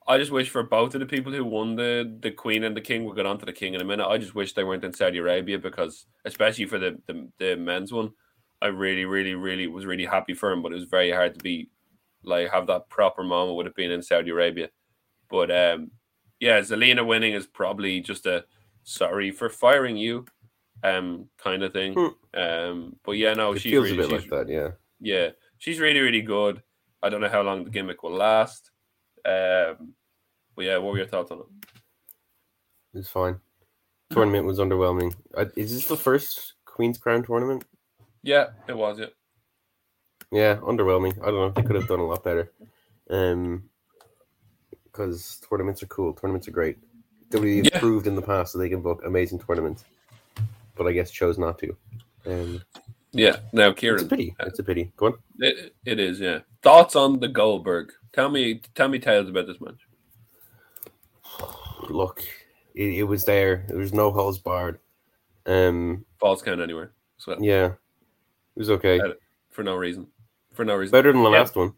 I 0.07 0.19
just 0.19 0.31
wish 0.31 0.51
for 0.51 0.63
both 0.63 0.95
of 0.95 1.01
the 1.01 1.07
people 1.07 1.33
who 1.33 1.45
won 1.45 1.77
the 1.77 2.19
the 2.21 2.31
Queen 2.31 2.65
and 2.65 2.77
the 2.77 2.81
King. 2.81 3.05
We'll 3.05 3.15
get 3.15 3.27
on 3.27 3.39
to 3.39 3.47
the 3.47 3.53
King 3.53 3.75
in 3.75 3.81
a 3.81 3.85
minute. 3.85 4.07
I 4.07 4.19
just 4.19 4.35
wish 4.35 4.53
they 4.53 4.65
weren't 4.65 4.85
in 4.85 4.93
Saudi 4.93 5.19
Arabia 5.19 5.59
because, 5.59 6.07
especially 6.25 6.67
for 6.67 6.79
the 6.79 7.01
the, 7.07 7.29
the 7.39 7.57
men's 7.57 7.93
one, 7.93 8.13
I 8.61 8.67
really, 8.67 9.05
really, 9.05 9.35
really 9.35 9.67
was 9.67 9.87
really 9.87 10.05
happy 10.05 10.35
for 10.35 10.51
him. 10.51 10.63
But 10.63 10.73
it 10.73 10.77
was 10.77 10.85
very 10.85 11.13
hard 11.13 11.35
to 11.35 11.43
be 11.43 11.71
like 12.25 12.51
have 12.51 12.67
that 12.67 12.89
proper 12.89 13.23
moment 13.23 13.57
would 13.57 13.67
have 13.67 13.75
been 13.75 13.91
in 13.91 14.03
Saudi 14.03 14.31
Arabia. 14.31 14.71
But 15.31 15.51
um, 15.51 15.93
yeah, 16.41 16.61
Zelina 16.61 17.07
winning 17.07 17.35
is 17.35 17.47
probably 17.47 18.01
just 18.01 18.27
a 18.27 18.45
sorry 18.83 19.31
for 19.31 19.49
firing 19.49 19.97
you, 19.97 20.27
um, 20.83 21.29
kind 21.39 21.63
of 21.63 21.73
thing. 21.73 21.95
Hmm. 21.95 22.41
Um, 22.41 22.97
but 23.05 23.13
yeah, 23.13 23.35
no, 23.35 23.53
it 23.53 23.61
she's 23.61 23.73
feels 23.73 23.91
really, 23.91 24.05
a 24.05 24.09
bit 24.09 24.21
like 24.21 24.31
that. 24.31 24.49
Yeah, 24.49 24.71
yeah, 25.01 25.31
she's 25.59 25.79
really, 25.79 26.01
really 26.01 26.23
good. 26.23 26.63
I 27.03 27.09
don't 27.09 27.21
know 27.21 27.29
how 27.29 27.43
long 27.43 27.63
the 27.63 27.71
gimmick 27.71 28.03
will 28.03 28.15
last. 28.17 28.72
Um, 29.25 29.95
but 30.55 30.65
yeah, 30.65 30.79
what 30.79 30.93
were 30.93 30.99
your 30.99 31.07
thoughts 31.07 31.31
on 31.31 31.39
it? 31.39 31.69
It's 32.95 33.09
fine. 33.09 33.41
Tournament 34.11 34.45
was 34.45 34.59
underwhelming. 34.59 35.15
is 35.57 35.73
this 35.73 35.87
the 35.87 35.97
first 35.97 36.55
Queen's 36.67 36.99
Crown 36.99 37.25
tournament? 37.25 37.65
Yeah, 38.23 38.49
it 38.69 38.77
was. 38.77 38.99
Yeah. 38.99 39.07
Yeah, 40.31 40.57
underwhelming. 40.57 41.21
I 41.23 41.27
don't 41.27 41.35
know. 41.35 41.51
They 41.51 41.63
could 41.63 41.77
have 41.77 41.89
done 41.89 42.01
a 42.01 42.07
lot 42.07 42.25
better. 42.25 42.51
Um, 43.11 43.65
because 44.85 45.41
tournaments 45.49 45.83
are 45.83 45.87
cool. 45.87 46.13
Tournaments 46.13 46.47
are 46.49 46.53
great. 46.53 46.79
WWE 47.31 47.71
yeah. 47.71 47.79
proved 47.79 48.07
in 48.07 48.15
the 48.15 48.23
past 48.23 48.53
that 48.53 48.59
they 48.59 48.69
can 48.69 48.83
book 48.83 49.03
amazing 49.07 49.39
tournaments, 49.39 49.85
but 50.77 50.87
I 50.87 50.93
guess 50.93 51.11
chose 51.11 51.39
not 51.39 51.59
to. 51.61 51.77
Um, 52.27 52.63
yeah. 53.13 53.37
Now, 53.53 53.73
Kieran, 53.73 54.01
it's 54.01 54.07
a 54.07 54.09
pity. 54.09 54.37
It's 54.41 54.59
a 54.59 54.63
pity. 54.65 54.93
Go 54.97 55.07
on. 55.07 55.15
It, 55.39 55.75
it 55.85 56.01
is. 56.01 56.21
Yeah. 56.21 56.41
Thoughts 56.63 56.97
on 56.97 57.21
the 57.21 57.29
Goldberg? 57.29 57.93
Tell 58.13 58.29
me. 58.29 58.63
Tell 58.75 58.89
me 58.89 58.99
tales 58.99 59.29
about 59.29 59.47
this 59.47 59.61
match 59.61 59.81
look, 61.91 62.23
it, 62.75 62.95
it 62.99 63.03
was 63.05 63.25
there. 63.25 63.65
There 63.69 63.79
was 63.79 63.93
no 63.93 64.11
holes 64.11 64.39
barred. 64.39 64.79
Um, 65.47 66.05
Falls 66.19 66.43
count 66.43 66.61
anywhere. 66.61 66.93
So 67.19 67.37
yeah, 67.41 67.67
it 67.67 67.77
was 68.57 68.71
okay 68.71 69.01
for 69.51 69.63
no 69.63 69.77
reason. 69.77 70.07
For 70.55 70.65
no 70.65 70.75
reason. 70.75 70.93
Better 70.93 71.13
than 71.13 71.23
the 71.23 71.31
yeah. 71.31 71.39
last 71.39 71.57
one. 71.57 71.73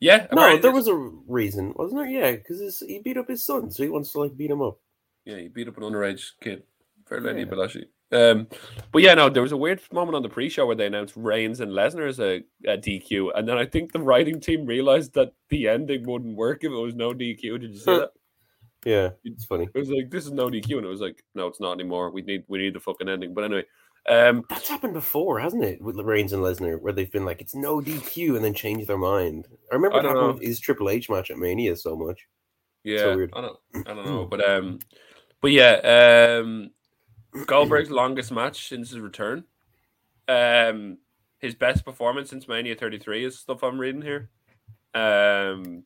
Yeah. 0.00 0.26
No, 0.32 0.56
there 0.56 0.72
was 0.72 0.88
a 0.88 0.94
reason, 0.94 1.74
wasn't 1.76 2.00
there? 2.00 2.08
Yeah, 2.08 2.32
because 2.32 2.82
he 2.86 3.00
beat 3.00 3.18
up 3.18 3.28
his 3.28 3.44
son, 3.44 3.70
so 3.70 3.82
he 3.82 3.88
wants 3.88 4.12
to 4.12 4.20
like 4.20 4.36
beat 4.36 4.50
him 4.50 4.62
up. 4.62 4.78
Yeah, 5.24 5.36
he 5.36 5.48
beat 5.48 5.68
up 5.68 5.76
an 5.76 5.82
underage 5.82 6.30
kid. 6.40 6.62
Fair 7.06 7.20
lady, 7.20 7.40
yeah. 7.40 7.82
Um, 8.12 8.48
but 8.92 9.02
yeah, 9.02 9.14
no, 9.14 9.28
there 9.28 9.42
was 9.42 9.52
a 9.52 9.56
weird 9.56 9.80
moment 9.92 10.16
on 10.16 10.22
the 10.22 10.28
pre-show 10.28 10.66
where 10.66 10.74
they 10.74 10.86
announced 10.86 11.14
Reigns 11.16 11.60
and 11.60 11.70
Lesnar 11.70 12.08
as 12.08 12.18
a, 12.18 12.42
a, 12.66 12.76
DQ, 12.76 13.30
and 13.36 13.48
then 13.48 13.56
I 13.56 13.64
think 13.64 13.92
the 13.92 14.00
writing 14.00 14.40
team 14.40 14.66
realized 14.66 15.14
that 15.14 15.32
the 15.48 15.68
ending 15.68 16.04
wouldn't 16.06 16.36
work 16.36 16.64
if 16.64 16.72
it 16.72 16.74
was 16.74 16.94
no 16.94 17.12
DQ. 17.12 17.60
Did 17.60 17.70
you 17.70 17.78
see 17.78 17.98
that? 17.98 18.10
Yeah, 18.84 19.10
it's 19.24 19.44
funny. 19.44 19.68
It 19.72 19.78
was 19.78 19.90
like 19.90 20.10
this 20.10 20.24
is 20.24 20.32
no 20.32 20.48
DQ, 20.48 20.78
and 20.78 20.86
it 20.86 20.88
was 20.88 21.00
like 21.00 21.22
no, 21.34 21.46
it's 21.46 21.60
not 21.60 21.72
anymore. 21.72 22.10
We 22.10 22.22
need 22.22 22.44
we 22.48 22.58
need 22.58 22.74
the 22.74 22.80
fucking 22.80 23.08
ending. 23.08 23.34
But 23.34 23.44
anyway, 23.44 23.64
um, 24.08 24.44
that's 24.48 24.68
happened 24.68 24.94
before, 24.94 25.38
hasn't 25.38 25.64
it? 25.64 25.82
With 25.82 25.96
Reigns 26.00 26.32
and 26.32 26.42
Lesnar, 26.42 26.80
where 26.80 26.92
they've 26.92 27.12
been 27.12 27.26
like 27.26 27.40
it's 27.40 27.54
no 27.54 27.80
DQ 27.80 28.36
and 28.36 28.44
then 28.44 28.54
change 28.54 28.86
their 28.86 28.98
mind. 28.98 29.46
I 29.70 29.74
remember 29.74 29.98
I 29.98 30.02
talking 30.02 30.34
with 30.34 30.42
his 30.42 30.58
Triple 30.58 30.88
H 30.88 31.10
match 31.10 31.30
at 31.30 31.38
Mania 31.38 31.76
so 31.76 31.94
much. 31.94 32.26
Yeah, 32.82 32.98
so 32.98 33.26
I 33.34 33.40
don't, 33.40 33.58
I 33.86 33.94
don't 33.94 34.06
know, 34.06 34.24
but 34.30 34.48
um, 34.48 34.78
but 35.42 35.52
yeah, 35.52 36.38
um, 36.40 36.70
Goldberg's 37.46 37.90
longest 37.90 38.32
match 38.32 38.68
since 38.68 38.90
his 38.90 39.00
return. 39.00 39.44
Um, 40.28 40.98
his 41.38 41.54
best 41.54 41.84
performance 41.84 42.30
since 42.30 42.46
Mania 42.46 42.74
33 42.74 43.24
is 43.24 43.38
stuff 43.38 43.62
I'm 43.62 43.78
reading 43.78 44.02
here. 44.02 44.28
Um, 44.94 45.84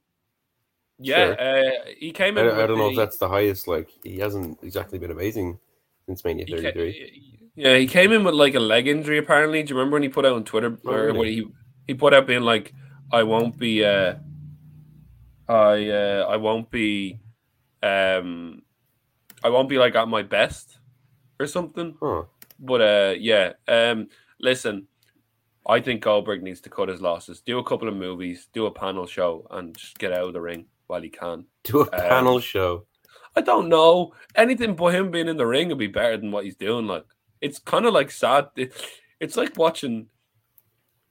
yeah, 0.98 1.34
sure. 1.34 1.40
uh, 1.40 1.70
he 1.98 2.12
came 2.12 2.38
in. 2.38 2.46
I, 2.46 2.50
I 2.50 2.66
don't 2.66 2.78
the, 2.78 2.84
know 2.84 2.90
if 2.90 2.96
that's 2.96 3.18
the 3.18 3.28
highest. 3.28 3.68
Like 3.68 3.90
he 4.02 4.18
hasn't 4.18 4.58
exactly 4.62 4.98
been 4.98 5.10
amazing 5.10 5.58
since 6.06 6.24
Mania 6.24 6.46
33. 6.46 7.50
yeah, 7.56 7.76
he 7.76 7.86
came 7.86 8.12
in 8.12 8.24
with 8.24 8.34
like 8.34 8.54
a 8.54 8.60
leg 8.60 8.86
injury. 8.86 9.18
Apparently, 9.18 9.62
do 9.62 9.70
you 9.70 9.78
remember 9.78 9.96
when 9.96 10.02
he 10.02 10.08
put 10.08 10.24
out 10.24 10.34
on 10.34 10.44
Twitter 10.44 10.78
oh, 10.86 10.90
or 10.90 11.06
really? 11.06 11.34
he 11.34 11.46
he 11.86 11.94
put 11.94 12.14
out 12.14 12.26
being 12.26 12.42
like, 12.42 12.72
"I 13.12 13.22
won't 13.22 13.58
be, 13.58 13.84
uh, 13.84 14.14
I 15.48 15.88
uh, 15.88 16.26
I 16.28 16.36
won't 16.36 16.70
be, 16.70 17.20
um, 17.82 18.62
I 19.42 19.50
won't 19.50 19.68
be 19.68 19.78
like 19.78 19.94
at 19.94 20.08
my 20.08 20.22
best 20.22 20.78
or 21.38 21.46
something." 21.46 21.96
Huh. 22.00 22.24
But 22.58 22.80
uh, 22.80 23.14
yeah, 23.18 23.52
um, 23.68 24.08
listen. 24.40 24.86
I 25.66 25.80
think 25.80 26.02
Goldberg 26.02 26.42
needs 26.42 26.60
to 26.62 26.70
cut 26.70 26.90
his 26.90 27.00
losses, 27.00 27.40
do 27.40 27.58
a 27.58 27.64
couple 27.64 27.88
of 27.88 27.96
movies, 27.96 28.48
do 28.52 28.66
a 28.66 28.70
panel 28.70 29.06
show, 29.06 29.46
and 29.50 29.74
just 29.74 29.98
get 29.98 30.12
out 30.12 30.26
of 30.26 30.34
the 30.34 30.40
ring 30.40 30.66
while 30.88 31.00
he 31.00 31.08
can. 31.08 31.46
Do 31.64 31.80
a 31.80 31.84
um, 31.84 32.08
panel 32.08 32.40
show. 32.40 32.84
I 33.36 33.40
don't 33.40 33.68
know. 33.68 34.12
Anything 34.36 34.76
but 34.76 34.94
him 34.94 35.10
being 35.10 35.28
in 35.28 35.38
the 35.38 35.46
ring 35.46 35.68
would 35.68 35.78
be 35.78 35.86
better 35.86 36.16
than 36.16 36.30
what 36.30 36.44
he's 36.44 36.56
doing. 36.56 36.86
Like 36.86 37.06
it's 37.40 37.58
kind 37.58 37.86
of 37.86 37.94
like 37.94 38.10
sad. 38.10 38.48
It, 38.56 38.72
it's 39.20 39.36
like 39.36 39.56
watching 39.56 40.06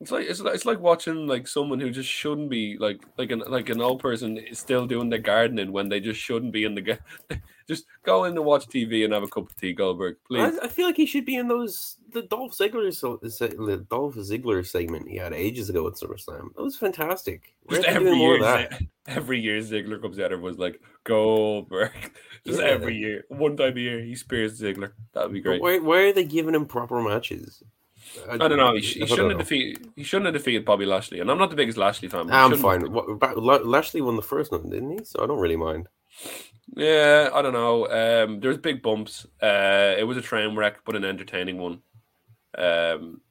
It's 0.03 0.11
like 0.11 0.27
it's 0.27 0.41
like, 0.41 0.53
it's 0.53 0.65
like 0.65 0.79
watching 0.81 1.27
like 1.27 1.47
someone 1.47 1.79
who 1.79 1.89
just 1.89 2.09
shouldn't 2.09 2.49
be 2.49 2.75
like 2.77 3.01
like 3.17 3.31
an 3.31 3.39
like 3.47 3.69
an 3.69 3.79
old 3.81 4.01
person 4.01 4.37
is 4.37 4.59
still 4.59 4.85
doing 4.85 5.09
their 5.09 5.19
gardening 5.19 5.71
when 5.71 5.87
they 5.87 6.01
just 6.01 6.19
shouldn't 6.19 6.51
be 6.51 6.65
in 6.65 6.75
the 6.75 6.81
ga- 6.81 6.97
just 7.69 7.85
go 8.03 8.25
in 8.25 8.35
and 8.35 8.43
watch 8.43 8.67
TV 8.67 9.05
and 9.05 9.13
have 9.13 9.23
a 9.23 9.27
cup 9.29 9.49
of 9.49 9.55
tea, 9.55 9.71
Goldberg, 9.71 10.17
please. 10.27 10.59
I, 10.61 10.65
I 10.65 10.67
feel 10.67 10.87
like 10.87 10.97
he 10.97 11.05
should 11.05 11.25
be 11.25 11.37
in 11.37 11.47
those 11.47 11.95
the 12.11 12.23
Dolph 12.23 12.51
Ziggler 12.51 12.93
so 12.93 13.17
the 13.21 13.85
Dolph 13.89 14.15
Ziggler 14.15 14.67
segment 14.67 15.07
he 15.09 15.15
had 15.15 15.31
ages 15.33 15.69
ago 15.69 15.87
at 15.87 15.93
SummerSlam. 15.93 16.53
That 16.53 16.63
was 16.63 16.75
fantastic. 16.75 17.55
Just 17.69 17.85
every 17.85 18.11
year? 18.17 18.69
Every 19.07 19.39
year 19.39 19.59
Ziggler 19.59 20.01
comes 20.01 20.19
out 20.19 20.31
and 20.33 20.41
was 20.41 20.57
like 20.57 20.81
Goldberg. 21.05 21.91
Just 22.45 22.59
Yeah. 22.59 22.67
every 22.67 22.97
year, 22.97 23.23
one 23.29 23.55
time 23.55 23.77
a 23.77 23.79
year, 23.79 23.99
he 24.01 24.15
spears 24.15 24.59
Ziggler. 24.59 24.91
That'd 25.13 25.31
be 25.31 25.39
great. 25.39 25.61
why, 25.61 25.79
why 25.79 25.97
are 26.03 26.13
they 26.13 26.25
giving 26.25 26.55
him 26.55 26.65
proper 26.65 27.01
matches? 27.01 27.63
I 28.29 28.37
don't 28.37 28.57
know. 28.57 28.75
He, 28.75 28.81
he 28.81 29.05
shouldn't 29.05 29.31
have 29.31 29.39
defeated. 29.39 29.89
He 29.95 30.03
shouldn't 30.03 30.25
have 30.27 30.35
defeated 30.35 30.65
Bobby 30.65 30.85
Lashley, 30.85 31.19
and 31.19 31.29
I'm 31.29 31.37
not 31.37 31.49
the 31.49 31.55
biggest 31.55 31.77
Lashley 31.77 32.09
fan. 32.09 32.27
but 32.27 32.33
I'm 32.33 32.57
fine. 32.57 32.91
What, 32.91 33.65
Lashley 33.65 34.01
won 34.01 34.15
the 34.15 34.21
first 34.21 34.51
one, 34.51 34.69
didn't 34.69 34.91
he? 34.91 35.05
So 35.05 35.23
I 35.23 35.27
don't 35.27 35.39
really 35.39 35.55
mind. 35.55 35.87
Yeah, 36.75 37.29
I 37.33 37.41
don't 37.41 37.53
know. 37.53 37.87
Um, 37.87 38.39
there's 38.39 38.57
big 38.57 38.81
bumps. 38.81 39.25
Uh, 39.41 39.95
it 39.97 40.05
was 40.07 40.17
a 40.17 40.21
train 40.21 40.55
wreck, 40.55 40.79
but 40.85 40.95
an 40.95 41.05
entertaining 41.05 41.57
one. 41.57 41.81
Um, 42.57 43.21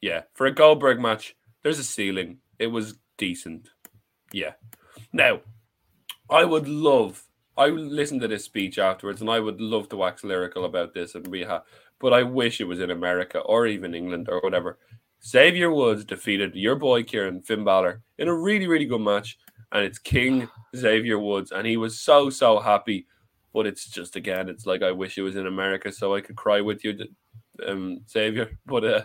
yeah, 0.00 0.22
for 0.34 0.46
a 0.46 0.52
Goldberg 0.52 1.00
match, 1.00 1.36
there's 1.62 1.78
a 1.78 1.84
ceiling. 1.84 2.38
It 2.58 2.68
was 2.68 2.94
decent. 3.16 3.68
Yeah. 4.32 4.52
Now, 5.12 5.40
I 6.30 6.44
would 6.44 6.68
love. 6.68 7.24
I 7.56 7.68
listened 7.68 8.20
to 8.22 8.28
this 8.28 8.44
speech 8.44 8.78
afterwards, 8.78 9.20
and 9.20 9.30
I 9.30 9.40
would 9.40 9.60
love 9.60 9.88
to 9.90 9.96
wax 9.96 10.24
lyrical 10.24 10.64
about 10.64 10.94
this 10.94 11.14
and 11.14 11.24
reha. 11.26 11.62
But 12.00 12.12
I 12.12 12.22
wish 12.22 12.60
it 12.60 12.64
was 12.64 12.80
in 12.80 12.90
America 12.90 13.38
or 13.38 13.66
even 13.66 13.94
England 13.94 14.28
or 14.30 14.40
whatever. 14.40 14.78
Xavier 15.24 15.70
Woods 15.70 16.04
defeated 16.04 16.54
your 16.54 16.76
boy 16.76 17.02
Kieran 17.02 17.40
Finn 17.40 17.64
Balor 17.64 18.02
in 18.18 18.28
a 18.28 18.34
really, 18.34 18.66
really 18.66 18.84
good 18.84 19.00
match, 19.00 19.38
and 19.72 19.82
it's 19.84 19.98
King 19.98 20.48
Xavier 20.76 21.18
Woods, 21.18 21.50
and 21.50 21.66
he 21.66 21.76
was 21.76 21.98
so 21.98 22.28
so 22.30 22.60
happy. 22.60 23.06
But 23.54 23.66
it's 23.66 23.88
just 23.88 24.16
again, 24.16 24.48
it's 24.48 24.66
like 24.66 24.82
I 24.82 24.92
wish 24.92 25.16
it 25.16 25.22
was 25.22 25.36
in 25.36 25.46
America 25.46 25.90
so 25.92 26.14
I 26.14 26.20
could 26.20 26.36
cry 26.36 26.60
with 26.60 26.84
you, 26.84 26.98
um, 27.66 28.00
Xavier. 28.10 28.50
But 28.66 28.84
uh, 28.84 29.04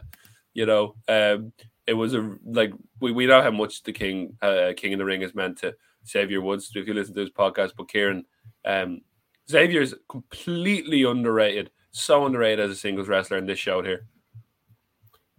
you 0.53 0.65
know, 0.65 0.95
um, 1.07 1.53
it 1.87 1.93
was 1.93 2.13
a 2.13 2.35
like 2.43 2.73
we, 2.99 3.11
we 3.11 3.25
know 3.25 3.41
how 3.41 3.51
much 3.51 3.83
the 3.83 3.93
King 3.93 4.35
uh, 4.41 4.73
King 4.75 4.91
in 4.91 4.99
the 4.99 5.05
Ring 5.05 5.21
has 5.21 5.33
meant 5.33 5.57
to 5.59 5.73
Xavier 6.07 6.41
Woods. 6.41 6.71
If 6.75 6.87
you 6.87 6.93
listen 6.93 7.13
to 7.15 7.23
this 7.23 7.33
podcast, 7.33 7.71
but 7.77 7.89
Kieran, 7.89 8.25
um, 8.65 9.01
Xavier's 9.49 9.93
completely 10.09 11.03
underrated, 11.03 11.71
so 11.91 12.25
underrated 12.25 12.59
as 12.59 12.71
a 12.71 12.75
singles 12.75 13.07
wrestler 13.07 13.37
in 13.37 13.45
this 13.45 13.59
show 13.59 13.81
here. 13.81 14.05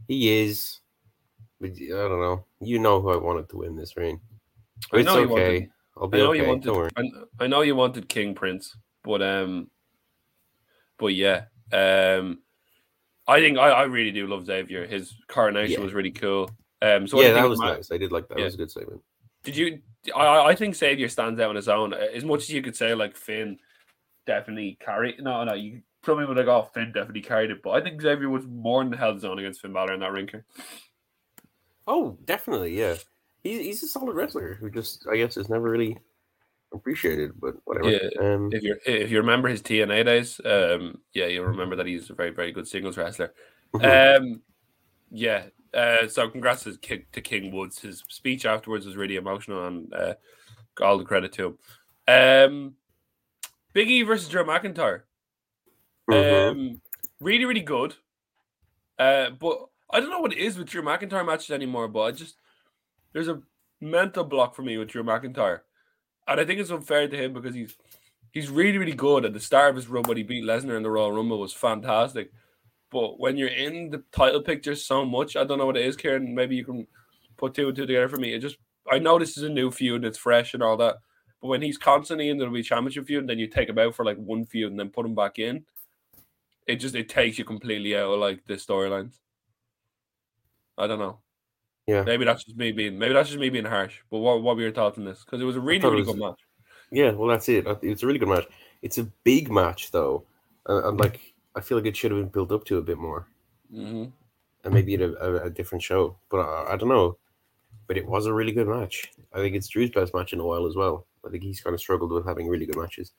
He 0.09 0.41
is. 0.43 0.81
But 1.61 1.73
I 1.73 1.89
don't 1.89 2.21
know. 2.21 2.45
You 2.61 2.79
know 2.79 3.01
who 3.01 3.11
I 3.11 3.17
wanted 3.17 3.49
to 3.51 3.59
win 3.59 3.77
this. 3.77 3.95
I 3.97 4.17
It's 4.93 5.07
know 5.07 5.19
you 5.19 5.33
okay. 5.33 5.59
wanted- 5.59 5.71
I'll 5.97 6.09
be 6.09 6.19
I 6.19 6.21
know 6.23 6.31
okay. 6.31 6.43
you 6.43 6.49
wanted. 6.49 6.93
I, 6.97 7.45
I 7.45 7.47
know 7.47 7.61
you 7.61 7.77
wanted 7.77 8.09
King 8.09 8.35
Prince, 8.35 8.75
but 9.05 9.21
um, 9.21 9.69
but 10.99 11.09
yeah, 11.09 11.45
um, 11.73 12.39
I 13.29 13.41
think 13.41 13.59
I, 13.59 13.69
I 13.71 13.83
really 13.83 14.11
do 14.13 14.27
love 14.27 14.47
Xavier. 14.47 14.87
His 14.87 15.15
coronation 15.29 15.81
Yeah. 15.81 15.85
was 15.85 15.93
really 15.93 16.11
cool. 16.13 16.51
Um, 16.81 17.07
so 17.07 17.21
yeah, 17.21 17.33
that 17.33 17.49
was 17.49 17.59
nice. 17.59 17.93
I 17.93 17.99
did 17.99 18.13
like 18.13 18.29
that. 18.29 18.39
Yeah. 18.39 18.45
That 18.45 18.47
was 18.47 18.55
a 18.55 18.59
good 18.59 18.71
segment. 18.71 19.03
Did 19.43 19.57
you? 19.57 19.81
I 20.17 20.47
I 20.47 20.55
think 20.55 20.75
Xavier 20.75 21.09
stands 21.11 21.39
out 21.39 21.51
on 21.51 21.57
his 21.57 21.69
own. 21.69 21.93
As 21.93 22.25
much 22.25 22.43
as 22.45 22.51
you 22.51 22.63
could 22.63 22.77
say 22.77 22.95
like 22.95 23.15
Finn 23.17 23.59
definitely 24.27 24.79
carry. 24.81 25.17
No, 25.19 25.45
no, 25.45 25.53
you 25.53 25.83
probably 26.03 26.27
would 26.27 26.37
like 26.37 26.47
oh 26.47 26.69
Finn 26.75 26.93
definitely 26.93 27.23
carried 27.23 27.51
it, 27.51 27.63
but 27.63 27.71
I 27.71 27.81
think 27.81 28.01
Xavier 28.01 28.29
was 28.29 28.47
more 28.47 28.83
than 28.83 28.93
held 28.93 29.17
his 29.17 29.25
own 29.25 29.39
against 29.39 29.61
Finn 29.61 29.73
Balor 29.73 29.95
in 29.95 30.01
that 30.01 30.13
ring. 30.13 30.31
Oh, 31.87 32.17
definitely. 32.25 32.79
Yeah. 32.79 32.97
He's, 33.43 33.61
he's 33.61 33.83
a 33.83 33.89
solid 33.89 34.15
wrestler 34.15 34.55
who 34.55 34.71
just, 34.71 35.07
I 35.11 35.17
guess, 35.17 35.37
is 35.37 35.49
never 35.49 35.71
really 35.71 35.97
appreciated, 36.73 37.33
but 37.41 37.57
whatever. 37.65 37.91
Yeah, 37.91 38.09
Um, 38.21 38.51
If 38.53 38.63
you 38.63 38.77
if 38.87 39.11
you 39.11 39.19
remember 39.19 39.49
his 39.49 39.63
TNA 39.63 40.05
days, 40.05 40.41
um, 40.45 40.99
yeah, 41.13 41.27
you'll 41.27 41.47
remember 41.47 41.77
that 41.77 41.87
he's 41.87 42.11
a 42.11 42.15
very 42.15 42.31
very 42.31 42.53
good 42.53 42.69
singles 42.69 42.97
wrestler. 42.97 43.33
Um, 43.73 44.43
yeah. 45.13 45.45
Uh, 45.73 46.09
so 46.09 46.29
congrats 46.29 46.65
to, 46.65 46.77
to 46.77 47.21
King 47.21 47.53
Woods. 47.53 47.79
His 47.79 48.03
speech 48.09 48.45
afterwards 48.45 48.85
was 48.85 48.97
really 48.97 49.15
emotional, 49.15 49.67
and 49.69 49.95
uh, 49.95 50.15
all 50.83 50.99
the 50.99 51.05
credit 51.05 51.33
to 51.35 51.47
him. 51.47 51.59
Um, 52.09 52.75
Big 53.73 53.89
E 53.89 54.03
versus 54.03 54.29
Drew 54.29 54.45
McIntyre. 54.45 55.03
Mhm. 56.11 56.51
Um, 56.51 56.81
really, 57.21 57.45
really 57.45 57.61
good. 57.61 57.95
Uh, 58.99 59.31
but 59.31 59.67
I 59.91 60.01
don't 60.01 60.11
know 60.11 60.21
what 60.21 60.33
it 60.33 60.39
is 60.39 60.59
with 60.59 60.69
Drew 60.69 60.83
McIntyre 60.83 61.27
matches 61.27 61.51
anymore. 61.51 61.89
But 61.89 62.01
I 62.01 62.11
just 62.13 62.37
there's 63.13 63.29
a 63.29 63.41
mental 63.81 64.25
block 64.25 64.55
for 64.55 64.63
me 64.63 64.77
with 64.77 64.89
Drew 64.89 65.03
McIntyre, 65.03 65.61
and 66.29 66.41
I 66.41 66.45
think 66.45 66.61
it's 66.61 66.71
unfair 66.71 67.09
to 67.09 67.17
him 67.17 67.33
because 67.33 67.55
he's 67.55 67.77
he's 68.33 68.51
really, 68.51 68.79
really 68.79 68.93
good. 68.93 69.25
At 69.25 69.33
the 69.33 69.41
start 69.41 69.71
of 69.71 69.77
his 69.77 69.89
run, 69.89 70.05
when 70.05 70.17
he 70.17 70.23
beat 70.23 70.45
Lesnar 70.45 70.77
in 70.77 70.83
the 70.83 70.91
Royal 70.91 71.13
Rumble, 71.13 71.41
was 71.41 71.53
fantastic. 71.53 72.33
But 72.91 73.21
when 73.21 73.37
you're 73.37 73.49
in 73.49 73.91
the 73.91 74.03
title 74.13 74.43
picture 74.43 74.75
so 74.75 75.05
much, 75.05 75.37
I 75.37 75.45
don't 75.45 75.59
know 75.59 75.67
what 75.67 75.77
it 75.77 75.87
is, 75.87 75.97
Karen. 75.97 76.35
Maybe 76.35 76.57
you 76.57 76.65
can 76.65 76.87
put 77.37 77.55
two 77.55 77.69
and 77.69 77.77
two 77.77 77.87
together 77.87 78.09
for 78.09 78.17
me. 78.17 78.35
It 78.35 78.41
just 78.41 78.59
I 78.91 78.99
know 78.99 79.19
this 79.19 79.37
is 79.37 79.45
a 79.45 79.49
new 79.49 79.71
feud, 79.71 80.05
it's 80.05 80.19
fresh 80.19 80.55
and 80.55 80.63
all 80.63 80.77
that. 80.79 80.97
But 81.41 81.49
when 81.49 81.63
he's 81.63 81.79
constantly 81.79 82.29
in 82.29 82.39
the 82.39 82.47
WWE 82.47 82.65
Championship 82.65 83.07
feud, 83.07 83.21
and 83.21 83.31
then 83.31 83.39
you 83.39 83.47
take 83.47 83.69
him 83.69 83.79
out 83.79 83.95
for 83.95 84.05
like 84.05 84.19
one 84.19 84.45
feud 84.45 84.71
and 84.71 84.79
then 84.79 84.91
put 84.91 85.07
him 85.07 85.15
back 85.15 85.39
in, 85.39 85.65
it 86.67 86.77
just 86.77 86.95
it 86.95 87.09
takes 87.09 87.39
you 87.39 87.45
completely 87.45 87.97
out 87.97 88.13
of 88.13 88.21
like 88.21 88.45
the 88.47 88.55
storylines. 88.55 89.15
I 90.79 90.87
don't 90.87 90.99
know. 90.99 91.19
Yeah. 91.87 92.03
Maybe 92.03 92.25
that's 92.25 92.45
just 92.45 92.57
me 92.57 92.73
being 92.73 92.99
maybe 92.99 93.15
that's 93.15 93.29
just 93.29 93.41
me 93.41 93.51
being 93.51 93.65
harsh. 93.65 93.97
But 94.11 94.19
what 94.19 94.43
what 94.43 94.57
were 94.57 94.63
your 94.63 94.73
thoughts 94.73 94.99
on 94.99 95.05
this? 95.05 95.25
Because 95.25 95.41
it 95.41 95.45
was 95.45 95.57
a 95.57 95.61
really 95.61 95.81
really 95.81 95.97
was- 96.03 96.07
good 96.07 96.19
match. 96.19 96.41
Yeah, 96.93 97.13
well, 97.13 97.29
that's 97.29 97.49
it. 97.49 97.67
It's 97.83 98.03
a 98.03 98.07
really 98.07 98.19
good 98.19 98.29
match. 98.29 98.47
It's 98.83 98.99
a 98.99 99.05
big 99.23 99.49
match, 99.49 99.93
though. 99.93 100.25
And, 100.67 100.85
and 100.87 100.99
like, 100.99 101.21
I 101.55 101.61
feel 101.61 101.79
like 101.79 101.87
it 101.87 101.97
should 101.97 102.11
have 102.11 102.19
been 102.21 102.31
built 102.31 102.51
up 102.51 102.65
to 102.65 102.79
a 102.79 102.83
bit 102.83 102.99
more. 102.99 103.29
hmm 103.73 104.07
and 104.63 104.75
maybe 104.75 104.93
at 104.95 105.01
a, 105.01 105.15
a, 105.25 105.47
a 105.47 105.51
different 105.51 105.83
show. 105.83 106.17
But 106.31 106.41
I, 106.41 106.73
I 106.73 106.77
don't 106.77 106.89
know. 106.89 107.17
But 107.87 107.97
it 107.97 108.07
was 108.07 108.27
a 108.27 108.35
really 108.35 108.51
good 108.53 108.67
match. 108.67 109.11
I 109.33 109.39
think 109.39 109.55
it's 109.55 109.69
Drew's 109.69 109.91
best 109.91 110.13
match 110.15 110.33
in 110.33 110.41
a 110.41 110.45
while 110.45 110.67
as 110.67 110.75
well. 110.77 111.07
I 111.25 111.31
think 111.31 111.45
he's 111.45 111.61
kind 111.61 111.75
of 111.75 111.81
struggled 111.81 112.11
with 112.13 112.27
having 112.27 112.49
really 112.49 112.67
good 112.67 112.77
matches. 112.77 113.13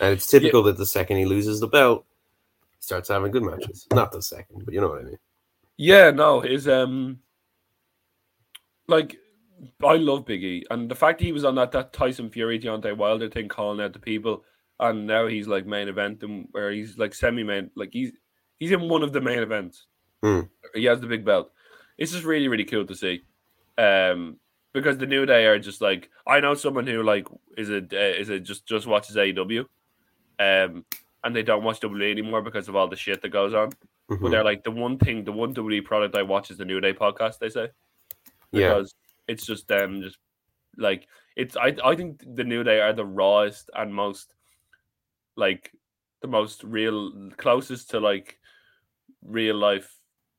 And 0.00 0.12
it's 0.12 0.26
typical 0.26 0.62
that 0.64 0.76
the 0.76 0.86
second 0.86 1.16
he 1.16 1.24
loses 1.24 1.60
the 1.60 1.66
belt, 1.66 2.04
starts 2.84 3.08
having 3.08 3.32
good 3.32 3.42
matches. 3.42 3.86
Not 3.92 4.12
the 4.12 4.22
second, 4.22 4.64
but 4.64 4.74
you 4.74 4.80
know 4.80 4.88
what 4.88 5.00
I 5.00 5.04
mean. 5.04 5.18
Yeah, 5.76 6.10
no, 6.10 6.40
his 6.40 6.68
um, 6.68 7.18
like 8.86 9.16
I 9.82 9.96
love 9.96 10.26
Big 10.26 10.44
E, 10.44 10.64
and 10.70 10.90
the 10.90 10.94
fact 10.94 11.20
he 11.20 11.32
was 11.32 11.44
on 11.44 11.54
that 11.56 11.72
that 11.72 11.92
Tyson 11.92 12.30
Fury 12.30 12.58
Deontay 12.58 12.96
Wilder 12.96 13.28
thing, 13.28 13.48
calling 13.48 13.80
out 13.80 13.92
the 13.92 13.98
people, 13.98 14.44
and 14.80 15.06
now 15.06 15.26
he's 15.26 15.48
like 15.48 15.66
main 15.66 15.88
eventing 15.88 16.46
where 16.52 16.70
he's 16.70 16.98
like 16.98 17.14
semi 17.14 17.42
main, 17.42 17.70
like 17.74 17.90
he's 17.92 18.12
he's 18.58 18.72
in 18.72 18.88
one 18.88 19.02
of 19.02 19.12
the 19.12 19.20
main 19.20 19.40
events. 19.40 19.86
Hmm. 20.22 20.40
He 20.74 20.84
has 20.84 21.00
the 21.00 21.06
big 21.06 21.24
belt. 21.24 21.50
It's 21.98 22.12
just 22.12 22.24
really 22.24 22.48
really 22.48 22.64
cool 22.64 22.86
to 22.86 22.94
see, 22.94 23.22
um, 23.78 24.38
because 24.72 24.98
the 24.98 25.06
New 25.06 25.26
Day 25.26 25.46
are 25.46 25.58
just 25.58 25.80
like 25.80 26.10
I 26.26 26.40
know 26.40 26.54
someone 26.54 26.86
who 26.86 27.02
like 27.02 27.26
is 27.56 27.70
a 27.70 27.78
uh, 27.78 28.20
is 28.20 28.28
a 28.28 28.38
just 28.38 28.66
just 28.66 28.86
watches 28.86 29.16
AEW, 29.16 29.66
um, 30.38 30.84
and 31.24 31.34
they 31.34 31.42
don't 31.42 31.64
watch 31.64 31.80
WWE 31.80 32.10
anymore 32.10 32.42
because 32.42 32.68
of 32.68 32.76
all 32.76 32.86
the 32.88 32.96
shit 32.96 33.20
that 33.22 33.30
goes 33.30 33.54
on. 33.54 33.70
But 34.08 34.18
Mhm. 34.20 34.30
they're 34.30 34.44
like 34.44 34.62
the 34.62 34.70
one 34.70 34.98
thing, 34.98 35.24
the 35.24 35.32
one 35.32 35.54
WWE 35.54 35.80
product 35.84 36.14
I 36.14 36.22
watch 36.22 36.50
is 36.50 36.58
the 36.58 36.64
New 36.64 36.80
Day 36.80 36.92
podcast. 36.92 37.38
They 37.38 37.48
say 37.48 37.70
Yeah, 38.52 38.68
because 38.68 38.94
it's 39.26 39.46
just 39.46 39.66
them, 39.66 40.02
just 40.02 40.18
like 40.76 41.08
it's. 41.36 41.56
I 41.56 41.74
I 41.82 41.96
think 41.96 42.22
the 42.36 42.44
New 42.44 42.62
Day 42.62 42.80
are 42.80 42.92
the 42.92 43.06
rawest 43.06 43.70
and 43.74 43.94
most 43.94 44.34
like 45.36 45.72
the 46.20 46.28
most 46.28 46.62
real, 46.62 47.30
closest 47.36 47.90
to 47.90 48.00
like 48.00 48.38
real 49.22 49.56
life, 49.56 49.98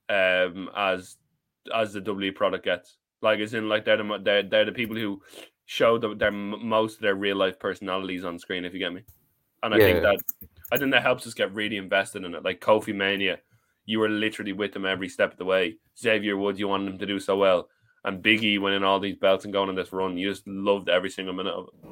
um, 0.09 0.69
as 0.75 1.17
as 1.73 1.93
the 1.93 2.01
WWE 2.01 2.31
product 2.35 2.63
gets. 2.65 2.97
Like, 3.21 3.39
as 3.39 3.53
in, 3.55 3.67
like 3.67 3.85
they're 3.85 3.97
the 3.97 4.19
they're 4.23 4.43
they're 4.43 4.65
the 4.65 4.71
people 4.71 4.95
who 4.95 5.21
show 5.65 5.97
the, 5.97 6.13
their 6.13 6.31
most 6.31 6.95
of 6.95 7.01
their 7.01 7.15
real 7.15 7.37
life 7.37 7.57
personalities 7.59 8.23
on 8.23 8.37
screen. 8.37 8.65
If 8.65 8.73
you 8.73 8.79
get 8.79 8.93
me, 8.93 9.03
and 9.63 9.73
I 9.73 9.77
think 9.79 10.03
that 10.03 10.21
I 10.71 10.77
think 10.77 10.91
that 10.91 11.03
helps 11.03 11.27
us 11.27 11.33
get 11.33 11.53
really 11.53 11.77
invested 11.77 12.23
in 12.23 12.33
it. 12.33 12.43
Like 12.43 12.59
Kofi 12.59 12.93
Mania, 12.93 13.39
you 13.85 13.99
were 13.99 14.09
literally 14.09 14.53
with 14.53 14.73
them 14.73 14.85
every 14.85 15.09
step 15.09 15.31
of 15.31 15.37
the 15.37 15.45
way. 15.45 15.77
Xavier 15.97 16.37
Woods, 16.37 16.59
you 16.59 16.67
wanted 16.67 16.93
him 16.93 16.97
to 16.97 17.05
do 17.05 17.19
so 17.19 17.37
well, 17.37 17.69
and 18.03 18.23
Biggie 18.23 18.59
winning 18.59 18.83
all 18.83 18.99
these 18.99 19.15
belts 19.15 19.45
and 19.45 19.53
going 19.53 19.69
on 19.69 19.75
this 19.75 19.93
run, 19.93 20.17
you 20.17 20.29
just 20.29 20.47
loved 20.47 20.89
every 20.89 21.09
single 21.09 21.33
minute 21.33 21.53
of 21.53 21.67
it. 21.67 21.89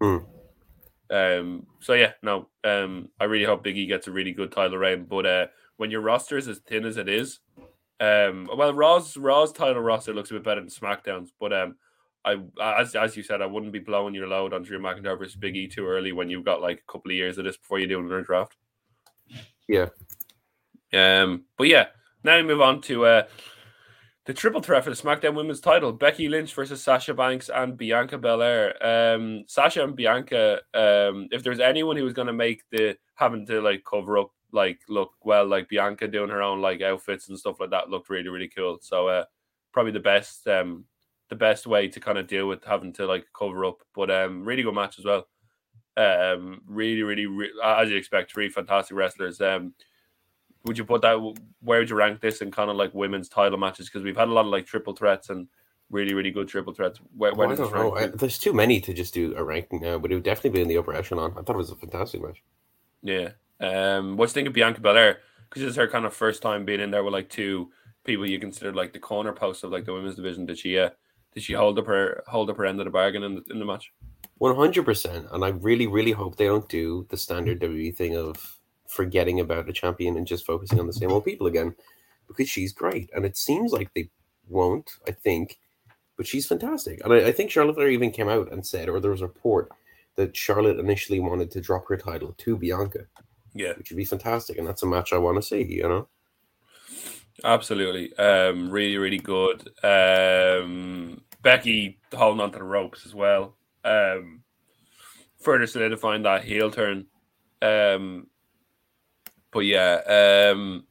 Hmm. 0.00 1.14
Um. 1.14 1.66
So 1.80 1.94
yeah, 1.94 2.12
no. 2.22 2.48
Um. 2.64 3.08
I 3.20 3.24
really 3.24 3.44
hope 3.44 3.64
Biggie 3.64 3.88
gets 3.88 4.06
a 4.06 4.12
really 4.12 4.32
good 4.32 4.52
title 4.52 4.78
reign. 4.78 5.04
But 5.04 5.26
uh, 5.26 5.46
when 5.76 5.90
your 5.90 6.00
roster 6.00 6.36
is 6.36 6.48
as 6.48 6.58
thin 6.58 6.84
as 6.84 6.96
it 6.96 7.08
is, 7.08 7.40
um. 8.00 8.48
Well, 8.56 8.74
Raw's 8.74 9.16
Raw's 9.16 9.52
title 9.52 9.82
roster 9.82 10.14
looks 10.14 10.30
a 10.30 10.34
bit 10.34 10.44
better 10.44 10.60
than 10.60 10.70
SmackDown's, 10.70 11.32
but 11.38 11.52
um. 11.52 11.76
I, 12.26 12.80
as 12.80 12.96
as 12.96 13.16
you 13.16 13.22
said, 13.22 13.40
I 13.40 13.46
wouldn't 13.46 13.72
be 13.72 13.78
blowing 13.78 14.14
your 14.14 14.26
load 14.26 14.52
on 14.52 14.62
Drew 14.62 14.80
McIntyre 14.80 15.18
versus 15.18 15.36
Big 15.36 15.56
E 15.56 15.68
too 15.68 15.86
early 15.86 16.12
when 16.12 16.28
you've 16.28 16.44
got 16.44 16.60
like 16.60 16.82
a 16.86 16.92
couple 16.92 17.12
of 17.12 17.16
years 17.16 17.38
of 17.38 17.44
this 17.44 17.56
before 17.56 17.78
you 17.78 17.86
do 17.86 18.00
another 18.00 18.22
draft. 18.22 18.56
yeah. 19.68 19.88
Um, 20.92 21.44
but 21.56 21.68
yeah, 21.68 21.86
now 22.24 22.36
we 22.36 22.42
move 22.42 22.60
on 22.60 22.80
to 22.82 23.06
uh, 23.06 23.22
the 24.24 24.34
triple 24.34 24.60
threat 24.60 24.82
for 24.82 24.90
the 24.90 24.96
SmackDown 24.96 25.36
Women's 25.36 25.60
Title: 25.60 25.92
Becky 25.92 26.28
Lynch 26.28 26.52
versus 26.52 26.82
Sasha 26.82 27.14
Banks 27.14 27.48
and 27.48 27.76
Bianca 27.76 28.18
Belair. 28.18 28.74
Um, 28.84 29.44
Sasha 29.46 29.84
and 29.84 29.94
Bianca. 29.94 30.60
Um, 30.74 31.28
if 31.30 31.44
there's 31.44 31.60
anyone 31.60 31.96
who 31.96 32.04
was 32.04 32.12
going 32.12 32.26
to 32.26 32.32
make 32.32 32.62
the 32.72 32.96
having 33.14 33.46
to 33.46 33.60
like 33.60 33.84
cover 33.88 34.18
up, 34.18 34.30
like 34.52 34.80
look 34.88 35.12
well, 35.22 35.46
like 35.46 35.68
Bianca 35.68 36.08
doing 36.08 36.30
her 36.30 36.42
own 36.42 36.60
like 36.60 36.82
outfits 36.82 37.28
and 37.28 37.38
stuff 37.38 37.60
like 37.60 37.70
that 37.70 37.88
looked 37.88 38.10
really 38.10 38.28
really 38.28 38.48
cool. 38.48 38.78
So 38.80 39.06
uh, 39.06 39.24
probably 39.72 39.92
the 39.92 40.00
best 40.00 40.46
um 40.48 40.86
the 41.28 41.36
best 41.36 41.66
way 41.66 41.88
to 41.88 42.00
kind 42.00 42.18
of 42.18 42.26
deal 42.26 42.48
with 42.48 42.64
having 42.64 42.92
to 42.94 43.06
like 43.06 43.26
cover 43.36 43.64
up. 43.64 43.78
But 43.94 44.10
um, 44.10 44.44
really 44.44 44.62
good 44.62 44.74
match 44.74 44.98
as 44.98 45.04
well. 45.04 45.26
Um, 45.96 46.60
really 46.66 47.02
really 47.02 47.26
re- 47.26 47.52
as 47.64 47.88
you 47.90 47.96
expect, 47.96 48.32
three 48.32 48.48
fantastic 48.48 48.96
wrestlers. 48.96 49.40
Um 49.40 49.72
would 50.66 50.76
you 50.76 50.84
put 50.84 51.02
that? 51.02 51.16
Where 51.60 51.78
would 51.78 51.90
you 51.90 51.96
rank 51.96 52.20
this 52.20 52.42
in 52.42 52.50
kind 52.50 52.70
of 52.70 52.76
like 52.76 52.92
women's 52.92 53.28
title 53.28 53.58
matches? 53.58 53.86
Because 53.86 54.02
we've 54.02 54.16
had 54.16 54.28
a 54.28 54.32
lot 54.32 54.44
of 54.44 54.50
like 54.50 54.66
triple 54.66 54.94
threats 54.94 55.30
and 55.30 55.46
really, 55.90 56.12
really 56.12 56.30
good 56.30 56.48
triple 56.48 56.74
threats. 56.74 57.00
Where, 57.16 57.32
where 57.34 57.48
oh, 57.48 57.52
I 57.52 57.54
don't 57.54 57.74
know. 57.74 57.96
I, 57.96 58.06
there's 58.08 58.38
too 58.38 58.52
many 58.52 58.80
to 58.80 58.92
just 58.92 59.14
do 59.14 59.34
a 59.36 59.44
ranking 59.44 59.80
now, 59.80 59.98
but 59.98 60.10
it 60.10 60.14
would 60.14 60.24
definitely 60.24 60.58
be 60.58 60.62
in 60.62 60.68
the 60.68 60.78
upper 60.78 60.92
echelon. 60.92 61.32
I 61.38 61.42
thought 61.42 61.54
it 61.54 61.58
was 61.58 61.70
a 61.70 61.76
fantastic 61.76 62.20
match. 62.20 62.42
Yeah. 63.02 63.30
Um, 63.60 64.16
what 64.16 64.26
do 64.26 64.30
you 64.30 64.34
think 64.34 64.48
of 64.48 64.54
Bianca 64.54 64.80
Belair? 64.80 65.20
Because 65.48 65.62
it's 65.62 65.76
her 65.76 65.88
kind 65.88 66.04
of 66.04 66.12
first 66.12 66.42
time 66.42 66.64
being 66.64 66.80
in 66.80 66.90
there 66.90 67.04
with 67.04 67.14
like 67.14 67.30
two 67.30 67.70
people 68.04 68.28
you 68.28 68.40
consider 68.40 68.72
like 68.72 68.92
the 68.92 68.98
corner 68.98 69.32
post 69.32 69.62
of 69.62 69.70
like 69.70 69.84
the 69.84 69.92
women's 69.92 70.16
division. 70.16 70.46
Did 70.46 70.58
she? 70.58 70.78
Uh, 70.78 70.90
did 71.36 71.42
she 71.42 71.52
hold 71.52 71.78
up 71.78 71.84
her 71.84 72.24
hold 72.26 72.48
up 72.48 72.56
her 72.56 72.64
end 72.64 72.80
of 72.80 72.86
the 72.86 72.90
bargain 72.90 73.22
in 73.22 73.34
the, 73.34 73.44
in 73.50 73.58
the 73.58 73.66
match? 73.66 73.92
One 74.38 74.56
hundred 74.56 74.86
percent. 74.86 75.26
And 75.32 75.44
I 75.44 75.48
really, 75.48 75.86
really 75.86 76.12
hope 76.12 76.36
they 76.36 76.46
don't 76.46 76.66
do 76.66 77.06
the 77.10 77.18
standard 77.18 77.60
WWE 77.60 77.94
thing 77.94 78.16
of 78.16 78.58
forgetting 78.88 79.40
about 79.40 79.68
a 79.68 79.72
champion 79.74 80.16
and 80.16 80.26
just 80.26 80.46
focusing 80.46 80.80
on 80.80 80.86
the 80.86 80.94
same 80.94 81.12
old 81.12 81.26
people 81.26 81.46
again 81.46 81.74
because 82.26 82.48
she's 82.48 82.72
great. 82.72 83.10
And 83.14 83.26
it 83.26 83.36
seems 83.36 83.70
like 83.70 83.92
they 83.92 84.08
won't, 84.48 84.90
I 85.06 85.10
think, 85.10 85.58
but 86.16 86.26
she's 86.26 86.46
fantastic. 86.46 87.04
And 87.04 87.12
I, 87.12 87.26
I 87.26 87.32
think 87.32 87.50
Charlotte 87.50 87.74
Flair 87.74 87.90
even 87.90 88.12
came 88.12 88.30
out 88.30 88.50
and 88.50 88.66
said, 88.66 88.88
or 88.88 88.98
there 88.98 89.10
was 89.10 89.20
a 89.20 89.26
report 89.26 89.70
that 90.14 90.34
Charlotte 90.34 90.80
initially 90.80 91.20
wanted 91.20 91.50
to 91.50 91.60
drop 91.60 91.86
her 91.88 91.98
title 91.98 92.34
to 92.38 92.56
Bianca. 92.56 93.00
Yeah. 93.52 93.74
Which 93.76 93.90
would 93.90 93.98
be 93.98 94.06
fantastic. 94.06 94.56
And 94.56 94.66
that's 94.66 94.82
a 94.82 94.86
match 94.86 95.12
I 95.12 95.18
want 95.18 95.36
to 95.36 95.42
see, 95.42 95.64
you 95.64 95.82
know? 95.82 96.08
Absolutely. 97.44 98.16
Um, 98.16 98.70
really, 98.70 98.96
really 98.96 99.18
good. 99.18 99.68
Um, 99.84 101.20
Becky 101.46 101.96
holding 102.12 102.40
on 102.40 102.50
to 102.50 102.58
the 102.58 102.64
ropes 102.64 103.06
as 103.06 103.14
well. 103.14 103.54
Um, 103.84 104.42
further 105.38 105.68
solidifying 105.68 106.24
that 106.24 106.42
heel 106.42 106.72
turn. 106.72 107.06
Um, 107.62 108.26
but 109.52 109.60
yeah, 109.60 110.50
um, 110.52 110.86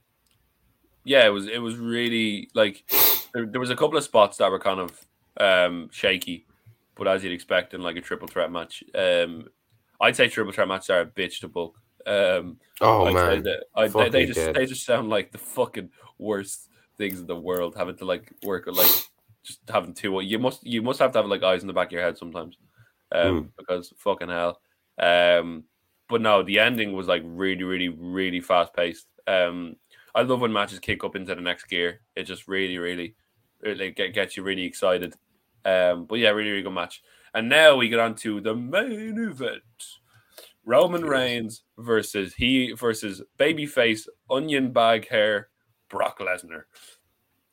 yeah, 1.03 1.25
it 1.25 1.29
was 1.29 1.49
it 1.49 1.57
was 1.57 1.75
really 1.75 2.49
like 2.53 2.89
there, 3.33 3.45
there 3.45 3.59
was 3.59 3.69
a 3.69 3.75
couple 3.75 3.97
of 3.97 4.05
spots 4.05 4.37
that 4.37 4.49
were 4.49 4.59
kind 4.59 4.79
of 4.79 5.05
um, 5.41 5.89
shaky, 5.91 6.45
but 6.95 7.05
as 7.05 7.21
you'd 7.21 7.33
expect 7.33 7.73
in 7.73 7.81
like 7.81 7.97
a 7.97 8.01
triple 8.01 8.29
threat 8.29 8.49
match, 8.49 8.81
um, 8.95 9.49
I'd 9.99 10.15
say 10.15 10.29
triple 10.29 10.53
threat 10.53 10.69
matches 10.69 10.89
are 10.89 11.01
a 11.01 11.05
bitch 11.05 11.41
to 11.41 11.49
book. 11.49 11.75
Um, 12.07 12.59
oh 12.79 13.11
man, 13.11 13.43
that, 13.43 13.65
I, 13.75 13.89
they, 13.89 14.07
they, 14.07 14.25
just 14.25 14.39
dead. 14.39 14.55
they 14.55 14.65
just 14.65 14.85
sound 14.85 15.09
like 15.09 15.33
the 15.33 15.37
fucking 15.37 15.89
worst 16.17 16.69
things 16.97 17.19
in 17.19 17.27
the 17.27 17.35
world. 17.35 17.75
Having 17.75 17.97
to 17.97 18.05
like 18.05 18.31
work 18.41 18.67
like 18.67 18.89
just 19.45 19.59
having 19.69 19.93
two. 19.93 20.19
You 20.21 20.39
must 20.39 20.65
you 20.65 20.81
must 20.81 20.99
have 20.99 21.11
to 21.13 21.19
have 21.19 21.27
like 21.27 21.43
eyes 21.43 21.61
in 21.61 21.67
the 21.67 21.73
back 21.73 21.87
of 21.87 21.91
your 21.91 22.01
head 22.01 22.17
sometimes, 22.17 22.57
um, 23.11 23.43
mm. 23.43 23.49
because 23.57 23.93
fucking 23.97 24.29
hell. 24.29 24.59
Um, 24.97 25.65
but 26.09 26.21
no, 26.21 26.43
the 26.43 26.59
ending 26.59 26.93
was 26.93 27.07
like 27.07 27.23
really, 27.25 27.63
really, 27.63 27.89
really 27.89 28.41
fast 28.41 28.73
paced. 28.73 29.07
Um, 29.27 29.75
I 30.13 30.21
love 30.21 30.41
when 30.41 30.53
matches 30.53 30.79
kick 30.79 31.03
up 31.03 31.15
into 31.15 31.35
the 31.35 31.41
next 31.41 31.65
gear. 31.65 32.01
It 32.15 32.23
just 32.23 32.47
really, 32.47 32.77
really, 32.77 33.15
really 33.61 33.91
get, 33.91 34.13
gets 34.13 34.37
you 34.37 34.43
really 34.43 34.63
excited. 34.63 35.15
Um, 35.63 36.05
but 36.05 36.19
yeah, 36.19 36.29
really, 36.29 36.51
really 36.51 36.63
good 36.63 36.73
match. 36.73 37.01
And 37.33 37.49
now 37.49 37.75
we 37.75 37.89
get 37.89 37.99
on 37.99 38.15
to 38.15 38.39
the 38.39 38.55
main 38.55 39.17
event: 39.19 39.63
Roman 40.63 41.03
Reigns 41.05 41.63
versus 41.77 42.33
he 42.35 42.71
versus 42.71 43.21
babyface 43.37 44.07
onion 44.29 44.71
bag 44.71 45.09
hair 45.09 45.49
Brock 45.89 46.19
Lesnar. 46.19 46.63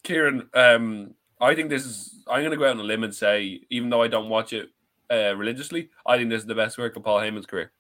Kieran, 0.03 0.49
um, 0.55 1.15
I 1.43 1.55
think 1.55 1.69
this 1.69 1.85
is. 1.85 2.25
I'm 2.29 2.41
going 2.41 2.53
to 2.53 2.57
go 2.57 2.65
out 2.65 2.71
on 2.71 2.81
a 2.81 2.85
limb 2.85 3.05
and 3.05 3.15
say, 3.15 3.61
even 3.69 3.91
though 3.91 4.03
I 4.03 4.09
don't 4.09 4.29
watch 4.29 4.53
it 4.53 4.71
uh, 5.11 5.37
religiously, 5.37 5.91
I 6.07 6.17
think 6.17 6.31
this 6.31 6.43
is 6.43 6.47
the 6.47 6.55
best 6.55 6.79
work 6.79 6.97
of 6.97 7.03
Paul 7.03 7.19
Heyman's 7.19 7.47
career. 7.47 7.73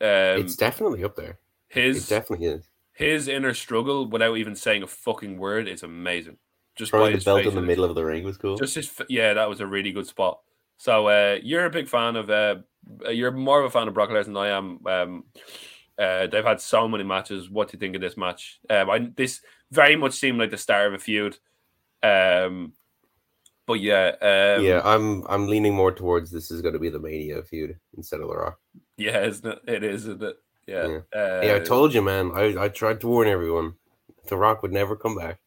Um, 0.00 0.40
it's 0.40 0.54
definitely 0.54 1.02
up 1.02 1.16
there. 1.16 1.40
His 1.66 2.06
it 2.06 2.14
definitely 2.14 2.46
is. 2.46 2.68
His 2.92 3.28
inner 3.28 3.52
struggle, 3.52 4.08
without 4.08 4.36
even 4.36 4.54
saying 4.54 4.84
a 4.84 4.86
fucking 4.86 5.38
word, 5.38 5.68
is 5.68 5.82
amazing. 5.82 6.38
Just 6.76 6.90
Throwing 6.90 7.16
the 7.16 7.24
belt 7.24 7.44
in 7.44 7.54
the 7.54 7.60
middle 7.60 7.84
of 7.84 7.96
the 7.96 8.04
ring 8.04 8.24
was 8.24 8.38
cool. 8.38 8.56
Just 8.56 8.76
his, 8.76 9.02
yeah, 9.08 9.34
that 9.34 9.48
was 9.48 9.60
a 9.60 9.66
really 9.66 9.90
good 9.90 10.06
spot. 10.06 10.40
So 10.76 11.08
uh, 11.08 11.38
you're 11.42 11.64
a 11.64 11.70
big 11.70 11.88
fan 11.88 12.14
of, 12.14 12.30
uh, 12.30 12.56
you're 13.10 13.32
more 13.32 13.58
of 13.60 13.66
a 13.66 13.70
fan 13.70 13.88
of 13.88 13.94
Brock 13.94 14.10
Lesnar 14.10 14.24
than 14.26 14.36
I 14.36 14.48
am. 14.48 14.86
Um, 14.86 15.24
uh, 15.98 16.28
they've 16.28 16.44
had 16.44 16.60
so 16.60 16.86
many 16.86 17.02
matches. 17.02 17.50
What 17.50 17.68
do 17.68 17.76
you 17.76 17.80
think 17.80 17.96
of 17.96 18.00
this 18.00 18.16
match? 18.16 18.60
Um, 18.70 18.88
I, 18.88 19.10
this 19.16 19.40
very 19.72 19.96
much 19.96 20.14
seemed 20.14 20.38
like 20.38 20.52
the 20.52 20.56
start 20.56 20.86
of 20.86 20.94
a 20.94 20.98
feud. 20.98 21.36
Um, 22.02 22.72
but 23.66 23.80
yeah, 23.80 24.12
um, 24.22 24.64
yeah, 24.64 24.80
I'm 24.84 25.26
I'm 25.28 25.46
leaning 25.46 25.74
more 25.74 25.92
towards 25.92 26.30
this 26.30 26.50
is 26.50 26.62
going 26.62 26.74
to 26.74 26.80
be 26.80 26.88
the 26.88 26.98
Mania 26.98 27.42
feud 27.42 27.78
instead 27.96 28.20
of 28.20 28.28
the 28.28 28.36
Rock. 28.36 28.58
Yeah, 28.96 29.24
isn't 29.24 29.46
it? 29.46 29.58
It 29.66 29.84
is, 29.84 30.06
isn't 30.06 30.22
it? 30.22 30.36
Yeah. 30.66 30.86
Yeah, 30.86 31.20
uh, 31.20 31.40
yeah 31.42 31.54
I 31.56 31.60
told 31.60 31.94
you, 31.94 32.02
man. 32.02 32.30
I, 32.34 32.64
I 32.64 32.68
tried 32.68 33.00
to 33.00 33.08
warn 33.08 33.28
everyone. 33.28 33.74
The 34.28 34.36
Rock 34.36 34.62
would 34.62 34.72
never 34.72 34.96
come 34.96 35.16
back. 35.16 35.38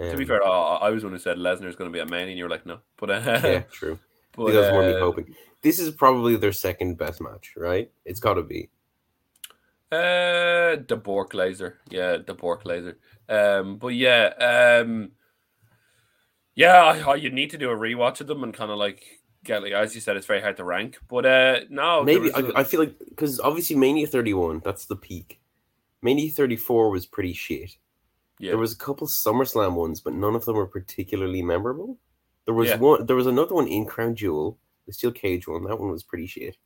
Um, 0.00 0.10
to 0.10 0.16
be 0.16 0.24
fair, 0.24 0.44
I, 0.46 0.48
I 0.48 0.90
was 0.90 1.04
one 1.04 1.12
who 1.12 1.18
said 1.18 1.38
Lesnar's 1.38 1.76
going 1.76 1.90
to 1.90 1.94
be 1.94 2.00
a 2.00 2.06
Mania, 2.06 2.28
and 2.28 2.38
you 2.38 2.44
were 2.44 2.50
like, 2.50 2.66
no. 2.66 2.80
But 2.96 3.10
uh, 3.10 3.40
yeah, 3.44 3.60
true. 3.72 3.98
But, 4.34 4.52
that 4.52 4.60
was 4.60 4.70
more 4.70 4.82
me 4.82 4.94
uh, 4.94 4.98
hoping. 5.00 5.34
This 5.62 5.78
is 5.78 5.90
probably 5.90 6.36
their 6.36 6.52
second 6.52 6.96
best 6.96 7.20
match, 7.20 7.54
right? 7.56 7.90
It's 8.04 8.20
got 8.20 8.34
to 8.34 8.42
be. 8.42 8.70
Uh, 9.90 10.80
the 10.88 11.00
Bork 11.02 11.34
laser, 11.34 11.78
yeah, 11.90 12.16
the 12.16 12.32
Bork 12.32 12.64
laser. 12.64 12.98
Um, 13.28 13.76
but 13.76 13.88
yeah, 13.88 14.80
um, 14.80 15.10
yeah, 16.54 16.82
I, 16.82 17.12
I, 17.12 17.14
you 17.14 17.30
need 17.30 17.50
to 17.50 17.58
do 17.58 17.70
a 17.70 17.76
rewatch 17.76 18.20
of 18.20 18.26
them 18.26 18.42
and 18.42 18.52
kind 18.54 18.70
of 18.70 18.78
like 18.78 19.04
get 19.44 19.62
like 19.62 19.72
as 19.72 19.94
you 19.94 20.00
said, 20.00 20.16
it's 20.16 20.26
very 20.26 20.40
hard 20.40 20.56
to 20.58 20.64
rank. 20.64 20.98
But 21.08 21.26
uh 21.26 21.60
no, 21.70 22.02
maybe 22.04 22.30
I 22.34 22.64
feel 22.64 22.80
like 22.80 22.98
because 23.08 23.40
obviously 23.40 23.76
Mania 23.76 24.06
thirty 24.06 24.34
one, 24.34 24.60
that's 24.64 24.86
the 24.86 24.96
peak. 24.96 25.40
Mania 26.02 26.30
thirty 26.30 26.56
four 26.56 26.90
was 26.90 27.06
pretty 27.06 27.32
shit. 27.32 27.76
Yeah. 28.38 28.50
There 28.50 28.58
was 28.58 28.72
a 28.72 28.78
couple 28.78 29.06
SummerSlam 29.06 29.74
ones, 29.74 30.00
but 30.00 30.14
none 30.14 30.34
of 30.34 30.44
them 30.44 30.56
were 30.56 30.66
particularly 30.66 31.42
memorable. 31.42 31.98
There 32.44 32.54
was 32.54 32.70
yeah. 32.70 32.76
one. 32.76 33.06
There 33.06 33.16
was 33.16 33.28
another 33.28 33.54
one 33.54 33.68
in 33.68 33.86
Crown 33.86 34.16
Jewel, 34.16 34.58
the 34.86 34.92
steel 34.92 35.12
cage 35.12 35.46
one. 35.46 35.64
That 35.64 35.78
one 35.78 35.90
was 35.90 36.02
pretty 36.02 36.26
shit. 36.26 36.56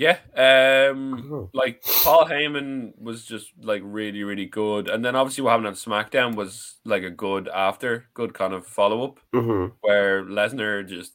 Yeah, 0.00 0.16
um, 0.34 1.50
like 1.52 1.82
Paul 1.82 2.24
Heyman 2.24 2.98
was 2.98 3.26
just 3.26 3.52
like 3.60 3.82
really, 3.84 4.24
really 4.24 4.46
good, 4.46 4.88
and 4.88 5.04
then 5.04 5.14
obviously 5.14 5.44
what 5.44 5.50
happened 5.50 5.66
on 5.66 5.74
SmackDown 5.74 6.36
was 6.36 6.76
like 6.86 7.02
a 7.02 7.10
good 7.10 7.48
after, 7.48 8.06
good 8.14 8.32
kind 8.32 8.54
of 8.54 8.66
follow 8.66 9.04
up, 9.04 9.20
mm-hmm. 9.34 9.74
where 9.82 10.24
Lesnar 10.24 10.88
just 10.88 11.12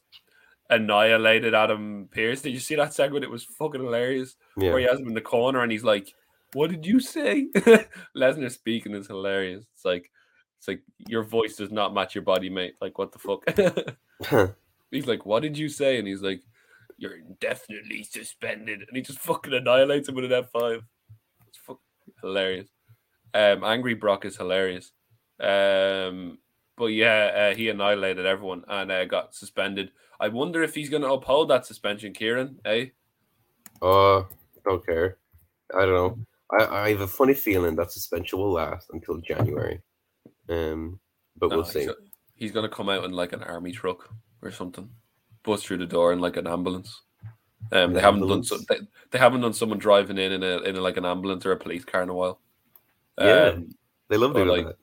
annihilated 0.70 1.52
Adam 1.52 2.08
Pearce. 2.12 2.42
Did 2.42 2.52
you 2.52 2.60
see 2.60 2.76
that 2.76 2.94
segment? 2.94 3.24
It 3.24 3.30
was 3.30 3.42
fucking 3.42 3.82
hilarious. 3.82 4.36
Yeah. 4.56 4.70
Where 4.70 4.78
he 4.78 4.86
has 4.86 5.00
him 5.00 5.08
in 5.08 5.14
the 5.14 5.20
corner 5.20 5.62
and 5.62 5.72
he's 5.72 5.82
like, 5.82 6.14
"What 6.52 6.70
did 6.70 6.86
you 6.86 7.00
say?" 7.00 7.48
Lesnar 8.16 8.52
speaking 8.52 8.94
is 8.94 9.08
hilarious. 9.08 9.64
It's 9.74 9.84
like, 9.84 10.12
it's 10.58 10.68
like 10.68 10.82
your 11.08 11.24
voice 11.24 11.56
does 11.56 11.72
not 11.72 11.92
match 11.92 12.14
your 12.14 12.22
body, 12.22 12.50
mate. 12.50 12.74
Like, 12.80 12.98
what 12.98 13.10
the 13.10 13.18
fuck? 13.18 14.54
he's 14.92 15.08
like, 15.08 15.26
"What 15.26 15.42
did 15.42 15.58
you 15.58 15.68
say?" 15.68 15.98
And 15.98 16.06
he's 16.06 16.22
like 16.22 16.42
you're 16.98 17.16
indefinitely 17.16 18.02
suspended. 18.02 18.84
And 18.86 18.96
he 18.96 19.02
just 19.02 19.18
fucking 19.18 19.52
annihilates 19.52 20.08
him 20.08 20.14
with 20.14 20.30
an 20.30 20.44
F5. 20.44 20.82
It's 21.48 21.58
fucking 21.58 21.80
hilarious. 22.22 22.68
Um, 23.34 23.64
Angry 23.64 23.94
Brock 23.94 24.24
is 24.24 24.36
hilarious. 24.36 24.92
Um, 25.40 26.38
but 26.76 26.86
yeah, 26.86 27.50
uh, 27.52 27.54
he 27.54 27.68
annihilated 27.68 28.26
everyone 28.26 28.64
and 28.68 28.90
uh, 28.90 29.04
got 29.04 29.34
suspended. 29.34 29.90
I 30.18 30.28
wonder 30.28 30.62
if 30.62 30.74
he's 30.74 30.88
going 30.88 31.02
to 31.02 31.12
uphold 31.12 31.50
that 31.50 31.66
suspension, 31.66 32.12
Kieran. 32.12 32.58
Eh? 32.64 32.86
Uh, 33.82 34.22
don't 34.64 34.84
care. 34.84 35.18
I 35.74 35.80
don't 35.84 35.94
know. 35.94 36.18
I, 36.58 36.84
I 36.84 36.88
have 36.90 37.02
a 37.02 37.08
funny 37.08 37.34
feeling 37.34 37.76
that 37.76 37.92
suspension 37.92 38.38
will 38.38 38.52
last 38.52 38.88
until 38.92 39.18
January. 39.18 39.80
Um, 40.48 40.98
but 41.36 41.50
no, 41.50 41.56
we'll 41.56 41.64
see. 41.64 41.80
He's, 41.80 41.90
he's 42.34 42.52
going 42.52 42.68
to 42.68 42.74
come 42.74 42.88
out 42.88 43.04
in 43.04 43.10
like 43.10 43.32
an 43.32 43.42
army 43.42 43.72
truck 43.72 44.08
or 44.40 44.50
something 44.50 44.88
bust 45.46 45.66
through 45.66 45.78
the 45.78 45.86
door 45.86 46.12
in 46.12 46.20
like 46.20 46.36
an 46.36 46.46
ambulance. 46.46 47.02
Um, 47.72 47.94
they 47.94 48.00
haven't 48.00 48.28
done 48.28 48.44
so, 48.44 48.58
they, 48.68 48.80
they 49.10 49.18
haven't 49.18 49.40
done 49.40 49.54
someone 49.54 49.78
driving 49.78 50.18
in 50.18 50.32
in 50.32 50.42
a 50.42 50.58
in 50.58 50.76
a, 50.76 50.80
like 50.80 50.98
an 50.98 51.06
ambulance 51.06 51.46
or 51.46 51.52
a 51.52 51.56
police 51.56 51.84
car 51.84 52.02
in 52.02 52.10
a 52.10 52.14
while. 52.14 52.40
Yeah, 53.18 53.54
um, 53.54 53.70
they 54.08 54.18
love 54.18 54.34
doing 54.34 54.48
like, 54.48 54.66
that. 54.66 54.76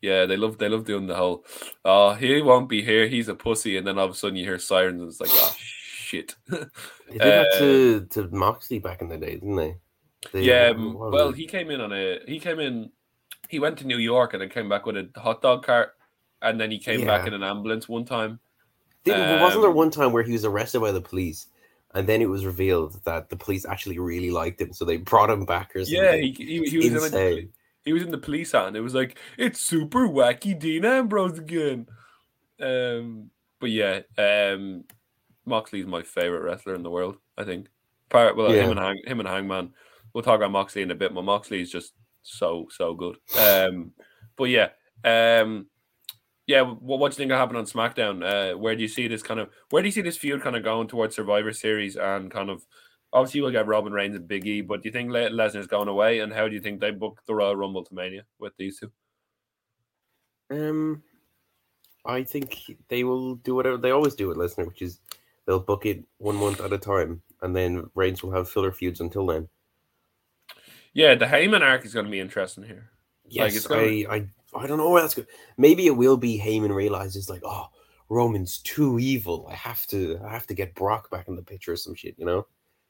Yeah, 0.00 0.26
they 0.26 0.36
love 0.36 0.58
they 0.58 0.68
love 0.68 0.84
doing 0.84 1.06
the 1.06 1.16
whole. 1.16 1.44
Oh, 1.84 2.14
he 2.14 2.40
won't 2.40 2.68
be 2.68 2.82
here. 2.82 3.08
He's 3.08 3.28
a 3.28 3.34
pussy, 3.34 3.76
and 3.76 3.86
then 3.86 3.98
all 3.98 4.06
of 4.06 4.12
a 4.12 4.14
sudden 4.14 4.36
you 4.36 4.44
hear 4.44 4.58
sirens, 4.58 5.00
and 5.00 5.10
it's 5.10 5.20
like, 5.20 5.30
oh 5.32 5.54
shit. 5.58 6.36
they 6.48 6.58
did 7.10 7.20
that 7.20 7.58
to 7.58 7.96
um, 8.02 8.08
to 8.10 8.36
Moxley 8.36 8.78
back 8.78 9.02
in 9.02 9.08
the 9.08 9.18
day, 9.18 9.34
didn't 9.34 9.56
they? 9.56 9.76
they 10.32 10.42
yeah, 10.42 10.72
well, 10.76 11.32
he 11.32 11.46
came 11.46 11.70
in 11.70 11.80
on 11.80 11.92
a 11.92 12.20
he 12.26 12.38
came 12.38 12.60
in 12.60 12.90
he 13.48 13.58
went 13.58 13.78
to 13.78 13.86
New 13.86 13.98
York 13.98 14.32
and 14.32 14.40
then 14.40 14.48
came 14.48 14.68
back 14.68 14.86
with 14.86 14.96
a 14.96 15.08
hot 15.16 15.42
dog 15.42 15.64
cart, 15.64 15.94
and 16.40 16.58
then 16.58 16.70
he 16.70 16.78
came 16.78 17.04
back 17.04 17.26
in 17.26 17.34
an 17.34 17.42
ambulance 17.42 17.88
one 17.88 18.04
time. 18.06 18.40
Did, 19.04 19.40
wasn't 19.40 19.62
there 19.62 19.70
Um, 19.70 19.76
one 19.76 19.90
time 19.90 20.12
where 20.12 20.22
he 20.22 20.32
was 20.32 20.44
arrested 20.44 20.80
by 20.80 20.92
the 20.92 21.00
police, 21.00 21.48
and 21.94 22.06
then 22.06 22.22
it 22.22 22.28
was 22.28 22.46
revealed 22.46 23.00
that 23.04 23.28
the 23.28 23.36
police 23.36 23.64
actually 23.64 23.98
really 23.98 24.30
liked 24.30 24.60
him, 24.60 24.72
so 24.72 24.84
they 24.84 24.96
brought 24.96 25.30
him 25.30 25.44
back 25.44 25.74
or 25.74 25.84
something? 25.84 26.02
Yeah, 26.02 26.16
he, 26.16 26.32
he, 26.32 26.64
he 26.68 26.76
was 26.78 26.86
in 26.86 27.00
like 27.00 27.10
the, 27.10 27.48
he 27.84 27.92
was 27.92 28.02
in 28.02 28.10
the 28.10 28.18
police 28.18 28.52
hat, 28.52 28.68
and 28.68 28.76
it 28.76 28.80
was 28.80 28.94
like 28.94 29.18
it's 29.36 29.60
super 29.60 30.06
wacky 30.08 30.58
Dean 30.58 30.84
Ambrose 30.84 31.38
again. 31.38 31.88
Um, 32.60 33.30
but 33.58 33.70
yeah, 33.70 34.00
um, 34.18 34.84
Moxley's 35.44 35.86
my 35.86 36.02
favorite 36.02 36.42
wrestler 36.42 36.74
in 36.74 36.82
the 36.82 36.90
world. 36.90 37.16
I 37.36 37.44
think. 37.44 37.68
Part 38.08 38.36
well, 38.36 38.54
Yeah. 38.54 38.64
him 38.64 38.70
and 38.72 38.80
Hang, 38.80 39.00
him 39.04 39.20
and 39.20 39.28
Hangman. 39.28 39.72
We'll 40.12 40.22
talk 40.22 40.36
about 40.36 40.50
Moxley 40.52 40.82
in 40.82 40.90
a 40.90 40.94
bit, 40.94 41.14
but 41.14 41.22
Moxley 41.22 41.60
is 41.62 41.70
just 41.70 41.94
so 42.22 42.68
so 42.70 42.94
good. 42.94 43.16
Um, 43.38 43.92
but 44.36 44.44
yeah, 44.44 44.68
um, 45.04 45.66
yeah. 46.52 46.60
What, 46.62 46.98
what 46.98 47.10
do 47.10 47.14
you 47.14 47.16
think 47.16 47.30
will 47.30 47.38
happen 47.38 47.56
on 47.56 47.64
SmackDown? 47.64 48.22
Uh, 48.22 48.58
where 48.58 48.76
do 48.76 48.82
you 48.82 48.88
see 48.88 49.08
this 49.08 49.22
kind 49.22 49.40
of? 49.40 49.48
Where 49.70 49.80
do 49.82 49.88
you 49.88 49.92
see 49.92 50.02
this 50.02 50.18
feud 50.18 50.42
kind 50.42 50.54
of 50.54 50.62
going 50.62 50.86
towards 50.86 51.16
Survivor 51.16 51.52
Series 51.52 51.96
and 51.96 52.30
kind 52.30 52.50
of? 52.50 52.64
Obviously, 53.14 53.40
we'll 53.40 53.50
get 53.50 53.66
Roman 53.66 53.92
Reigns 53.92 54.16
and 54.16 54.28
Big 54.28 54.46
E, 54.46 54.60
but 54.60 54.82
do 54.82 54.88
you 54.88 54.92
think 54.92 55.10
Le- 55.10 55.30
Lesnar's 55.30 55.66
going 55.66 55.88
away? 55.88 56.20
And 56.20 56.32
how 56.32 56.48
do 56.48 56.54
you 56.54 56.60
think 56.60 56.80
they 56.80 56.90
book 56.90 57.20
the 57.26 57.34
Royal 57.34 57.56
Rumble 57.56 57.84
to 57.84 57.94
Mania 57.94 58.24
with 58.38 58.52
these 58.58 58.78
two? 58.80 58.90
Um, 60.50 61.02
I 62.04 62.22
think 62.22 62.58
they 62.88 63.04
will 63.04 63.36
do 63.36 63.54
whatever 63.54 63.76
they 63.76 63.90
always 63.90 64.14
do 64.14 64.28
with 64.28 64.36
Lesnar, 64.36 64.66
which 64.66 64.82
is 64.82 65.00
they'll 65.46 65.60
book 65.60 65.86
it 65.86 66.04
one 66.18 66.36
month 66.36 66.60
at 66.60 66.72
a 66.72 66.78
time, 66.78 67.22
and 67.42 67.54
then 67.56 67.84
Reigns 67.94 68.22
will 68.22 68.32
have 68.32 68.50
filler 68.50 68.72
feuds 68.72 69.00
until 69.00 69.26
then. 69.26 69.48
Yeah, 70.94 71.14
the 71.14 71.26
Heyman 71.26 71.62
arc 71.62 71.84
is 71.84 71.94
going 71.94 72.06
to 72.06 72.12
be 72.12 72.20
interesting 72.20 72.64
here. 72.64 72.90
Yes, 73.26 73.66
gonna- 73.66 73.82
I, 73.82 74.06
I, 74.10 74.26
I 74.54 74.66
don't 74.66 74.78
know 74.78 74.90
where 74.90 75.02
that's 75.02 75.14
good. 75.14 75.26
Maybe 75.56 75.86
it 75.86 75.96
will 75.96 76.16
be 76.16 76.38
Heyman 76.38 76.74
realizes 76.74 77.30
like, 77.30 77.42
oh, 77.44 77.66
Roman's 78.10 78.58
too 78.58 78.98
evil. 78.98 79.46
I 79.50 79.54
have 79.54 79.86
to, 79.88 80.20
I 80.24 80.30
have 80.30 80.46
to 80.48 80.54
get 80.54 80.74
Brock 80.74 81.10
back 81.10 81.28
in 81.28 81.36
the 81.36 81.42
picture 81.42 81.72
or 81.72 81.76
some 81.76 81.94
shit, 81.94 82.14
you 82.18 82.26
know? 82.26 82.46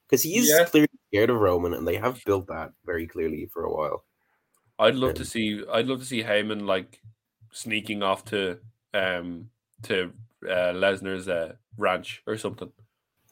Because 0.08 0.22
he 0.22 0.36
is 0.36 0.48
Yeah. 0.48 0.64
clearly 0.64 0.88
scared 1.08 1.30
of 1.30 1.36
Roman, 1.40 1.74
and 1.74 1.86
they 1.86 1.96
have 1.96 2.22
built 2.24 2.46
that 2.48 2.72
very 2.84 3.06
clearly 3.06 3.46
for 3.46 3.64
a 3.64 3.72
while. 3.72 4.04
I'd 4.78 4.96
love 4.96 5.14
to 5.14 5.24
see. 5.24 5.62
I'd 5.72 5.86
love 5.86 6.00
to 6.00 6.04
see 6.04 6.22
Heyman 6.22 6.66
like 6.66 7.00
sneaking 7.52 8.02
off 8.02 8.24
to 8.26 8.58
um 8.94 9.48
to 9.82 10.12
uh, 10.44 10.72
Lesnar's 10.74 11.28
uh, 11.28 11.54
ranch 11.78 12.22
or 12.26 12.36
something. 12.36 12.70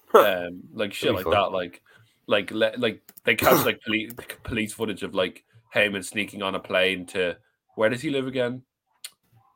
Huh. 0.07 0.47
Um, 0.49 0.61
like 0.73 0.93
shit 0.93 1.13
like 1.13 1.25
fun. 1.25 1.33
that. 1.33 1.53
Like 1.53 1.83
like 2.27 2.51
le- 2.53 2.75
like 2.79 3.03
they 3.25 3.35
catch 3.35 3.65
like 3.67 3.81
police 3.83 4.13
police 4.45 4.73
footage 4.73 5.03
of 5.03 5.15
like 5.15 5.45
Heyman 5.75 6.05
sneaking 6.05 6.43
on 6.43 6.55
a 6.55 6.61
plane 6.61 7.05
to 7.07 7.37
where 7.81 7.89
does 7.89 8.03
he 8.03 8.11
live 8.11 8.27
again? 8.27 8.61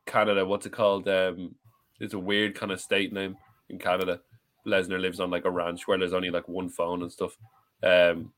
Canada. 0.07 0.47
What's 0.47 0.65
it 0.65 0.73
called? 0.73 1.07
Um, 1.07 1.57
it's 2.01 2.15
a 2.15 2.19
weird 2.19 2.55
kind 2.55 2.73
of 2.73 2.81
state 2.81 3.13
name 3.13 3.37
in 3.69 3.79
Canada. 3.79 4.23
Lesnar 4.67 4.99
lives 4.99 5.21
on 5.21 5.31
like 5.31 5.45
a 5.45 5.51
ranch 5.51 5.87
where 5.87 5.99
there's 5.99 6.15
only 6.15 6.31
like 6.31 6.49
one 6.49 6.71
phone 6.71 7.03
and 7.03 7.13
stuff. 7.13 7.37
Um, 7.83 8.33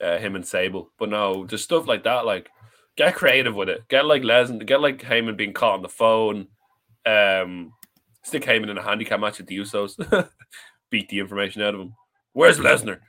uh, 0.00 0.16
him 0.16 0.34
and 0.34 0.46
Sable, 0.46 0.92
but 0.98 1.10
no, 1.10 1.44
just 1.44 1.64
stuff 1.64 1.86
like 1.86 2.04
that. 2.04 2.24
Like, 2.24 2.48
get 2.96 3.14
creative 3.14 3.54
with 3.54 3.68
it. 3.68 3.86
Get 3.88 4.06
like 4.06 4.22
Lesnar, 4.22 4.64
get 4.64 4.80
like 4.80 5.02
Heyman 5.02 5.36
being 5.36 5.52
caught 5.52 5.74
on 5.74 5.82
the 5.82 5.90
phone. 5.90 6.46
Um, 7.04 7.74
stick 8.22 8.44
Heyman 8.44 8.70
in 8.70 8.78
a 8.78 8.82
handicap 8.82 9.20
match 9.20 9.36
with 9.36 9.46
the 9.46 9.58
Usos. 9.58 10.30
Beat 10.90 11.10
the 11.10 11.18
information 11.18 11.60
out 11.60 11.74
of 11.74 11.82
him. 11.82 11.94
Where's 12.32 12.58
Lesnar? 12.58 13.00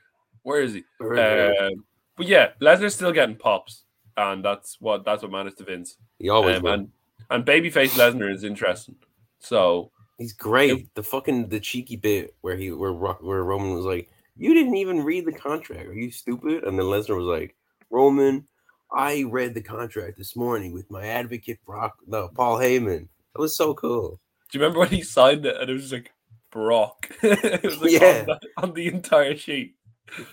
Where 0.42 0.64
is 0.64 0.74
he? 0.74 0.84
Um, 1.00 1.86
but 2.18 2.28
yeah, 2.28 2.50
Lesnar's 2.62 2.94
still 2.94 3.14
getting 3.14 3.38
pops, 3.38 3.86
and 4.18 4.44
that's 4.44 4.78
what 4.80 5.06
that's 5.06 5.22
what 5.24 5.32
matters 5.32 5.56
to 5.56 5.64
Vince. 5.64 5.98
he 6.20 6.30
always 6.30 6.58
Um, 6.58 6.66
and 6.66 6.92
and 7.30 7.46
babyface 7.46 7.92
Lesnar 7.98 8.32
is 8.34 8.44
interesting. 8.44 8.96
So 9.40 9.92
He's 10.20 10.34
great. 10.34 10.94
The 10.94 11.04
fucking 11.04 11.50
the 11.50 11.60
cheeky 11.60 11.96
bit 11.96 12.36
where 12.42 12.56
he 12.56 12.72
where 12.72 12.94
where 12.94 13.44
Roman 13.44 13.74
was 13.74 13.86
like, 13.86 14.10
"You 14.38 14.54
didn't 14.54 14.76
even 14.76 15.04
read 15.04 15.26
the 15.26 15.34
contract. 15.34 15.88
Are 15.88 15.94
you 15.94 16.12
stupid?" 16.12 16.64
And 16.64 16.78
then 16.78 16.86
Lesnar 16.86 17.18
was 17.18 17.26
like, 17.26 17.56
"Roman, 17.90 18.48
I 18.92 19.24
read 19.24 19.56
the 19.56 19.62
contract 19.64 20.18
this 20.18 20.36
morning 20.36 20.72
with 20.72 20.90
my 20.92 21.08
advocate 21.08 21.60
Brock, 21.66 21.98
no 22.06 22.30
Paul 22.30 22.60
Heyman. 22.60 23.08
That 23.34 23.42
was 23.42 23.58
so 23.58 23.74
cool." 23.74 24.20
do 24.54 24.60
you 24.60 24.64
remember 24.64 24.82
when 24.82 24.90
he 24.90 25.02
signed 25.02 25.48
it 25.48 25.58
and 25.60 25.68
it 25.68 25.74
was 25.74 25.92
like 25.92 26.14
Brock? 26.52 27.10
it 27.24 27.64
was 27.64 27.82
like 27.82 27.92
Yeah. 27.92 28.20
on, 28.20 28.26
the, 28.28 28.40
on 28.58 28.74
the 28.76 28.88
entire 28.88 29.36
sheet. 29.36 29.74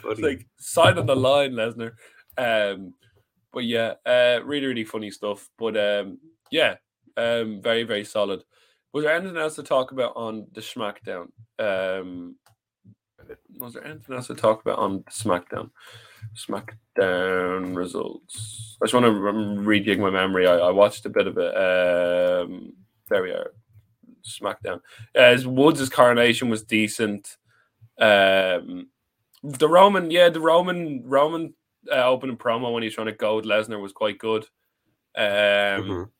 It's 0.04 0.20
like 0.20 0.46
sign 0.58 0.98
on 0.98 1.06
the 1.06 1.16
line, 1.16 1.52
Lesnar. 1.52 1.92
Um, 2.36 2.92
but 3.52 3.64
yeah, 3.64 3.94
uh, 4.06 4.40
really, 4.44 4.66
really 4.66 4.84
funny 4.84 5.10
stuff. 5.10 5.48
But 5.58 5.76
um, 5.76 6.18
yeah, 6.50 6.76
um, 7.16 7.60
very, 7.62 7.82
very 7.84 8.04
solid. 8.04 8.42
Was 8.92 9.04
there 9.04 9.14
anything 9.14 9.36
else 9.36 9.56
to 9.56 9.62
talk 9.62 9.92
about 9.92 10.14
on 10.16 10.46
the 10.52 10.60
SmackDown? 10.60 11.28
Um, 11.58 12.36
was 13.58 13.74
there 13.74 13.84
anything 13.84 14.16
else 14.16 14.26
to 14.28 14.34
talk 14.34 14.62
about 14.62 14.78
on 14.78 15.00
SmackDown? 15.04 15.70
SmackDown 16.34 17.76
results. 17.76 18.76
I 18.82 18.86
just 18.86 18.94
want 18.94 19.06
to 19.06 19.12
rejig 19.12 19.98
my 19.98 20.10
memory. 20.10 20.46
I, 20.46 20.56
I 20.56 20.70
watched 20.70 21.06
a 21.06 21.10
bit 21.10 21.26
of 21.26 21.38
it. 21.38 21.56
Um, 21.56 22.72
there 23.08 23.22
we 23.22 23.30
are. 23.30 23.52
SmackDown. 24.24 24.80
As 25.14 25.46
Woods' 25.46 25.88
coronation 25.88 26.48
was 26.48 26.62
decent. 26.62 27.36
Um, 27.98 28.88
the 29.42 29.68
Roman, 29.68 30.10
yeah, 30.10 30.28
the 30.28 30.40
Roman 30.40 31.02
Roman 31.04 31.54
uh, 31.90 32.04
opening 32.04 32.36
promo 32.36 32.72
when 32.72 32.82
he's 32.82 32.94
trying 32.94 33.06
to 33.06 33.12
goad 33.12 33.44
Lesnar 33.44 33.80
was 33.80 33.92
quite 33.92 34.18
good. 34.18 34.44
Um, 35.16 35.22
Mhm. 35.24 36.10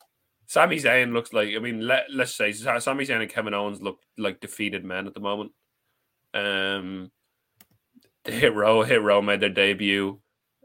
Sami 0.47 0.77
Zayn 0.77 1.13
looks 1.13 1.33
like, 1.33 1.55
I 1.55 1.59
mean, 1.61 1.87
let, 1.87 2.07
let's 2.11 2.35
say 2.35 2.51
Sa- 2.53 2.79
Sami 2.81 3.07
Zayn 3.07 3.21
and 3.21 3.31
Kevin 3.31 3.55
Owens 3.55 3.81
look 3.81 4.01
like 4.19 4.41
defeated 4.41 4.85
men 4.85 5.07
at 5.07 5.15
the 5.15 5.21
moment. 5.21 5.53
Um, 6.35 7.13
the 8.25 8.33
Hit 8.33 8.55
Row, 8.55 8.83
Hit 8.83 9.01
Row 9.03 9.23
made 9.23 9.41
their 9.41 9.49
debut. 9.49 10.21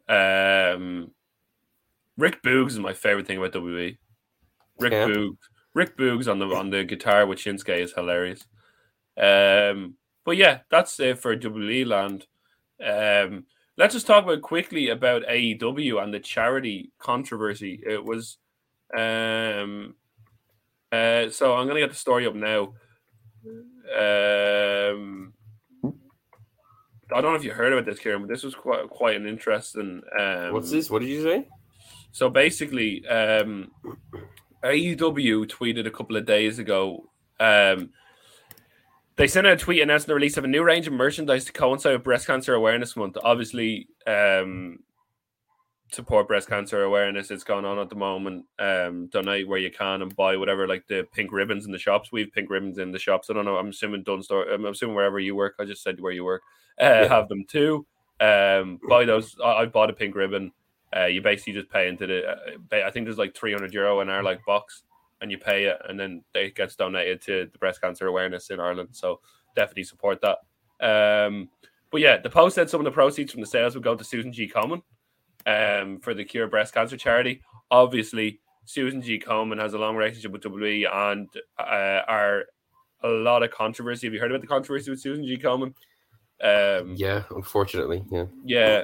Um, 0.10 1.12
Rick 2.18 2.42
Boogs 2.44 2.70
is 2.72 2.80
my 2.80 2.94
favorite 2.94 3.28
thing 3.28 3.38
about 3.38 3.52
WWE. 3.54 3.98
Rick 4.80 4.92
Yeah. 4.94 5.08
Boogs, 5.08 5.38
Rick 5.74 5.98
Boogs 5.98 6.30
on 6.32 6.40
the 6.40 6.48
on 6.48 6.70
the 6.70 6.84
guitar 6.84 7.26
with 7.26 7.40
Shinsuke 7.40 7.78
is 7.82 7.94
hilarious. 7.94 8.42
Um, 9.18 9.98
but 10.26 10.38
yeah, 10.38 10.60
that's 10.70 11.00
it 11.00 11.20
for 11.20 11.36
WWE 11.36 11.86
land. 11.86 12.26
Um, 12.84 13.46
let's 13.78 13.94
just 13.94 14.08
talk 14.08 14.24
about 14.24 14.42
quickly 14.42 14.90
about 14.90 15.24
AEW 15.24 16.02
and 16.02 16.14
the 16.14 16.20
charity 16.20 16.92
controversy. 17.00 17.82
It 17.86 18.04
was, 18.04 18.38
um, 18.98 19.96
uh, 20.92 21.30
so 21.30 21.56
I'm 21.56 21.68
gonna 21.68 21.80
get 21.80 21.90
the 21.90 21.96
story 21.96 22.26
up 22.26 22.36
now. 22.36 22.74
Um, 23.96 25.34
I 27.14 27.22
don't 27.22 27.32
know 27.32 27.36
if 27.36 27.44
you 27.44 27.52
heard 27.52 27.74
about 27.74 27.86
this, 27.86 28.00
Kieran, 28.00 28.22
but 28.22 28.30
this 28.30 28.44
was 28.44 28.56
quite 28.56 28.90
quite 28.90 29.16
an 29.16 29.28
interesting. 29.28 30.02
Um, 30.18 30.54
What's 30.54 30.72
this? 30.72 30.90
What 30.90 31.02
did 31.02 31.10
you 31.10 31.24
say? 31.24 31.48
so 32.12 32.30
basically, 32.30 33.06
um, 33.08 33.72
AEW 34.64 35.46
tweeted 35.48 35.86
a 35.86 35.92
couple 35.92 36.16
of 36.16 36.26
days 36.26 36.60
ago. 36.60 37.10
Um, 37.40 37.90
they 39.18 39.28
sent 39.28 39.48
out 39.48 39.54
a 39.54 39.58
tweet 39.58 39.82
announcing 39.82 40.08
the 40.08 40.16
release 40.16 40.38
of 40.38 40.44
a 40.44 40.48
new 40.48 40.64
range 40.64 40.88
of 40.88 40.94
merchandise 40.94 41.46
to 41.46 41.54
coincide 41.54 41.94
with 41.94 42.04
Breast 42.04 42.28
Cancer 42.28 42.54
Awareness 42.54 42.96
Month. 42.96 43.18
Obviously, 43.24 43.88
um, 44.08 44.80
support 45.92 46.28
breast 46.28 46.50
cancer 46.50 46.84
awareness. 46.84 47.32
It's 47.32 47.44
going 47.44 47.66
on 47.66 47.80
at 47.80 47.90
the 47.90 47.96
moment. 47.96 48.46
Um, 48.60 49.08
donate 49.08 49.48
where 49.48 49.60
you 49.60 49.72
can 49.72 50.02
and 50.02 50.16
buy 50.16 50.36
whatever, 50.38 50.68
like 50.68 50.86
the 50.88 51.08
pink 51.14 51.32
ribbons 51.32 51.66
in 51.66 51.72
the 51.72 51.78
shops. 51.78 52.12
We 52.12 52.22
have 52.22 52.32
pink 52.32 52.50
ribbons 52.50 52.78
in 52.78 52.92
the 52.92 53.00
shops. 53.00 53.30
I 53.30 53.34
don't 53.34 53.46
know. 53.46 53.58
I'm 53.58 53.70
assuming 53.70 54.04
Dunn 54.04 54.24
store. 54.24 54.50
I'm 54.50 54.66
assuming 54.66 54.96
wherever 54.96 55.20
you 55.20 55.36
work. 55.36 55.56
I 55.60 55.66
just 55.66 55.84
said 55.84 56.00
where 56.00 56.12
you 56.12 56.24
work. 56.24 56.42
Uh, 56.80 56.84
Yeah. 56.86 57.08
Have 57.08 57.30
them 57.30 57.46
too. 57.48 57.86
Um, 58.20 58.80
buy 58.88 59.06
those. 59.06 59.36
I, 59.44 59.62
I 59.62 59.66
bought 59.66 59.90
a 59.90 59.94
pink 59.94 60.16
ribbon. 60.16 60.52
Uh, 60.96 61.06
you 61.06 61.22
basically 61.22 61.54
just 61.54 61.70
pay 61.70 61.88
into 61.88 62.08
the. 62.08 62.28
Uh, 62.28 62.86
I 62.86 62.92
think 62.92 63.06
there's 63.06 63.18
like 63.18 63.36
300 63.36 63.74
euro 63.74 64.02
in 64.02 64.10
our 64.10 64.24
like 64.24 64.44
box, 64.46 64.84
and 65.26 65.32
you 65.32 65.40
pay 65.40 65.66
it, 65.66 65.82
and 65.90 66.00
then 66.00 66.24
it 66.36 66.54
gets 66.54 66.76
donated 66.76 67.20
to 67.24 67.50
the 67.52 67.58
breast 67.58 67.82
cancer 67.82 68.06
awareness 68.06 68.52
in 68.52 68.60
Ireland. 68.60 68.90
So 68.92 69.22
definitely 69.56 69.86
support 69.86 70.22
that. 70.22 70.38
Um, 70.80 71.50
but 71.92 72.00
yeah, 72.00 72.18
the 72.18 72.30
post 72.30 72.54
said 72.54 72.70
some 72.70 72.80
of 72.80 72.86
the 72.86 72.92
proceeds 72.92 73.32
from 73.32 73.42
the 73.42 73.48
sales 73.48 73.74
would 73.74 73.84
go 73.84 73.96
to 73.96 74.04
Susan 74.04 74.32
G. 74.32 74.48
Komen 74.48 74.84
um, 75.48 76.00
for 76.00 76.14
the 76.14 76.24
Cure 76.24 76.48
Breast 76.48 76.76
Cancer 76.76 76.96
charity. 76.96 77.42
Obviously, 77.72 78.40
Susan 78.66 79.02
G. 79.02 79.18
Komen 79.20 79.60
has 79.60 79.74
a 79.74 79.80
long 79.80 79.96
relationship 79.96 80.32
with 80.32 80.44
WWE 80.44 80.88
and 80.94 81.28
uh, 81.58 82.02
are 82.08 82.44
a 83.04 83.10
lot 83.10 83.42
of 83.42 83.50
controversy. 83.50 84.06
Have 84.06 84.14
you 84.14 84.20
heard 84.20 84.32
about 84.32 84.42
the 84.42 84.48
controversy 84.48 84.92
with 84.92 85.02
Susan 85.02 85.26
G. 85.26 85.38
Komen? 85.38 85.74
Um, 86.44 86.94
Yeah, 86.96 87.24
unfortunately, 87.32 88.04
yeah. 88.12 88.26
yeah, 88.44 88.84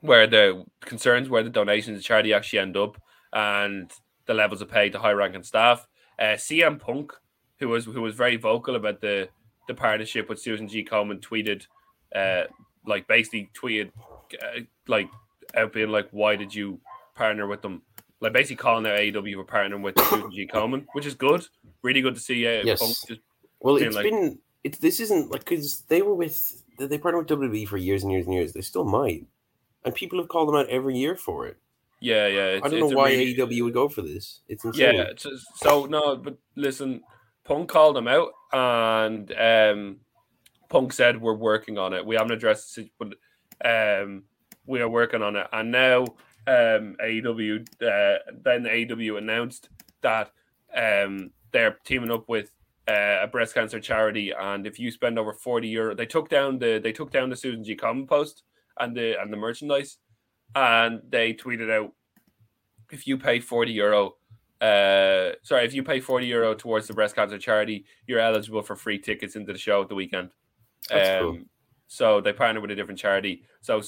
where 0.00 0.26
the 0.26 0.66
concerns 0.80 1.30
where 1.30 1.42
the 1.42 1.48
donations 1.48 1.98
to 1.98 2.04
charity 2.04 2.34
actually 2.34 2.58
end 2.58 2.76
up 2.76 3.00
and 3.32 3.90
the 4.30 4.34
levels 4.34 4.62
of 4.62 4.70
pay 4.70 4.88
to 4.88 4.98
high 5.00 5.10
ranking 5.10 5.42
staff. 5.42 5.88
Uh, 6.16 6.36
CM 6.36 6.78
Punk, 6.78 7.12
who 7.58 7.68
was 7.68 7.84
who 7.84 8.00
was 8.00 8.14
very 8.14 8.36
vocal 8.36 8.76
about 8.76 9.00
the 9.00 9.28
the 9.66 9.74
partnership 9.74 10.28
with 10.28 10.40
Susan 10.40 10.68
G. 10.68 10.84
Komen, 10.84 11.20
tweeted, 11.20 11.66
uh, 12.14 12.44
like 12.86 13.08
basically 13.08 13.50
tweeted, 13.60 13.90
uh, 14.40 14.60
like 14.86 15.08
out 15.56 15.72
being 15.72 15.88
like, 15.90 16.08
why 16.12 16.36
did 16.36 16.54
you 16.54 16.80
partner 17.16 17.46
with 17.48 17.60
them? 17.62 17.82
like 18.22 18.34
basically 18.34 18.56
calling 18.56 18.86
out 18.86 18.98
AEW 18.98 19.34
for 19.34 19.44
partnering 19.44 19.80
with 19.82 19.98
Susan 19.98 20.30
G. 20.30 20.46
Komen, 20.46 20.84
which 20.92 21.06
is 21.06 21.14
good. 21.14 21.42
Really 21.82 22.02
good 22.02 22.14
to 22.14 22.20
see. 22.20 22.46
Uh, 22.46 22.62
Yes. 22.64 22.78
Punk 22.78 22.94
just 23.08 23.20
Well, 23.60 23.76
it's 23.76 23.96
like- 23.96 24.04
been 24.04 24.38
it's 24.62 24.78
this 24.78 25.00
isn't 25.00 25.30
like 25.32 25.40
because 25.44 25.82
they 25.88 26.02
were 26.02 26.14
with 26.14 26.62
they 26.78 26.98
partnered 26.98 27.28
with 27.28 27.38
WWE 27.40 27.66
for 27.66 27.78
years 27.78 28.02
and 28.04 28.12
years 28.12 28.26
and 28.26 28.34
years. 28.34 28.52
They 28.52 28.60
still 28.60 28.84
might, 28.84 29.26
and 29.84 29.92
people 29.94 30.18
have 30.20 30.28
called 30.28 30.48
them 30.48 30.54
out 30.56 30.68
every 30.68 30.96
year 30.96 31.16
for 31.16 31.46
it. 31.48 31.56
Yeah, 32.00 32.26
yeah. 32.28 32.60
I 32.62 32.68
don't 32.68 32.80
know 32.80 32.88
why 32.96 33.10
really- 33.10 33.34
AEW 33.36 33.64
would 33.64 33.74
go 33.74 33.88
for 33.88 34.02
this. 34.02 34.40
It's 34.48 34.64
insane. 34.64 34.94
Yeah, 34.94 35.02
it's 35.02 35.24
just- 35.24 35.46
so 35.58 35.84
no, 35.86 36.16
but 36.16 36.36
listen, 36.56 37.02
Punk 37.44 37.68
called 37.68 37.96
him 37.96 38.08
out, 38.08 38.30
and 38.52 39.32
um, 39.38 40.00
Punk 40.68 40.92
said 40.92 41.20
we're 41.20 41.34
working 41.34 41.78
on 41.78 41.92
it. 41.92 42.04
We 42.06 42.16
haven't 42.16 42.32
addressed 42.32 42.78
it, 42.78 42.90
but 42.98 43.14
um, 43.64 44.24
we 44.66 44.80
are 44.80 44.88
working 44.88 45.22
on 45.22 45.36
it. 45.36 45.46
And 45.52 45.70
now 45.70 46.02
um, 46.46 46.96
AEW, 47.04 47.60
uh, 47.82 48.18
then 48.42 48.64
AEW 48.64 49.18
announced 49.18 49.68
that 50.00 50.30
um, 50.74 51.30
they're 51.52 51.76
teaming 51.84 52.10
up 52.10 52.28
with 52.28 52.50
uh, 52.88 53.18
a 53.22 53.26
breast 53.26 53.54
cancer 53.54 53.78
charity, 53.80 54.32
and 54.32 54.66
if 54.66 54.78
you 54.78 54.90
spend 54.90 55.18
over 55.18 55.32
forty 55.32 55.68
euro, 55.68 55.94
they 55.94 56.06
took 56.06 56.28
down 56.28 56.58
the 56.58 56.80
they 56.82 56.92
took 56.92 57.10
down 57.10 57.28
the 57.30 57.36
Susan 57.36 57.62
G. 57.62 57.76
Komen 57.76 58.08
post 58.08 58.44
and 58.78 58.96
the 58.96 59.20
and 59.20 59.32
the 59.32 59.36
merchandise, 59.36 59.98
and 60.54 61.00
they 61.08 61.34
tweeted 61.34 61.70
out 61.70 61.92
if 62.90 63.06
you 63.06 63.16
pay 63.18 63.40
40 63.40 63.72
euro 63.72 64.14
uh 64.60 65.32
sorry 65.42 65.64
if 65.64 65.72
you 65.72 65.82
pay 65.82 66.00
40 66.00 66.26
euro 66.26 66.54
towards 66.54 66.86
the 66.86 66.92
breast 66.92 67.14
cancer 67.14 67.38
charity 67.38 67.84
you're 68.06 68.18
eligible 68.18 68.62
for 68.62 68.76
free 68.76 68.98
tickets 68.98 69.36
into 69.36 69.52
the 69.52 69.58
show 69.58 69.82
at 69.82 69.88
the 69.88 69.94
weekend. 69.94 70.30
That's 70.88 71.22
cool. 71.22 71.38
so 71.86 72.20
they 72.20 72.32
partnered 72.32 72.62
with 72.62 72.70
a 72.70 72.74
different 72.74 72.98
charity. 72.98 73.44
So 73.60 73.82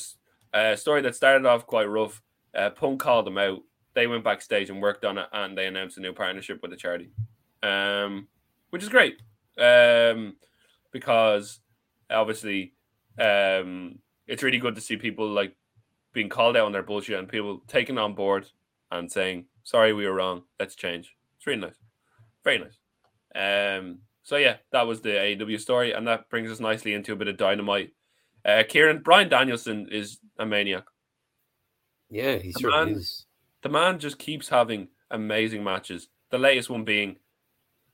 a 0.54 0.76
story 0.76 1.02
that 1.02 1.14
started 1.14 1.46
off 1.46 1.66
quite 1.66 1.88
rough 1.88 2.22
uh, 2.54 2.70
punk 2.70 3.00
called 3.00 3.26
them 3.26 3.38
out. 3.38 3.60
They 3.94 4.06
went 4.06 4.24
backstage 4.24 4.70
and 4.70 4.80
worked 4.80 5.04
on 5.04 5.18
it 5.18 5.26
and 5.32 5.56
they 5.58 5.66
announced 5.66 5.98
a 5.98 6.00
new 6.00 6.12
partnership 6.12 6.60
with 6.62 6.70
the 6.70 6.76
charity 6.76 7.10
um 7.62 8.26
which 8.70 8.82
is 8.82 8.88
great 8.88 9.20
um 9.58 10.36
because 10.90 11.60
obviously 12.10 12.74
um 13.18 13.98
it's 14.26 14.42
really 14.42 14.58
good 14.58 14.74
to 14.74 14.80
see 14.80 14.96
people 14.96 15.28
like 15.28 15.54
being 16.12 16.28
called 16.28 16.56
out 16.56 16.66
on 16.66 16.72
their 16.72 16.82
bullshit 16.82 17.18
and 17.18 17.28
people 17.28 17.62
taking 17.68 17.98
on 17.98 18.14
board 18.14 18.50
and 18.90 19.10
saying, 19.10 19.46
"Sorry, 19.62 19.92
we 19.92 20.06
were 20.06 20.14
wrong. 20.14 20.42
Let's 20.60 20.74
change." 20.74 21.14
It's 21.36 21.46
really 21.46 21.60
nice, 21.60 21.78
very 22.44 22.58
nice. 22.58 22.78
Um, 23.34 23.98
so 24.22 24.36
yeah, 24.36 24.56
that 24.72 24.86
was 24.86 25.00
the 25.00 25.10
AEW 25.10 25.58
story, 25.60 25.92
and 25.92 26.06
that 26.06 26.28
brings 26.28 26.50
us 26.50 26.60
nicely 26.60 26.92
into 26.94 27.12
a 27.12 27.16
bit 27.16 27.28
of 27.28 27.36
dynamite. 27.36 27.92
Uh, 28.44 28.62
Kieran 28.68 29.02
Bryan 29.02 29.28
Danielson 29.28 29.88
is 29.90 30.18
a 30.38 30.44
maniac. 30.46 30.84
yeah, 32.10 32.36
he 32.36 32.52
The 32.52 32.60
certainly 32.60 32.84
man- 32.86 32.94
is. 32.98 33.26
The 33.62 33.68
man 33.68 33.98
just 34.00 34.18
keeps 34.18 34.48
having 34.48 34.88
amazing 35.10 35.62
matches. 35.62 36.08
The 36.30 36.38
latest 36.38 36.68
one 36.68 36.84
being 36.84 37.16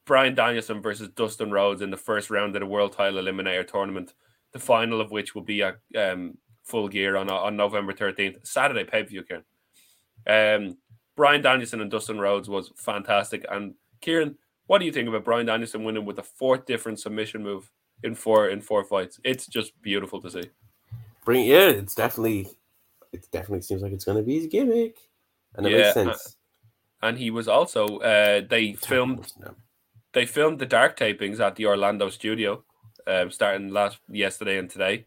Bryan 0.07 0.35
Danielson 0.35 0.81
versus 0.81 1.09
Dustin 1.11 1.51
Rhodes 1.51 1.83
in 1.83 1.91
the 1.91 1.97
first 1.99 2.31
round 2.31 2.57
of 2.57 2.61
the 2.61 2.67
World 2.67 2.93
Title 2.95 3.21
Eliminator 3.23 3.67
Tournament. 3.67 4.15
The 4.53 4.59
final 4.59 5.01
of 5.03 5.11
which 5.11 5.35
will 5.35 5.43
be 5.43 5.63
at 5.63 5.77
um, 5.95 6.39
Full 6.69 6.89
Gear 6.89 7.17
on 7.17 7.29
on 7.31 7.57
November 7.57 7.93
thirteenth, 7.93 8.39
Saturday 8.45 8.85
pay 8.85 9.03
per 9.03 9.09
view. 9.09 9.25
Kieran, 9.25 9.45
um, 10.27 10.79
Bryan 11.17 11.43
Danielson 11.43 11.81
and 11.81 11.91
Dustin 11.91 12.21
Rhodes 12.21 12.49
was 12.49 12.73
fantastic. 12.77 13.45
And 13.51 13.75
Kieran, 14.01 14.37
what 14.67 14.79
do 14.79 14.85
you 14.85 14.93
think 14.93 15.09
about 15.09 15.25
Bryan 15.25 15.47
Danielson 15.47 15.85
winning 15.85 16.05
with 16.05 16.19
a 16.19 16.23
fourth 16.23 16.67
different 16.67 17.01
submission 17.01 17.43
move 17.43 17.71
in 18.03 18.15
four 18.15 18.51
in 18.51 18.61
four 18.61 18.85
fights? 18.85 19.19
It's 19.25 19.47
just 19.47 19.81
beautiful 19.83 20.21
to 20.23 20.31
see. 20.31 20.51
Bring 21.25 21.47
yeah, 21.47 21.71
it's 21.71 21.95
definitely 21.95 22.49
it 23.13 23.27
definitely 23.33 23.63
seems 23.63 23.83
like 23.83 23.93
it's 23.93 24.05
gonna 24.05 24.23
be 24.23 24.37
his 24.37 24.47
gimmick, 24.47 24.99
and 25.57 25.67
it 25.67 25.71
Yeah, 25.71 25.79
makes 25.79 25.95
sense. 25.95 26.37
And 27.03 27.19
he 27.19 27.31
was 27.31 27.49
also 27.49 27.99
uh, 27.99 28.43
they 28.49 28.75
filmed 28.75 29.33
they 30.13 30.27
filmed 30.27 30.59
the 30.59 30.67
dark 30.67 30.99
tapings 30.99 31.41
at 31.41 31.57
the 31.57 31.67
Orlando 31.67 32.09
studio, 32.11 32.65
um, 33.07 33.31
starting 33.31 33.69
last 33.69 33.99
yesterday 34.09 34.59
and 34.59 34.71
today. 34.71 35.07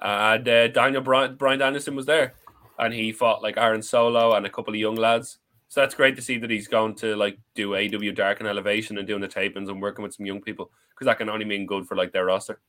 And 0.00 0.46
uh, 0.46 0.68
Daniel 0.68 1.02
Bryan, 1.02 1.36
Bryan 1.36 1.58
Danielson 1.58 1.96
was 1.96 2.06
there, 2.06 2.34
and 2.78 2.92
he 2.92 3.12
fought 3.12 3.42
like 3.42 3.56
Aaron 3.56 3.82
Solo 3.82 4.34
and 4.34 4.46
a 4.46 4.50
couple 4.50 4.74
of 4.74 4.80
young 4.80 4.96
lads. 4.96 5.38
So 5.68 5.80
that's 5.80 5.94
great 5.94 6.16
to 6.16 6.22
see 6.22 6.38
that 6.38 6.50
he's 6.50 6.68
going 6.68 6.94
to 6.96 7.16
like 7.16 7.38
do 7.54 7.70
AEW 7.70 8.14
Dark 8.14 8.40
and 8.40 8.48
Elevation 8.48 8.98
and 8.98 9.06
doing 9.06 9.20
the 9.20 9.28
tapings 9.28 9.68
and 9.68 9.82
working 9.82 10.02
with 10.02 10.14
some 10.14 10.26
young 10.26 10.40
people 10.40 10.70
because 10.90 11.06
that 11.06 11.18
can 11.18 11.28
only 11.28 11.44
mean 11.44 11.66
good 11.66 11.86
for 11.86 11.96
like 11.96 12.12
their 12.12 12.26
roster. 12.26 12.60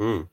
Mm, 0.00 0.28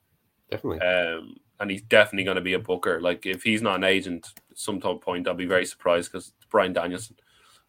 definitely. 0.49 0.80
Um, 0.80 1.36
and 1.60 1.70
he's 1.70 1.82
definitely 1.82 2.24
going 2.24 2.36
to 2.36 2.41
be 2.41 2.54
a 2.54 2.60
booker. 2.60 3.01
Like 3.01 3.26
if 3.26 3.43
he's 3.43 3.62
not 3.62 3.76
an 3.76 3.84
agent, 3.84 4.28
at 4.51 4.58
some 4.58 4.80
top 4.80 5.04
point 5.04 5.28
I'll 5.28 5.34
be 5.34 5.45
very 5.45 5.66
surprised 5.66 6.12
because 6.12 6.34
it's 6.38 6.45
Bryan 6.45 6.74
Danielson. 6.74 7.18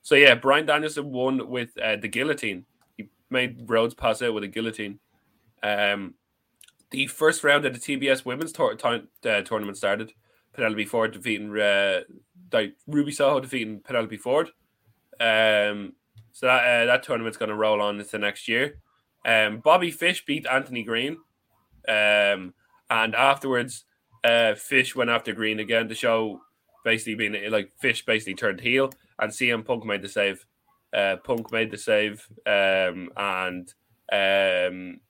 So 0.02 0.14
yeah, 0.14 0.34
Bryan 0.34 0.66
Danielson 0.66 1.10
won 1.10 1.48
with 1.48 1.76
uh, 1.78 1.96
the 1.96 2.08
guillotine. 2.08 2.64
He 2.96 3.08
made 3.30 3.68
Rhodes 3.68 3.94
pass 3.94 4.22
out 4.22 4.34
with 4.34 4.44
a 4.44 4.48
guillotine. 4.48 4.98
Um, 5.62 6.14
the 6.94 7.06
first 7.08 7.42
round 7.42 7.64
of 7.64 7.72
the 7.72 7.80
TBS 7.80 8.24
Women's 8.24 8.52
tour- 8.52 8.76
tour- 8.76 9.02
uh, 9.24 9.42
tournament 9.42 9.76
started. 9.76 10.12
Penelope 10.52 10.84
Ford 10.84 11.12
defeating 11.12 11.50
uh, 11.58 12.00
Ruby 12.86 13.10
Soho 13.10 13.40
defeating 13.40 13.80
Penelope 13.80 14.16
Ford. 14.18 14.48
Um, 15.18 15.94
so 16.32 16.46
that 16.46 16.64
uh, 16.64 16.86
that 16.86 17.02
tournament's 17.02 17.38
going 17.38 17.48
to 17.48 17.56
roll 17.56 17.82
on 17.82 17.98
into 17.98 18.18
next 18.18 18.48
year. 18.48 18.78
Um, 19.26 19.58
Bobby 19.58 19.90
Fish 19.90 20.24
beat 20.24 20.46
Anthony 20.46 20.82
Green. 20.84 21.18
Um, 21.88 22.54
and 22.90 23.14
afterwards, 23.14 23.84
uh, 24.22 24.54
Fish 24.54 24.94
went 24.94 25.10
after 25.10 25.32
Green 25.32 25.60
again 25.60 25.88
to 25.88 25.94
show 25.94 26.40
basically 26.84 27.14
being 27.14 27.50
like 27.50 27.72
Fish 27.78 28.04
basically 28.04 28.34
turned 28.34 28.60
heel, 28.60 28.92
and 29.18 29.32
CM 29.32 29.64
Punk 29.64 29.84
made 29.84 30.02
the 30.02 30.08
save. 30.08 30.44
Uh, 30.92 31.16
Punk 31.24 31.50
made 31.50 31.70
the 31.70 31.78
save, 31.78 32.26
um, 32.46 33.10
and 33.16 33.74
um, 34.12 35.00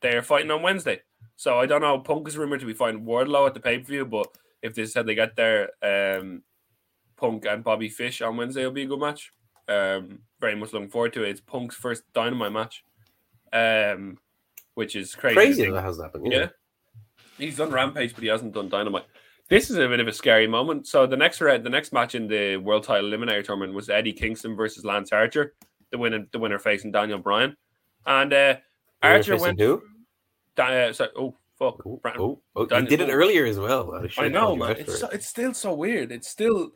they're 0.00 0.22
fighting 0.22 0.50
on 0.50 0.62
Wednesday. 0.62 1.00
So 1.36 1.58
I 1.58 1.66
don't 1.66 1.80
know. 1.80 1.98
Punk 1.98 2.28
is 2.28 2.36
rumored 2.36 2.60
to 2.60 2.66
be 2.66 2.74
fighting 2.74 3.04
Wardlow 3.04 3.46
at 3.46 3.54
the 3.54 3.60
pay 3.60 3.78
per 3.78 3.84
view, 3.84 4.04
but 4.04 4.28
if 4.62 4.74
they 4.74 4.86
said 4.86 5.06
they 5.06 5.14
get 5.14 5.36
there, 5.36 5.70
um, 5.82 6.42
Punk 7.16 7.46
and 7.46 7.64
Bobby 7.64 7.88
Fish 7.88 8.22
on 8.22 8.36
Wednesday 8.36 8.64
will 8.64 8.72
be 8.72 8.82
a 8.82 8.86
good 8.86 9.00
match. 9.00 9.32
Um, 9.68 10.20
very 10.40 10.56
much 10.56 10.72
looking 10.72 10.88
forward 10.88 11.12
to 11.14 11.24
it. 11.24 11.30
It's 11.30 11.40
Punk's 11.40 11.76
first 11.76 12.02
Dynamite 12.12 12.52
match, 12.52 12.84
um, 13.52 14.18
which 14.74 14.96
is 14.96 15.14
crazy. 15.14 15.34
Crazy 15.34 15.70
that 15.70 15.82
has 15.82 16.00
happened. 16.00 16.26
Yeah. 16.30 16.38
Yeah. 16.38 16.48
He's 17.38 17.56
done 17.56 17.70
Rampage, 17.70 18.14
but 18.14 18.22
he 18.22 18.28
hasn't 18.28 18.54
done 18.54 18.68
Dynamite. 18.68 19.04
This 19.48 19.70
is 19.70 19.76
a 19.76 19.88
bit 19.88 20.00
of 20.00 20.08
a 20.08 20.12
scary 20.12 20.46
moment. 20.46 20.86
So 20.86 21.06
the 21.06 21.16
next 21.16 21.40
round, 21.40 21.64
the 21.64 21.70
next 21.70 21.92
match 21.92 22.14
in 22.14 22.26
the 22.26 22.56
World 22.56 22.84
Title 22.84 23.10
Eliminator 23.10 23.44
Tournament 23.44 23.74
was 23.74 23.90
Eddie 23.90 24.12
Kingston 24.12 24.56
versus 24.56 24.84
Lance 24.84 25.12
Archer, 25.12 25.54
the 25.90 25.98
winner, 25.98 26.26
the 26.32 26.38
winner 26.38 26.58
facing 26.58 26.92
Daniel 26.92 27.18
Bryan, 27.18 27.56
and 28.06 28.32
uh, 28.32 28.56
Archer 29.02 29.36
went. 29.38 29.60
Who? 29.60 29.82
Uh, 30.58 30.92
oh 31.16 31.34
fuck! 31.58 31.82
Oh, 31.86 32.00
Bra- 32.02 32.14
oh, 32.18 32.40
oh, 32.56 32.62
he 32.62 32.68
Daniel- 32.68 32.88
did 32.88 33.00
it 33.00 33.12
earlier 33.12 33.44
as 33.46 33.58
well. 33.58 33.94
I, 33.94 34.24
I 34.24 34.28
know, 34.28 34.56
man. 34.56 34.76
It's 34.78 35.00
so, 35.00 35.08
it's 35.08 35.26
still 35.26 35.54
so 35.54 35.74
weird. 35.74 36.12
It's 36.12 36.28
still 36.28 36.72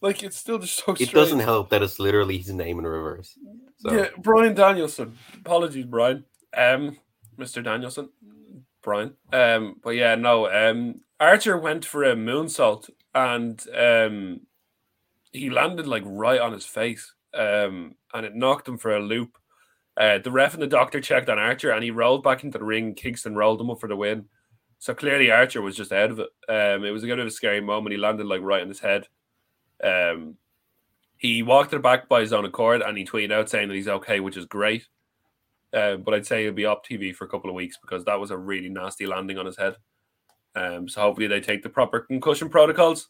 like 0.00 0.22
it's 0.22 0.36
still 0.36 0.58
just 0.58 0.76
so. 0.84 0.92
It 0.92 0.96
strange. 0.96 1.12
doesn't 1.12 1.40
help 1.40 1.70
that 1.70 1.82
it's 1.82 1.98
literally 1.98 2.38
his 2.38 2.52
name 2.52 2.78
in 2.78 2.86
reverse. 2.86 3.38
So 3.78 3.92
Yeah, 3.92 4.08
Bryan 4.18 4.54
Danielson. 4.54 5.16
Apologies, 5.34 5.86
Bryan. 5.86 6.24
Um, 6.56 6.98
Mr. 7.38 7.64
Danielson, 7.64 8.10
Bryan. 8.82 9.14
Um, 9.32 9.76
but 9.82 9.90
yeah, 9.90 10.14
no. 10.14 10.48
Um, 10.50 11.00
Archer 11.18 11.56
went 11.56 11.84
for 11.84 12.04
a 12.04 12.14
moonsault 12.14 12.90
and 13.14 13.62
um, 13.76 14.40
he 15.32 15.50
landed 15.50 15.86
like 15.86 16.02
right 16.06 16.40
on 16.40 16.52
his 16.52 16.66
face. 16.66 17.12
Um, 17.32 17.96
and 18.12 18.24
it 18.24 18.36
knocked 18.36 18.68
him 18.68 18.78
for 18.78 18.94
a 18.94 19.00
loop. 19.00 19.36
Uh, 19.96 20.18
the 20.18 20.30
ref 20.30 20.54
and 20.54 20.62
the 20.62 20.66
doctor 20.66 21.00
checked 21.00 21.28
on 21.28 21.38
Archer, 21.38 21.70
and 21.70 21.84
he 21.84 21.90
rolled 21.90 22.22
back 22.22 22.42
into 22.42 22.58
the 22.58 22.64
ring. 22.64 22.94
Kingston 22.94 23.36
rolled 23.36 23.60
him 23.60 23.70
up 23.70 23.80
for 23.80 23.88
the 23.88 23.96
win. 23.96 24.26
So 24.78 24.94
clearly, 24.94 25.30
Archer 25.30 25.62
was 25.62 25.76
just 25.76 25.92
out 25.92 26.10
of 26.10 26.18
it. 26.18 26.28
Um, 26.48 26.84
it 26.84 26.90
was 26.90 27.04
a 27.04 27.06
bit 27.06 27.18
of 27.18 27.26
a 27.26 27.30
scary 27.30 27.60
moment. 27.60 27.92
He 27.92 27.98
landed 27.98 28.26
like 28.26 28.42
right 28.42 28.62
on 28.62 28.68
his 28.68 28.80
head. 28.80 29.06
Um, 29.82 30.36
he 31.16 31.42
walked 31.42 31.72
it 31.72 31.82
back 31.82 32.08
by 32.08 32.20
his 32.20 32.32
own 32.32 32.44
accord, 32.44 32.82
and 32.82 32.98
he 32.98 33.04
tweeted 33.04 33.32
out 33.32 33.48
saying 33.48 33.68
that 33.68 33.74
he's 33.74 33.88
okay, 33.88 34.20
which 34.20 34.36
is 34.36 34.46
great. 34.46 34.86
Uh, 35.72 35.96
but 35.96 36.14
I'd 36.14 36.26
say 36.26 36.44
he'll 36.44 36.52
be 36.52 36.66
off 36.66 36.82
TV 36.82 37.14
for 37.14 37.24
a 37.24 37.28
couple 37.28 37.50
of 37.50 37.56
weeks 37.56 37.78
because 37.80 38.04
that 38.04 38.20
was 38.20 38.30
a 38.30 38.36
really 38.36 38.68
nasty 38.68 39.06
landing 39.06 39.38
on 39.38 39.46
his 39.46 39.56
head. 39.56 39.76
Um, 40.54 40.88
so 40.88 41.00
hopefully 41.00 41.26
they 41.26 41.40
take 41.40 41.62
the 41.62 41.68
proper 41.68 42.00
concussion 42.00 42.48
protocols. 42.48 43.08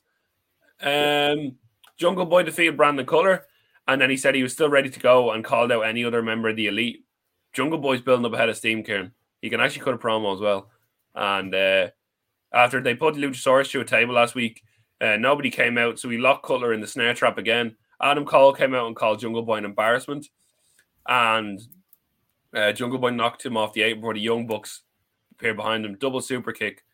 Um, 0.80 1.57
Jungle 1.99 2.24
Boy 2.24 2.43
defeated 2.43 2.76
Brandon 2.76 3.05
Cutler, 3.05 3.47
and 3.87 4.01
then 4.01 4.11
he 4.11 4.16
said 4.16 4.35
he 4.35 4.43
was 4.43 4.53
still 4.53 4.70
ready 4.70 4.91
to 4.91 5.01
go 5.01 5.32
and 5.32 5.45
called 5.45 5.72
out 5.72 5.82
any 5.82 6.05
other 6.05 6.22
member 6.22 6.49
of 6.49 6.57
the 6.57 6.66
elite. 6.66 7.05
Jungle 7.53 7.78
Boy's 7.78 8.01
building 8.01 8.26
up 8.26 8.32
ahead 8.32 8.49
of 8.49 8.57
steam, 8.57 8.82
Kieran. 8.82 9.12
He 9.41 9.51
can 9.51 9.61
actually 9.61 9.85
cut 9.85 9.95
a 9.95 9.99
promo 9.99 10.35
as 10.35 10.41
well. 10.41 10.70
And 11.14 11.55
uh, 11.55 11.89
after 12.53 12.80
they 12.80 12.95
put 12.95 13.14
Luchasaurus 13.14 13.70
to 13.70 13.80
a 13.80 13.85
table 13.85 14.14
last 14.14 14.35
week, 14.35 14.62
uh, 15.01 15.16
nobody 15.16 15.51
came 15.51 15.76
out, 15.76 15.99
so 15.99 16.09
he 16.09 16.18
locked 16.18 16.47
Cutler 16.47 16.72
in 16.72 16.80
the 16.80 16.87
snare 16.87 17.14
trap 17.14 17.37
again. 17.37 17.76
Adam 18.01 18.24
Cole 18.24 18.53
came 18.53 18.74
out 18.74 18.87
and 18.87 18.97
called 18.97 19.20
Jungle 19.20 19.43
Boy 19.43 19.57
an 19.57 19.64
embarrassment, 19.64 20.28
and 21.07 21.61
uh, 22.55 22.72
Jungle 22.72 22.99
Boy 22.99 23.11
knocked 23.11 23.45
him 23.45 23.57
off 23.57 23.72
the 23.72 23.82
apron 23.82 24.01
before 24.01 24.14
the 24.14 24.20
Young 24.20 24.47
Bucks 24.47 24.82
appeared 25.32 25.57
behind 25.57 25.85
him. 25.85 25.97
Double 25.97 26.20
super 26.20 26.53
kick, 26.53 26.85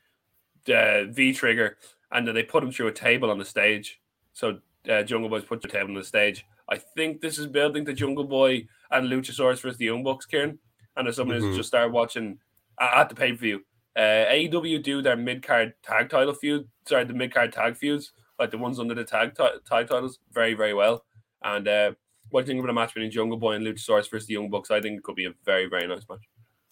uh, 0.69 1.05
V 1.05 1.33
trigger, 1.33 1.77
and 2.11 2.27
then 2.27 2.35
they 2.35 2.43
put 2.43 2.65
him 2.65 2.73
through 2.73 2.89
a 2.89 2.93
table 2.93 3.31
on 3.31 3.39
the 3.39 3.45
stage. 3.45 4.01
So 4.33 4.59
uh, 4.91 5.03
Jungle 5.03 5.31
Boys 5.31 5.45
put 5.45 5.63
their 5.63 5.71
table 5.71 5.91
on 5.91 6.01
the 6.01 6.05
stage. 6.05 6.47
I 6.71 6.79
think 6.79 7.21
this 7.21 7.39
is 7.39 7.47
building 7.47 7.85
to 7.87 7.93
Jungle 7.93 8.25
Boy 8.25 8.67
and 8.91 9.09
Luchasaurus 9.09 9.61
versus 9.61 9.77
the 9.79 9.87
Young 9.87 10.03
Bucks, 10.05 10.25
Kieran. 10.27 10.59
And 10.97 11.09
as 11.09 11.17
someone 11.17 11.39
Mhm. 11.39 11.41
who's 11.43 11.57
just 11.57 11.69
started 11.69 11.93
watching 11.93 12.39
at 12.79 13.09
the 13.09 13.15
pay 13.15 13.33
per 13.33 13.39
view, 13.39 13.65
uh, 13.97 14.27
AEW 14.29 14.79
do 14.79 15.03
their 15.03 15.17
mid 15.17 15.43
card 15.43 15.75
tag 15.83 16.09
title 16.11 16.35
feud, 16.35 16.69
sorry, 16.87 17.05
the 17.05 17.13
mid 17.15 17.33
card 17.35 17.53
tag 17.53 17.77
feuds, 17.77 18.13
like 18.39 18.51
the 18.51 18.59
ones 18.59 18.79
under 18.79 18.95
the 18.95 19.05
tag 19.05 19.35
ti- 19.37 19.59
tag 19.69 19.89
titles, 19.89 20.19
very 20.33 20.55
very 20.55 20.75
well. 20.75 21.05
And 21.43 21.67
uh, 21.67 21.93
what 22.31 22.45
do 22.45 22.53
you 22.53 22.55
think 22.55 22.61
about 22.65 22.71
a 22.71 22.75
match 22.75 22.95
between 22.95 23.11
Jungle 23.11 23.39
Boy 23.39 23.53
and 23.55 23.67
Luchasaurus 23.67 24.11
versus 24.11 24.27
the 24.27 24.35
Young 24.35 24.49
Bucks? 24.51 24.71
I 24.71 24.81
think 24.81 24.97
it 24.99 25.03
could 25.03 25.17
be 25.17 25.27
a 25.27 25.35
very 25.45 25.67
very 25.67 25.87
nice 25.87 26.09
match. 26.09 26.23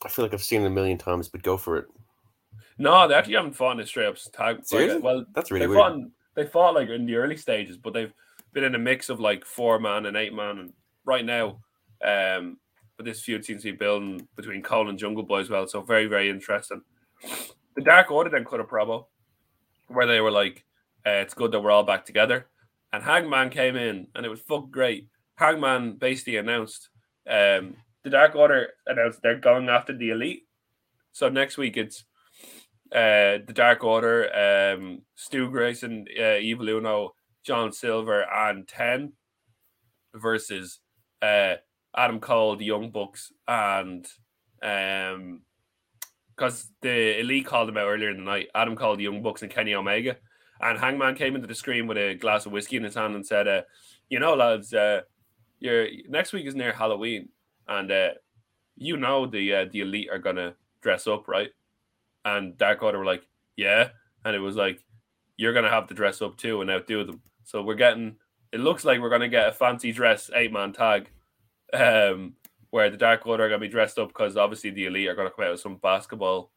I 0.05 0.09
feel 0.09 0.25
like 0.25 0.33
I've 0.35 0.43
seen 0.45 0.63
it 0.63 0.67
a 0.67 0.71
million 0.71 0.97
times, 0.99 1.29
but 1.29 1.43
go 1.43 1.57
for 1.57 1.77
it. 1.77 1.87
No, 2.79 3.09
they 3.09 3.15
actually 3.15 3.35
haven't 3.35 3.55
fought 3.55 3.73
in 3.73 3.81
a 3.81 3.87
straight 3.87 4.07
up 4.07 4.17
tag. 4.33 4.61
Like, 4.73 5.03
well, 5.03 5.25
That's 5.35 5.51
really 5.51 5.67
they 5.67 5.69
weird. 5.69 5.79
fought 5.79 5.93
in, 5.95 6.13
they 6.35 6.47
fought 6.47 6.75
like 6.75 6.89
in 6.89 7.07
the 7.07 7.17
early 7.17 7.37
stages, 7.37 7.77
but 7.77 7.93
they've 7.93 8.13
been 8.53 8.65
in 8.65 8.75
a 8.75 8.79
mix 8.79 9.09
of 9.09 9.21
like 9.21 9.45
four 9.45 9.79
man 9.79 10.07
and 10.07 10.17
eight 10.17 10.35
man, 10.35 10.59
and 10.59 10.73
right 11.05 11.25
now, 11.25 11.61
um, 12.05 12.59
but 12.97 13.05
this 13.05 13.23
feud 13.23 13.45
seems 13.45 13.63
to 13.63 13.73
be 13.73 13.77
building 13.77 14.27
between 14.37 14.63
Cole 14.63 14.89
and 14.89 14.99
Jungle 14.99 15.23
Boy 15.23 15.41
as 15.41 15.51
well. 15.51 15.67
So 15.67 15.83
very 15.83 16.07
very 16.07 16.29
interesting. 16.29 16.83
The 17.77 17.83
Dark 17.83 18.11
Order 18.11 18.31
then 18.31 18.45
cut 18.45 18.61
a 18.61 18.65
promo 18.65 19.07
where 19.89 20.07
they 20.07 20.21
were 20.21 20.31
like, 20.31 20.65
uh, 21.07 21.23
"It's 21.23 21.35
good 21.35 21.53
that 21.53 21.61
we're 21.61 21.71
all 21.71 21.85
back 21.85 22.05
together," 22.05 22.49
and 22.93 23.03
Hangman 23.03 23.51
came 23.51 23.77
in, 23.77 24.09
and 24.15 24.27
it 24.27 24.29
was 24.29 24.41
fuck 24.41 24.71
great. 24.71 25.09
Hangman 25.37 25.93
basically 25.93 26.37
announced, 26.37 26.89
um, 27.29 27.77
the 28.03 28.11
Dark 28.11 28.35
Order 28.35 28.71
announced 28.87 29.21
they're 29.23 29.39
going 29.39 29.69
after 29.69 29.97
the 29.97 30.11
Elite. 30.11 30.43
So 31.13 31.29
next 31.29 31.57
week 31.59 31.77
it's 31.77 32.05
uh, 32.93 33.39
the 33.47 33.53
Dark 33.55 33.85
Order, 33.85 34.75
um, 34.75 35.03
Stu 35.15 35.51
Grayson, 35.51 36.07
uh, 36.19 36.39
Evil 36.39 36.69
Uno, 36.71 37.15
John 37.49 37.73
Silver, 37.73 38.27
and 38.31 38.69
Ten 38.69 39.15
versus 40.15 40.81
uh, 41.23 41.55
Adam 41.97 42.21
Cole, 42.21 42.57
the 42.57 42.67
Young 42.67 42.91
Bucks, 42.91 43.33
and 43.49 44.07
um, 44.63 45.41
because 46.37 46.71
the 46.83 47.19
Elite 47.21 47.47
called 47.47 47.69
them 47.69 47.79
out 47.79 47.89
earlier 47.89 48.11
in 48.11 48.19
the 48.19 48.23
night, 48.23 48.49
Adam 48.55 48.77
Cole, 48.77 48.97
the 48.97 49.05
Young 49.05 49.23
Bucks, 49.23 49.41
and 49.41 49.51
Kenny 49.51 49.75
Omega, 49.75 50.19
and 50.61 50.79
Hangman 50.79 51.15
came 51.15 51.35
into 51.37 51.47
the 51.47 51.55
screen 51.55 51.87
with 51.87 51.97
a 51.97 52.17
glass 52.17 52.45
of 52.45 52.53
whiskey 52.53 52.77
in 52.77 52.85
his 52.85 52.95
hand 52.95 53.15
and 53.15 53.27
said, 53.27 53.49
uh, 53.49 53.63
"You 54.11 54.19
know, 54.19 54.35
lads, 54.35 54.75
uh, 54.75 55.01
your 55.59 55.87
next 56.07 56.35
week 56.35 56.47
is 56.47 56.55
near 56.55 56.75
Halloween, 56.75 57.31
and 57.67 57.91
uh, 57.91 58.11
you 58.77 58.99
know 58.99 59.25
the 59.25 59.55
uh, 59.55 59.65
the 59.73 59.81
Elite 59.81 60.11
are 60.13 60.19
gonna 60.19 60.55
dress 60.83 61.07
up, 61.07 61.29
right?" 61.29 61.49
And 62.27 62.59
Dark 62.59 62.83
Order 62.83 62.99
were 62.99 63.07
like, 63.07 63.27
"Yeah," 63.57 63.89
and 64.23 64.37
it 64.37 64.41
was 64.41 64.55
like, 64.55 64.85
"You're 65.39 65.55
gonna 65.55 65.71
have 65.71 65.87
to 65.87 65.95
dress 65.95 66.21
up 66.21 66.37
too 66.37 66.61
and 66.61 66.71
outdo 66.71 67.05
them." 67.05 67.23
So 67.49 67.63
we're 67.63 67.77
getting. 67.77 68.17
It 68.53 68.61
looks 68.61 68.85
like 68.85 69.01
we're 69.01 69.09
gonna 69.09 69.27
get 69.29 69.49
a 69.49 69.53
fancy 69.53 69.91
dress 69.91 70.31
eight 70.35 70.53
man 70.53 70.75
tag, 70.75 71.09
um, 71.73 72.35
where 72.69 72.91
the 72.91 72.99
Dark 72.99 73.27
Order 73.27 73.47
are 73.47 73.49
gonna 73.49 73.59
be 73.61 73.69
dressed 73.69 73.99
up 73.99 74.09
because 74.09 74.37
obviously 74.37 74.69
the 74.69 74.85
Elite 74.85 75.09
are 75.09 75.15
gonna 75.15 75.31
come 75.31 75.47
out 75.47 75.53
with 75.53 75.61
some 75.61 75.77
basketball 75.77 76.51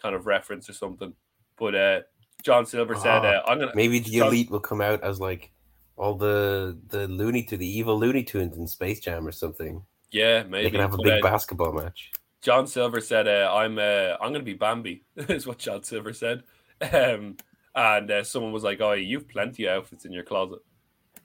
kind 0.00 0.14
of 0.14 0.24
reference 0.26 0.70
or 0.70 0.72
something. 0.72 1.14
But 1.58 1.74
uh, 1.74 2.00
John 2.44 2.64
Silver 2.64 2.94
said, 2.94 3.24
Ah, 3.24 3.28
uh, 3.28 3.42
"I'm 3.48 3.58
gonna." 3.58 3.72
Maybe 3.74 3.98
the 3.98 4.10
John- 4.18 4.28
elite 4.28 4.48
will 4.48 4.60
come 4.60 4.80
out 4.80 5.02
as 5.02 5.18
like 5.18 5.50
all 5.96 6.14
the 6.14 6.78
the 6.90 7.08
Looney 7.08 7.42
to 7.44 7.56
the 7.56 7.66
evil 7.66 7.98
Looney 7.98 8.22
Tunes 8.22 8.56
in 8.56 8.68
Space 8.68 9.00
Jam 9.00 9.26
or 9.26 9.32
something. 9.32 9.82
Yeah, 10.12 10.44
maybe 10.44 10.62
They 10.64 10.70
can 10.70 10.80
have 10.80 10.94
a 10.94 10.96
But, 10.96 11.02
big 11.02 11.24
uh, 11.24 11.28
basketball 11.28 11.72
match. 11.72 12.12
John 12.40 12.68
Silver 12.68 13.00
said, 13.00 13.26
uh, 13.26 13.52
"I'm 13.52 13.78
uh, 13.80 14.14
I'm 14.20 14.30
going 14.30 14.34
to 14.34 14.42
be 14.42 14.54
Bambi," 14.54 15.02
is 15.16 15.44
what 15.44 15.58
John 15.58 15.82
Silver 15.82 16.12
said. 16.12 16.44
Um, 16.92 17.36
and 17.76 18.10
uh, 18.10 18.24
someone 18.24 18.52
was 18.52 18.64
like, 18.64 18.80
"Oh, 18.80 18.92
you've 18.92 19.28
plenty 19.28 19.66
of 19.66 19.76
outfits 19.76 20.04
in 20.04 20.12
your 20.12 20.24
closet," 20.24 20.60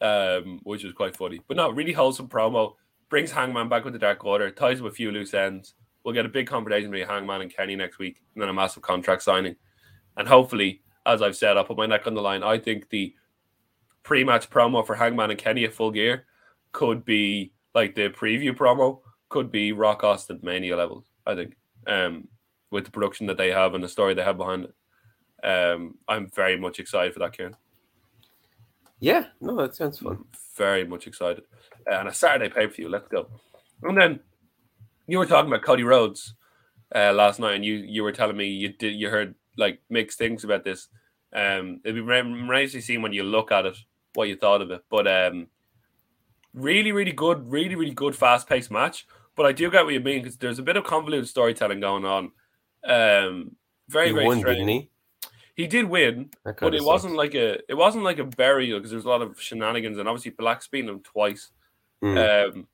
um, 0.02 0.60
which 0.64 0.84
was 0.84 0.94
quite 0.94 1.16
funny. 1.16 1.42
But 1.48 1.58
no, 1.58 1.72
really 1.72 1.94
wholesome 1.94 2.28
promo. 2.28 2.76
Brings 3.10 3.32
Hangman 3.32 3.70
back 3.70 3.84
with 3.84 3.94
the 3.94 4.00
Dark 4.00 4.24
Order, 4.24 4.52
ties 4.52 4.80
up 4.80 4.88
a 4.88 4.92
few 4.92 5.12
loose 5.12 5.34
ends. 5.34 5.74
We'll 6.04 6.14
get 6.14 6.26
a 6.26 6.30
big 6.30 6.48
confrontation 6.48 6.92
between 6.92 7.08
Hangman 7.08 7.42
and 7.42 7.56
Kenny 7.56 7.76
next 7.76 8.00
week, 8.00 8.22
and 8.36 8.42
then 8.42 8.50
a 8.50 8.54
massive 8.54 8.84
contract 8.84 9.24
signing. 9.24 9.56
And 10.18 10.28
hopefully, 10.28 10.82
as 11.06 11.22
I've 11.22 11.36
said, 11.36 11.58
I'll 11.58 11.64
put 11.64 11.78
my 11.78 11.86
neck 11.86 12.08
on 12.08 12.14
the 12.14 12.22
line. 12.22 12.44
I 12.44 12.58
think 12.58 12.90
the 12.90 13.14
pre-match 14.04 14.50
promo 14.50 14.86
for 14.86 14.96
Hangman 14.96 15.30
and 15.30 15.40
Kenny 15.40 15.64
at 15.64 15.74
Full 15.74 15.92
Gear 15.92 16.26
could 16.72 17.06
be 17.06 17.54
like 17.74 17.96
the 17.96 18.10
preview 18.10 18.56
promo 18.56 19.00
could 19.30 19.52
be 19.52 19.72
Rock 19.72 20.04
Austin 20.04 20.40
Mania 20.42 20.76
levels. 20.76 21.06
I 21.26 21.36
think, 21.36 21.56
um, 21.88 22.28
with 22.72 22.86
the 22.86 22.92
production 22.92 23.28
that 23.28 23.38
they 23.38 23.52
have 23.52 23.74
and 23.74 23.84
the 23.84 23.90
story 23.90 24.14
they 24.14 24.24
have 24.24 24.38
behind 24.38 24.66
it. 24.66 24.74
Um, 25.44 25.98
I'm 26.08 26.30
very 26.30 26.58
much 26.58 26.80
excited 26.80 27.14
for 27.14 27.20
that, 27.20 27.36
Kieran. 27.36 27.56
Yeah, 29.00 29.26
no, 29.40 29.56
that 29.58 29.76
sounds 29.76 30.00
fun. 30.00 30.26
Very 30.56 30.86
much 30.86 31.08
excited. 31.08 31.44
And 31.88 32.08
a 32.08 32.14
Saturday 32.14 32.54
pay 32.54 32.68
per 32.68 32.74
view. 32.74 32.90
Let's 32.90 33.08
go. 33.08 33.28
And 33.82 33.98
then 33.98 34.20
you 35.08 35.18
were 35.18 35.26
talking 35.26 35.52
about 35.52 35.64
Cody 35.64 35.84
Rhodes 35.84 36.36
uh, 36.94 37.12
last 37.14 37.40
night, 37.40 37.56
and 37.56 37.66
you 37.66 37.76
you 37.76 38.04
were 38.04 38.12
telling 38.12 38.38
me 38.38 38.48
you 38.48 38.70
did 38.70 38.94
you 38.94 39.10
heard 39.10 39.34
like 39.58 39.82
mixed 39.90 40.18
things 40.18 40.44
about 40.44 40.64
this. 40.64 40.88
Um, 41.34 41.82
it'd 41.84 42.06
be 42.06 42.20
amazing 42.20 42.82
to 42.82 42.86
see 42.86 42.98
when 42.98 43.14
you 43.14 43.24
look 43.24 43.52
at 43.52 43.66
it 43.66 43.78
what 44.14 44.28
you 44.28 44.36
thought 44.36 44.62
of 44.62 44.72
it. 44.72 44.84
But 44.90 45.08
um, 45.08 45.48
really, 46.54 46.92
really 46.92 47.12
good, 47.12 47.50
really, 47.52 47.76
really 47.76 47.94
good, 47.94 48.16
fast 48.16 48.48
paced 48.48 48.72
match. 48.72 49.08
But 49.36 49.46
I 49.46 49.52
do 49.52 49.72
get 49.72 49.86
what 49.86 49.94
you 49.94 50.00
mean 50.00 50.22
because 50.22 50.38
there's 50.38 50.60
a 50.60 50.64
bit 50.64 50.76
of 50.76 50.84
convoluted 50.84 51.28
storytelling 51.28 51.80
going 51.80 52.06
on. 52.06 52.32
Um, 52.84 53.56
very, 53.88 54.08
he 54.08 54.14
very 54.14 54.26
won, 54.26 54.40
strange. 54.40 54.58
didn't 54.58 54.70
he? 54.70 54.90
He 55.56 55.68
did 55.68 55.86
win, 55.86 56.30
but 56.44 56.74
it 56.74 56.84
wasn't 56.84 57.16
like 57.16 57.36
a 57.36 57.60
it 57.70 57.76
wasn't 57.76 58.04
like 58.04 58.20
a 58.20 58.24
burial 58.24 58.80
because 58.80 58.92
there 58.92 58.98
was 58.98 59.06
a 59.06 59.10
lot 59.10 59.22
of 59.22 59.40
shenanigans 59.40 59.98
and 59.98 60.08
obviously 60.08 60.32
Black's 60.32 60.68
beating 60.68 60.90
him 60.90 61.02
twice. 61.02 61.52
Mm. 62.04 62.56
Um, 62.56 62.68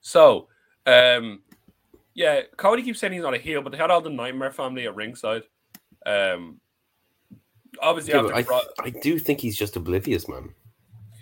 so 0.00 0.48
um, 0.86 1.40
yeah, 2.14 2.42
Cody 2.56 2.82
keeps 2.82 2.98
saying 2.98 3.12
he's 3.12 3.22
not 3.22 3.34
a 3.34 3.38
heel, 3.38 3.62
but 3.62 3.72
they 3.72 3.78
had 3.78 3.90
all 3.90 4.00
the 4.00 4.10
Nightmare 4.10 4.50
family 4.50 4.86
at 4.86 4.96
ringside. 4.96 5.44
Um, 6.04 6.60
obviously, 7.80 8.14
Yeah, 8.14 8.20
after 8.20 8.34
I, 8.34 8.42
Fro- 8.42 8.60
I 8.82 8.90
do 8.90 9.18
think 9.18 9.40
he's 9.40 9.56
just 9.56 9.76
oblivious, 9.76 10.28
man. 10.28 10.52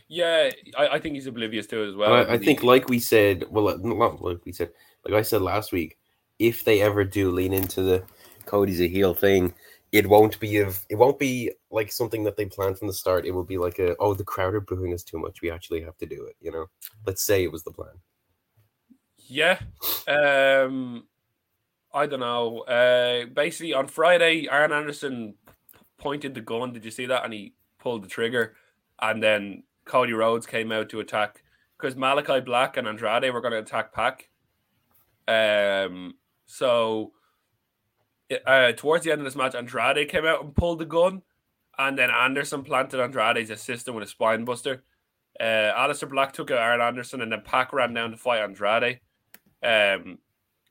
yeah, 0.09 0.51
I, 0.79 0.89
I 0.89 1.01
think 1.01 1.17
he's 1.17 1.27
oblivious 1.27 1.67
to 1.69 1.83
it 1.83 1.89
as 1.91 1.97
well. 1.97 2.13
I, 2.13 2.35
I 2.35 2.39
think, 2.39 2.63
like 2.63 2.89
we 2.89 2.99
said, 2.99 3.45
well, 3.51 3.69
uh, 3.69 3.77
not 3.77 4.23
like 4.23 4.45
we 4.45 4.53
said, 4.53 4.71
like 5.05 5.15
I 5.15 5.23
said 5.23 5.43
last 5.43 5.73
week, 5.73 5.99
if 6.39 6.65
they 6.65 6.81
ever 6.81 7.05
do 7.05 7.31
lean 7.31 7.53
into 7.53 7.83
the 7.83 8.05
Cody's 8.47 8.81
a 8.81 8.89
heel 8.89 9.15
thing, 9.15 9.53
it 9.97 10.07
won't 10.07 10.39
be 10.39 10.59
of 10.59 10.85
it 10.91 10.97
won't 10.97 11.19
be 11.19 11.53
like 11.71 11.91
something 11.91 12.23
that 12.25 12.37
they 12.37 12.45
planned 12.45 12.79
from 12.79 12.89
the 12.89 12.95
start. 12.95 13.25
It 13.25 13.33
will 13.33 13.45
be 13.45 13.59
like 13.59 13.79
a 13.79 13.97
oh, 13.99 14.15
the 14.15 14.25
crowd 14.25 14.55
are 14.55 14.61
booing 14.61 14.93
us 14.93 15.03
too 15.03 15.19
much. 15.19 15.41
We 15.41 15.51
actually 15.51 15.81
have 15.83 15.97
to 15.99 16.07
do 16.07 16.25
it. 16.25 16.37
You 16.41 16.53
know, 16.53 16.67
let's 17.07 17.25
say 17.25 17.43
it 17.43 17.53
was 17.53 17.65
the 17.65 17.73
plan. 17.73 17.95
Yeah. 19.17 19.59
Um 20.07 21.05
I 21.93 22.07
don't 22.07 22.21
know. 22.21 22.61
Uh 22.61 23.27
basically 23.27 23.73
on 23.73 23.87
Friday 23.87 24.49
Arn 24.49 24.73
Anderson 24.73 25.35
pointed 25.99 26.35
the 26.35 26.43
gun. 26.43 26.73
Did 26.73 26.85
you 26.85 26.91
see 26.91 27.07
that? 27.07 27.25
And 27.25 27.33
he 27.33 27.55
pulled 27.79 28.05
the 28.05 28.09
trigger. 28.09 28.55
And 29.01 29.23
then 29.23 29.63
Cody 29.85 30.13
Rhodes 30.13 30.47
came 30.47 30.73
out 30.73 30.89
to 30.91 31.01
attack 31.01 31.43
because 31.79 31.97
Malachi 31.97 32.41
Black 32.41 32.77
and 32.77 32.87
Andrade 32.87 33.33
were 33.33 33.41
going 33.41 33.53
to 33.53 33.59
attack 33.59 33.93
Pac. 33.93 34.29
Um 35.27 36.15
so 36.47 37.13
uh, 38.47 38.73
towards 38.73 39.05
the 39.05 39.13
end 39.13 39.21
of 39.21 39.25
this 39.25 39.37
match, 39.37 39.55
Andrade 39.55 40.09
came 40.09 40.25
out 40.25 40.43
and 40.43 40.55
pulled 40.55 40.79
the 40.79 40.85
gun, 40.85 41.23
and 41.79 41.99
then 41.99 42.11
Anderson 42.11 42.63
planted 42.63 43.01
Andrade's 43.01 43.51
assistant 43.51 43.95
with 43.95 44.05
a 44.05 44.11
spine 44.11 44.45
buster. 44.45 44.85
Uh, 45.39 45.73
Aleister 45.77 46.09
Black 46.09 46.33
took 46.33 46.51
out 46.51 46.59
Arn 46.59 46.81
Anderson, 46.81 47.21
and 47.21 47.31
then 47.31 47.43
Pac 47.43 47.73
ran 47.73 47.95
down 47.95 48.11
to 48.11 48.17
fight 48.17 48.43
Andrade. 48.43 49.01
Um, 49.63 50.19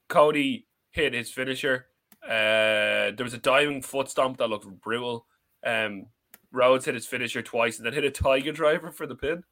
Cody 0.07 0.67
hit 0.91 1.13
his 1.13 1.31
finisher. 1.31 1.87
Uh, 2.23 3.11
there 3.11 3.23
was 3.23 3.33
a 3.33 3.39
diving 3.39 3.81
foot 3.81 4.09
stomp 4.09 4.37
that 4.37 4.49
looked 4.49 4.67
brutal. 4.81 5.27
Um, 5.65 6.07
Rhodes 6.51 6.85
hit 6.85 6.95
his 6.95 7.05
finisher 7.05 7.41
twice, 7.41 7.77
and 7.77 7.85
then 7.85 7.93
hit 7.93 8.03
a 8.03 8.11
Tiger 8.11 8.51
Driver 8.51 8.91
for 8.91 9.05
the 9.05 9.15
pin. 9.15 9.43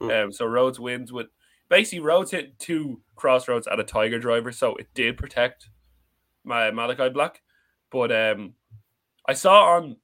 Hmm. 0.00 0.10
Um, 0.10 0.32
so 0.32 0.46
Rhodes 0.46 0.80
wins 0.80 1.12
with 1.12 1.28
basically 1.68 2.00
Rhodes 2.00 2.30
hit 2.30 2.58
two 2.58 3.00
crossroads 3.14 3.66
at 3.66 3.80
a 3.80 3.84
Tiger 3.84 4.18
Driver, 4.18 4.52
so 4.52 4.74
it 4.76 4.88
did 4.94 5.16
protect 5.16 5.68
my 6.44 6.70
Malachi 6.70 7.08
Black. 7.08 7.42
But 7.90 8.12
um, 8.12 8.54
I 9.26 9.34
saw 9.34 9.76
on, 9.76 9.96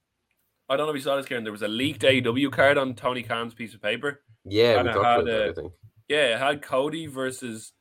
I 0.69 0.77
don't 0.77 0.87
know 0.87 0.91
if 0.91 0.97
you 0.97 1.03
saw 1.03 1.17
this, 1.17 1.25
Karen. 1.25 1.43
There 1.43 1.51
was 1.51 1.61
a 1.61 1.67
leaked 1.67 2.01
AEW 2.01 2.51
card 2.51 2.77
on 2.77 2.93
Tony 2.95 3.23
Khan's 3.23 3.53
piece 3.53 3.73
of 3.73 3.81
paper. 3.81 4.21
Yeah, 4.45 4.79
And 4.79 4.87
we 4.87 4.93
talked 4.93 5.05
had, 5.05 5.19
about 5.19 5.25
that. 5.25 5.49
I 5.49 5.53
think. 5.53 5.73
Yeah, 6.09 6.35
it 6.35 6.39
had 6.39 6.61
Cody 6.61 7.07
versus 7.07 7.73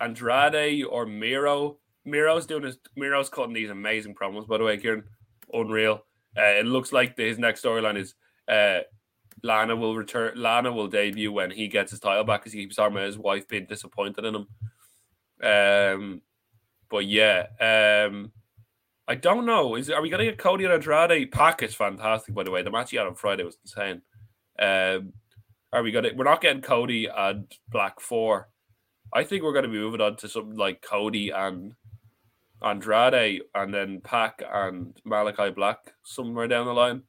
Andrade 0.00 0.84
or 0.84 1.06
Miro. 1.06 1.78
Miro's 2.04 2.46
doing 2.46 2.64
his 2.64 2.78
Miro's 2.96 3.30
cutting 3.30 3.54
these 3.54 3.70
amazing 3.70 4.14
promos, 4.14 4.46
by 4.46 4.58
the 4.58 4.64
way, 4.64 4.76
Kieran. 4.76 5.04
Unreal. 5.52 6.04
Uh, 6.36 6.42
it 6.42 6.66
looks 6.66 6.92
like 6.92 7.16
the, 7.16 7.24
his 7.24 7.38
next 7.38 7.62
storyline 7.62 7.96
is 7.96 8.14
uh, 8.48 8.80
Lana 9.42 9.76
will 9.76 9.96
return. 9.96 10.32
Lana 10.36 10.72
will 10.72 10.88
debut 10.88 11.32
when 11.32 11.50
he 11.50 11.68
gets 11.68 11.90
his 11.90 12.00
title 12.00 12.24
back 12.24 12.40
because 12.40 12.52
he 12.52 12.60
keeps 12.60 12.76
talking 12.76 12.96
about 12.96 13.06
his 13.06 13.18
wife 13.18 13.46
being 13.48 13.66
disappointed 13.66 14.24
in 14.24 14.34
him. 14.34 14.46
Um, 15.42 16.22
but 16.90 17.06
yeah, 17.06 17.46
um, 17.60 18.32
I 19.06 19.14
don't 19.14 19.44
know. 19.46 19.74
Is 19.74 19.90
are 19.90 20.00
we 20.00 20.08
gonna 20.08 20.24
get 20.24 20.38
Cody 20.38 20.64
and 20.64 20.72
Andrade? 20.72 21.30
Pac 21.30 21.62
is 21.62 21.74
fantastic, 21.74 22.34
by 22.34 22.42
the 22.42 22.50
way. 22.50 22.62
The 22.62 22.70
match 22.70 22.90
he 22.90 22.96
had 22.96 23.06
on 23.06 23.14
Friday 23.14 23.44
was 23.44 23.58
insane. 23.62 24.02
Um, 24.58 25.12
Are 25.72 25.82
we 25.82 25.90
gonna? 25.92 26.10
We're 26.14 26.24
not 26.24 26.40
getting 26.40 26.62
Cody 26.62 27.06
and 27.14 27.52
Black 27.68 28.00
four. 28.00 28.48
I 29.12 29.24
think 29.24 29.42
we're 29.42 29.52
gonna 29.52 29.68
be 29.68 29.78
moving 29.78 30.00
on 30.00 30.16
to 30.16 30.28
something 30.28 30.56
like 30.56 30.80
Cody 30.82 31.30
and 31.30 31.74
Andrade, 32.62 33.42
and 33.54 33.74
then 33.74 34.00
Pac 34.00 34.42
and 34.52 34.96
Malachi 35.04 35.50
Black 35.50 35.92
somewhere 36.04 36.48
down 36.48 36.66
the 36.66 36.72
line. 36.72 36.96
Um, 36.96 37.02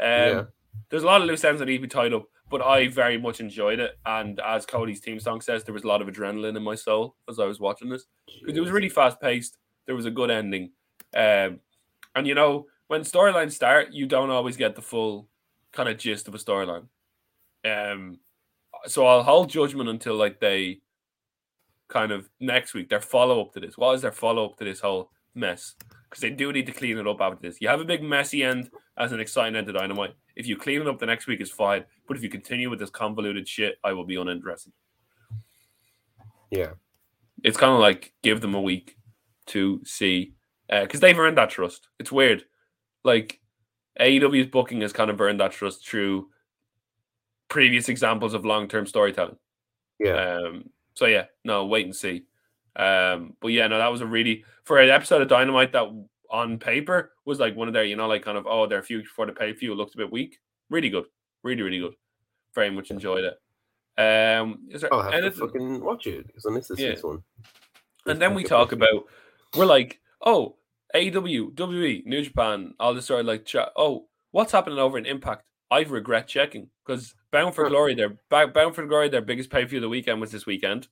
Yeah. 0.00 0.44
There's 0.88 1.02
a 1.02 1.06
lot 1.06 1.20
of 1.20 1.26
loose 1.26 1.44
ends 1.44 1.58
that 1.58 1.66
need 1.66 1.76
to 1.76 1.82
be 1.82 1.88
tied 1.88 2.14
up, 2.14 2.24
but 2.50 2.62
I 2.62 2.88
very 2.88 3.18
much 3.18 3.40
enjoyed 3.40 3.78
it. 3.78 3.98
And 4.06 4.40
as 4.40 4.64
Cody's 4.64 5.00
team 5.00 5.20
song 5.20 5.42
says, 5.42 5.64
there 5.64 5.74
was 5.74 5.84
a 5.84 5.86
lot 5.86 6.00
of 6.00 6.08
adrenaline 6.08 6.56
in 6.56 6.62
my 6.62 6.74
soul 6.76 7.16
as 7.28 7.38
I 7.38 7.44
was 7.44 7.60
watching 7.60 7.90
this 7.90 8.06
because 8.40 8.56
it 8.56 8.60
was 8.60 8.70
really 8.70 8.88
fast 8.88 9.20
paced. 9.20 9.58
There 9.86 9.94
was 9.94 10.06
a 10.06 10.10
good 10.10 10.30
ending, 10.30 10.70
um, 11.14 11.60
and 12.14 12.26
you 12.26 12.34
know 12.34 12.66
when 12.88 13.02
storylines 13.02 13.52
start, 13.52 13.92
you 13.92 14.06
don't 14.06 14.30
always 14.30 14.56
get 14.56 14.74
the 14.74 14.82
full 14.82 15.28
kind 15.72 15.88
of 15.88 15.98
gist 15.98 16.28
of 16.28 16.34
a 16.34 16.38
storyline. 16.38 16.86
Um, 17.64 18.18
so 18.86 19.06
I'll 19.06 19.22
hold 19.22 19.48
judgment 19.48 19.88
until 19.88 20.14
like 20.16 20.40
they 20.40 20.80
kind 21.88 22.12
of 22.12 22.28
next 22.40 22.74
week 22.74 22.88
their 22.88 23.00
follow 23.00 23.40
up 23.40 23.52
to 23.52 23.60
this. 23.60 23.78
What 23.78 23.94
is 23.94 24.02
their 24.02 24.12
follow 24.12 24.46
up 24.46 24.56
to 24.58 24.64
this 24.64 24.80
whole 24.80 25.10
mess? 25.34 25.74
Because 26.04 26.20
they 26.20 26.30
do 26.30 26.52
need 26.52 26.66
to 26.66 26.72
clean 26.72 26.98
it 26.98 27.06
up 27.06 27.20
after 27.20 27.38
this. 27.40 27.60
You 27.60 27.68
have 27.68 27.80
a 27.80 27.84
big 27.84 28.02
messy 28.02 28.42
end 28.42 28.70
as 28.98 29.12
an 29.12 29.20
exciting 29.20 29.56
end 29.56 29.66
to 29.68 29.72
Dynamite. 29.72 30.14
If 30.36 30.46
you 30.46 30.56
clean 30.56 30.80
it 30.82 30.86
up 30.86 30.98
the 30.98 31.06
next 31.06 31.26
week, 31.26 31.40
is 31.40 31.50
fine. 31.50 31.84
But 32.06 32.16
if 32.16 32.22
you 32.22 32.28
continue 32.28 32.68
with 32.68 32.78
this 32.78 32.90
convoluted 32.90 33.48
shit, 33.48 33.76
I 33.82 33.92
will 33.92 34.04
be 34.04 34.16
uninterested. 34.16 34.72
Yeah. 36.50 36.72
It's 37.42 37.56
kind 37.56 37.72
of 37.72 37.80
like 37.80 38.12
give 38.22 38.40
them 38.40 38.54
a 38.54 38.60
week 38.60 38.96
to 39.46 39.80
see 39.84 40.34
because 40.68 41.00
they've 41.00 41.18
earned 41.18 41.38
that 41.38 41.50
trust. 41.50 41.88
It's 41.98 42.12
weird. 42.12 42.44
Like 43.04 43.40
AEW's 44.00 44.46
booking 44.50 44.80
has 44.80 44.92
kind 44.92 45.10
of 45.10 45.20
earned 45.20 45.40
that 45.40 45.52
trust 45.52 45.86
through 45.86 46.28
previous 47.48 47.88
examples 47.88 48.34
of 48.34 48.44
long 48.44 48.68
term 48.68 48.86
storytelling. 48.86 49.36
Yeah. 49.98 50.38
Um, 50.38 50.70
so 50.94 51.06
yeah, 51.06 51.26
no, 51.44 51.66
wait 51.66 51.86
and 51.86 51.94
see. 51.94 52.24
Um, 52.76 53.36
but 53.40 53.48
yeah, 53.48 53.66
no, 53.66 53.78
that 53.78 53.92
was 53.92 54.00
a 54.00 54.06
really 54.06 54.44
for 54.64 54.78
an 54.78 54.88
episode 54.88 55.20
of 55.20 55.28
Dynamite 55.28 55.72
that 55.72 55.88
on 56.30 56.58
paper 56.58 57.12
was 57.26 57.38
like 57.38 57.54
one 57.54 57.68
of 57.68 57.74
their, 57.74 57.84
you 57.84 57.96
know, 57.96 58.08
like 58.08 58.24
kind 58.24 58.38
of 58.38 58.46
oh, 58.46 58.66
their 58.66 58.82
few 58.82 59.04
for 59.04 59.26
the 59.26 59.32
pay 59.32 59.52
view 59.52 59.74
looked 59.74 59.94
a 59.94 59.98
bit 59.98 60.10
weak. 60.10 60.38
Really 60.70 60.88
good, 60.88 61.04
really 61.42 61.62
really 61.62 61.78
good. 61.78 61.94
Very 62.54 62.70
much 62.70 62.90
enjoyed 62.90 63.24
it. 63.24 63.38
Um, 64.00 64.60
is 64.70 64.80
there 64.80 64.92
I'll 64.94 65.02
have 65.02 65.22
to 65.22 65.30
fucking 65.30 65.84
watch 65.84 66.06
it 66.06 66.26
because 66.26 66.46
I 66.46 66.50
missed 66.50 66.70
this 66.70 66.80
Yeah. 66.80 66.94
one. 67.02 67.22
And 68.06 68.20
then 68.20 68.34
we 68.34 68.42
talk 68.42 68.72
about 68.72 69.04
we're 69.54 69.66
like, 69.66 70.00
oh, 70.22 70.56
AEW, 70.94 71.54
WWE, 71.54 72.04
New 72.06 72.22
Japan, 72.22 72.74
all 72.78 72.94
this 72.94 73.06
sort 73.06 73.20
of 73.20 73.26
like. 73.26 73.48
Oh, 73.76 74.06
what's 74.30 74.52
happening 74.52 74.78
over 74.78 74.98
in 74.98 75.06
Impact? 75.06 75.42
I 75.70 75.80
regret 75.82 76.28
checking 76.28 76.68
because 76.86 77.14
Bound 77.30 77.54
for 77.54 77.68
Glory, 77.68 77.94
their 77.94 78.16
Bound 78.28 78.74
for 78.74 78.86
Glory, 78.86 79.08
their 79.08 79.22
biggest 79.22 79.50
pay 79.50 79.62
per 79.62 79.68
view 79.68 79.78
of 79.78 79.82
the 79.82 79.88
weekend 79.88 80.20
was 80.20 80.30
this 80.30 80.44
weekend. 80.44 80.88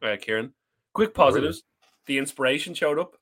Uh, 0.00 0.16
Kieran, 0.20 0.52
quick 0.94 1.10
Oh, 1.16 1.24
really? 1.26 1.32
positives. 1.32 1.62
The 2.06 2.18
Inspiration 2.18 2.74
showed 2.74 2.98
up. 2.98 3.16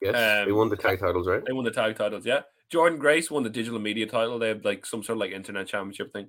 Yes, 0.00 0.14
they 0.14 0.50
um, 0.50 0.56
won 0.56 0.68
the 0.68 0.76
tag 0.76 1.00
titles, 1.00 1.26
right? 1.26 1.42
They 1.44 1.52
won 1.52 1.64
the 1.64 1.70
tag 1.70 1.96
titles. 1.96 2.24
Yeah, 2.24 2.42
Jordynne 2.72 2.98
Grace 2.98 3.30
won 3.30 3.42
the 3.42 3.50
digital 3.50 3.78
media 3.78 4.06
title. 4.06 4.38
They 4.38 4.48
had 4.48 4.64
like 4.64 4.86
some 4.86 5.02
sort 5.02 5.16
of 5.16 5.20
like 5.20 5.32
internet 5.32 5.66
championship 5.66 6.12
thing. 6.12 6.28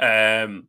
Um, 0.00 0.68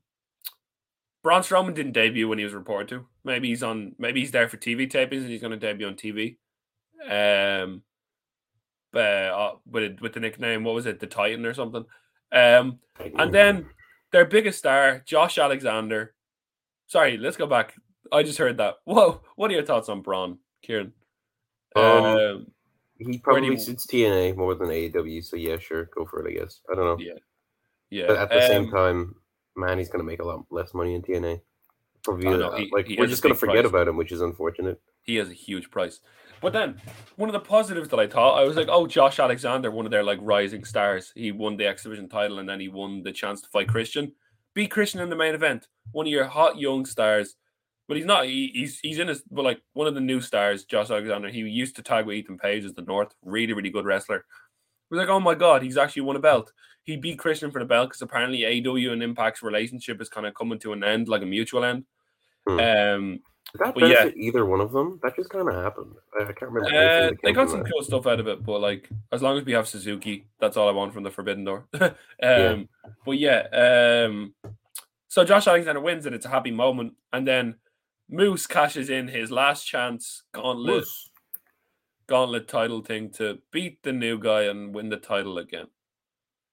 Braun 1.23 1.41
Strowman 1.41 1.73
didn't 1.75 1.91
debut 1.91 2.27
when 2.27 2.37
he 2.37 2.45
was 2.45 2.53
reported 2.53 2.87
to. 2.89 3.05
Maybe 3.23 3.49
he's 3.49 3.63
on. 3.63 3.95
Maybe 3.99 4.21
he's 4.21 4.31
there 4.31 4.47
for 4.47 4.57
TV 4.57 4.89
tapings 4.89 5.21
and 5.21 5.29
he's 5.29 5.41
going 5.41 5.51
to 5.51 5.57
debut 5.57 5.87
on 5.87 5.95
TV. 5.95 6.37
Um, 7.03 7.83
but 8.91 9.01
uh, 9.05 9.51
with 9.69 9.99
with 10.01 10.13
the 10.13 10.19
nickname, 10.19 10.63
what 10.63 10.75
was 10.75 10.85
it, 10.85 10.99
the 10.99 11.07
Titan 11.07 11.45
or 11.45 11.53
something? 11.53 11.85
Um, 12.31 12.79
and 13.17 13.33
then 13.33 13.67
their 14.11 14.25
biggest 14.25 14.59
star, 14.59 15.03
Josh 15.05 15.37
Alexander. 15.37 16.13
Sorry, 16.87 17.17
let's 17.17 17.37
go 17.37 17.47
back. 17.47 17.73
I 18.11 18.23
just 18.23 18.37
heard 18.37 18.57
that. 18.57 18.75
Whoa, 18.85 19.21
what 19.35 19.51
are 19.51 19.53
your 19.53 19.65
thoughts 19.65 19.89
on 19.89 20.01
Braun, 20.01 20.39
Kieran? 20.63 20.93
Um, 21.75 21.83
Um, 21.83 22.47
he 22.97 23.19
probably 23.19 23.45
you- 23.47 23.59
suits 23.59 23.85
TNA 23.85 24.35
more 24.35 24.55
than 24.55 24.69
AEW, 24.69 25.23
so 25.23 25.35
yeah, 25.35 25.59
sure, 25.59 25.89
go 25.95 26.05
for 26.05 26.25
it. 26.25 26.31
I 26.31 26.39
guess 26.39 26.61
I 26.71 26.75
don't 26.75 26.85
know, 26.85 27.05
Yeah. 27.05 27.13
yeah. 27.89 28.07
but 28.07 28.17
at 28.17 28.29
the 28.29 28.47
same 28.47 28.65
um, 28.65 28.71
time, 28.71 29.15
man, 29.55 29.77
he's 29.77 29.89
gonna 29.89 30.03
make 30.05 30.21
a 30.21 30.25
lot 30.25 30.45
less 30.49 30.73
money 30.73 30.95
in 30.95 31.01
TNA. 31.03 31.41
Probably, 32.03 32.29
know, 32.29 32.47
uh, 32.49 32.57
he- 32.57 32.71
like 32.73 32.87
he 32.87 32.95
we're 32.97 33.05
just 33.07 33.21
gonna 33.21 33.35
forget 33.35 33.57
price. 33.63 33.69
about 33.69 33.87
him, 33.89 33.97
which 33.97 34.11
is 34.13 34.21
unfortunate. 34.21 34.81
he 35.03 35.15
has 35.17 35.29
a 35.29 35.33
huge 35.33 35.69
price. 35.69 35.99
But 36.41 36.53
then 36.53 36.79
one 37.15 37.29
of 37.29 37.33
the 37.33 37.39
positives 37.39 37.89
that 37.89 37.99
I 37.99 38.07
thought, 38.07 38.39
I 38.39 38.43
was 38.43 38.55
like, 38.55 38.67
oh, 38.69 38.87
Josh 38.87 39.19
Alexander, 39.19 39.71
one 39.71 39.85
of 39.85 39.91
their 39.91 40.03
like 40.03 40.19
rising 40.21 40.63
stars. 40.63 41.11
He 41.15 41.31
won 41.31 41.57
the 41.57 41.65
X 41.65 41.83
Division 41.83 42.07
title 42.07 42.39
and 42.39 42.47
then 42.47 42.59
he 42.59 42.67
won 42.67 43.03
the 43.03 43.11
chance 43.11 43.41
to 43.41 43.49
fight 43.49 43.67
Christian. 43.67 44.13
Beat 44.53 44.71
Christian 44.71 45.01
in 45.01 45.09
the 45.09 45.15
main 45.15 45.35
event. 45.35 45.67
One 45.91 46.05
of 46.05 46.11
your 46.11 46.25
hot 46.25 46.57
young 46.57 46.85
stars. 46.85 47.35
But 47.87 47.97
he's 47.97 48.05
not. 48.05 48.25
He, 48.25 48.51
he's 48.53 48.79
he's 48.79 48.99
in 48.99 49.07
his. 49.07 49.23
But 49.31 49.45
like 49.45 49.61
one 49.73 49.87
of 49.87 49.95
the 49.95 50.01
new 50.01 50.19
stars, 50.19 50.65
Josh 50.65 50.89
Alexander. 50.89 51.29
He 51.29 51.39
used 51.39 51.77
to 51.77 51.81
tag 51.81 52.05
with 52.05 52.17
Ethan 52.17 52.37
Page 52.37 52.65
as 52.65 52.73
the 52.73 52.81
North. 52.81 53.13
Really, 53.23 53.53
really 53.53 53.69
good 53.69 53.85
wrestler. 53.85 54.25
We're 54.89 54.97
like, 54.97 55.09
oh 55.09 55.19
my 55.19 55.35
god, 55.35 55.61
he's 55.61 55.77
actually 55.77 56.01
won 56.03 56.17
a 56.17 56.19
belt. 56.19 56.51
He 56.83 56.97
beat 56.97 57.19
Christian 57.19 57.51
for 57.51 57.59
the 57.59 57.65
belt 57.65 57.89
because 57.89 58.01
apparently 58.01 58.39
AEW 58.39 58.91
and 58.91 59.03
Impact's 59.03 59.43
relationship 59.43 60.01
is 60.01 60.09
kind 60.09 60.25
of 60.25 60.33
coming 60.33 60.59
to 60.59 60.73
an 60.73 60.83
end, 60.83 61.07
like 61.07 61.21
a 61.21 61.25
mutual 61.25 61.63
end. 61.63 61.85
Hmm. 62.47 62.59
Um, 62.59 63.19
Did 63.53 63.59
that 63.61 63.75
Well, 63.75 63.89
yeah. 63.89 64.09
either 64.15 64.45
one 64.45 64.59
of 64.61 64.71
them? 64.71 64.99
That 65.03 65.15
just 65.15 65.29
kind 65.29 65.47
of 65.47 65.55
happened. 65.55 65.93
I, 66.19 66.23
I 66.23 66.33
can't 66.33 66.51
remember. 66.51 66.67
Uh, 66.75 67.11
they 67.23 67.31
got 67.31 67.49
some 67.49 67.63
that. 67.63 67.71
cool 67.71 67.81
stuff 67.83 68.05
out 68.05 68.19
of 68.19 68.27
it, 68.27 68.43
but 68.45 68.59
like 68.59 68.89
as 69.11 69.21
long 69.21 69.37
as 69.37 69.45
we 69.45 69.53
have 69.53 69.67
Suzuki, 69.67 70.27
that's 70.39 70.57
all 70.57 70.67
I 70.67 70.71
want 70.73 70.93
from 70.93 71.03
the 71.03 71.11
Forbidden 71.11 71.43
Door. 71.45 71.65
um, 71.81 71.91
Yeah. 72.19 72.55
But 73.05 73.17
yeah, 73.19 74.05
um, 74.07 74.33
so 75.07 75.23
Josh 75.23 75.47
Alexander 75.47 75.79
wins 75.81 76.05
and 76.05 76.13
it's 76.13 76.25
a 76.25 76.29
happy 76.29 76.51
moment, 76.51 76.93
and 77.13 77.25
then 77.27 77.55
Moose 78.09 78.47
cashes 78.47 78.89
in 78.89 79.07
his 79.07 79.31
last 79.31 79.65
chance 79.65 80.23
gauntlet 80.33 80.75
Moose. 80.77 81.09
gauntlet 82.07 82.47
title 82.47 82.81
thing 82.81 83.09
to 83.11 83.39
beat 83.51 83.81
the 83.83 83.93
new 83.93 84.19
guy 84.19 84.43
and 84.43 84.73
win 84.75 84.89
the 84.89 84.97
title 84.97 85.37
again. 85.37 85.67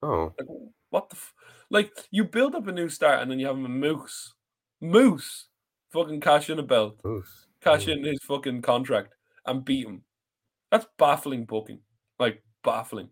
Oh, 0.02 0.32
Like 0.38 0.48
what 0.90 1.10
the 1.10 1.16
f- 1.16 1.34
like 1.70 1.90
you 2.10 2.24
build 2.24 2.54
up 2.54 2.66
a 2.68 2.72
new 2.72 2.88
star 2.88 3.14
and 3.14 3.30
then 3.30 3.38
you 3.40 3.46
have 3.46 3.56
a 3.56 3.68
Moose, 3.68 4.34
Moose, 4.80 5.48
fucking 5.94 6.20
cash 6.20 6.50
in 6.50 6.58
a 6.58 6.62
belt 6.62 6.98
Moose. 7.04 7.46
cash 7.62 7.88
in 7.88 8.04
his 8.04 8.18
fucking 8.22 8.60
contract 8.62 9.14
and 9.46 9.64
beat 9.64 9.86
him. 9.86 10.02
That's 10.70 10.86
baffling 10.98 11.44
booking. 11.46 11.80
Like 12.18 12.42
baffling. 12.62 13.08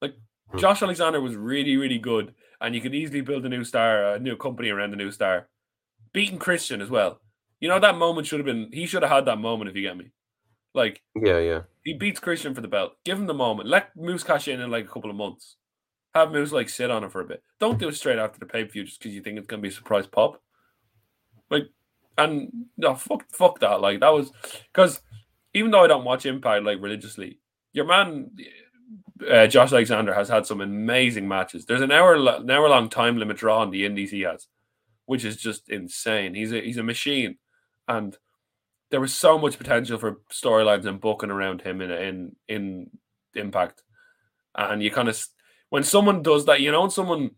Like 0.00 0.14
Hmm. 0.50 0.58
Josh 0.58 0.80
Alexander 0.82 1.20
was 1.20 1.36
really, 1.36 1.76
really 1.76 1.98
good, 1.98 2.34
and 2.60 2.74
you 2.74 2.80
could 2.80 2.94
easily 2.94 3.20
build 3.20 3.44
a 3.44 3.48
new 3.50 3.64
star, 3.64 4.14
a 4.14 4.18
new 4.18 4.36
company 4.36 4.70
around 4.70 4.90
the 4.92 4.96
new 4.96 5.10
star. 5.10 5.48
Beating 6.14 6.38
Christian 6.38 6.80
as 6.80 6.88
well. 6.88 7.20
You 7.60 7.68
know 7.68 7.78
that 7.80 7.96
moment 7.98 8.26
should 8.26 8.38
have 8.38 8.46
been. 8.46 8.70
He 8.72 8.86
should 8.86 9.02
have 9.02 9.10
had 9.12 9.24
that 9.26 9.38
moment 9.38 9.68
if 9.70 9.76
you 9.76 9.82
get 9.82 9.96
me. 9.96 10.10
Like 10.74 11.02
Yeah, 11.14 11.38
yeah. 11.38 11.62
he 11.84 11.94
beats 11.94 12.20
Christian 12.20 12.54
for 12.54 12.60
the 12.62 12.68
belt. 12.68 12.92
Give 13.04 13.18
him 13.18 13.26
the 13.26 13.34
moment. 13.34 13.68
Let 13.68 13.94
Moose 13.96 14.22
cash 14.24 14.48
in 14.48 14.60
in 14.60 14.70
like 14.70 14.84
a 14.86 14.88
couple 14.88 15.10
of 15.10 15.16
months. 15.16 15.56
Have 16.14 16.32
Moose 16.32 16.52
like 16.52 16.68
sit 16.70 16.90
on 16.90 17.04
it 17.04 17.12
for 17.12 17.20
a 17.20 17.24
bit. 17.26 17.42
Don't 17.60 17.78
do 17.78 17.88
it 17.88 17.96
straight 17.96 18.18
after 18.18 18.38
the 18.38 18.46
pay 18.46 18.64
per 18.64 18.70
view 18.72 18.84
just 18.84 19.00
because 19.00 19.14
you 19.14 19.20
think 19.22 19.36
it's 19.38 19.46
gonna 19.46 19.60
be 19.62 19.68
a 19.68 19.72
surprise 19.72 20.06
pop. 20.06 20.40
Like, 21.50 21.68
and 22.16 22.66
no, 22.76 22.94
fuck, 22.94 23.24
fuck 23.32 23.60
that. 23.60 23.80
Like 23.80 24.00
that 24.00 24.12
was 24.12 24.32
because 24.72 25.00
even 25.54 25.70
though 25.70 25.84
I 25.84 25.86
don't 25.86 26.04
watch 26.04 26.26
Impact 26.26 26.64
like 26.64 26.80
religiously, 26.80 27.38
your 27.72 27.84
man 27.84 28.30
uh, 29.30 29.46
Josh 29.46 29.72
Alexander 29.72 30.14
has 30.14 30.28
had 30.28 30.46
some 30.46 30.60
amazing 30.60 31.26
matches. 31.26 31.64
There's 31.64 31.80
an 31.80 31.92
hour 31.92 32.14
an 32.14 32.50
hour 32.50 32.68
long 32.68 32.88
time 32.88 33.18
limit 33.18 33.36
draw 33.36 33.60
on 33.60 33.70
the 33.70 33.84
Indies 33.84 34.10
he 34.10 34.22
has, 34.22 34.46
which 35.06 35.24
is 35.24 35.36
just 35.36 35.68
insane. 35.68 36.34
He's 36.34 36.52
a 36.52 36.60
he's 36.60 36.76
a 36.76 36.82
machine, 36.82 37.38
and 37.86 38.16
there 38.90 39.00
was 39.00 39.14
so 39.14 39.38
much 39.38 39.58
potential 39.58 39.98
for 39.98 40.20
storylines 40.32 40.86
and 40.86 41.00
booking 41.00 41.30
around 41.30 41.62
him 41.62 41.80
in 41.80 41.90
in 41.90 42.36
in 42.48 42.90
Impact, 43.34 43.82
and 44.54 44.82
you 44.82 44.90
kind 44.90 45.08
of 45.08 45.22
when 45.70 45.84
someone 45.84 46.22
does 46.22 46.46
that, 46.46 46.60
you 46.60 46.72
know, 46.72 46.88
someone 46.88 47.32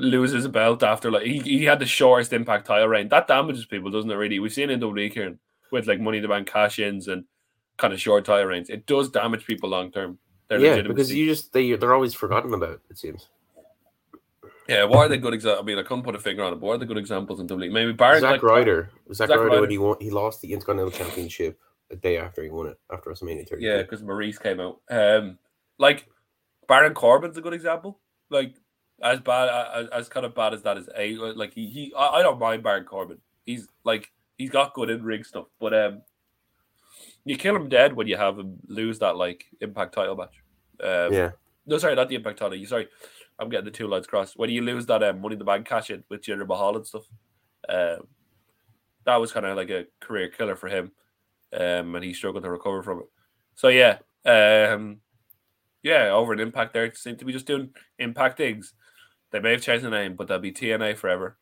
loses 0.00 0.44
a 0.44 0.48
belt 0.48 0.82
after 0.82 1.10
like 1.10 1.24
he, 1.24 1.38
he 1.40 1.64
had 1.64 1.78
the 1.78 1.86
shortest 1.86 2.32
Impact 2.32 2.66
title 2.66 2.88
reign, 2.88 3.08
that 3.10 3.28
damages 3.28 3.66
people, 3.66 3.90
doesn't 3.90 4.10
it? 4.10 4.14
Really, 4.14 4.38
we've 4.38 4.52
seen 4.52 4.70
in 4.70 4.80
WWE 4.80 5.12
here 5.12 5.36
with 5.70 5.86
like 5.86 6.00
Money 6.00 6.18
in 6.18 6.22
the 6.22 6.28
Bank 6.28 6.50
cash 6.50 6.78
ins 6.78 7.08
and 7.08 7.24
kind 7.76 7.92
of 7.92 8.00
short 8.00 8.24
title 8.24 8.46
reigns. 8.46 8.70
It 8.70 8.86
does 8.86 9.10
damage 9.10 9.46
people 9.46 9.68
long 9.68 9.92
term. 9.92 10.18
Yeah, 10.50 10.56
legitimacy. 10.56 10.88
because 10.88 11.14
you 11.14 11.26
just 11.26 11.52
they 11.52 11.74
they're 11.74 11.94
always 11.94 12.14
forgotten 12.14 12.52
about. 12.54 12.80
It 12.90 12.98
seems. 12.98 13.28
Yeah, 14.68 14.84
why 14.84 14.98
are 14.98 15.08
they 15.08 15.18
good 15.18 15.34
examples? 15.34 15.62
I 15.62 15.66
mean, 15.66 15.78
I 15.78 15.82
couldn't 15.82 16.04
put 16.04 16.14
a 16.14 16.20
finger 16.20 16.44
on 16.44 16.52
it, 16.52 16.56
but 16.56 16.66
what 16.66 16.74
are 16.74 16.78
the 16.78 16.86
good 16.86 16.98
examples 16.98 17.40
in 17.40 17.48
WWE? 17.48 17.72
Maybe 17.72 17.92
Barrett. 17.92 18.20
Zack 18.20 18.30
like, 18.30 18.42
Ryder. 18.42 18.90
Zack, 19.12 19.28
Zack 19.28 19.36
Ryder, 19.36 19.48
Ryder. 19.48 19.60
when 19.62 19.70
he 19.70 19.78
won, 19.78 19.96
he 20.00 20.10
lost 20.10 20.40
the 20.42 20.52
Intercontinental 20.52 20.96
Championship 20.96 21.58
a 21.90 21.96
day 21.96 22.18
after 22.18 22.42
he 22.42 22.50
won 22.50 22.68
it 22.68 22.78
after 22.92 23.10
WrestleMania 23.10 23.48
30. 23.48 23.64
Yeah, 23.64 23.78
because 23.78 24.02
Maurice 24.02 24.38
came 24.38 24.60
out. 24.60 24.80
Um, 24.88 25.38
like 25.78 26.06
Baron 26.68 26.94
Corbin's 26.94 27.36
a 27.36 27.40
good 27.40 27.52
example. 27.52 27.98
Like 28.30 28.54
as 29.02 29.20
bad 29.20 29.48
as, 29.74 29.88
as 29.88 30.08
kind 30.08 30.26
of 30.26 30.34
bad 30.34 30.54
as 30.54 30.62
that 30.62 30.76
is. 30.76 30.88
A 30.96 31.16
like 31.16 31.54
he, 31.54 31.66
he 31.66 31.92
I, 31.96 32.08
I 32.18 32.22
don't 32.22 32.38
mind 32.38 32.62
Baron 32.62 32.84
Corbin. 32.84 33.18
He's 33.44 33.68
like 33.84 34.10
he's 34.36 34.50
got 34.50 34.74
good 34.74 34.90
in 34.90 35.02
ring 35.02 35.24
stuff, 35.24 35.46
but 35.58 35.74
um, 35.74 36.02
you 37.24 37.36
kill 37.36 37.56
him 37.56 37.68
dead 37.68 37.94
when 37.94 38.06
you 38.06 38.16
have 38.16 38.38
him 38.38 38.56
lose 38.66 38.98
that 39.00 39.16
like 39.16 39.44
Impact 39.60 39.94
title 39.94 40.16
match. 40.16 40.42
Um, 40.82 41.12
yeah. 41.12 41.30
no, 41.66 41.78
sorry, 41.78 41.94
not 41.94 42.08
the 42.08 42.14
Impact 42.14 42.38
title. 42.38 42.56
You 42.56 42.66
sorry, 42.66 42.88
I'm 43.38 43.48
getting 43.48 43.66
the 43.66 43.70
two 43.70 43.88
lines 43.88 44.06
crossed. 44.06 44.38
When 44.38 44.50
you 44.50 44.62
lose 44.62 44.86
that 44.86 45.02
um, 45.02 45.20
money 45.20 45.34
in 45.34 45.38
the 45.38 45.44
bank 45.44 45.66
cash 45.66 45.90
in 45.90 46.04
with 46.08 46.22
Jinder 46.22 46.46
Mahal 46.46 46.76
and 46.76 46.86
stuff, 46.86 47.04
um, 47.68 48.06
that 49.04 49.16
was 49.16 49.32
kind 49.32 49.46
of 49.46 49.56
like 49.56 49.70
a 49.70 49.86
career 50.00 50.28
killer 50.28 50.56
for 50.56 50.68
him, 50.68 50.92
um, 51.52 51.94
and 51.94 52.04
he 52.04 52.12
struggled 52.12 52.44
to 52.44 52.50
recover 52.50 52.82
from 52.82 53.00
it. 53.00 53.06
So 53.54 53.68
yeah, 53.68 53.98
um, 54.24 54.98
yeah, 55.82 56.08
over 56.08 56.32
an 56.32 56.40
Impact 56.40 56.72
there 56.74 56.94
seemed 56.94 57.18
to 57.18 57.24
be 57.24 57.32
just 57.32 57.46
doing 57.46 57.70
Impact 57.98 58.36
things. 58.36 58.74
They 59.30 59.40
may 59.40 59.52
have 59.52 59.62
changed 59.62 59.84
the 59.84 59.90
name, 59.90 60.16
but 60.16 60.28
they'll 60.28 60.38
be 60.38 60.52
TNA 60.52 60.96
forever. 60.96 61.36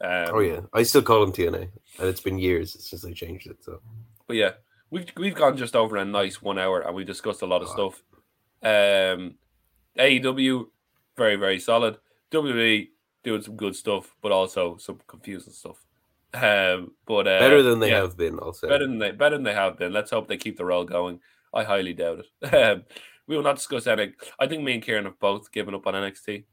Um, 0.00 0.26
oh 0.34 0.40
yeah, 0.40 0.60
I 0.72 0.82
still 0.82 1.02
call 1.02 1.20
them 1.20 1.32
TNA, 1.32 1.68
and 1.98 2.08
it's 2.08 2.20
been 2.20 2.38
years 2.38 2.76
since 2.84 3.02
they 3.02 3.12
changed 3.12 3.46
it. 3.46 3.64
So, 3.64 3.80
but 4.26 4.36
yeah, 4.36 4.52
we've 4.90 5.06
we've 5.16 5.34
gone 5.34 5.56
just 5.56 5.74
over 5.74 5.96
a 5.96 6.04
nice 6.04 6.42
one 6.42 6.58
hour, 6.58 6.80
and 6.80 6.94
we 6.94 7.04
discussed 7.04 7.42
a 7.42 7.46
lot 7.46 7.62
of 7.62 7.68
stuff. 7.68 8.02
Um, 8.62 9.36
AEW, 9.98 10.66
very 11.16 11.36
very 11.36 11.58
solid. 11.58 11.96
WWE 12.30 12.88
doing 13.24 13.42
some 13.42 13.56
good 13.56 13.74
stuff, 13.74 14.14
but 14.20 14.32
also 14.32 14.76
some 14.76 15.00
confusing 15.06 15.52
stuff. 15.52 15.84
Um, 16.34 16.92
but 17.06 17.26
uh, 17.26 17.38
better 17.38 17.62
than 17.62 17.80
they 17.80 17.90
yeah, 17.90 18.02
have 18.02 18.16
been, 18.16 18.38
I'll 18.42 18.52
say. 18.52 18.68
better 18.68 18.86
than 18.86 18.98
they 18.98 19.12
better 19.12 19.36
than 19.36 19.44
they 19.44 19.54
have 19.54 19.78
been. 19.78 19.92
Let's 19.92 20.10
hope 20.10 20.28
they 20.28 20.36
keep 20.36 20.58
the 20.58 20.64
roll 20.64 20.84
going. 20.84 21.20
I 21.54 21.64
highly 21.64 21.94
doubt 21.94 22.20
it. 22.20 22.54
Um, 22.54 22.84
we 23.26 23.34
will 23.34 23.42
not 23.42 23.56
discuss 23.56 23.88
any. 23.88 24.12
I 24.38 24.46
think 24.46 24.62
me 24.62 24.74
and 24.74 24.82
Kieran 24.82 25.04
have 25.04 25.18
both 25.18 25.50
given 25.50 25.74
up 25.74 25.86
on 25.86 25.94
NXT. 25.94 26.44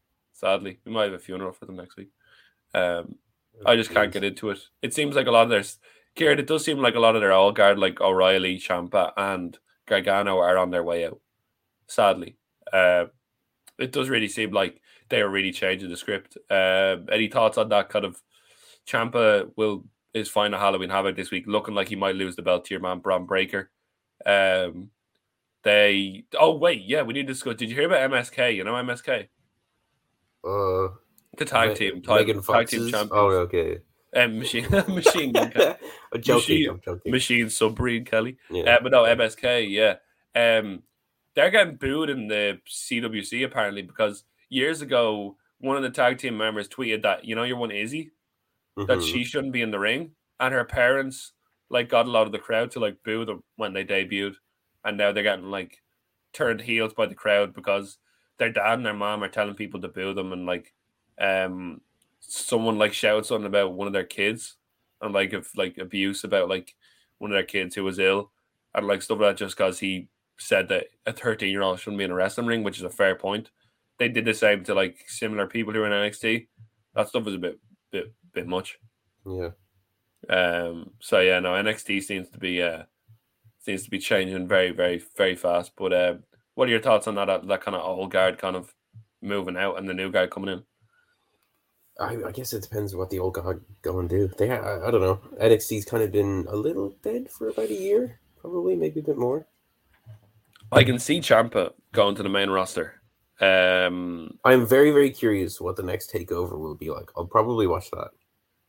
Sadly, 0.43 0.77
we 0.83 0.91
might 0.91 1.05
have 1.05 1.13
a 1.13 1.19
funeral 1.19 1.53
for 1.53 1.65
them 1.65 1.77
next 1.77 1.95
week. 1.95 2.09
Um, 2.73 3.15
I 3.65 3.77
just 3.77 3.91
can't 3.91 4.11
get 4.11 4.25
into 4.25 4.49
it. 4.49 4.59
It 4.81 4.93
seems 4.93 5.15
like 5.15 5.27
a 5.27 5.31
lot 5.31 5.43
of 5.43 5.49
their 5.49 5.63
Kieran. 6.15 6.37
It 6.37 6.47
does 6.47 6.65
seem 6.65 6.79
like 6.79 6.95
a 6.95 6.99
lot 6.99 7.15
of 7.15 7.21
their 7.21 7.31
all 7.31 7.53
guard, 7.53 7.79
like 7.79 8.01
O'Reilly, 8.01 8.59
Ciampa, 8.59 9.13
and 9.15 9.57
Gargano, 9.87 10.39
are 10.39 10.57
on 10.57 10.69
their 10.69 10.83
way 10.83 11.05
out. 11.05 11.21
Sadly, 11.87 12.35
uh, 12.73 13.05
it 13.79 13.93
does 13.93 14.09
really 14.09 14.27
seem 14.27 14.51
like 14.51 14.81
they 15.07 15.21
are 15.21 15.29
really 15.29 15.53
changing 15.53 15.89
the 15.89 15.95
script. 15.95 16.37
Uh, 16.51 16.97
any 17.09 17.29
thoughts 17.29 17.57
on 17.57 17.69
that 17.69 17.87
kind 17.87 18.03
of? 18.03 18.21
Ciampa 18.85 19.49
will 19.55 19.85
is 20.13 20.27
final 20.27 20.59
Halloween 20.59 20.89
Havoc 20.89 21.15
this 21.15 21.31
week, 21.31 21.45
looking 21.47 21.73
like 21.73 21.87
he 21.87 21.95
might 21.95 22.15
lose 22.15 22.35
the 22.35 22.41
belt 22.41 22.65
to 22.65 22.73
your 22.73 22.81
man 22.81 22.99
Bron 22.99 23.25
Breakker. 23.25 23.71
Um, 24.25 24.89
they 25.63 26.25
oh 26.37 26.57
wait, 26.57 26.81
yeah, 26.85 27.03
we 27.03 27.13
need 27.13 27.27
to 27.27 27.33
discuss. 27.33 27.55
Did 27.55 27.69
you 27.69 27.75
hear 27.75 27.85
about 27.85 28.11
MSK? 28.11 28.57
You 28.57 28.65
know 28.65 28.73
MSK, 28.73 29.29
Uh, 30.43 30.89
the 31.37 31.45
tag 31.45 31.75
team, 31.75 32.01
tag, 32.01 32.27
Megan 32.27 32.41
tag 32.43 32.67
team 32.67 32.81
champions. 32.89 33.09
Oh, 33.11 33.29
okay. 33.47 33.79
Um, 34.15 34.39
machine, 34.39 34.67
machine, 34.87 35.31
Gun 35.31 35.49
Kelly. 35.51 35.75
I'm 36.13 36.21
joking. 36.21 36.35
Machine- 36.35 36.69
I'm 36.69 36.81
joking. 36.81 37.11
machine 37.11 37.49
submarine 37.49 38.05
Kelly. 38.05 38.37
Yeah. 38.51 38.63
Uh, 38.75 38.79
but 38.83 38.91
no, 38.91 39.03
MSK, 39.03 39.67
yeah. 39.69 39.95
Um, 40.35 40.83
they're 41.35 41.49
getting 41.49 41.77
booed 41.77 42.09
in 42.11 42.27
the 42.27 42.59
CWC 42.69 43.43
apparently 43.45 43.81
because 43.81 44.23
years 44.49 44.81
ago, 44.81 45.37
one 45.59 45.77
of 45.77 45.83
the 45.83 45.89
tag 45.89 46.19
team 46.19 46.37
members 46.37 46.67
tweeted 46.67 47.01
that 47.03 47.25
you 47.25 47.35
know 47.35 47.43
your 47.43 47.57
one 47.57 47.71
Izzy 47.71 48.11
that 48.77 48.99
Mhm. 48.99 49.11
she 49.11 49.23
shouldn't 49.23 49.53
be 49.53 49.61
in 49.61 49.71
the 49.71 49.79
ring, 49.79 50.11
and 50.39 50.53
her 50.53 50.63
parents 50.65 51.31
like 51.69 51.89
got 51.89 52.05
a 52.05 52.11
lot 52.11 52.27
of 52.27 52.31
the 52.33 52.37
crowd 52.39 52.69
to 52.71 52.79
like 52.79 52.97
boo 53.03 53.25
them 53.25 53.43
when 53.55 53.73
they 53.73 53.83
debuted, 53.85 54.35
and 54.85 54.97
now 54.97 55.11
they're 55.11 55.23
getting 55.23 55.49
like 55.49 55.81
turned 56.33 56.61
heels 56.61 56.93
by 56.93 57.05
the 57.07 57.15
crowd 57.15 57.53
because 57.55 57.97
their 58.37 58.51
dad 58.51 58.73
and 58.75 58.85
their 58.85 58.93
mom 58.93 59.23
are 59.23 59.29
telling 59.29 59.55
people 59.55 59.81
to 59.81 59.87
boo 59.87 60.13
them, 60.13 60.33
and 60.33 60.45
like 60.45 60.73
um 61.19 61.81
someone 62.19 62.77
like 62.77 62.93
shouts 62.93 63.27
something 63.29 63.45
about 63.45 63.73
one 63.73 63.87
of 63.87 63.93
their 63.93 64.03
kids 64.03 64.55
and 65.01 65.13
like 65.13 65.33
if 65.33 65.55
like 65.57 65.77
abuse 65.77 66.23
about 66.23 66.49
like 66.49 66.73
one 67.19 67.31
of 67.31 67.35
their 67.35 67.43
kids 67.43 67.75
who 67.75 67.83
was 67.83 67.99
ill 67.99 68.31
and 68.73 68.87
like 68.87 69.01
stuff 69.01 69.19
like 69.19 69.31
that 69.31 69.37
just 69.37 69.57
because 69.57 69.79
he 69.79 70.07
said 70.39 70.69
that 70.69 70.87
a 71.05 71.13
13 71.13 71.51
year 71.51 71.61
old 71.61 71.79
shouldn't 71.79 71.99
be 71.99 72.03
in 72.03 72.11
a 72.11 72.15
wrestling 72.15 72.47
ring, 72.47 72.63
which 72.63 72.77
is 72.77 72.83
a 72.83 72.89
fair 72.89 73.15
point. 73.15 73.51
They 73.99 74.09
did 74.09 74.25
the 74.25 74.33
same 74.33 74.63
to 74.63 74.73
like 74.73 74.97
similar 75.07 75.45
people 75.47 75.73
who 75.73 75.83
are 75.83 75.85
in 75.85 76.11
NXT. 76.11 76.47
That 76.95 77.09
stuff 77.09 77.25
was 77.25 77.35
a 77.35 77.39
bit 77.39 77.59
bit 77.91 78.13
bit 78.33 78.47
much. 78.47 78.79
Yeah. 79.25 79.51
Um, 80.29 80.91
so 80.99 81.19
yeah, 81.19 81.39
no, 81.39 81.51
NXT 81.51 82.03
seems 82.03 82.29
to 82.29 82.39
be 82.39 82.61
uh 82.61 82.83
seems 83.59 83.83
to 83.83 83.89
be 83.89 83.99
changing 83.99 84.47
very, 84.47 84.71
very, 84.71 85.01
very 85.15 85.35
fast. 85.35 85.71
But 85.77 85.93
uh, 85.93 86.15
what 86.55 86.67
are 86.67 86.71
your 86.71 86.81
thoughts 86.81 87.07
on 87.07 87.15
that? 87.15 87.25
That, 87.25 87.47
that 87.47 87.61
kind 87.61 87.75
of 87.75 87.83
old 87.83 88.11
guard 88.11 88.37
kind 88.37 88.55
of 88.55 88.73
moving 89.21 89.57
out 89.57 89.77
and 89.77 89.87
the 89.87 89.93
new 89.93 90.11
guy 90.11 90.27
coming 90.27 90.49
in. 90.49 90.63
I, 91.99 92.17
I 92.27 92.31
guess 92.31 92.53
it 92.53 92.63
depends 92.63 92.95
what 92.95 93.09
the 93.09 93.19
old 93.19 93.35
guard 93.35 93.63
go 93.81 93.99
and 93.99 94.09
do. 94.09 94.29
They, 94.37 94.49
I, 94.49 94.87
I 94.87 94.91
don't 94.91 95.01
know. 95.01 95.19
NXT's 95.41 95.85
kind 95.85 96.03
of 96.03 96.11
been 96.11 96.45
a 96.49 96.55
little 96.55 96.95
dead 97.03 97.29
for 97.29 97.49
about 97.49 97.69
a 97.69 97.73
year, 97.73 98.19
probably 98.41 98.75
maybe 98.75 98.99
a 98.99 99.03
bit 99.03 99.17
more. 99.17 99.45
I 100.71 100.83
can 100.83 100.97
see 100.97 101.19
Ciampa 101.19 101.73
going 101.91 102.15
to 102.15 102.23
the 102.23 102.29
main 102.29 102.49
roster. 102.49 102.99
Um, 103.39 104.39
I'm 104.43 104.65
very, 104.65 104.91
very 104.91 105.11
curious 105.11 105.61
what 105.61 105.75
the 105.75 105.83
next 105.83 106.11
takeover 106.11 106.57
will 106.57 106.75
be 106.75 106.89
like. 106.89 107.11
I'll 107.15 107.25
probably 107.25 107.67
watch 107.67 107.91
that. 107.91 108.09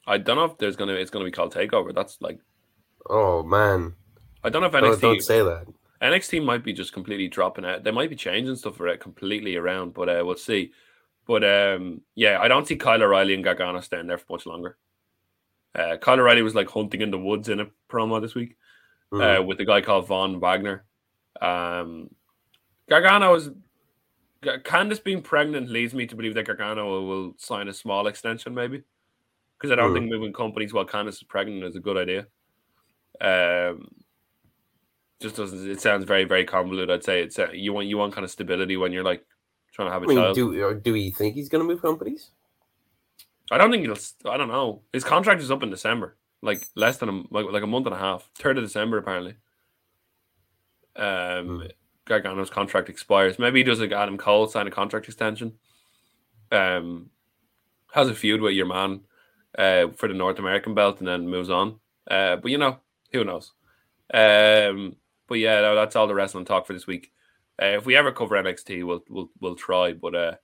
I 0.06 0.18
don't 0.18 0.36
know 0.36 0.44
if 0.44 0.58
there's 0.58 0.76
gonna 0.76 0.94
it's 0.94 1.10
gonna 1.10 1.24
be 1.24 1.30
called 1.30 1.54
Takeover. 1.54 1.94
That's 1.94 2.18
like 2.20 2.40
Oh 3.08 3.42
man, 3.42 3.94
I 4.42 4.50
don't 4.50 4.62
know 4.62 4.66
if 4.66 4.72
don't, 4.72 5.00
don't 5.00 5.22
say 5.22 5.42
that. 5.42 5.66
NXT 6.04 6.44
might 6.44 6.62
be 6.62 6.72
just 6.72 6.92
completely 6.92 7.28
dropping 7.28 7.64
out. 7.64 7.82
They 7.82 7.90
might 7.90 8.10
be 8.10 8.16
changing 8.16 8.56
stuff 8.56 8.76
for 8.76 8.86
it 8.88 9.00
completely 9.00 9.56
around, 9.56 9.94
but 9.94 10.08
uh, 10.08 10.22
we'll 10.24 10.36
see. 10.36 10.72
But 11.26 11.42
um, 11.42 12.02
yeah, 12.14 12.38
I 12.40 12.48
don't 12.48 12.66
see 12.68 12.76
Kyle 12.76 13.02
O'Reilly 13.02 13.34
and 13.34 13.42
Gargano 13.42 13.80
staying 13.80 14.06
there 14.06 14.18
for 14.18 14.26
much 14.34 14.44
longer. 14.46 14.76
Uh, 15.74 15.96
Kyle 15.96 16.20
O'Reilly 16.20 16.42
was 16.42 16.54
like 16.54 16.68
hunting 16.70 17.00
in 17.00 17.10
the 17.10 17.18
woods 17.18 17.48
in 17.48 17.60
a 17.60 17.66
promo 17.90 18.20
this 18.20 18.34
week 18.34 18.56
Mm. 19.12 19.38
uh, 19.38 19.42
with 19.42 19.60
a 19.60 19.64
guy 19.64 19.80
called 19.80 20.08
Von 20.08 20.40
Wagner. 20.40 20.84
Um, 21.40 22.10
Gargano 22.88 23.34
is 23.34 23.50
Candice 24.42 25.02
being 25.02 25.22
pregnant 25.22 25.70
leads 25.70 25.94
me 25.94 26.06
to 26.06 26.16
believe 26.16 26.34
that 26.34 26.46
Gargano 26.46 27.02
will, 27.02 27.34
sign 27.38 27.68
a 27.68 27.72
small 27.72 28.06
extension, 28.08 28.54
maybe 28.54 28.82
because 29.56 29.70
I 29.70 29.76
don't 29.76 29.90
Hmm. 29.90 29.94
think 29.94 30.10
moving 30.10 30.32
companies 30.32 30.72
while 30.72 30.84
Candice 30.84 31.14
is 31.14 31.22
pregnant 31.22 31.64
is 31.64 31.76
a 31.76 31.80
good 31.80 31.96
idea. 31.96 32.26
Um, 33.20 33.88
just 35.20 35.36
doesn't. 35.36 35.68
It 35.70 35.80
sounds 35.80 36.04
very 36.04 36.24
very 36.24 36.44
convoluted. 36.44 36.90
I'd 36.90 37.04
say 37.04 37.22
it's 37.22 37.38
uh, 37.38 37.50
you 37.52 37.72
want 37.72 37.86
you 37.86 37.98
want 37.98 38.14
kind 38.14 38.24
of 38.24 38.30
stability 38.30 38.76
when 38.76 38.92
you're 38.92 39.04
like 39.04 39.24
trying 39.72 39.88
to 39.88 39.92
have 39.92 40.02
a 40.02 40.06
I 40.06 40.08
mean, 40.08 40.16
child. 40.18 40.34
do 40.34 40.62
or 40.62 40.74
do 40.74 40.92
we 40.92 41.10
think 41.10 41.34
he's 41.34 41.48
gonna 41.48 41.64
move 41.64 41.82
companies? 41.82 42.30
I 43.50 43.58
don't 43.58 43.70
think 43.70 43.84
he'll. 43.84 44.32
I 44.32 44.36
don't 44.36 44.48
know. 44.48 44.82
His 44.92 45.04
contract 45.04 45.40
is 45.42 45.50
up 45.50 45.62
in 45.62 45.70
December, 45.70 46.16
like 46.42 46.66
less 46.74 46.96
than 46.98 47.08
a 47.08 47.12
like, 47.30 47.46
like 47.50 47.62
a 47.62 47.66
month 47.66 47.86
and 47.86 47.94
a 47.94 47.98
half. 47.98 48.28
Third 48.36 48.58
of 48.58 48.64
December 48.64 48.98
apparently. 48.98 49.36
Um, 50.96 51.60
Hmm. 51.60 51.62
Gargano's 52.06 52.50
contract 52.50 52.90
expires. 52.90 53.38
Maybe 53.38 53.60
he 53.60 53.64
does 53.64 53.80
like 53.80 53.92
Adam 53.92 54.18
Cole 54.18 54.46
sign 54.46 54.66
a 54.66 54.70
contract 54.70 55.06
extension. 55.06 55.54
Um, 56.52 57.10
has 57.92 58.08
a 58.08 58.14
feud 58.14 58.42
with 58.42 58.52
your 58.52 58.66
man, 58.66 59.00
uh, 59.56 59.88
for 59.96 60.06
the 60.08 60.14
North 60.14 60.38
American 60.38 60.74
belt 60.74 60.98
and 60.98 61.08
then 61.08 61.28
moves 61.28 61.48
on. 61.48 61.76
Uh, 62.10 62.36
but 62.36 62.50
you 62.50 62.58
know 62.58 62.78
who 63.12 63.24
knows. 63.24 63.52
Um, 64.12 64.96
but 65.34 65.40
yeah, 65.40 65.62
no, 65.62 65.74
that's 65.74 65.96
all 65.96 66.06
the 66.06 66.14
wrestling 66.14 66.44
talk 66.44 66.64
for 66.64 66.74
this 66.74 66.86
week. 66.86 67.10
Uh, 67.60 67.66
if 67.66 67.86
we 67.86 67.96
ever 67.96 68.12
cover 68.12 68.36
NXT, 68.36 68.86
we'll 68.86 69.02
we'll 69.08 69.30
we'll 69.40 69.56
try. 69.56 69.92
But 69.92 70.14
uh, 70.14 70.34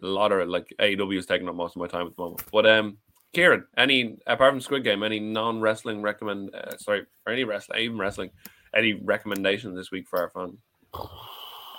a 0.00 0.06
lot 0.06 0.30
of 0.30 0.48
like 0.48 0.72
AEW 0.78 1.18
is 1.18 1.26
taking 1.26 1.48
up 1.48 1.56
most 1.56 1.74
of 1.74 1.80
my 1.80 1.88
time 1.88 2.06
at 2.06 2.14
the 2.14 2.22
moment. 2.22 2.44
But 2.52 2.64
um, 2.66 2.98
Kieran, 3.32 3.66
any 3.76 4.18
apart 4.28 4.52
from 4.52 4.60
Squid 4.60 4.84
Game, 4.84 5.02
any 5.02 5.18
non 5.18 5.60
wrestling 5.60 6.02
recommend? 6.02 6.54
Uh, 6.54 6.76
sorry, 6.76 7.04
or 7.26 7.32
any 7.32 7.42
wrestling, 7.42 7.80
even 7.80 7.98
wrestling, 7.98 8.30
any 8.76 8.92
recommendations 8.92 9.74
this 9.76 9.90
week 9.90 10.06
for 10.08 10.20
our 10.20 10.30
fans? 10.30 10.60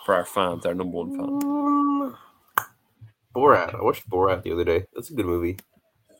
For 0.05 0.13
our 0.13 0.25
fans, 0.25 0.65
our 0.65 0.73
number 0.73 0.97
one 0.97 1.11
fan. 1.11 1.49
Um, 1.49 2.17
Borat. 3.33 3.73
I 3.73 3.81
watched 3.81 4.09
Borat 4.09 4.43
the 4.43 4.51
other 4.51 4.65
day. 4.65 4.83
That's 4.93 5.11
a 5.11 5.13
good 5.13 5.27
movie. 5.27 5.59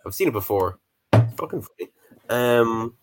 I've 0.06 0.16
seen 0.16 0.30
it 0.30 0.34
before. 0.34 0.80
It's 1.12 1.34
fucking 1.34 1.64
funny. 1.64 1.92
Um, 2.30 2.96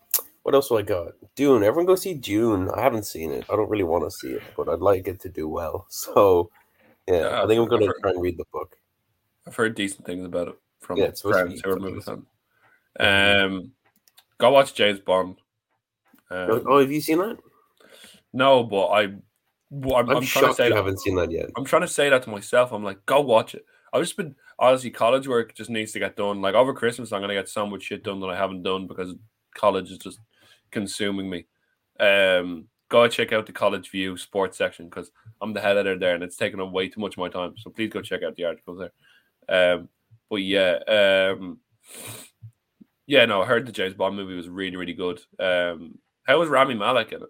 what 0.43 0.55
else 0.55 0.69
do 0.69 0.77
I 0.77 0.81
got? 0.81 1.13
Dune. 1.35 1.63
Everyone 1.63 1.85
go 1.85 1.95
see 1.95 2.13
Dune. 2.13 2.69
I 2.69 2.81
haven't 2.81 3.05
seen 3.05 3.31
it. 3.31 3.45
I 3.49 3.55
don't 3.55 3.69
really 3.69 3.83
want 3.83 4.03
to 4.03 4.11
see 4.11 4.29
it, 4.29 4.43
but 4.55 4.69
I'd 4.69 4.79
like 4.79 5.07
it 5.07 5.19
to 5.21 5.29
do 5.29 5.47
well. 5.47 5.87
So, 6.11 6.49
yeah, 7.07 7.41
I 7.43 7.47
think 7.47 7.59
I'm 7.61 7.67
going 7.67 7.81
to 7.81 7.93
try 8.01 8.11
and 8.11 8.21
read 8.21 8.37
the 8.37 8.45
book. 8.51 8.75
I've 9.47 9.55
heard 9.55 9.75
decent 9.75 10.05
things 10.05 10.25
about 10.25 10.49
it 10.49 10.55
from 10.79 10.97
Yeah, 10.97 11.05
it's 11.05 11.21
supposed 11.21 11.37
to 11.37 11.43
friends 11.45 11.61
who 11.63 11.71
are 11.71 11.79
movie 11.79 12.01
fans. 12.01 12.25
Um, 12.99 13.71
go 14.37 14.51
watch 14.51 14.73
James 14.73 14.99
Bond. 14.99 15.37
Um, 16.29 16.63
oh, 16.67 16.79
have 16.79 16.91
you 16.91 17.01
seen 17.01 17.19
that? 17.19 17.37
No, 18.33 18.63
but 18.63 18.87
I, 18.87 19.07
well, 19.69 19.97
I'm, 19.97 20.09
I'm, 20.09 20.17
I'm 20.17 20.23
trying 20.23 20.23
to 20.23 20.27
shocked 20.27 20.57
say 20.57 20.63
you 20.65 20.69
that. 20.71 20.75
haven't 20.75 20.99
seen 21.01 21.15
that 21.15 21.31
yet. 21.31 21.49
I'm 21.55 21.65
trying 21.65 21.81
to 21.83 21.87
say 21.87 22.09
that 22.09 22.23
to 22.23 22.29
myself. 22.29 22.71
I'm 22.71 22.83
like, 22.83 23.05
go 23.05 23.21
watch 23.21 23.55
it. 23.55 23.65
I've 23.93 24.01
just 24.01 24.17
been 24.17 24.35
honestly, 24.57 24.91
college 24.91 25.27
work 25.27 25.53
just 25.55 25.69
needs 25.69 25.91
to 25.91 25.99
get 25.99 26.15
done. 26.15 26.41
Like 26.41 26.55
over 26.55 26.73
Christmas, 26.73 27.11
I'm 27.11 27.21
gonna 27.21 27.33
get 27.33 27.49
so 27.49 27.65
much 27.65 27.83
shit 27.83 28.03
done 28.03 28.21
that 28.21 28.27
I 28.29 28.37
haven't 28.37 28.63
done 28.63 28.87
because 28.87 29.13
college 29.55 29.91
is 29.91 29.97
just 29.97 30.19
consuming 30.71 31.29
me. 31.29 31.45
Um, 31.99 32.67
go 32.89 33.07
check 33.07 33.31
out 33.31 33.45
the 33.45 33.51
College 33.53 33.89
View 33.91 34.17
sports 34.17 34.57
section 34.57 34.85
because 34.85 35.11
I'm 35.39 35.53
the 35.53 35.61
head 35.61 35.77
editor 35.77 35.99
there, 35.99 36.15
and 36.15 36.23
it's 36.23 36.37
taking 36.37 36.59
up 36.59 36.71
way 36.71 36.89
too 36.89 36.99
much 37.01 37.13
of 37.13 37.19
my 37.19 37.29
time. 37.29 37.53
So 37.57 37.69
please 37.69 37.89
go 37.89 38.01
check 38.01 38.23
out 38.23 38.35
the 38.35 38.45
articles 38.45 38.79
there. 38.79 39.73
Um, 39.75 39.89
but 40.29 40.37
yeah, 40.37 40.79
um, 40.87 41.59
yeah, 43.05 43.25
no, 43.25 43.41
I 43.41 43.45
heard 43.45 43.65
the 43.65 43.71
James 43.71 43.93
Bond 43.93 44.15
movie 44.15 44.35
was 44.35 44.47
really, 44.49 44.77
really 44.77 44.93
good. 44.93 45.21
Um, 45.39 45.97
how 46.23 46.39
was 46.39 46.49
Rami 46.49 46.75
Malek 46.75 47.11
in 47.11 47.21
it? 47.21 47.29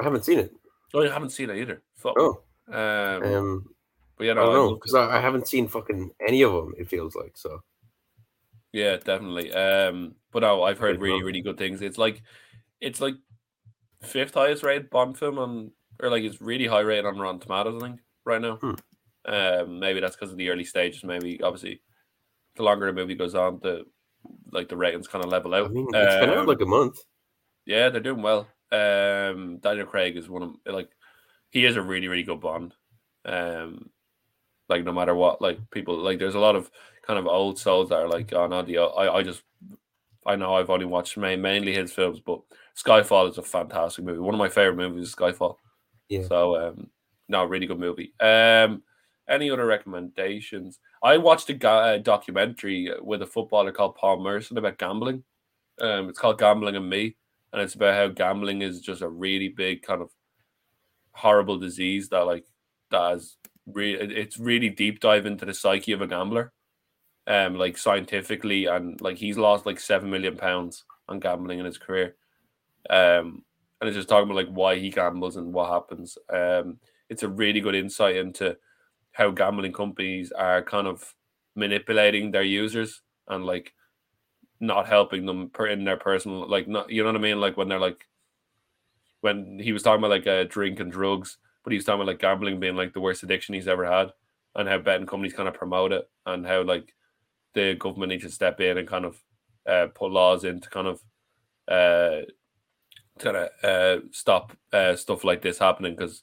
I 0.00 0.04
haven't 0.04 0.24
seen 0.24 0.38
it. 0.38 0.52
Oh, 0.94 1.02
I 1.02 1.12
haven't 1.12 1.30
seen 1.30 1.48
it 1.50 1.56
either. 1.56 1.82
Fuck. 1.96 2.14
Oh, 2.18 2.42
Um, 2.68 3.22
um, 3.34 3.74
But 4.18 4.24
yeah, 4.24 4.32
I 4.32 4.34
don't 4.36 4.52
know 4.52 4.74
because 4.74 4.94
I, 4.94 5.16
I 5.16 5.20
haven't 5.20 5.48
seen 5.48 5.68
fucking 5.68 6.10
any 6.26 6.42
of 6.42 6.52
them. 6.52 6.74
It 6.78 6.88
feels 6.88 7.14
like 7.14 7.36
so. 7.36 7.62
Yeah, 8.72 8.96
definitely. 8.96 9.52
Um, 9.52 10.14
but 10.32 10.40
no, 10.40 10.62
I've 10.62 10.78
heard 10.78 11.00
really, 11.00 11.22
really 11.22 11.42
good 11.42 11.58
things. 11.58 11.82
It's 11.82 11.98
like, 11.98 12.22
it's 12.80 13.00
like 13.00 13.14
fifth 14.02 14.34
highest 14.34 14.62
rated 14.62 14.90
Bond 14.90 15.18
film 15.18 15.38
on, 15.38 15.70
or 16.00 16.10
like 16.10 16.24
it's 16.24 16.40
really 16.40 16.66
high 16.66 16.80
rated 16.80 17.04
on 17.06 17.18
Rotten 17.18 17.40
Tomatoes. 17.40 17.82
I 17.82 17.86
think 17.86 18.00
right 18.24 18.40
now. 18.40 18.56
Hmm. 18.56 18.74
Um, 19.24 19.78
maybe 19.78 20.00
that's 20.00 20.16
because 20.16 20.32
of 20.32 20.36
the 20.38 20.48
early 20.50 20.64
stages. 20.64 21.04
Maybe 21.04 21.40
obviously, 21.42 21.80
the 22.56 22.62
longer 22.64 22.86
the 22.86 22.92
movie 22.92 23.14
goes 23.14 23.34
on, 23.34 23.60
the 23.62 23.84
like 24.50 24.68
the 24.68 24.76
ratings 24.76 25.06
kind 25.06 25.24
of 25.24 25.30
level 25.30 25.54
out. 25.54 25.66
I 25.66 25.68
mean, 25.68 25.86
it's 25.92 26.16
been 26.20 26.30
out 26.30 26.38
Um, 26.38 26.46
like 26.46 26.60
a 26.60 26.66
month. 26.66 26.98
yeah, 27.66 27.88
they're 27.88 28.00
doing 28.00 28.22
well. 28.22 28.48
Um, 28.72 29.58
Daniel 29.58 29.86
Craig 29.86 30.16
is 30.16 30.28
one 30.28 30.42
of 30.42 30.54
like 30.66 30.90
he 31.50 31.66
is 31.66 31.76
a 31.76 31.82
really 31.82 32.08
really 32.08 32.22
good 32.22 32.40
Bond. 32.40 32.74
Um, 33.24 33.90
like 34.68 34.82
no 34.84 34.92
matter 34.92 35.14
what, 35.14 35.40
like 35.42 35.58
people 35.70 35.98
like 35.98 36.18
there's 36.18 36.34
a 36.34 36.40
lot 36.40 36.56
of 36.56 36.70
kind 37.02 37.18
of 37.18 37.26
old 37.26 37.58
souls 37.58 37.88
that 37.88 37.98
are 37.98 38.08
like, 38.08 38.32
oh 38.32 38.46
no, 38.46 38.62
the 38.62 38.78
I 38.78 39.16
I 39.16 39.22
just 39.22 39.42
I 40.24 40.36
know 40.36 40.54
I've 40.54 40.70
only 40.70 40.86
watched 40.86 41.16
main, 41.16 41.40
mainly 41.42 41.74
his 41.74 41.92
films, 41.92 42.20
but 42.20 42.40
Skyfall 42.76 43.30
is 43.30 43.38
a 43.38 43.42
fantastic 43.42 44.04
movie. 44.04 44.20
One 44.20 44.34
of 44.34 44.38
my 44.38 44.48
favorite 44.48 44.76
movies 44.76 45.08
is 45.08 45.14
Skyfall. 45.14 45.56
Yeah. 46.08 46.22
So 46.28 46.56
um, 46.56 46.90
no, 47.28 47.44
really 47.44 47.66
good 47.66 47.80
movie. 47.80 48.12
Um, 48.20 48.82
any 49.28 49.50
other 49.50 49.66
recommendations? 49.66 50.78
I 51.02 51.16
watched 51.16 51.50
a 51.50 51.54
ga- 51.54 51.98
documentary 51.98 52.90
with 53.00 53.22
a 53.22 53.26
footballer 53.26 53.72
called 53.72 53.96
Paul 53.96 54.20
Merson 54.20 54.58
about 54.58 54.78
gambling. 54.78 55.24
Um, 55.80 56.08
it's 56.08 56.18
called 56.18 56.38
Gambling 56.38 56.76
and 56.76 56.88
Me, 56.88 57.16
and 57.52 57.62
it's 57.62 57.74
about 57.74 57.94
how 57.94 58.08
gambling 58.08 58.62
is 58.62 58.80
just 58.80 59.02
a 59.02 59.08
really 59.08 59.48
big 59.48 59.82
kind 59.82 60.02
of 60.02 60.10
horrible 61.12 61.58
disease 61.58 62.08
that 62.08 62.20
like 62.20 62.44
that 62.90 63.14
is 63.14 63.36
really 63.66 64.14
it's 64.14 64.38
really 64.38 64.70
deep 64.70 65.00
dive 65.00 65.26
into 65.26 65.44
the 65.44 65.54
psyche 65.54 65.92
of 65.92 66.02
a 66.02 66.06
gambler, 66.06 66.52
um, 67.26 67.56
like 67.56 67.78
scientifically, 67.78 68.66
and 68.66 69.00
like 69.00 69.16
he's 69.18 69.38
lost 69.38 69.66
like 69.66 69.80
seven 69.80 70.10
million 70.10 70.36
pounds 70.36 70.84
on 71.08 71.20
gambling 71.20 71.58
in 71.58 71.66
his 71.66 71.78
career, 71.78 72.16
um, 72.90 73.44
and 73.80 73.88
it's 73.88 73.96
just 73.96 74.08
talking 74.08 74.30
about 74.30 74.46
like 74.46 74.54
why 74.54 74.78
he 74.78 74.90
gambles 74.90 75.36
and 75.36 75.52
what 75.52 75.70
happens. 75.70 76.18
Um, 76.32 76.78
it's 77.08 77.22
a 77.22 77.28
really 77.28 77.60
good 77.60 77.74
insight 77.74 78.16
into 78.16 78.56
how 79.12 79.30
gambling 79.30 79.72
companies 79.72 80.32
are 80.32 80.62
kind 80.62 80.86
of 80.86 81.14
manipulating 81.54 82.30
their 82.30 82.42
users 82.42 83.02
and 83.28 83.44
like 83.44 83.74
not 84.60 84.86
helping 84.86 85.26
them 85.26 85.50
per 85.50 85.66
in 85.66 85.84
their 85.84 85.96
personal 85.96 86.48
like 86.48 86.66
not 86.66 86.88
you 86.90 87.02
know 87.02 87.08
what 87.10 87.16
I 87.16 87.22
mean 87.22 87.40
like 87.40 87.56
when 87.56 87.68
they're 87.68 87.78
like 87.78 88.06
when 89.20 89.58
he 89.60 89.72
was 89.72 89.82
talking 89.82 89.98
about 89.98 90.10
like 90.10 90.26
uh, 90.26 90.44
drink 90.44 90.80
and 90.80 90.90
drugs 90.90 91.38
but 91.62 91.72
he 91.72 91.76
was 91.76 91.84
talking 91.84 92.00
about 92.00 92.10
like 92.10 92.20
gambling 92.20 92.58
being 92.58 92.76
like 92.76 92.92
the 92.92 93.00
worst 93.00 93.22
addiction 93.22 93.54
he's 93.54 93.68
ever 93.68 93.84
had 93.84 94.12
and 94.54 94.68
how 94.68 94.78
betting 94.78 95.06
companies 95.06 95.34
kind 95.34 95.48
of 95.48 95.54
promote 95.54 95.92
it 95.92 96.08
and 96.26 96.46
how 96.46 96.62
like 96.62 96.94
the 97.54 97.74
government 97.74 98.10
needs 98.10 98.24
to 98.24 98.30
step 98.30 98.60
in 98.60 98.78
and 98.78 98.88
kind 98.88 99.04
of 99.04 99.16
uh, 99.66 99.86
put 99.94 100.10
laws 100.10 100.44
in 100.44 100.60
to 100.60 100.70
kind 100.70 100.86
of 100.88 101.00
uh, 101.68 102.22
kind 103.18 103.36
of 103.36 103.48
uh, 103.62 104.04
stop 104.10 104.52
uh, 104.72 104.96
stuff 104.96 105.24
like 105.24 105.42
this 105.42 105.58
happening 105.58 105.94
because 105.94 106.22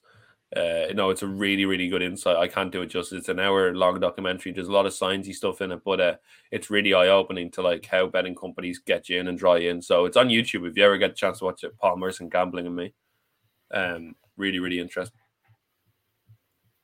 uh, 0.57 0.87
you 0.87 0.95
know 0.95 1.11
it's 1.11 1.21
a 1.21 1.27
really 1.27 1.65
really 1.65 1.87
good 1.87 2.01
insight. 2.01 2.35
I 2.35 2.47
can't 2.47 2.71
do 2.71 2.81
it 2.81 2.87
justice. 2.87 3.19
It's 3.19 3.29
an 3.29 3.39
hour 3.39 3.73
long 3.75 3.99
documentary. 3.99 4.51
There's 4.51 4.67
a 4.67 4.71
lot 4.71 4.85
of 4.85 4.93
sciencey 4.93 5.33
stuff 5.33 5.61
in 5.61 5.71
it, 5.71 5.81
but 5.85 6.01
uh, 6.01 6.15
it's 6.51 6.69
really 6.69 6.93
eye 6.93 7.07
opening 7.07 7.51
to 7.51 7.61
like 7.61 7.85
how 7.85 8.07
betting 8.07 8.35
companies 8.35 8.79
get 8.79 9.09
you 9.09 9.19
in 9.19 9.27
and 9.27 9.37
draw 9.37 9.55
you 9.55 9.69
in. 9.69 9.81
So 9.81 10.05
it's 10.05 10.17
on 10.17 10.29
YouTube 10.29 10.67
if 10.67 10.75
you 10.75 10.83
ever 10.83 10.97
get 10.97 11.11
a 11.11 11.13
chance 11.13 11.39
to 11.39 11.45
watch 11.45 11.63
it. 11.63 11.77
Paul 11.77 11.97
Merson 11.97 12.29
gambling 12.29 12.65
and 12.65 12.75
me, 12.75 12.93
um, 13.71 14.15
really 14.37 14.59
really 14.59 14.79
interesting. 14.79 15.19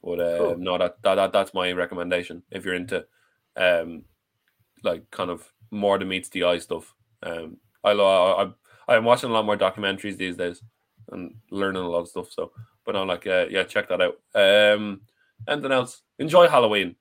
But 0.04 0.20
uh, 0.20 0.38
Cool. 0.38 0.58
no, 0.60 0.78
that, 0.78 1.02
that 1.02 1.16
that 1.16 1.34
that's 1.34 1.54
my 1.56 1.72
recommendation 1.72 2.44
if 2.52 2.64
you're 2.64 2.76
into 2.76 3.06
um 3.58 4.04
like 4.86 5.10
kind 5.12 5.30
of 5.30 5.52
more 5.72 5.98
than 5.98 6.08
meets 6.08 6.30
the 6.30 6.44
eye 6.44 6.60
stuff. 6.60 6.94
Um, 7.24 7.58
I 7.84 7.92
I 7.92 8.52
I'm 8.88 9.04
watching 9.04 9.30
a 9.30 9.34
lot 9.34 9.46
more 9.46 9.58
documentaries 9.58 10.18
these 10.18 10.38
days 10.38 10.62
and 11.12 11.36
learning 11.52 11.84
a 11.84 11.90
lot 11.90 12.02
of 12.02 12.08
stuff. 12.08 12.32
So, 12.32 12.52
but 12.86 12.96
I'm 12.96 13.08
like, 13.08 13.28
uh, 13.28 13.48
yeah, 13.50 13.64
check 13.64 13.90
that 13.90 14.02
out. 14.02 14.20
Um, 14.34 15.02
anything 15.48 15.72
else? 15.72 16.02
Enjoy 16.20 16.48
Halloween. 16.48 16.96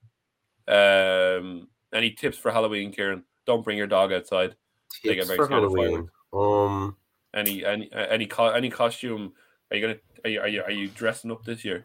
Um, 0.66 1.68
any 1.92 2.10
tips 2.10 2.38
for 2.38 2.50
Halloween, 2.50 2.90
Kieran? 2.90 3.24
Don't 3.46 3.62
bring 3.62 3.78
your 3.78 3.86
dog 3.86 4.12
outside. 4.12 4.56
They 5.02 5.14
get 5.14 5.26
Tips 5.26 5.28
very 5.28 5.38
for 5.38 5.48
Halloween. 5.48 6.08
Um, 6.32 6.96
Any 7.34 7.64
any 7.64 7.90
any 7.92 8.26
co- 8.26 8.50
any 8.50 8.70
costume? 8.70 9.32
Are 9.70 9.76
you 9.76 9.82
gonna 9.82 9.98
are 10.24 10.30
you, 10.30 10.40
are 10.40 10.48
you 10.48 10.62
are 10.62 10.70
you 10.70 10.88
dressing 10.88 11.30
up 11.30 11.44
this 11.44 11.64
year? 11.64 11.84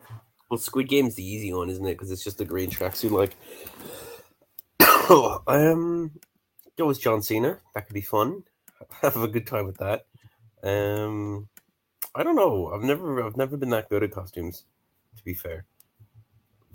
well, 0.50 0.58
Squid 0.58 0.88
Game's 0.88 1.16
the 1.16 1.24
easy 1.24 1.54
one, 1.54 1.70
isn't 1.70 1.86
it? 1.86 1.94
Because 1.94 2.12
it's 2.12 2.24
just 2.24 2.42
a 2.42 2.46
green 2.46 2.70
tracksuit. 2.70 3.12
Like, 3.12 3.36
um, 5.48 6.12
go 6.78 6.90
as 6.90 7.00
John 7.00 7.22
Cena. 7.22 7.60
That 7.76 7.88
could 7.88 7.94
be 7.94 8.02
fun. 8.02 8.44
Have 9.02 9.18
a 9.18 9.28
good 9.28 9.48
time 9.48 9.66
with 9.66 9.78
that. 9.78 10.06
Um, 10.64 11.48
I 12.16 12.24
don't 12.24 12.36
know. 12.36 12.72
I've 12.74 12.82
never, 12.82 13.24
I've 13.24 13.38
never 13.38 13.58
been 13.58 13.70
that 13.70 13.90
good 13.90 14.04
at 14.04 14.12
costumes. 14.12 14.66
To 15.18 15.24
be 15.24 15.34
fair, 15.34 15.66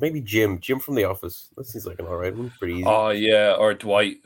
maybe 0.00 0.20
Jim. 0.20 0.58
Jim 0.60 0.80
from 0.80 0.96
The 0.96 1.04
Office. 1.04 1.48
That 1.56 1.66
seems 1.66 1.86
like 1.86 1.98
an 1.98 2.06
alright 2.06 2.36
one. 2.36 2.52
Pretty 2.58 2.74
easy. 2.74 2.84
Oh 2.86 3.10
yeah, 3.10 3.54
or 3.58 3.72
Dwight. 3.74 4.16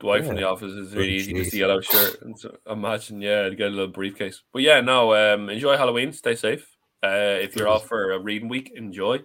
Dwight 0.00 0.24
from 0.24 0.36
the 0.36 0.48
office 0.48 0.72
is 0.72 0.94
really 0.94 1.10
Oh, 1.10 1.16
easy. 1.16 1.32
Just 1.34 1.48
jeez. 1.48 1.52
the 1.52 1.58
yellow 1.58 1.80
shirt. 1.82 2.22
And 2.22 2.38
so, 2.38 2.56
imagine, 2.66 3.20
yeah, 3.20 3.42
to 3.50 3.54
get 3.54 3.66
a 3.66 3.70
little 3.70 3.92
briefcase. 3.92 4.42
But 4.50 4.62
yeah, 4.62 4.80
no. 4.80 5.14
Um, 5.14 5.50
enjoy 5.50 5.76
Halloween. 5.76 6.14
Stay 6.14 6.34
safe. 6.36 6.66
Uh, 7.04 7.36
if 7.38 7.54
you're 7.54 7.68
off 7.68 7.86
for 7.86 8.12
a 8.12 8.18
reading 8.18 8.48
week, 8.48 8.72
enjoy. 8.74 9.18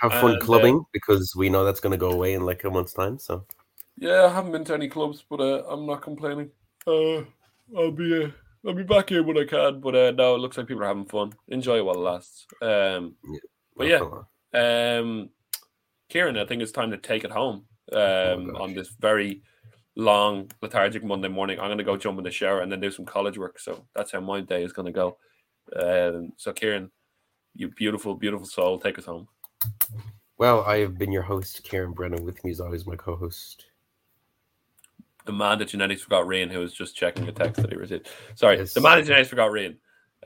Have 0.00 0.12
fun 0.12 0.32
and, 0.32 0.42
uh, 0.42 0.44
clubbing 0.44 0.82
because 0.94 1.34
we 1.36 1.50
know 1.50 1.62
that's 1.66 1.80
going 1.80 1.92
to 1.92 1.98
go 1.98 2.10
away 2.10 2.32
in 2.32 2.46
like 2.46 2.64
a 2.64 2.70
month's 2.70 2.94
time. 2.94 3.18
So 3.18 3.44
Yeah, 3.98 4.24
I 4.24 4.28
haven't 4.28 4.52
been 4.52 4.64
to 4.64 4.74
any 4.74 4.88
clubs, 4.88 5.24
but 5.28 5.40
uh, 5.40 5.64
I'm 5.68 5.86
not 5.86 6.02
complaining. 6.02 6.50
Uh, 6.86 7.22
I'll 7.76 7.92
be 7.92 8.24
uh, 8.24 8.28
I'll 8.66 8.74
be 8.74 8.82
back 8.82 9.10
here 9.10 9.22
when 9.22 9.38
I 9.38 9.44
can. 9.44 9.80
But 9.80 9.94
uh, 9.94 10.10
no, 10.10 10.34
it 10.34 10.38
looks 10.38 10.56
like 10.56 10.66
people 10.66 10.82
are 10.82 10.88
having 10.88 11.06
fun. 11.06 11.32
Enjoy 11.48 11.76
it 11.78 11.84
while 11.84 11.94
it 11.96 12.00
lasts. 12.00 12.46
Um, 12.60 13.14
But 13.76 13.88
yeah. 13.88 14.98
Um, 14.98 15.30
Kieran, 16.08 16.36
I 16.36 16.44
think 16.44 16.62
it's 16.62 16.72
time 16.72 16.90
to 16.90 16.96
take 16.98 17.24
it 17.24 17.30
home. 17.30 17.66
Um, 17.92 18.52
Oh 18.54 18.62
on 18.62 18.74
this 18.74 18.88
very 18.88 19.42
long 19.96 20.50
lethargic 20.62 21.04
Monday 21.04 21.28
morning, 21.28 21.60
I'm 21.60 21.68
gonna 21.68 21.84
go 21.84 21.96
jump 21.96 22.18
in 22.18 22.24
the 22.24 22.30
shower 22.30 22.60
and 22.60 22.70
then 22.70 22.80
do 22.80 22.90
some 22.90 23.04
college 23.04 23.38
work. 23.38 23.58
So 23.58 23.86
that's 23.94 24.12
how 24.12 24.20
my 24.20 24.40
day 24.40 24.64
is 24.64 24.72
gonna 24.72 24.92
go. 24.92 25.18
Um, 25.74 26.32
so 26.36 26.52
Kieran, 26.52 26.90
you 27.54 27.68
beautiful, 27.68 28.14
beautiful 28.14 28.46
soul, 28.46 28.78
take 28.78 28.98
us 28.98 29.04
home. 29.04 29.28
Well, 30.36 30.62
I 30.64 30.78
have 30.78 30.98
been 30.98 31.12
your 31.12 31.22
host, 31.22 31.62
Kieran 31.62 31.92
Brennan. 31.92 32.24
With 32.24 32.42
me 32.44 32.50
as 32.50 32.60
always, 32.60 32.86
my 32.86 32.96
co-host. 32.96 33.66
The 35.26 35.32
man 35.32 35.58
that 35.58 35.68
genetics 35.68 36.02
forgot 36.02 36.26
Rain, 36.26 36.50
who 36.50 36.58
was 36.60 36.72
just 36.74 36.94
checking 36.96 37.26
a 37.28 37.32
text 37.32 37.60
that 37.62 37.70
he 37.70 37.76
received. 37.76 38.08
Sorry, 38.34 38.58
Yes. 38.58 38.74
the 38.74 38.80
man 38.80 38.98
that 38.98 39.06
genetics 39.06 39.30
forgot 39.30 39.50
Rain. 39.50 39.76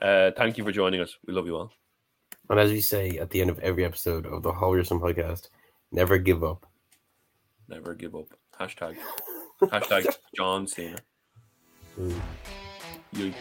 Uh, 0.02 0.32
thank 0.36 0.58
you 0.58 0.64
for 0.64 0.72
joining 0.72 1.00
us. 1.00 1.16
We 1.26 1.32
love 1.34 1.46
you 1.46 1.56
all. 1.56 1.72
And 2.50 2.58
as 2.58 2.70
we 2.70 2.80
say 2.80 3.18
at 3.18 3.30
the 3.30 3.40
end 3.40 3.50
of 3.50 3.58
every 3.60 3.84
episode 3.84 4.26
of 4.26 4.42
the 4.42 4.52
Holgerson 4.52 5.00
podcast, 5.00 5.48
never 5.92 6.18
give 6.18 6.42
up. 6.42 6.66
Never 7.68 7.94
give 7.94 8.14
up. 8.16 8.26
Hashtag. 8.58 8.96
Hashtag 9.62 10.16
John 10.36 10.66
Cena. 10.66 10.98
Mm. 12.00 12.20
You. 13.12 13.34